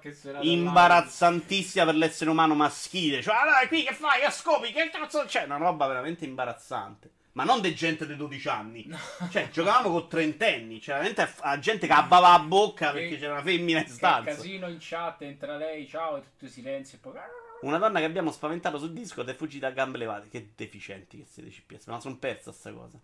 che 0.00 0.16
imbarazzantissima 0.40 1.84
per 1.84 1.94
l'essere 1.94 2.30
umano 2.30 2.54
maschile. 2.54 3.22
Cioè, 3.22 3.34
dai, 3.44 3.68
qui 3.68 3.84
che 3.84 3.94
fai? 3.94 4.24
A 4.24 4.30
scopi? 4.30 4.72
Che 4.72 4.90
cazzo 4.90 5.24
c'è? 5.26 5.44
Una 5.44 5.56
roba 5.56 5.86
veramente 5.86 6.24
imbarazzante. 6.24 7.10
Ma 7.32 7.44
non 7.44 7.60
di 7.60 7.74
gente 7.74 8.06
di 8.06 8.16
12 8.16 8.48
anni. 8.48 8.88
Cioè, 9.30 9.50
giocavamo 9.50 9.90
con 9.90 10.08
trentenni. 10.08 10.80
Cioè, 10.80 10.94
veramente 10.96 11.34
a, 11.40 11.58
gente 11.58 11.86
che 11.86 11.92
abbava 11.92 12.30
la 12.30 12.38
bocca 12.38 12.92
Che- 12.92 12.98
perché 12.98 13.18
c'era 13.18 13.34
una 13.34 13.42
femmina 13.42 13.80
in 13.80 13.84
Che 13.84 13.90
stanza. 13.90 14.30
casino 14.34 14.68
in 14.68 14.78
chat, 14.80 15.20
entra 15.22 15.56
lei, 15.56 15.86
ciao, 15.86 16.16
e 16.16 16.22
tutto 16.22 16.50
silenzio. 16.50 16.96
E 16.96 17.00
poi... 17.00 17.12
Una 17.60 17.78
donna 17.78 17.98
che 17.98 18.06
abbiamo 18.06 18.30
spaventato 18.32 18.78
su 18.78 18.92
Discord 18.92 19.28
è 19.28 19.34
fuggita 19.34 19.66
a 19.66 19.70
gambe 19.70 19.98
levate. 19.98 20.28
Che 20.28 20.52
deficienti 20.56 21.18
che 21.18 21.26
siete 21.30 21.50
CPS. 21.50 21.86
Ma 21.86 22.00
sono 22.00 22.16
persa 22.16 22.52
sta 22.52 22.72
cosa. 22.72 22.98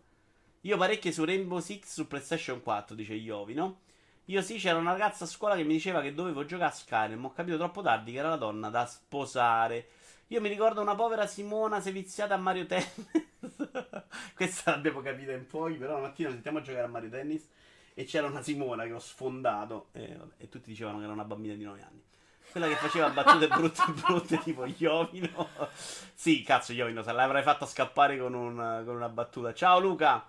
Io 0.62 0.76
parecchie 0.78 1.12
su 1.12 1.24
Rainbow 1.24 1.58
Six 1.58 1.92
su 1.92 2.06
PlayStation 2.06 2.62
4, 2.62 2.94
dice 2.94 3.12
Iovi, 3.14 3.52
no? 3.52 3.80
Io 4.32 4.40
sì, 4.40 4.56
c'era 4.56 4.78
una 4.78 4.92
ragazza 4.92 5.24
a 5.24 5.26
scuola 5.26 5.54
che 5.56 5.62
mi 5.62 5.74
diceva 5.74 6.00
che 6.00 6.14
dovevo 6.14 6.46
giocare 6.46 6.70
a 6.70 6.74
Skyrim. 6.74 7.22
Ho 7.22 7.32
capito 7.34 7.59
troppo 7.59 7.82
tardi 7.82 8.12
che 8.12 8.18
era 8.18 8.30
la 8.30 8.36
donna 8.36 8.70
da 8.70 8.86
sposare. 8.86 9.88
Io 10.28 10.40
mi 10.40 10.48
ricordo 10.48 10.80
una 10.80 10.94
povera 10.94 11.26
Simona 11.26 11.80
seviziata 11.82 12.32
a 12.32 12.38
Mario 12.38 12.64
Tennis. 12.64 13.10
Questa 14.34 14.70
l'abbiamo 14.70 15.02
capita 15.02 15.32
in 15.32 15.46
poi, 15.46 15.74
però 15.76 15.96
la 15.96 16.00
mattina 16.09 16.30
sentiamo 16.30 16.59
a 16.59 16.60
giocare 16.62 16.84
a 16.84 16.88
Mario 16.88 17.10
Tennis. 17.10 17.46
E 17.92 18.04
c'era 18.04 18.26
una 18.26 18.40
Simona 18.40 18.84
che 18.84 18.94
ho 18.94 18.98
sfondato. 18.98 19.88
E, 19.92 20.16
vabbè, 20.16 20.34
e 20.38 20.48
tutti 20.48 20.70
dicevano 20.70 20.96
che 20.96 21.04
era 21.04 21.12
una 21.12 21.24
bambina 21.24 21.54
di 21.54 21.64
9 21.64 21.82
anni. 21.82 22.02
Quella 22.50 22.68
che 22.68 22.76
faceva 22.76 23.10
battute 23.10 23.48
brutte 23.48 23.82
brutte 24.06 24.38
tipo 24.38 24.64
Iovino. 24.64 25.48
sì, 26.14 26.42
cazzo, 26.42 26.72
Iovino, 26.72 27.02
se 27.02 27.12
l'avrei 27.12 27.42
fatta 27.42 27.66
scappare 27.66 28.16
con, 28.16 28.32
un- 28.32 28.82
con 28.86 28.94
una 28.94 29.10
battuta. 29.10 29.52
Ciao 29.52 29.78
Luca. 29.78 30.26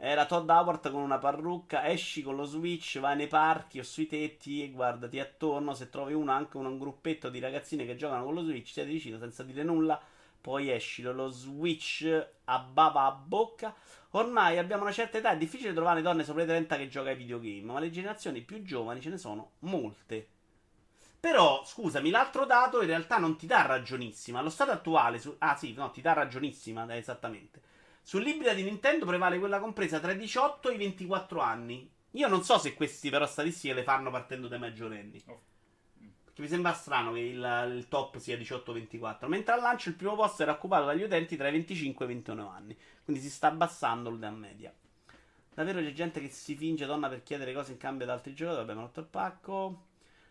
Era 0.00 0.26
Todd 0.26 0.48
Howard 0.48 0.92
con 0.92 1.02
una 1.02 1.18
parrucca. 1.18 1.88
Esci 1.88 2.22
con 2.22 2.36
lo 2.36 2.44
Switch, 2.44 3.00
vai 3.00 3.16
nei 3.16 3.26
parchi 3.26 3.80
o 3.80 3.82
sui 3.82 4.06
tetti 4.06 4.62
e 4.62 4.70
guardati 4.70 5.18
attorno. 5.18 5.74
Se 5.74 5.90
trovi 5.90 6.14
uno, 6.14 6.30
anche 6.30 6.56
un, 6.56 6.78
gruppetto 6.78 7.28
di 7.28 7.40
ragazzine 7.40 7.84
che 7.84 7.96
giocano 7.96 8.22
con 8.22 8.34
lo 8.34 8.42
Switch, 8.42 8.68
siete 8.68 8.88
vicino 8.88 9.18
senza 9.18 9.42
dire 9.42 9.64
nulla. 9.64 10.00
Poi 10.40 10.70
esci 10.70 11.02
lo 11.02 11.28
Switch 11.28 12.28
a 12.44 12.58
bava 12.60 13.06
a 13.06 13.10
bocca. 13.10 13.74
Ormai 14.10 14.58
abbiamo 14.58 14.84
una 14.84 14.92
certa 14.92 15.18
età, 15.18 15.32
è 15.32 15.36
difficile 15.36 15.72
trovare 15.72 16.00
donne 16.00 16.22
sopra 16.22 16.44
i 16.44 16.46
30 16.46 16.76
che 16.76 16.88
gioca 16.88 17.10
ai 17.10 17.16
videogame, 17.16 17.72
ma 17.72 17.80
le 17.80 17.90
generazioni 17.90 18.40
più 18.42 18.62
giovani 18.62 19.00
ce 19.00 19.10
ne 19.10 19.18
sono 19.18 19.50
molte. 19.60 20.28
Però, 21.18 21.64
scusami, 21.64 22.10
l'altro 22.10 22.46
dato 22.46 22.80
in 22.80 22.86
realtà 22.86 23.18
non 23.18 23.36
ti 23.36 23.46
dà 23.46 23.62
ragionissima. 23.62 24.38
Allo 24.38 24.48
stato 24.48 24.70
attuale, 24.70 25.18
su- 25.18 25.34
ah 25.38 25.56
sì, 25.56 25.74
no, 25.74 25.90
ti 25.90 26.00
dà 26.00 26.12
ragionissima, 26.12 26.86
eh, 26.86 26.98
esattamente. 26.98 27.60
Sull'ibrida 28.08 28.54
di 28.54 28.62
Nintendo 28.62 29.04
prevale 29.04 29.38
quella 29.38 29.60
compresa 29.60 30.00
tra 30.00 30.12
i 30.12 30.16
18 30.16 30.70
e 30.70 30.74
i 30.76 30.78
24 30.78 31.40
anni. 31.42 31.92
Io 32.12 32.26
non 32.26 32.42
so 32.42 32.56
se 32.56 32.72
questi 32.72 33.10
però 33.10 33.26
statistiche 33.26 33.74
le 33.74 33.82
fanno 33.82 34.10
partendo 34.10 34.48
dai 34.48 34.58
maggiorenni. 34.58 35.22
Oh. 35.26 35.42
Perché 36.24 36.40
mi 36.40 36.48
sembra 36.48 36.72
strano 36.72 37.12
che 37.12 37.18
il, 37.18 37.72
il 37.74 37.86
top 37.88 38.16
sia 38.16 38.38
18-24. 38.38 39.26
Mentre 39.26 39.52
al 39.52 39.60
lancio 39.60 39.90
il 39.90 39.96
primo 39.96 40.16
posto 40.16 40.40
era 40.40 40.52
occupato 40.52 40.86
dagli 40.86 41.02
utenti 41.02 41.36
tra 41.36 41.48
i 41.48 41.52
25 41.52 42.06
e 42.06 42.08
i 42.08 42.12
29 42.14 42.50
anni. 42.50 42.78
Quindi 43.04 43.22
si 43.22 43.28
sta 43.28 43.48
abbassando 43.48 44.08
l'età 44.08 44.30
media. 44.30 44.72
Davvero 45.52 45.80
c'è 45.80 45.92
gente 45.92 46.22
che 46.22 46.30
si 46.30 46.56
finge 46.56 46.86
donna 46.86 47.10
per 47.10 47.22
chiedere 47.22 47.52
cose 47.52 47.72
in 47.72 47.76
cambio 47.76 48.06
ad 48.06 48.12
altri 48.12 48.32
giocatori. 48.32 48.70
Ha 48.70 48.72
rotto 48.72 49.00
il 49.00 49.06
pacco. 49.06 49.82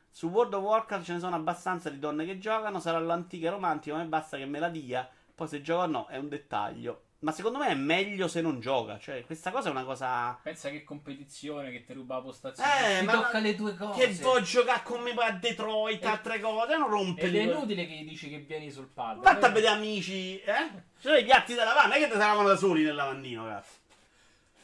Su 0.10 0.30
World 0.30 0.56
of 0.56 0.64
Warcraft 0.64 1.06
ce 1.06 1.14
ne 1.14 1.20
sono 1.20 1.36
abbastanza 1.36 1.92
di 1.92 2.00
donne 2.00 2.26
che 2.26 2.40
giocano. 2.40 2.80
Sarà 2.80 2.98
l'antica 2.98 3.52
romantica, 3.52 3.96
ma 3.96 4.04
basta 4.06 4.36
che 4.36 4.48
me 4.48 4.58
la 4.58 4.70
dia. 4.70 5.08
Poi 5.36 5.48
se 5.48 5.62
gioca 5.62 5.84
o 5.84 5.86
no 5.86 6.08
è 6.08 6.18
un 6.18 6.28
dettaglio. 6.28 7.04
Ma 7.20 7.32
secondo 7.32 7.58
me 7.58 7.70
è 7.70 7.74
meglio 7.74 8.28
se 8.28 8.42
non 8.42 8.60
gioca. 8.60 9.00
Cioè, 9.00 9.26
questa 9.26 9.50
cosa 9.50 9.70
è 9.70 9.72
una 9.72 9.84
cosa. 9.84 10.38
Pensa 10.44 10.70
che 10.70 10.84
competizione 10.84 11.72
che 11.72 11.84
ti 11.84 11.94
ruba 11.94 12.16
la 12.18 12.22
postazione. 12.22 12.98
Eh, 12.98 13.00
ti 13.00 13.06
ma 13.06 13.12
tocca 13.14 13.40
le 13.40 13.56
due 13.56 13.76
cose. 13.76 14.00
Che 14.08 14.14
vuoi 14.22 14.44
giocare 14.44 14.84
con 14.84 15.02
me 15.02 15.12
a 15.12 15.32
Detroit, 15.32 16.04
Eh. 16.04 16.08
altre 16.08 16.40
cose. 16.40 16.78
Non 16.78 16.90
rompe 16.90 17.22
Ed 17.22 17.30
è 17.30 17.32
le- 17.46 17.52
inutile 17.52 17.88
che 17.88 17.94
gli 17.96 18.08
dici 18.08 18.30
che 18.30 18.38
vieni 18.38 18.70
sul 18.70 18.88
pad. 18.88 19.22
Vatti 19.22 19.46
a 19.46 19.50
vedere 19.50 19.74
amici, 19.74 20.40
eh? 20.42 20.70
C'è 21.02 21.18
i 21.20 21.24
piatti 21.24 21.56
da 21.56 21.64
lavare, 21.64 21.88
non 21.88 21.98
è 21.98 22.00
che 22.06 22.12
ti 22.12 22.18
lavano 22.18 22.48
da 22.48 22.56
soli 22.56 22.84
nel 22.84 22.94
lavandino, 22.96 23.46
cazzo. 23.46 23.74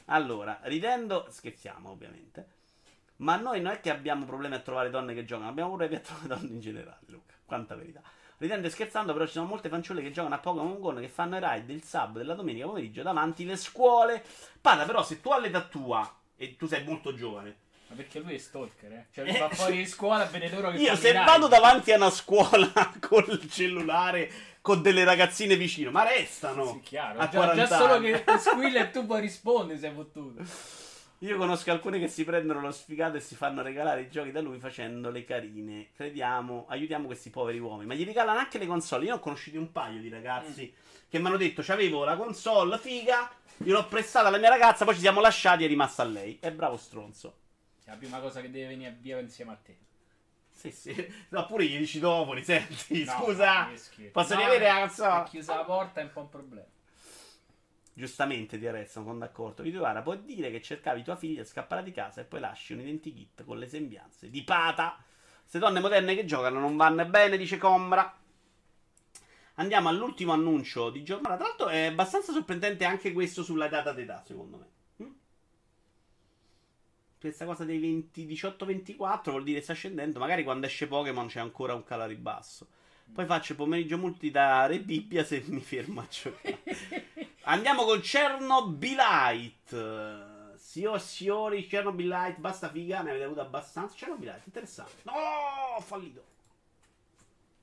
Allora, 0.05 0.59
ridendo, 0.63 1.27
scherziamo 1.31 1.89
ovviamente. 1.89 2.47
Ma 3.17 3.35
noi 3.37 3.61
non 3.61 3.71
è 3.73 3.79
che 3.79 3.89
abbiamo 3.89 4.25
problemi 4.25 4.55
a 4.55 4.59
trovare 4.59 4.89
donne 4.91 5.13
che 5.13 5.23
giocano, 5.25 5.49
abbiamo 5.49 5.69
problemi 5.69 5.95
a 5.95 5.99
trovare 5.99 6.27
donne 6.27 6.47
in 6.49 6.59
generale, 6.59 6.99
Luca. 7.07 7.33
Quanta 7.45 7.75
verità. 7.75 8.01
Ridendo 8.43 8.67
e 8.67 8.71
scherzando, 8.71 9.13
però 9.13 9.25
ci 9.25 9.31
sono 9.31 9.45
molte 9.45 9.69
fanciulle 9.69 10.01
che 10.01 10.11
giocano 10.11 10.35
a 10.35 10.37
Pokémon 10.39 10.77
Go 10.81 10.93
che 10.95 11.07
fanno 11.07 11.37
i 11.37 11.39
raid 11.39 11.69
il 11.69 11.81
sabato 11.83 12.17
della 12.17 12.33
domenica 12.33 12.65
pomeriggio 12.65 13.01
davanti 13.01 13.45
le 13.45 13.55
scuole. 13.55 14.21
Pada, 14.59 14.83
però, 14.83 15.01
se 15.01 15.21
tu 15.21 15.29
all'età 15.31 15.61
tua, 15.61 16.13
e 16.35 16.57
tu 16.57 16.67
sei 16.67 16.83
molto 16.83 17.13
giovane, 17.15 17.55
Ma 17.87 17.95
perché 17.95 18.19
lui 18.19 18.33
è 18.33 18.37
stalker, 18.37 18.91
eh? 18.91 19.05
Cioè, 19.13 19.29
Eh, 19.33 19.39
va 19.39 19.47
fuori 19.55 19.77
di 19.77 19.85
scuola 19.85 20.23
a 20.23 20.25
vedere 20.25 20.55
loro 20.55 20.71
che 20.71 20.77
Io 20.79 20.93
se 20.97 21.13
raid. 21.13 21.25
vado 21.25 21.47
davanti 21.47 21.93
a 21.93 21.95
una 21.95 22.09
scuola 22.09 22.69
col 22.99 23.39
cellulare 23.49 24.29
con 24.59 24.81
delle 24.81 25.05
ragazzine 25.05 25.55
vicino, 25.55 25.91
ma 25.91 26.03
restano 26.05 26.65
Sì, 26.65 26.81
chiaro. 26.81 27.19
a 27.19 27.29
Già, 27.29 27.37
40 27.37 27.65
già 27.65 27.77
solo 27.77 27.93
anni. 27.93 28.11
che 28.11 28.23
squilla 28.39 28.79
e 28.81 28.91
tu 28.91 29.05
poi 29.05 29.21
rispondi 29.21 29.77
sei 29.77 29.93
fottuto. 29.93 30.43
Io 31.23 31.37
conosco 31.37 31.71
alcune 31.71 31.99
che 31.99 32.09
si 32.09 32.25
prendono 32.25 32.59
lo 32.59 32.71
sfigato 32.71 33.15
e 33.15 33.21
si 33.21 33.35
fanno 33.35 33.61
regalare 33.61 34.01
i 34.01 34.09
giochi 34.09 34.31
da 34.31 34.41
lui 34.41 34.59
facendole 34.59 35.23
carine. 35.23 35.87
Crediamo, 35.95 36.65
aiutiamo 36.67 37.05
questi 37.05 37.29
poveri 37.29 37.59
uomini. 37.59 37.85
Ma 37.85 37.93
gli 37.93 38.03
regalano 38.03 38.39
anche 38.39 38.57
le 38.57 38.67
console. 38.67 39.05
Io 39.05 39.15
ho 39.15 39.19
conosciuti 39.19 39.55
un 39.55 39.71
paio 39.71 40.01
di 40.01 40.09
ragazzi 40.09 40.73
che 41.07 41.19
mi 41.19 41.27
hanno 41.27 41.37
detto: 41.37 41.61
C'avevo 41.61 42.03
la 42.03 42.17
console 42.17 42.77
figa, 42.77 43.31
gliel'ho 43.55 43.87
prestata 43.87 44.27
alla 44.27 44.37
mia 44.37 44.49
ragazza, 44.49 44.83
poi 44.83 44.95
ci 44.95 44.99
siamo 44.99 45.21
lasciati 45.21 45.63
e 45.63 45.67
è 45.67 45.69
rimasta 45.69 46.01
a 46.01 46.07
lei. 46.07 46.39
È 46.41 46.51
bravo 46.51 46.75
stronzo. 46.75 47.37
È 47.85 47.89
la 47.91 47.95
prima 47.95 48.19
cosa 48.19 48.41
che 48.41 48.51
deve 48.51 48.67
venire 48.67 48.97
via 48.99 49.17
insieme 49.19 49.53
a 49.53 49.59
te. 49.63 49.77
Sì, 50.51 50.71
sì. 50.71 51.13
No, 51.29 51.45
pure 51.45 51.65
gli 51.65 51.77
dici 51.77 51.99
dopo, 51.99 52.33
li 52.33 52.43
senti. 52.43 53.05
No, 53.05 53.11
Scusa, 53.11 53.69
posso 54.11 54.33
No, 54.33 54.39
riavere 54.41 54.65
la 54.65 54.75
È 54.75 54.79
console? 54.81 55.23
chiusa 55.29 55.55
la 55.55 55.63
porta 55.63 56.01
è 56.01 56.03
un 56.03 56.11
po' 56.11 56.19
un 56.19 56.29
problema. 56.29 56.67
Giustamente 57.95 58.57
ti 58.57 58.65
arrestano, 58.65 59.05
sono 59.05 59.19
d'accordo. 59.19 59.61
Vituara, 59.61 60.01
puoi 60.01 60.23
dire 60.23 60.49
che 60.49 60.61
cercavi 60.61 61.03
tua 61.03 61.15
figlia, 61.15 61.43
scappare 61.43 61.83
di 61.83 61.91
casa 61.91 62.21
e 62.21 62.23
poi 62.23 62.39
lasci 62.39 62.73
un 62.73 62.79
identikit 62.79 63.43
con 63.43 63.59
le 63.59 63.67
sembianze 63.67 64.29
di 64.29 64.43
pata. 64.43 64.97
Queste 65.39 65.59
donne 65.59 65.79
moderne 65.79 66.15
che 66.15 66.25
giocano 66.25 66.59
non 66.59 66.75
vanno 66.75 67.05
bene, 67.05 67.37
dice 67.37 67.57
Combra. 67.57 68.17
Andiamo 69.55 69.89
all'ultimo 69.89 70.31
annuncio 70.33 70.89
di 70.89 71.03
giornata. 71.03 71.35
Tra 71.35 71.45
l'altro 71.45 71.67
è 71.67 71.85
abbastanza 71.85 72.31
sorprendente 72.31 72.85
anche 72.85 73.13
questo 73.13 73.43
sulla 73.43 73.67
data 73.67 73.91
d'età, 73.91 74.23
secondo 74.25 74.57
me. 74.57 75.05
Mm? 75.05 75.11
questa 77.19 77.45
cosa 77.45 77.63
dei 77.63 77.79
20, 77.79 78.25
18-24 78.27 79.29
vuol 79.29 79.43
dire 79.43 79.61
sta 79.61 79.73
scendendo. 79.73 80.17
Magari 80.17 80.43
quando 80.43 80.65
esce 80.65 80.87
Pokémon 80.87 81.27
c'è 81.27 81.39
ancora 81.39 81.75
un 81.75 81.83
calo 81.83 82.03
a 82.03 82.07
ribasso. 82.07 82.67
Poi 83.13 83.25
faccio 83.25 83.55
pomeriggio 83.55 83.97
multi 83.97 84.31
da 84.31 84.65
Re 84.65 84.79
Bibbia 84.79 85.23
se 85.23 85.43
mi 85.45 85.61
fermo 85.61 86.01
a 86.01 86.07
giocare. 86.09 86.63
Andiamo 87.45 87.83
con 87.83 87.99
Chernobylite. 87.99 89.71
Signor 90.55 91.01
signori, 91.01 91.67
Chernobylite, 91.67 92.37
basta 92.37 92.69
figa, 92.69 93.01
ne 93.01 93.09
avete 93.09 93.25
avuto 93.25 93.41
abbastanza. 93.41 93.95
Chernobylite, 93.95 94.43
interessante. 94.45 95.01
No, 95.03 95.11
ho 95.75 95.81
fallito. 95.81 96.23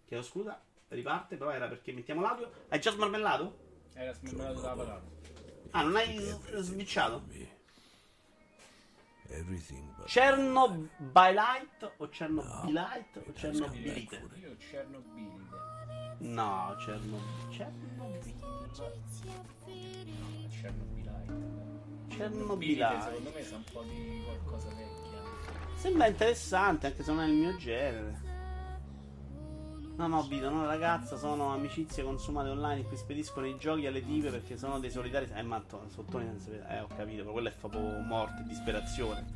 Chiedo 0.06 0.22
scusa, 0.22 0.60
riparte, 0.88 1.36
però 1.36 1.50
era 1.50 1.66
perché 1.66 1.92
mettiamo 1.92 2.20
l'audio. 2.20 2.50
Hai 2.68 2.78
già 2.78 2.90
smarmellato? 2.90 3.56
Era 3.94 4.12
smarmellato 4.12 4.60
dalla 4.60 4.74
patata. 4.74 5.02
Ah, 5.70 5.82
non 5.82 5.96
hai? 5.96 6.16
Everything 9.32 9.94
but 9.94 10.06
Chernobylite 10.06 11.94
o 11.96 12.08
Chernobylite 12.08 13.18
o 13.26 13.32
Chernobylite? 13.32 14.28
Io 14.40 14.56
Cernobylite. 14.58 15.69
No, 16.20 16.76
Chernobyl. 16.78 17.20
Chernobyl. 17.50 18.34
Cernobylite. 20.50 21.10
Chernobylite. 22.08 23.00
Secondo 23.02 23.32
me 23.34 23.42
sa 23.42 23.56
un 23.56 23.64
po' 23.72 23.82
di 23.82 24.22
qualcosa 24.24 24.68
vecchia. 24.68 25.18
Sembra 25.76 26.06
interessante, 26.06 26.86
anche 26.88 27.02
se 27.02 27.12
non 27.12 27.22
è 27.22 27.26
il 27.26 27.34
mio 27.34 27.56
genere. 27.56 28.28
No, 29.96 30.06
no, 30.06 30.22
Vito, 30.22 30.48
no, 30.48 30.64
ragazza, 30.66 31.16
sono 31.18 31.52
amicizie 31.52 32.02
consumate 32.02 32.48
online 32.48 32.80
in 32.80 32.86
cui 32.86 32.96
spediscono 32.96 33.46
i 33.46 33.56
giochi 33.58 33.86
alle 33.86 34.02
dive 34.02 34.30
perché 34.30 34.56
sono 34.56 34.78
dei 34.78 34.90
solitari. 34.90 35.28
Eh, 35.34 35.42
ma 35.42 35.62
vede. 36.48 36.66
Eh, 36.68 36.80
ho 36.80 36.86
capito, 36.86 37.18
però 37.20 37.32
quello 37.32 37.48
è 37.48 37.52
proprio 37.52 37.80
morte 38.00 38.42
disperazione. 38.46 39.26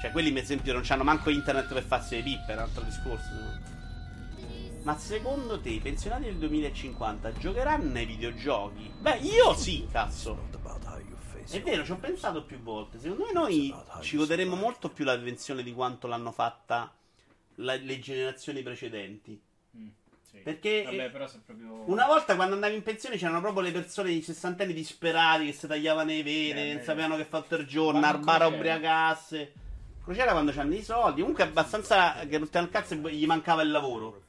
Cioè, 0.00 0.12
quelli, 0.12 0.32
per 0.32 0.42
esempio, 0.42 0.72
non 0.72 0.84
hanno 0.88 1.04
manco 1.04 1.30
internet 1.30 1.72
per 1.72 1.82
farsi 1.82 2.16
le 2.16 2.22
pippe, 2.22 2.52
è 2.52 2.54
un 2.54 2.60
altro 2.60 2.82
discorso. 2.82 3.32
no? 3.32 3.76
Ma 4.88 4.96
secondo 4.96 5.60
te 5.60 5.68
i 5.68 5.80
pensionati 5.80 6.24
del 6.24 6.36
2050 6.36 7.32
giocheranno 7.34 7.98
ai 7.98 8.06
videogiochi? 8.06 8.90
Beh, 8.98 9.18
io 9.18 9.52
sì, 9.52 9.86
cazzo. 9.92 10.46
È 11.50 11.60
vero, 11.60 11.84
ci 11.84 11.90
ho 11.90 11.96
pensato 11.96 12.42
più 12.44 12.58
volte. 12.62 12.98
Secondo 12.98 13.26
me 13.26 13.32
noi 13.32 13.74
ci 14.00 14.16
goderemo 14.16 14.56
molto 14.56 14.88
più 14.88 15.04
l'attenzione 15.04 15.62
di 15.62 15.74
quanto 15.74 16.06
l'hanno 16.06 16.32
fatta 16.32 16.90
la- 17.56 17.74
le 17.74 17.98
generazioni 17.98 18.62
precedenti. 18.62 19.38
Mm, 19.76 19.88
sì. 20.22 20.38
Perché 20.38 20.84
Vabbè, 20.84 21.10
proprio. 21.10 21.82
una 21.84 22.06
volta 22.06 22.34
quando 22.34 22.54
andavi 22.54 22.76
in 22.76 22.82
pensione 22.82 23.18
c'erano 23.18 23.42
proprio 23.42 23.64
le 23.64 23.72
persone 23.72 24.08
di 24.08 24.22
60 24.22 24.62
anni 24.62 24.72
disperati 24.72 25.44
che 25.44 25.52
si 25.52 25.66
tagliavano 25.66 26.12
i 26.12 26.22
vene, 26.22 26.70
Eh, 26.70 26.74
non 26.76 26.82
sapevano 26.82 27.16
che 27.16 27.26
fatto 27.26 27.56
il 27.56 27.66
giorno, 27.66 28.06
al 28.06 28.20
bar 28.20 28.46
ubriacasse. 28.50 29.52
Crociera 30.02 30.32
quando 30.32 30.52
c'hanno 30.52 30.74
i 30.74 30.82
soldi, 30.82 31.20
comunque 31.20 31.44
abbastanza 31.44 32.14
che 32.26 32.38
rottano 32.38 32.64
il 32.64 32.72
cazzo 32.72 32.94
gli 32.94 33.26
mancava 33.26 33.60
il 33.60 33.70
lavoro. 33.70 34.22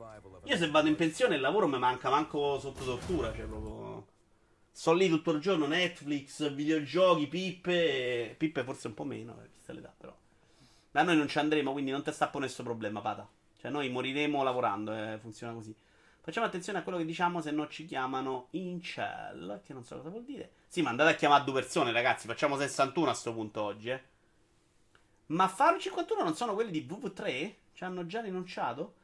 Io 0.44 0.58
se 0.58 0.70
vado 0.70 0.88
in 0.88 0.96
pensione 0.96 1.36
il 1.36 1.42
lavoro 1.42 1.68
mi 1.68 1.78
manca 1.78 2.10
manco 2.10 2.60
sotto 2.60 2.84
tortura, 2.84 3.34
cioè 3.34 3.46
proprio... 3.46 4.08
Sto 4.72 4.94
lì 4.94 5.10
tutto 5.10 5.32
il 5.32 5.42
giorno, 5.42 5.68
Netflix, 5.68 6.52
videogiochi, 6.54 7.28
pippe, 7.28 8.36
pippe 8.38 8.64
forse 8.64 8.88
un 8.88 8.94
po' 8.94 9.04
meno, 9.04 9.38
eh, 9.44 9.50
vista 9.54 9.74
l'età 9.74 9.94
però. 9.96 10.16
Da 10.92 11.04
noi 11.04 11.18
non 11.18 11.28
ci 11.28 11.38
andremo, 11.38 11.74
quindi 11.74 11.92
non 11.92 12.02
ti 12.02 12.12
sta 12.12 12.28
ponendo 12.28 12.46
questo 12.46 12.64
problema, 12.64 13.02
pata. 13.02 13.28
Cioè 13.60 13.70
noi 13.72 13.90
moriremo 13.90 14.42
lavorando, 14.42 14.94
eh, 14.94 15.18
funziona 15.20 15.54
così. 15.54 15.76
Facciamo 16.22 16.46
attenzione 16.46 16.80
a 16.80 16.84
quello 16.84 16.98
che 16.98 17.06
diciamo 17.06 17.42
se 17.42 17.52
non 17.52 17.70
ci 17.70 17.86
chiamano 17.86 18.48
incel, 18.52 19.62
che 19.66 19.74
non 19.74 19.84
so 19.84 19.98
cosa 19.98 20.10
vuol 20.10 20.24
dire. 20.24 20.52
Sì, 20.68 20.82
ma 20.82 20.92
andate 20.92 21.12
a 21.12 21.16
chiamare 21.16 21.44
due 21.44 21.54
persone, 21.56 21.92
ragazzi, 21.92 22.28
facciamo 22.28 22.58
61 22.58 23.10
a 23.10 23.14
sto 23.14 23.34
punto 23.34 23.62
oggi, 23.62 23.90
eh. 23.90 24.02
Ma 25.28 25.48
Faro 25.48 25.78
51 25.78 26.24
non 26.24 26.36
sono 26.36 26.54
quelli 26.54 26.72
di 26.72 26.88
VV3? 26.88 27.54
Ci 27.74 27.84
hanno 27.84 28.06
già 28.06 28.22
rinunciato? 28.22 28.96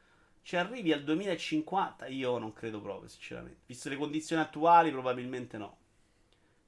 Ci 0.46 0.54
arrivi 0.54 0.92
al 0.92 1.02
2050? 1.02 2.06
Io 2.06 2.38
non 2.38 2.52
credo 2.52 2.80
proprio, 2.80 3.08
sinceramente. 3.08 3.62
Visto 3.66 3.88
le 3.88 3.96
condizioni 3.96 4.40
attuali, 4.40 4.92
probabilmente 4.92 5.58
no. 5.58 5.76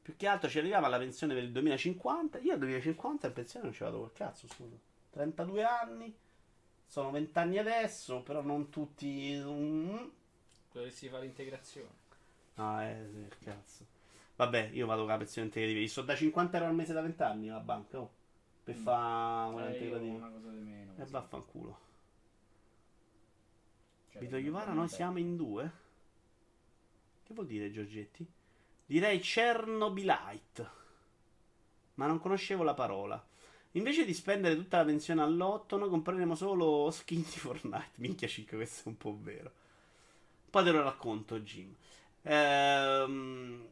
Più 0.02 0.16
che 0.16 0.26
altro 0.26 0.50
ci 0.50 0.58
arriviamo 0.58 0.86
alla 0.86 0.98
pensione 0.98 1.32
per 1.32 1.44
il 1.44 1.52
2050. 1.52 2.38
Io 2.40 2.54
al 2.54 2.58
2050 2.58 3.28
in 3.28 3.32
pensione 3.32 3.66
non 3.66 3.74
ci 3.74 3.84
vado 3.84 3.98
col 4.00 4.12
cazzo, 4.12 4.48
scusa. 4.48 4.74
32 5.10 5.62
anni. 5.62 6.12
Sono 6.86 7.12
20 7.12 7.38
anni 7.38 7.58
adesso, 7.58 8.20
però 8.22 8.42
non 8.42 8.68
tutti. 8.68 9.40
mm. 9.40 9.96
Dovresti 10.72 11.08
fare 11.08 11.22
l'integrazione. 11.22 11.94
No, 12.54 12.82
eh, 12.82 13.06
sì, 13.12 13.44
cazzo. 13.44 13.86
Vabbè, 14.34 14.70
io 14.72 14.86
vado 14.86 15.02
con 15.02 15.10
la 15.10 15.18
pensione 15.18 15.46
integrativa. 15.46 15.80
Io 15.80 15.86
sto 15.88 16.02
da 16.02 16.16
50 16.16 16.56
euro 16.56 16.68
al 16.68 16.74
mese 16.74 16.92
da 16.92 17.00
20 17.00 17.22
anni 17.22 17.48
alla 17.48 17.60
banca, 17.60 18.00
oh. 18.00 18.10
Per 18.64 18.74
fare 18.74 19.52
quella 19.52 19.68
Eh, 19.68 19.70
io 19.70 19.76
integrativa. 19.76 20.16
una 20.16 20.30
cosa 20.30 20.50
di 20.50 20.58
meno. 20.58 20.92
E 20.96 21.04
sì. 21.06 21.12
vaffanculo. 21.12 21.86
Cioè, 24.10 24.20
Vito 24.20 24.36
per- 24.36 24.68
noi 24.68 24.88
siamo 24.88 25.18
in 25.18 25.36
due? 25.36 25.70
Che 27.22 27.34
vuol 27.34 27.46
dire, 27.46 27.70
Giorgetti? 27.70 28.26
Direi 28.86 29.18
Chernobylite. 29.18 30.70
Ma 31.94 32.06
non 32.06 32.18
conoscevo 32.18 32.62
la 32.62 32.74
parola. 32.74 33.22
Invece 33.72 34.04
di 34.04 34.14
spendere 34.14 34.56
tutta 34.56 34.78
la 34.78 34.84
pensione 34.84 35.22
all'otto, 35.22 35.76
noi 35.76 35.90
compreremo 35.90 36.34
solo 36.34 36.90
skin 36.90 37.20
di 37.22 37.38
Fortnite. 37.38 37.90
Minchia 37.98 38.26
5, 38.26 38.56
questo 38.56 38.84
è 38.84 38.88
un 38.88 38.96
po' 38.96 39.18
vero. 39.20 39.52
Poi 40.48 40.64
te 40.64 40.70
lo 40.70 40.82
racconto, 40.82 41.38
Jim. 41.40 41.74
Ehm... 42.22 43.68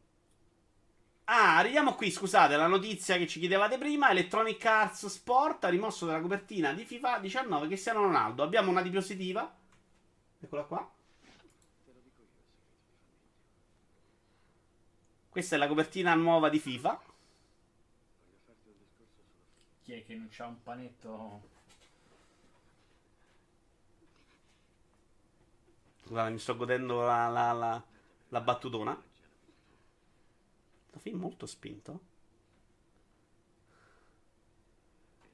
Ah, 1.28 1.56
arriviamo 1.56 1.94
qui, 1.94 2.12
scusate, 2.12 2.56
la 2.56 2.68
notizia 2.68 3.16
che 3.16 3.26
ci 3.26 3.40
chiedevate 3.40 3.78
prima, 3.78 4.10
Electronic 4.10 4.64
Arts 4.64 5.06
Sport 5.06 5.64
ha 5.64 5.68
rimosso 5.68 6.06
dalla 6.06 6.20
copertina 6.20 6.72
di 6.72 6.84
FIFA 6.84 7.18
19 7.18 7.66
Cristiano 7.66 8.02
Ronaldo. 8.02 8.44
Abbiamo 8.44 8.70
una 8.70 8.82
diapositiva. 8.82 9.52
Eccola 10.46 10.62
qua. 10.62 10.94
Questa 15.28 15.56
è 15.56 15.58
la 15.58 15.66
copertina 15.66 16.14
nuova 16.14 16.48
di 16.48 16.60
FIFA. 16.60 17.02
Chi 19.82 19.92
è 19.92 20.04
che 20.04 20.14
non 20.14 20.28
c'ha 20.30 20.46
un 20.46 20.62
panetto? 20.62 21.48
Guarda, 26.04 26.30
mi 26.30 26.38
sto 26.38 26.56
godendo 26.56 27.00
la, 27.00 27.26
la, 27.26 27.50
la, 27.50 27.84
la 28.28 28.40
battutona. 28.40 28.94
Questo 28.94 31.00
film 31.00 31.18
molto 31.18 31.46
spinto. 31.46 32.00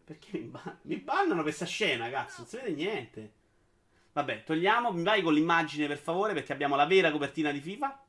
Perché 0.04 0.38
mi, 0.38 0.46
ba- 0.46 0.78
mi 0.82 0.96
bannano 0.96 1.42
questa 1.42 1.66
scena, 1.66 2.08
cazzo? 2.08 2.40
Non 2.40 2.48
si 2.48 2.56
vede 2.56 2.72
niente. 2.72 3.40
Vabbè, 4.12 4.44
togliamo. 4.44 4.92
Mi 4.92 5.02
vai 5.02 5.22
con 5.22 5.34
l'immagine, 5.34 5.86
per 5.86 5.98
favore, 5.98 6.34
perché 6.34 6.52
abbiamo 6.52 6.76
la 6.76 6.86
vera 6.86 7.10
copertina 7.10 7.50
di 7.50 7.60
FIFA. 7.60 8.04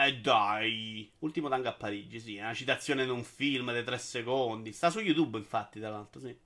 Eh 0.00 0.20
dai, 0.20 1.10
ultimo 1.18 1.48
tango 1.48 1.68
a 1.68 1.72
Parigi, 1.72 2.20
sì, 2.20 2.36
è 2.36 2.42
una 2.42 2.54
citazione 2.54 3.02
di 3.02 3.10
un 3.10 3.24
film 3.24 3.72
dei 3.72 3.82
tre 3.82 3.98
secondi. 3.98 4.72
Sta 4.72 4.90
su 4.90 5.00
YouTube, 5.00 5.38
infatti, 5.38 5.80
tra 5.80 5.90
l'altro, 5.90 6.20
sì. 6.20 6.36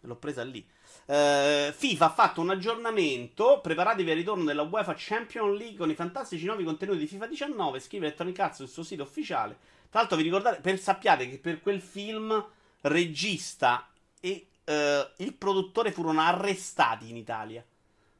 L'ho 0.00 0.16
presa 0.16 0.42
lì. 0.42 0.66
Eh, 1.04 1.72
FIFA 1.76 2.04
ha 2.06 2.10
fatto 2.10 2.40
un 2.40 2.50
aggiornamento. 2.50 3.60
Preparatevi 3.62 4.10
al 4.10 4.16
ritorno 4.16 4.44
della 4.44 4.62
UEFA 4.62 4.94
Champions 4.96 5.58
League 5.58 5.76
con 5.76 5.90
i 5.90 5.94
fantastici 5.94 6.46
nuovi 6.46 6.64
contenuti 6.64 6.98
di 6.98 7.06
FIFA 7.06 7.26
19. 7.26 7.78
Scrive 7.78 8.06
Electronic 8.06 8.38
Arts 8.40 8.56
sul 8.56 8.68
suo 8.68 8.82
sito 8.82 9.02
ufficiale. 9.02 9.56
Tra 9.90 10.00
l'altro, 10.00 10.16
vi 10.16 10.22
ricordate, 10.24 10.60
per, 10.60 10.78
sappiate 10.78 11.28
che 11.28 11.38
per 11.38 11.60
quel 11.60 11.80
film, 11.80 12.44
regista 12.80 13.88
e 14.18 14.46
eh, 14.64 15.12
il 15.18 15.34
produttore 15.34 15.92
furono 15.92 16.20
arrestati 16.20 17.08
in 17.08 17.16
Italia. 17.16 17.64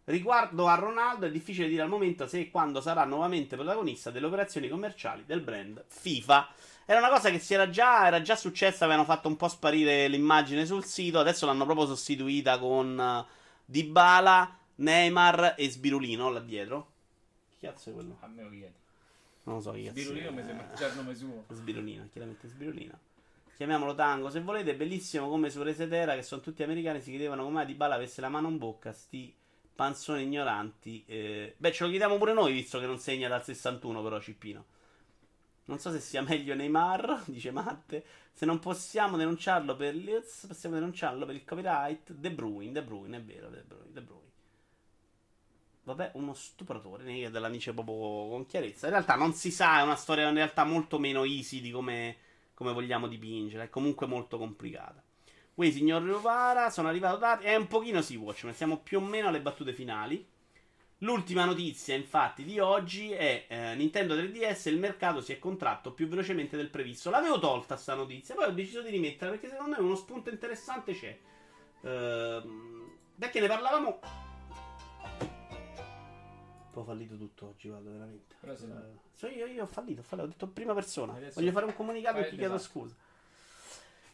Riguardo 0.04 0.66
a 0.66 0.74
Ronaldo, 0.74 1.26
è 1.26 1.30
difficile 1.30 1.68
dire 1.68 1.82
al 1.82 1.88
momento 1.88 2.26
se 2.26 2.40
e 2.40 2.50
quando 2.50 2.80
sarà 2.80 3.04
nuovamente 3.04 3.54
protagonista 3.54 4.10
delle 4.10 4.26
operazioni 4.26 4.68
commerciali 4.68 5.24
del 5.24 5.40
brand 5.40 5.84
FIFA. 5.86 6.48
Era 6.84 6.98
una 6.98 7.08
cosa 7.08 7.30
che 7.30 7.38
si 7.38 7.54
era 7.54 7.70
già, 7.70 8.06
era 8.06 8.20
già 8.20 8.34
successa, 8.34 8.84
avevano 8.84 9.06
fatto 9.06 9.28
un 9.28 9.36
po' 9.36 9.46
sparire 9.46 10.08
l'immagine 10.08 10.66
sul 10.66 10.84
sito, 10.84 11.20
adesso 11.20 11.46
l'hanno 11.46 11.64
proprio 11.64 11.86
sostituita 11.86 12.58
con 12.58 12.98
eh, 12.98 13.24
Dybala, 13.64 14.58
Neymar 14.76 15.54
e 15.56 15.70
Sbirulino 15.70 16.30
là 16.30 16.40
dietro. 16.40 16.90
Chi 17.50 17.66
cazzo 17.66 17.90
è 17.90 17.92
quello? 17.92 18.16
A 18.20 18.26
me 18.26 18.42
lo 18.42 18.50
chiedi. 18.50 18.74
Non 19.44 19.56
lo 19.56 19.60
so 19.60 19.70
chi 19.72 19.84
cazzo 19.84 19.94
Birulino 19.94 20.28
è. 20.28 20.32
mi 20.32 20.42
sembra 20.42 20.72
già 20.74 20.88
il 20.88 20.96
nome 20.96 21.14
suo. 21.14 21.44
Sbirulino, 21.48 22.08
chiaramente 22.10 22.48
Sbirulino. 22.48 22.98
Chiamiamolo 23.62 23.94
Tango 23.94 24.28
se 24.28 24.40
volete, 24.40 24.74
bellissimo 24.74 25.28
come 25.28 25.48
su 25.48 25.62
Resetera, 25.62 26.16
che 26.16 26.22
sono 26.22 26.40
tutti 26.40 26.64
americani, 26.64 27.00
si 27.00 27.10
chiedevano 27.10 27.44
come 27.44 27.54
mai 27.54 27.66
Dybala 27.66 27.94
avesse 27.94 28.20
la 28.20 28.28
mano 28.28 28.48
in 28.48 28.58
bocca, 28.58 28.92
sti 28.92 29.32
panzoni 29.72 30.24
ignoranti. 30.24 31.04
eh. 31.06 31.54
Beh, 31.56 31.70
ce 31.70 31.84
lo 31.84 31.90
chiediamo 31.90 32.18
pure 32.18 32.32
noi, 32.32 32.52
visto 32.54 32.80
che 32.80 32.86
non 32.86 32.98
segna 32.98 33.28
dal 33.28 33.44
61 33.44 34.02
però 34.02 34.20
Cippino. 34.20 34.64
Non 35.66 35.78
so 35.78 35.92
se 35.92 36.00
sia 36.00 36.22
meglio 36.22 36.56
Neymar, 36.56 37.22
dice 37.30 37.52
Matte. 37.52 38.04
Se 38.32 38.44
non 38.46 38.58
possiamo 38.58 39.16
denunciarlo 39.16 39.76
per 39.76 39.94
l'IRS, 39.94 40.46
possiamo 40.48 40.74
denunciarlo 40.74 41.24
per 41.24 41.36
il 41.36 41.44
copyright. 41.44 42.10
De 42.14 42.32
Bruyne, 42.32 42.72
De 42.72 42.82
Bruyne, 42.82 43.18
è 43.18 43.22
vero, 43.22 43.48
De 43.48 43.62
Bruyne, 43.64 43.92
De 43.92 44.00
Bruyne. 44.00 44.30
Vabbè, 45.84 46.10
uno 46.14 46.34
stupratore, 46.34 47.30
della 47.30 47.48
dice 47.48 47.72
proprio 47.72 48.28
con 48.28 48.44
chiarezza. 48.44 48.86
In 48.86 48.92
realtà 48.94 49.14
non 49.14 49.32
si 49.34 49.52
sa, 49.52 49.78
è 49.78 49.82
una 49.82 49.94
storia 49.94 50.28
in 50.28 50.34
realtà 50.34 50.64
molto 50.64 50.98
meno 50.98 51.22
easy 51.22 51.60
di 51.60 51.70
come 51.70 52.30
come 52.54 52.72
vogliamo 52.72 53.06
dipingerla. 53.06 53.64
È 53.64 53.70
comunque 53.70 54.06
molto 54.06 54.38
complicata. 54.38 55.02
Qui, 55.54 55.70
signor 55.70 56.02
Rovara, 56.02 56.70
sono 56.70 56.88
arrivato 56.88 57.18
tardi. 57.18 57.44
È 57.44 57.54
un 57.54 57.66
pochino 57.66 58.00
si 58.00 58.16
watch, 58.16 58.44
ma 58.44 58.52
siamo 58.52 58.78
più 58.78 58.98
o 58.98 59.00
meno 59.00 59.28
alle 59.28 59.40
battute 59.40 59.72
finali. 59.72 60.26
L'ultima 60.98 61.44
notizia, 61.44 61.96
infatti, 61.96 62.44
di 62.44 62.60
oggi 62.60 63.10
è 63.10 63.46
eh, 63.48 63.74
Nintendo 63.74 64.14
3DS. 64.14 64.68
Il 64.68 64.78
mercato 64.78 65.20
si 65.20 65.32
è 65.32 65.38
contratto 65.38 65.92
più 65.92 66.06
velocemente 66.06 66.56
del 66.56 66.70
previsto. 66.70 67.10
L'avevo 67.10 67.38
tolta 67.38 67.76
sta 67.76 67.94
notizia, 67.94 68.34
poi 68.34 68.46
ho 68.46 68.52
deciso 68.52 68.82
di 68.82 68.90
rimetterla 68.90 69.34
perché 69.34 69.48
secondo 69.48 69.76
me 69.76 69.82
uno 69.82 69.96
spunto 69.96 70.30
interessante 70.30 70.94
c'è. 70.94 71.18
Ehm, 71.82 72.98
perché 73.18 73.40
ne 73.40 73.48
parlavamo. 73.48 74.21
Po' 76.72 76.84
fallito 76.84 77.16
tutto 77.16 77.48
oggi, 77.48 77.68
guarda, 77.68 77.90
veramente. 77.90 78.34
Però 78.40 78.56
se 78.56 78.66
no- 78.66 78.82
so 79.14 79.26
io, 79.28 79.46
io 79.46 79.64
ho 79.64 79.66
fallito, 79.66 80.00
ho 80.00 80.04
fallito, 80.04 80.26
ho 80.26 80.30
detto 80.30 80.46
prima 80.48 80.72
persona. 80.74 81.12
Adesso- 81.14 81.38
Voglio 81.38 81.52
fare 81.52 81.66
un 81.66 81.74
comunicato 81.74 82.18
e 82.18 82.28
ti 82.30 82.36
chiedo 82.36 82.54
esatto. 82.54 82.70
scusa. 82.80 82.94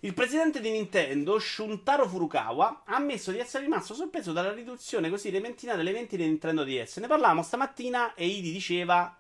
Il 0.01 0.15
presidente 0.15 0.61
di 0.61 0.71
Nintendo, 0.71 1.39
Shuntaro 1.39 2.07
Furukawa, 2.09 2.83
ha 2.85 2.95
ammesso 2.97 3.33
di 3.33 3.39
essere 3.39 3.65
rimasto 3.65 3.95
sorpreso 3.95 4.33
dalla 4.33 4.53
riduzione 4.53 5.11
così 5.11 5.29
repentina 5.31 5.75
delle 5.75 5.91
vendite 5.93 6.17
di 6.17 6.25
Nintendo 6.25 6.63
DS. 6.65 6.99
Ne 6.99 7.07
parlavamo 7.09 7.43
stamattina 7.43 8.15
e 8.15 8.27
Idi 8.27 8.53
diceva... 8.53 9.17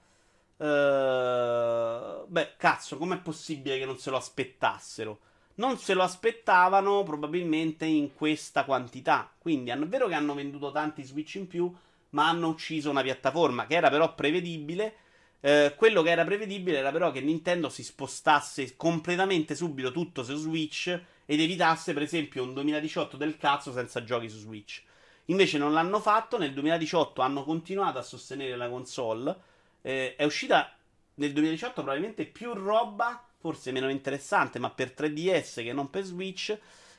eh, 0.56 2.24
beh, 2.27 2.55
cazzo, 2.56 2.97
com'è 2.97 3.19
possibile 3.19 3.78
che 3.78 3.85
non 3.85 3.98
se 3.98 4.10
lo 4.10 4.16
aspettassero? 4.16 5.20
Non 5.56 5.78
se 5.78 5.94
lo 5.94 6.02
aspettavano 6.05 7.02
probabilmente 7.02 7.85
in 7.85 8.15
questa 8.15 8.65
quantità. 8.65 9.32
Quindi 9.39 9.70
è 9.70 9.78
vero 9.78 10.06
che 10.06 10.15
hanno 10.15 10.35
venduto 10.35 10.70
tanti 10.70 11.02
Switch 11.02 11.35
in 11.35 11.48
più, 11.48 11.73
ma 12.11 12.29
hanno 12.29 12.49
ucciso 12.49 12.91
una 12.91 13.03
piattaforma 13.03 13.67
che 13.67 13.75
era 13.75 13.91
però 13.91 14.15
prevedibile. 14.15 14.95
Eh, 15.41 15.75
quello 15.77 16.03
che 16.03 16.11
era 16.11 16.25
prevedibile 16.25 16.79
era 16.79 16.91
però 16.91 17.13
che 17.13 17.21
Nintendo 17.21 17.69
si 17.69 17.85
spostasse 17.85 18.77
completamente 18.77 19.55
subito 19.55 19.93
tutto 19.93 20.25
su 20.25 20.35
Switch 20.37 20.89
ed 21.25 21.41
evitasse, 21.41 21.93
per 21.93 22.03
esempio, 22.03 22.43
un 22.43 22.55
2018 22.55 23.17
del 23.17 23.37
cazzo 23.37 23.73
senza 23.73 24.03
giochi 24.03 24.29
su 24.29 24.39
Switch. 24.39 24.83
Invece 25.27 25.59
non 25.59 25.73
l'hanno 25.73 26.01
fatto. 26.01 26.39
Nel 26.39 26.53
2018 26.55 27.21
hanno 27.21 27.45
continuato 27.45 27.99
a 27.99 28.03
sostenere 28.03 28.57
la 28.57 28.69
console. 28.69 29.37
Eh, 29.83 30.17
è 30.17 30.25
uscita 30.25 30.75
nel 31.15 31.33
2018 31.33 31.83
probabilmente 31.83 32.25
più 32.25 32.53
roba, 32.55 33.23
forse 33.39 33.73
meno 33.73 33.91
interessante, 33.91 34.59
ma 34.59 34.71
per 34.71 34.95
3DS 34.97 35.63
che 35.63 35.73
non 35.73 35.91
per 35.91 36.05
Switch. 36.05 36.57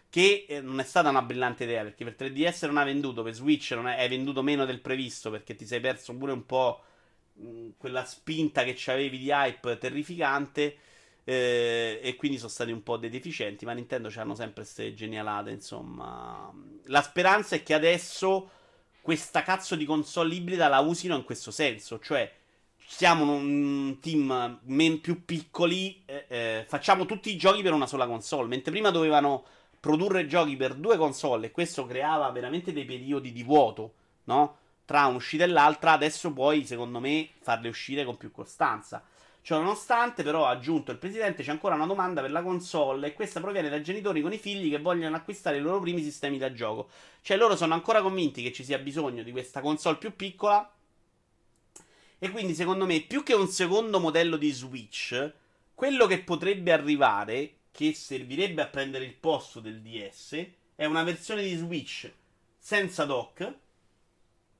Che 0.10 0.46
eh, 0.50 0.62
non 0.62 0.80
è 0.80 0.84
stata 0.84 1.10
una 1.10 1.22
brillante 1.22 1.66
idea 1.66 1.84
perché 1.84 2.04
per 2.04 2.16
3DS 2.16 2.66
non 2.66 2.78
ha 2.78 2.84
venduto, 2.84 3.22
per 3.24 3.34
Switch 3.34 3.72
non 3.72 3.88
è, 3.88 4.08
venduto 4.10 4.42
meno 4.42 4.66
del 4.66 4.80
previsto 4.82 5.30
perché 5.30 5.56
ti 5.56 5.66
sei 5.68 5.80
perso 5.80 6.16
pure 6.16 6.32
un 6.32 6.46
po' 6.46 6.82
mh, 7.34 7.70
quella 7.78 8.04
spinta 8.06 8.64
che 8.64 8.74
c'avevi 8.76 9.18
di 9.20 9.30
hype 9.30 9.78
terrificante. 9.78 10.78
eh, 11.24 12.00
e 12.02 12.16
quindi 12.16 12.38
sono 12.38 12.50
stati 12.50 12.72
un 12.72 12.82
po' 12.84 12.98
dei 12.98 13.10
deficienti. 13.10 13.66
Ma 13.66 13.74
Nintendo 13.74 14.12
hanno 14.16 14.36
sempre 14.36 14.64
queste 14.64 14.94
genialate. 14.96 15.52
Insomma, 15.52 16.52
la 16.86 17.02
speranza 17.04 17.56
è 17.56 17.64
che 17.64 17.74
adesso 17.76 18.50
questa 19.02 19.44
cazzo 19.44 19.76
di 19.76 19.86
console 19.86 20.34
ibrida 20.36 20.68
la 20.68 20.80
usino 20.80 21.16
in 21.16 21.24
questo 21.24 21.52
senso. 21.52 22.00
Cioè, 22.00 22.32
siamo 22.78 23.32
un 23.34 24.00
team 24.02 24.60
men- 24.64 25.02
più 25.02 25.24
piccoli, 25.26 26.02
eh, 26.06 26.26
eh, 26.28 26.66
facciamo 26.68 27.06
tutti 27.06 27.30
i 27.32 27.38
giochi 27.38 27.62
per 27.62 27.74
una 27.74 27.88
sola 27.88 28.08
console. 28.08 28.48
Mentre 28.48 28.72
prima 28.72 28.90
dovevano 28.90 29.46
produrre 29.80 30.26
giochi 30.26 30.56
per 30.56 30.76
due 30.76 30.98
console 30.98 31.48
e 31.48 31.52
questo 31.52 31.86
creava 31.86 32.30
veramente 32.32 32.74
dei 32.74 32.86
periodi 32.86 33.32
di 33.32 33.44
vuoto, 33.44 33.94
no? 34.26 34.58
Tra 34.86 35.06
un'uscita 35.06 35.44
e 35.44 35.48
l'altra, 35.48 35.92
adesso 35.92 36.34
puoi, 36.34 36.66
secondo 36.66 37.00
me, 37.00 37.30
farle 37.42 37.70
uscire 37.70 38.04
con 38.04 38.18
più 38.18 38.32
costanza. 38.32 39.04
Cioè, 39.42 39.58
nonostante, 39.58 40.24
però, 40.24 40.46
ha 40.46 40.50
aggiunto 40.50 40.92
il 40.92 40.98
presidente, 40.98 41.44
c'è 41.44 41.52
ancora 41.52 41.76
una 41.76 41.86
domanda 41.86 42.22
per 42.22 42.32
la 42.32 42.42
console 42.42 43.08
e 43.08 43.14
questa 43.14 43.40
proviene 43.40 43.70
da 43.70 43.82
genitori 43.82 44.22
con 44.22 44.34
i 44.34 44.38
figli 44.38 44.70
che 44.70 44.80
vogliono 44.80 45.16
acquistare 45.16 45.58
i 45.58 45.62
loro 45.62 45.80
primi 45.80 46.04
sistemi 46.04 46.38
da 46.38 46.52
gioco. 46.52 46.90
Cioè, 47.22 47.38
loro 47.38 47.56
sono 47.56 47.74
ancora 47.74 48.02
convinti 48.02 48.44
che 48.44 48.52
ci 48.52 48.64
sia 48.64 48.80
bisogno 48.80 49.24
di 49.24 49.32
questa 49.32 49.62
console 49.62 49.98
più 49.98 50.16
piccola. 50.16 50.72
E 52.18 52.30
quindi, 52.32 52.54
secondo 52.54 52.86
me, 52.86 53.00
più 53.02 53.24
che 53.24 53.34
un 53.34 53.48
secondo 53.48 54.00
modello 54.00 54.38
di 54.38 54.52
Switch, 54.52 55.34
quello 55.74 56.06
che 56.06 56.20
potrebbe 56.20 56.72
arrivare, 56.72 57.59
che 57.72 57.94
servirebbe 57.94 58.62
a 58.62 58.68
prendere 58.68 59.06
il 59.06 59.14
posto 59.14 59.60
del 59.60 59.82
DS, 59.82 60.46
è 60.76 60.86
una 60.86 61.04
versione 61.04 61.44
di 61.44 61.56
Switch 61.56 62.12
senza 62.58 63.06
dock, 63.06 63.54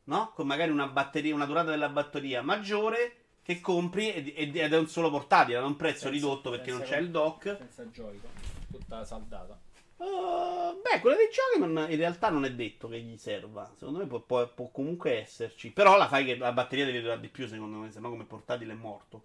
no? 0.06 0.32
Con 0.34 0.48
magari 0.48 0.72
una 0.72 0.88
batteria, 0.88 1.34
una 1.36 1.46
durata 1.46 1.70
della 1.70 1.90
batteria 1.90 2.42
maggiore 2.42 3.16
che 3.42 3.60
compri 3.62 4.12
ed, 4.14 4.56
è 4.58 4.78
un 4.78 4.88
solo 4.88 5.10
portatile, 5.10 5.58
ad 5.58 5.64
un 5.64 5.76
prezzo 5.76 6.02
Senza- 6.02 6.10
ridotto 6.12 6.50
perché 6.52 6.72
non 6.72 6.82
c'è 6.82 6.98
il 6.98 7.10
dock. 7.10 7.58
Senza 7.58 7.84
Joy-Con, 7.86 8.30
tutta 8.72 9.04
saldata. 9.04 9.60
Uh, 9.98 10.80
beh, 10.82 11.02
quello 11.02 11.18
dei 11.18 11.28
giochi 11.30 11.60
non- 11.60 11.90
in 11.90 11.98
realtà 11.98 12.30
non 12.30 12.46
è 12.46 12.54
detto 12.54 12.88
che 12.88 13.00
gli 13.02 13.18
serva. 13.18 13.70
Secondo 13.78 14.00
me 14.00 14.06
può, 14.06 14.20
può- 14.22 14.48
può 14.48 14.70
comunque 14.70 15.20
esserci. 15.20 15.72
Però 15.72 15.98
la 15.98 16.08
fai 16.08 16.24
che 16.26 16.38
la 16.38 16.54
batteria 16.54 16.86
deve 16.86 17.02
durare 17.02 17.20
di 17.20 17.28
più, 17.28 17.48
secondo 17.48 17.78
me, 17.78 17.92
se 17.92 18.00
no 18.00 18.10
come 18.10 18.24
portatile 18.24 18.72
è 18.74 18.76
morto. 18.76 19.24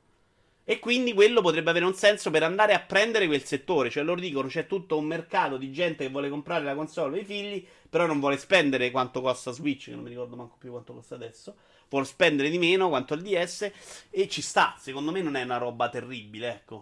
E 0.67 0.79
quindi 0.79 1.13
quello 1.13 1.43
potrebbe 1.43 1.71
avere 1.71 1.85
un 1.85 1.95
senso 1.95 2.31
per 2.31 2.43
andare 2.43 2.73
a 2.73 2.81
prendere 2.81 3.27
quel 3.27 3.45
settore. 3.45 3.91
Cioè, 3.91 4.03
loro 4.03 4.21
dicono 4.21 4.49
c'è 4.49 4.67
tutto 4.67 4.97
un 4.97 5.05
mercato 5.05 5.59
di 5.59 5.71
gente 5.71 6.05
che 6.05 6.11
vuole 6.11 6.31
comprare 6.31 6.65
la 6.65 6.75
console 6.75 7.11
per 7.13 7.21
i 7.21 7.25
figli, 7.25 7.67
però 7.91 8.07
non 8.07 8.19
vuole 8.19 8.39
spendere 8.39 8.91
quanto 8.91 9.21
costa 9.21 9.51
Switch, 9.53 9.85
che 9.85 9.91
non 9.95 10.03
mi 10.03 10.09
ricordo 10.09 10.37
manco 10.37 10.57
più 10.59 10.71
quanto 10.71 10.95
costa 10.95 11.15
adesso. 11.15 11.55
Vuole 11.91 12.07
spendere 12.07 12.49
di 12.49 12.59
meno 12.59 12.89
quanto 12.89 13.13
il 13.15 13.23
DS. 13.23 13.71
E 14.09 14.29
ci 14.29 14.41
sta. 14.41 14.75
Secondo 14.79 15.11
me 15.13 15.21
non 15.21 15.37
è 15.37 15.43
una 15.43 15.59
roba 15.59 15.91
terribile, 15.91 16.49
ecco. 16.49 16.75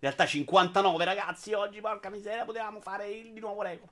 In 0.00 0.04
realtà 0.04 0.26
59 0.26 1.04
ragazzi 1.04 1.52
oggi, 1.54 1.80
porca 1.80 2.08
miseria, 2.08 2.44
potevamo 2.44 2.80
fare 2.80 3.10
il 3.10 3.32
di 3.32 3.40
nuovo 3.40 3.62
record. 3.62 3.90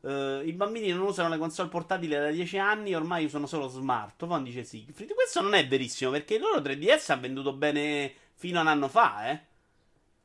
Eh, 0.00 0.42
I 0.44 0.52
bambini 0.52 0.90
non 0.90 1.02
usano 1.06 1.28
le 1.28 1.38
console 1.38 1.68
portatili 1.68 2.14
da 2.14 2.30
10 2.30 2.58
anni, 2.58 2.94
ormai 2.94 3.24
usano 3.24 3.46
solo 3.46 3.68
smartphone, 3.68 4.42
dice 4.44 4.64
Siegfried. 4.64 5.12
Questo 5.14 5.40
non 5.40 5.54
è 5.54 5.66
verissimo, 5.66 6.10
perché 6.10 6.34
il 6.34 6.40
loro 6.40 6.60
3DS 6.60 7.12
ha 7.12 7.16
venduto 7.16 7.52
bene 7.52 8.12
fino 8.34 8.58
a 8.58 8.62
un 8.62 8.68
anno 8.68 8.88
fa, 8.88 9.30
eh. 9.30 9.40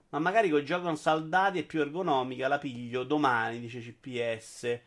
Ma 0.09 0.19
magari 0.19 0.49
con 0.49 0.63
gioco 0.63 0.93
saldati 0.95 1.59
è 1.59 1.65
più 1.65 1.81
ergonomica, 1.81 2.47
la 2.47 2.59
piglio 2.59 3.03
domani, 3.03 3.59
dice 3.59 3.79
CPS. 3.79 4.79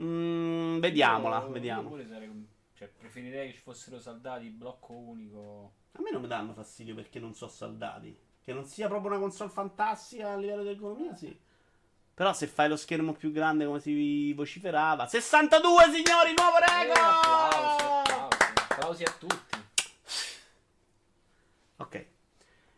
Mm, 0.00 0.78
vediamola, 0.78 1.40
Io- 1.40 1.50
vediamo. 1.50 1.96
io 1.96 2.06
sarei 2.06 2.30
cioè, 2.74 2.88
preferirei 2.88 3.48
che 3.48 3.54
ci 3.54 3.60
fossero 3.60 3.98
saldati 4.00 4.48
blocco 4.48 4.92
unico. 4.94 5.72
A 5.92 6.00
me 6.00 6.10
non 6.10 6.20
mi 6.20 6.28
danno 6.28 6.52
fastidio 6.52 6.94
perché 6.94 7.20
non 7.20 7.34
so 7.34 7.46
saldati. 7.48 8.16
Che 8.40 8.52
non 8.52 8.64
sia 8.64 8.88
proprio 8.88 9.10
una 9.10 9.20
console 9.20 9.50
fantastica 9.50 10.32
a 10.32 10.36
livello 10.36 10.62
di 10.62 10.70
ergonomia, 10.70 11.14
sì. 11.14 11.36
Però 12.14 12.32
se 12.32 12.46
fai 12.46 12.68
lo 12.68 12.76
schermo 12.76 13.12
più 13.14 13.32
grande 13.32 13.64
come 13.64 13.80
si 13.80 14.32
vociferava. 14.34 15.06
62 15.06 15.84
signori, 15.84 16.34
nuovo 16.36 16.56
applausi, 16.58 16.88
record! 16.88 18.10
applausi, 18.10 18.62
applausi 18.68 19.02
a 19.02 19.14
tutti. 19.18 19.58
Ok. 21.76 22.06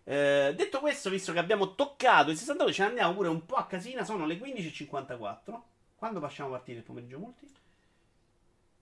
Eh, 0.04 0.52
detto 0.54 0.80
questo, 0.80 1.10
visto 1.10 1.32
che 1.32 1.38
abbiamo 1.38 1.74
toccato 1.74 2.30
i 2.30 2.36
62, 2.36 2.72
ce 2.72 2.82
ne 2.82 2.88
andiamo 2.90 3.14
pure 3.14 3.28
un 3.28 3.44
po' 3.44 3.56
a 3.56 3.66
casina. 3.66 4.04
Sono 4.04 4.24
le 4.24 4.38
15.54. 4.38 5.60
Quando 5.96 6.20
facciamo 6.20 6.50
partire 6.50 6.78
il 6.78 6.84
pomeriggio 6.84 7.18
multi? 7.18 7.52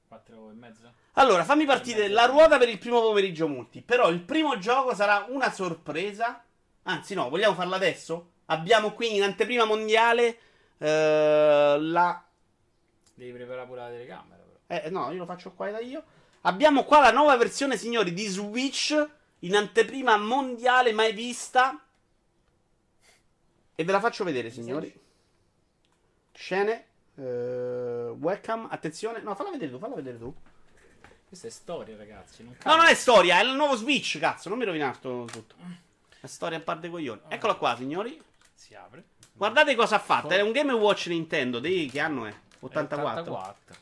4 0.08 0.50
e 0.50 0.54
mezza? 0.54 0.92
Allora, 1.12 1.44
fammi 1.44 1.64
partire 1.64 2.08
la 2.08 2.26
ruota 2.26 2.58
per 2.58 2.68
il 2.68 2.78
primo 2.78 3.00
pomeriggio 3.00 3.48
multi. 3.48 3.80
Però 3.80 4.10
il 4.10 4.20
primo 4.20 4.58
gioco 4.58 4.94
sarà 4.94 5.26
una 5.28 5.50
sorpresa. 5.50 6.44
Anzi, 6.82 7.14
no, 7.14 7.30
vogliamo 7.30 7.54
farla 7.54 7.76
adesso? 7.76 8.31
Abbiamo 8.46 8.92
qui 8.92 9.14
in 9.16 9.22
anteprima 9.22 9.64
mondiale 9.64 10.38
eh, 10.78 11.76
la. 11.78 12.24
Devi 13.14 13.32
preparare 13.32 13.66
pure 13.66 13.80
la 13.80 13.88
telecamera. 13.88 14.42
Però. 14.66 14.80
Eh, 14.80 14.90
no, 14.90 15.10
io 15.12 15.18
lo 15.18 15.26
faccio 15.26 15.52
qua 15.52 15.70
da 15.70 15.80
io. 15.80 16.02
Abbiamo 16.42 16.84
qua 16.84 17.00
la 17.00 17.12
nuova 17.12 17.36
versione, 17.36 17.76
signori, 17.76 18.12
di 18.12 18.26
Switch 18.26 19.08
in 19.40 19.54
anteprima 19.54 20.16
mondiale 20.16 20.92
mai 20.92 21.12
vista. 21.12 21.80
E 23.74 23.84
ve 23.84 23.92
la 23.92 24.00
faccio 24.00 24.24
vedere, 24.24 24.50
signori. 24.50 24.92
Scene. 26.32 26.86
eh, 27.14 28.14
webcam, 28.18 28.66
attenzione. 28.70 29.20
No, 29.20 29.34
falla 29.34 29.50
vedere 29.50 29.70
tu, 29.70 29.78
falla 29.78 29.94
vedere 29.94 30.18
tu. 30.18 30.34
Questa 31.28 31.46
è 31.46 31.50
storia, 31.50 31.96
ragazzi. 31.96 32.42
Non 32.42 32.56
No, 32.64 32.76
non 32.76 32.86
è 32.86 32.94
storia, 32.94 33.38
è 33.38 33.44
il 33.44 33.54
nuovo 33.54 33.76
Switch, 33.76 34.18
cazzo, 34.18 34.48
non 34.48 34.58
mi 34.58 34.64
rovinare 34.64 34.98
tutto. 35.00 35.56
È 36.20 36.26
storia 36.26 36.58
a 36.58 36.60
parte 36.60 36.90
coglioni. 36.90 37.22
Eccola 37.28 37.54
qua, 37.54 37.74
signori. 37.76 38.22
Si 38.62 38.76
apre. 38.76 39.06
Guardate 39.32 39.74
cosa 39.74 39.96
ha 39.96 39.98
fatto. 39.98 40.28
È 40.28 40.40
un 40.40 40.52
Game 40.52 40.72
Watch 40.72 41.08
Nintendo. 41.08 41.58
Dei 41.58 41.90
che 41.90 41.98
anno 41.98 42.26
è? 42.26 42.34
84. 42.60 43.22
84. 43.22 43.76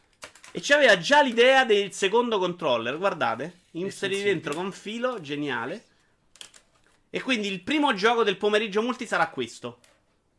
E 0.52 0.61
c'aveva 0.62 0.97
già 0.97 1.20
l'idea 1.20 1.66
del 1.66 1.93
secondo 1.93 2.39
controller. 2.39 2.97
Guardate, 2.97 3.65
inseriti 3.73 4.20
sì. 4.20 4.24
dentro 4.24 4.55
con 4.55 4.73
filo, 4.73 5.20
geniale. 5.20 5.85
E 7.11 7.20
quindi 7.20 7.48
il 7.48 7.61
primo 7.61 7.93
gioco 7.93 8.24
del 8.24 8.39
pomeriggio 8.39 8.81
multi 8.81 9.07
sarà 9.07 9.28
questo. 9.28 9.81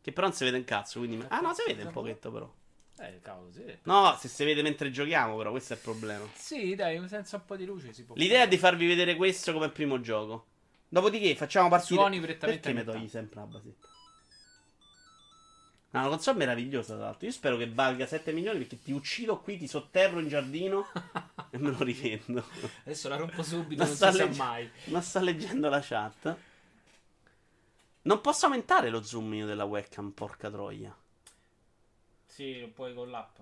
Che 0.00 0.10
però 0.10 0.26
non 0.26 0.34
si 0.34 0.42
vede 0.42 0.56
un 0.56 0.64
cazzo. 0.64 0.98
Quindi... 0.98 1.24
Ah, 1.28 1.38
no, 1.38 1.54
si 1.54 1.62
vede 1.64 1.84
un 1.84 1.92
pochetto, 1.92 2.32
però. 2.32 2.52
Eh, 2.98 3.20
cavolo, 3.22 3.52
sì. 3.52 3.62
No, 3.84 4.16
se 4.18 4.26
si 4.26 4.44
vede 4.44 4.62
mentre 4.62 4.90
giochiamo, 4.90 5.36
però, 5.36 5.52
questo 5.52 5.74
è 5.74 5.76
il 5.76 5.82
problema. 5.82 6.28
Sì, 6.34 6.74
dai, 6.74 7.00
senza 7.06 7.36
un 7.36 7.44
po' 7.44 7.54
di 7.54 7.64
luce 7.64 7.92
si 7.92 8.02
può. 8.02 8.16
L'idea 8.16 8.42
è 8.42 8.48
di 8.48 8.58
farvi 8.58 8.88
vedere 8.88 9.14
questo 9.14 9.52
come 9.52 9.68
primo 9.68 10.00
gioco. 10.00 10.46
Dopodiché 10.88 11.36
facciamo 11.36 11.68
partire. 11.68 12.00
Suoni 12.00 12.18
prettamente 12.18 12.72
Perché 12.72 12.90
mi 12.90 12.92
togli 12.92 13.08
sempre 13.08 13.38
la 13.38 13.46
basetta? 13.46 13.88
No, 15.92 16.00
una 16.00 16.08
console 16.08 16.38
meravigliosa, 16.38 16.94
tra 16.94 17.04
l'altro. 17.04 17.26
Io 17.26 17.32
spero 17.32 17.56
che 17.58 17.70
valga 17.70 18.06
7 18.06 18.32
milioni 18.32 18.58
perché 18.60 18.80
ti 18.80 18.92
uccido 18.92 19.40
qui, 19.40 19.58
ti 19.58 19.68
sotterro 19.68 20.20
in 20.20 20.28
giardino 20.28 20.86
e 21.50 21.58
me 21.58 21.70
lo 21.70 21.82
rivendo. 21.84 22.42
Adesso 22.84 23.08
la 23.10 23.16
rompo 23.16 23.42
subito, 23.42 23.82
Ma 23.82 23.86
non 23.88 23.94
si 23.94 23.98
sa 24.00 24.10
legge- 24.10 24.36
mai. 24.38 24.70
Ma 24.84 25.00
sta 25.02 25.20
leggendo 25.20 25.68
la 25.68 25.80
chat. 25.82 26.36
Non 28.02 28.20
posso 28.22 28.46
aumentare 28.46 28.88
lo 28.88 29.02
zoom 29.02 29.34
io 29.34 29.46
della 29.46 29.64
webcam, 29.64 30.10
porca 30.12 30.50
troia. 30.50 30.96
Sì, 32.24 32.58
lo 32.60 32.68
puoi 32.68 32.94
con 32.94 33.10
l'app. 33.10 33.38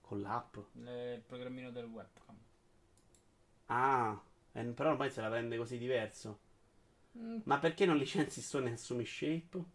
Con 0.00 0.20
l'app. 0.20 0.56
Il 0.74 1.22
programmino 1.24 1.70
del 1.70 1.84
webcam. 1.84 2.34
Ah, 3.66 4.20
eh, 4.52 4.62
però 4.64 4.90
ormai 4.90 5.10
se 5.10 5.20
la 5.20 5.28
prende 5.28 5.56
così 5.56 5.78
diverso. 5.78 6.38
Mm. 7.16 7.38
Ma 7.44 7.58
perché 7.58 7.86
non 7.86 7.96
licenzi 7.96 8.42
Sony 8.42 8.70
e 8.70 8.72
assumi 8.72 9.04
Shape? 9.06 9.74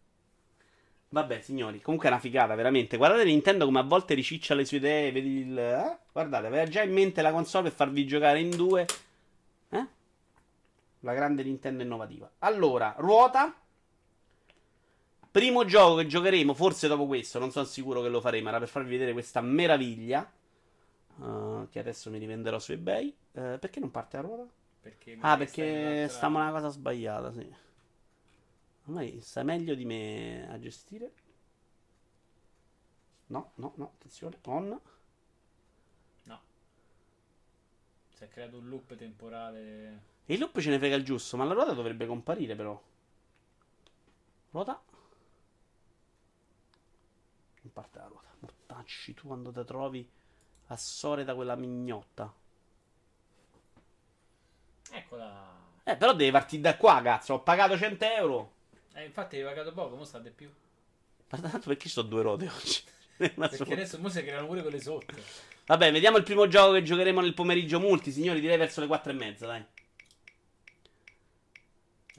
Vabbè, 1.12 1.42
signori, 1.42 1.82
comunque 1.82 2.08
è 2.08 2.12
una 2.12 2.20
figata, 2.20 2.54
veramente. 2.54 2.96
Guardate 2.96 3.24
Nintendo 3.24 3.66
come 3.66 3.80
a 3.80 3.82
volte 3.82 4.14
riciccia 4.14 4.54
le 4.54 4.64
sue 4.64 4.78
idee. 4.78 5.12
Vedi 5.12 5.40
il. 5.40 5.58
eh? 5.58 5.98
Guardate, 6.10 6.46
aveva 6.46 6.64
già 6.66 6.82
in 6.82 6.92
mente 6.92 7.20
la 7.20 7.30
console 7.32 7.64
per 7.64 7.72
farvi 7.72 8.06
giocare 8.06 8.40
in 8.40 8.48
due. 8.50 8.86
Eh? 9.68 9.86
La 11.00 11.12
grande 11.12 11.42
Nintendo 11.42 11.82
innovativa. 11.82 12.30
Allora, 12.38 12.94
ruota. 12.96 13.54
Primo 15.30 15.64
gioco 15.66 15.96
che 15.96 16.06
giocheremo, 16.06 16.52
forse 16.54 16.88
dopo 16.88 17.06
questo, 17.06 17.38
non 17.38 17.50
sono 17.50 17.64
sicuro 17.66 18.00
che 18.00 18.08
lo 18.08 18.20
faremo. 18.20 18.48
Era 18.48 18.58
per 18.58 18.68
farvi 18.68 18.90
vedere 18.92 19.12
questa 19.12 19.40
meraviglia. 19.42 20.30
eh, 21.22 21.66
che 21.70 21.78
adesso 21.78 22.08
mi 22.10 22.18
rivenderò 22.18 22.58
su 22.58 22.72
eBay. 22.72 23.14
Eh, 23.32 23.58
perché 23.60 23.80
non 23.80 23.90
parte 23.90 24.16
la 24.16 24.22
ruota? 24.22 24.46
Perché 24.80 25.16
Ah, 25.20 25.36
perché 25.36 26.06
stiamo 26.08 26.38
una 26.38 26.50
cosa 26.50 26.68
sbagliata, 26.68 27.32
sì. 27.32 27.46
Ormai 28.84 29.20
sai 29.20 29.44
meglio 29.44 29.74
di 29.74 29.84
me 29.84 30.48
a 30.50 30.58
gestire. 30.58 31.12
No, 33.26 33.52
no, 33.54 33.72
no, 33.76 33.92
attenzione, 33.94 34.38
on. 34.44 34.80
No. 36.24 36.40
Si 38.10 38.24
è 38.24 38.28
creato 38.28 38.58
un 38.58 38.68
loop 38.68 38.94
temporale. 38.96 40.10
Il 40.26 40.38
loop 40.38 40.60
ce 40.60 40.70
ne 40.70 40.78
frega 40.78 40.96
il 40.96 41.04
giusto, 41.04 41.36
ma 41.36 41.44
la 41.44 41.54
ruota 41.54 41.72
dovrebbe 41.72 42.06
comparire 42.06 42.54
però. 42.54 42.80
Ruota. 44.50 44.82
Non 47.62 47.72
parte 47.72 47.98
la 47.98 48.06
ruota. 48.06 48.28
Mortacci 48.40 49.14
tu 49.14 49.28
quando 49.28 49.52
ti 49.52 49.64
trovi 49.64 50.10
a 50.66 50.76
sore 50.76 51.24
da 51.24 51.34
quella 51.34 51.54
mignotta. 51.54 52.34
Eccola. 54.90 55.60
Eh, 55.84 55.96
però 55.96 56.14
devi 56.14 56.30
partire 56.30 56.62
da 56.62 56.76
qua, 56.76 57.00
cazzo. 57.00 57.34
Ho 57.34 57.42
pagato 57.42 57.76
100 57.78 58.04
euro. 58.04 58.60
Eh, 58.94 59.04
infatti 59.04 59.36
hai 59.36 59.44
pagato 59.44 59.72
poco, 59.72 59.96
mo 59.96 60.04
sta 60.04 60.18
di 60.18 60.30
più. 60.30 60.50
Ma 61.30 61.38
tanto 61.38 61.68
perché 61.68 61.86
ci 61.86 61.88
sono 61.88 62.08
due 62.08 62.22
ruote 62.22 62.46
oggi? 62.46 62.80
Perché 63.22 63.72
adesso 63.72 63.98
mo 64.00 64.08
si 64.08 64.22
creano 64.24 64.46
pure 64.46 64.62
quelle 64.62 64.80
sotto. 64.80 65.14
Vabbè, 65.66 65.92
vediamo 65.92 66.16
il 66.16 66.24
primo 66.24 66.48
gioco 66.48 66.72
che 66.72 66.82
giocheremo 66.82 67.20
nel 67.20 67.34
pomeriggio 67.34 67.78
multi, 67.78 68.10
signori, 68.10 68.40
direi 68.40 68.56
verso 68.56 68.80
le 68.80 68.88
4 68.88 69.12
e 69.12 69.14
mezza, 69.14 69.46
dai. 69.46 69.64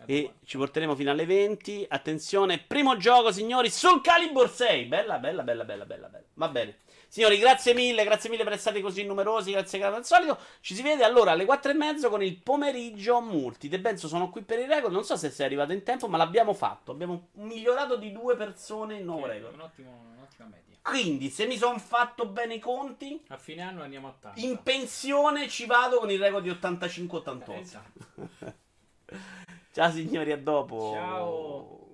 E 0.06 0.34
ci 0.46 0.58
porteremo 0.58 0.96
fino 0.96 1.12
alle 1.12 1.26
20. 1.26 1.86
Attenzione, 1.90 2.60
primo 2.60 2.96
gioco, 2.98 3.32
signori, 3.32 3.70
sul 3.70 4.02
Calibur 4.02 4.50
6. 4.50 4.86
Bella, 4.86 5.18
bella, 5.20 5.44
bella, 5.44 5.66
bella, 5.66 5.86
bella, 5.86 6.08
bella. 6.08 6.26
Va 6.36 6.48
bene. 6.50 6.78
Signori, 7.14 7.38
grazie 7.38 7.76
mille, 7.76 8.04
grazie 8.06 8.28
mille 8.28 8.44
per 8.44 8.54
essere 8.54 8.82
così 8.82 9.04
numerosi, 9.06 9.52
grazie 9.52 9.78
che 9.78 9.86
al 9.86 10.04
solito. 10.04 10.36
Ci 10.62 10.74
si 10.74 10.82
vede 10.82 11.04
allora 11.04 11.30
alle 11.30 11.46
4 11.46 11.70
e 11.70 11.76
mezzo 11.76 12.10
con 12.10 12.24
il 12.24 12.36
pomeriggio 12.38 13.22
multi. 13.22 13.68
De 13.68 13.80
Benzo 13.80 14.08
sono 14.08 14.32
qui 14.32 14.42
per 14.42 14.58
il 14.58 14.68
record, 14.68 14.92
non 14.92 15.04
so 15.04 15.16
se 15.16 15.30
sei 15.30 15.46
arrivato 15.46 15.74
in 15.74 15.84
tempo, 15.84 16.08
ma 16.08 16.18
l'abbiamo 16.18 16.56
fatto. 16.56 16.92
Abbiamo 16.92 17.28
migliorato 17.34 17.98
di 17.98 18.12
due 18.12 18.36
persone 18.36 18.98
il 18.98 19.04
nuovo 19.04 19.28
record. 19.28 19.54
un'ottima 19.54 19.92
media. 20.50 20.76
Quindi, 20.82 21.30
se 21.30 21.46
mi 21.46 21.56
sono 21.56 21.78
fatto 21.78 22.26
bene 22.26 22.56
i 22.56 22.60
conti, 22.60 23.24
A 23.28 23.38
fine 23.38 23.62
anno 23.62 23.84
andiamo 23.84 24.08
a 24.08 24.16
tanto. 24.20 24.40
in 24.40 24.64
pensione 24.64 25.48
ci 25.50 25.68
vado 25.68 26.00
con 26.00 26.10
il 26.10 26.18
record 26.20 26.42
di 26.44 26.50
85-88. 26.50 27.60
Esatto. 27.60 28.00
Ciao 29.72 29.92
signori, 29.92 30.32
a 30.32 30.38
dopo. 30.40 30.94
Ciao. 30.94 31.93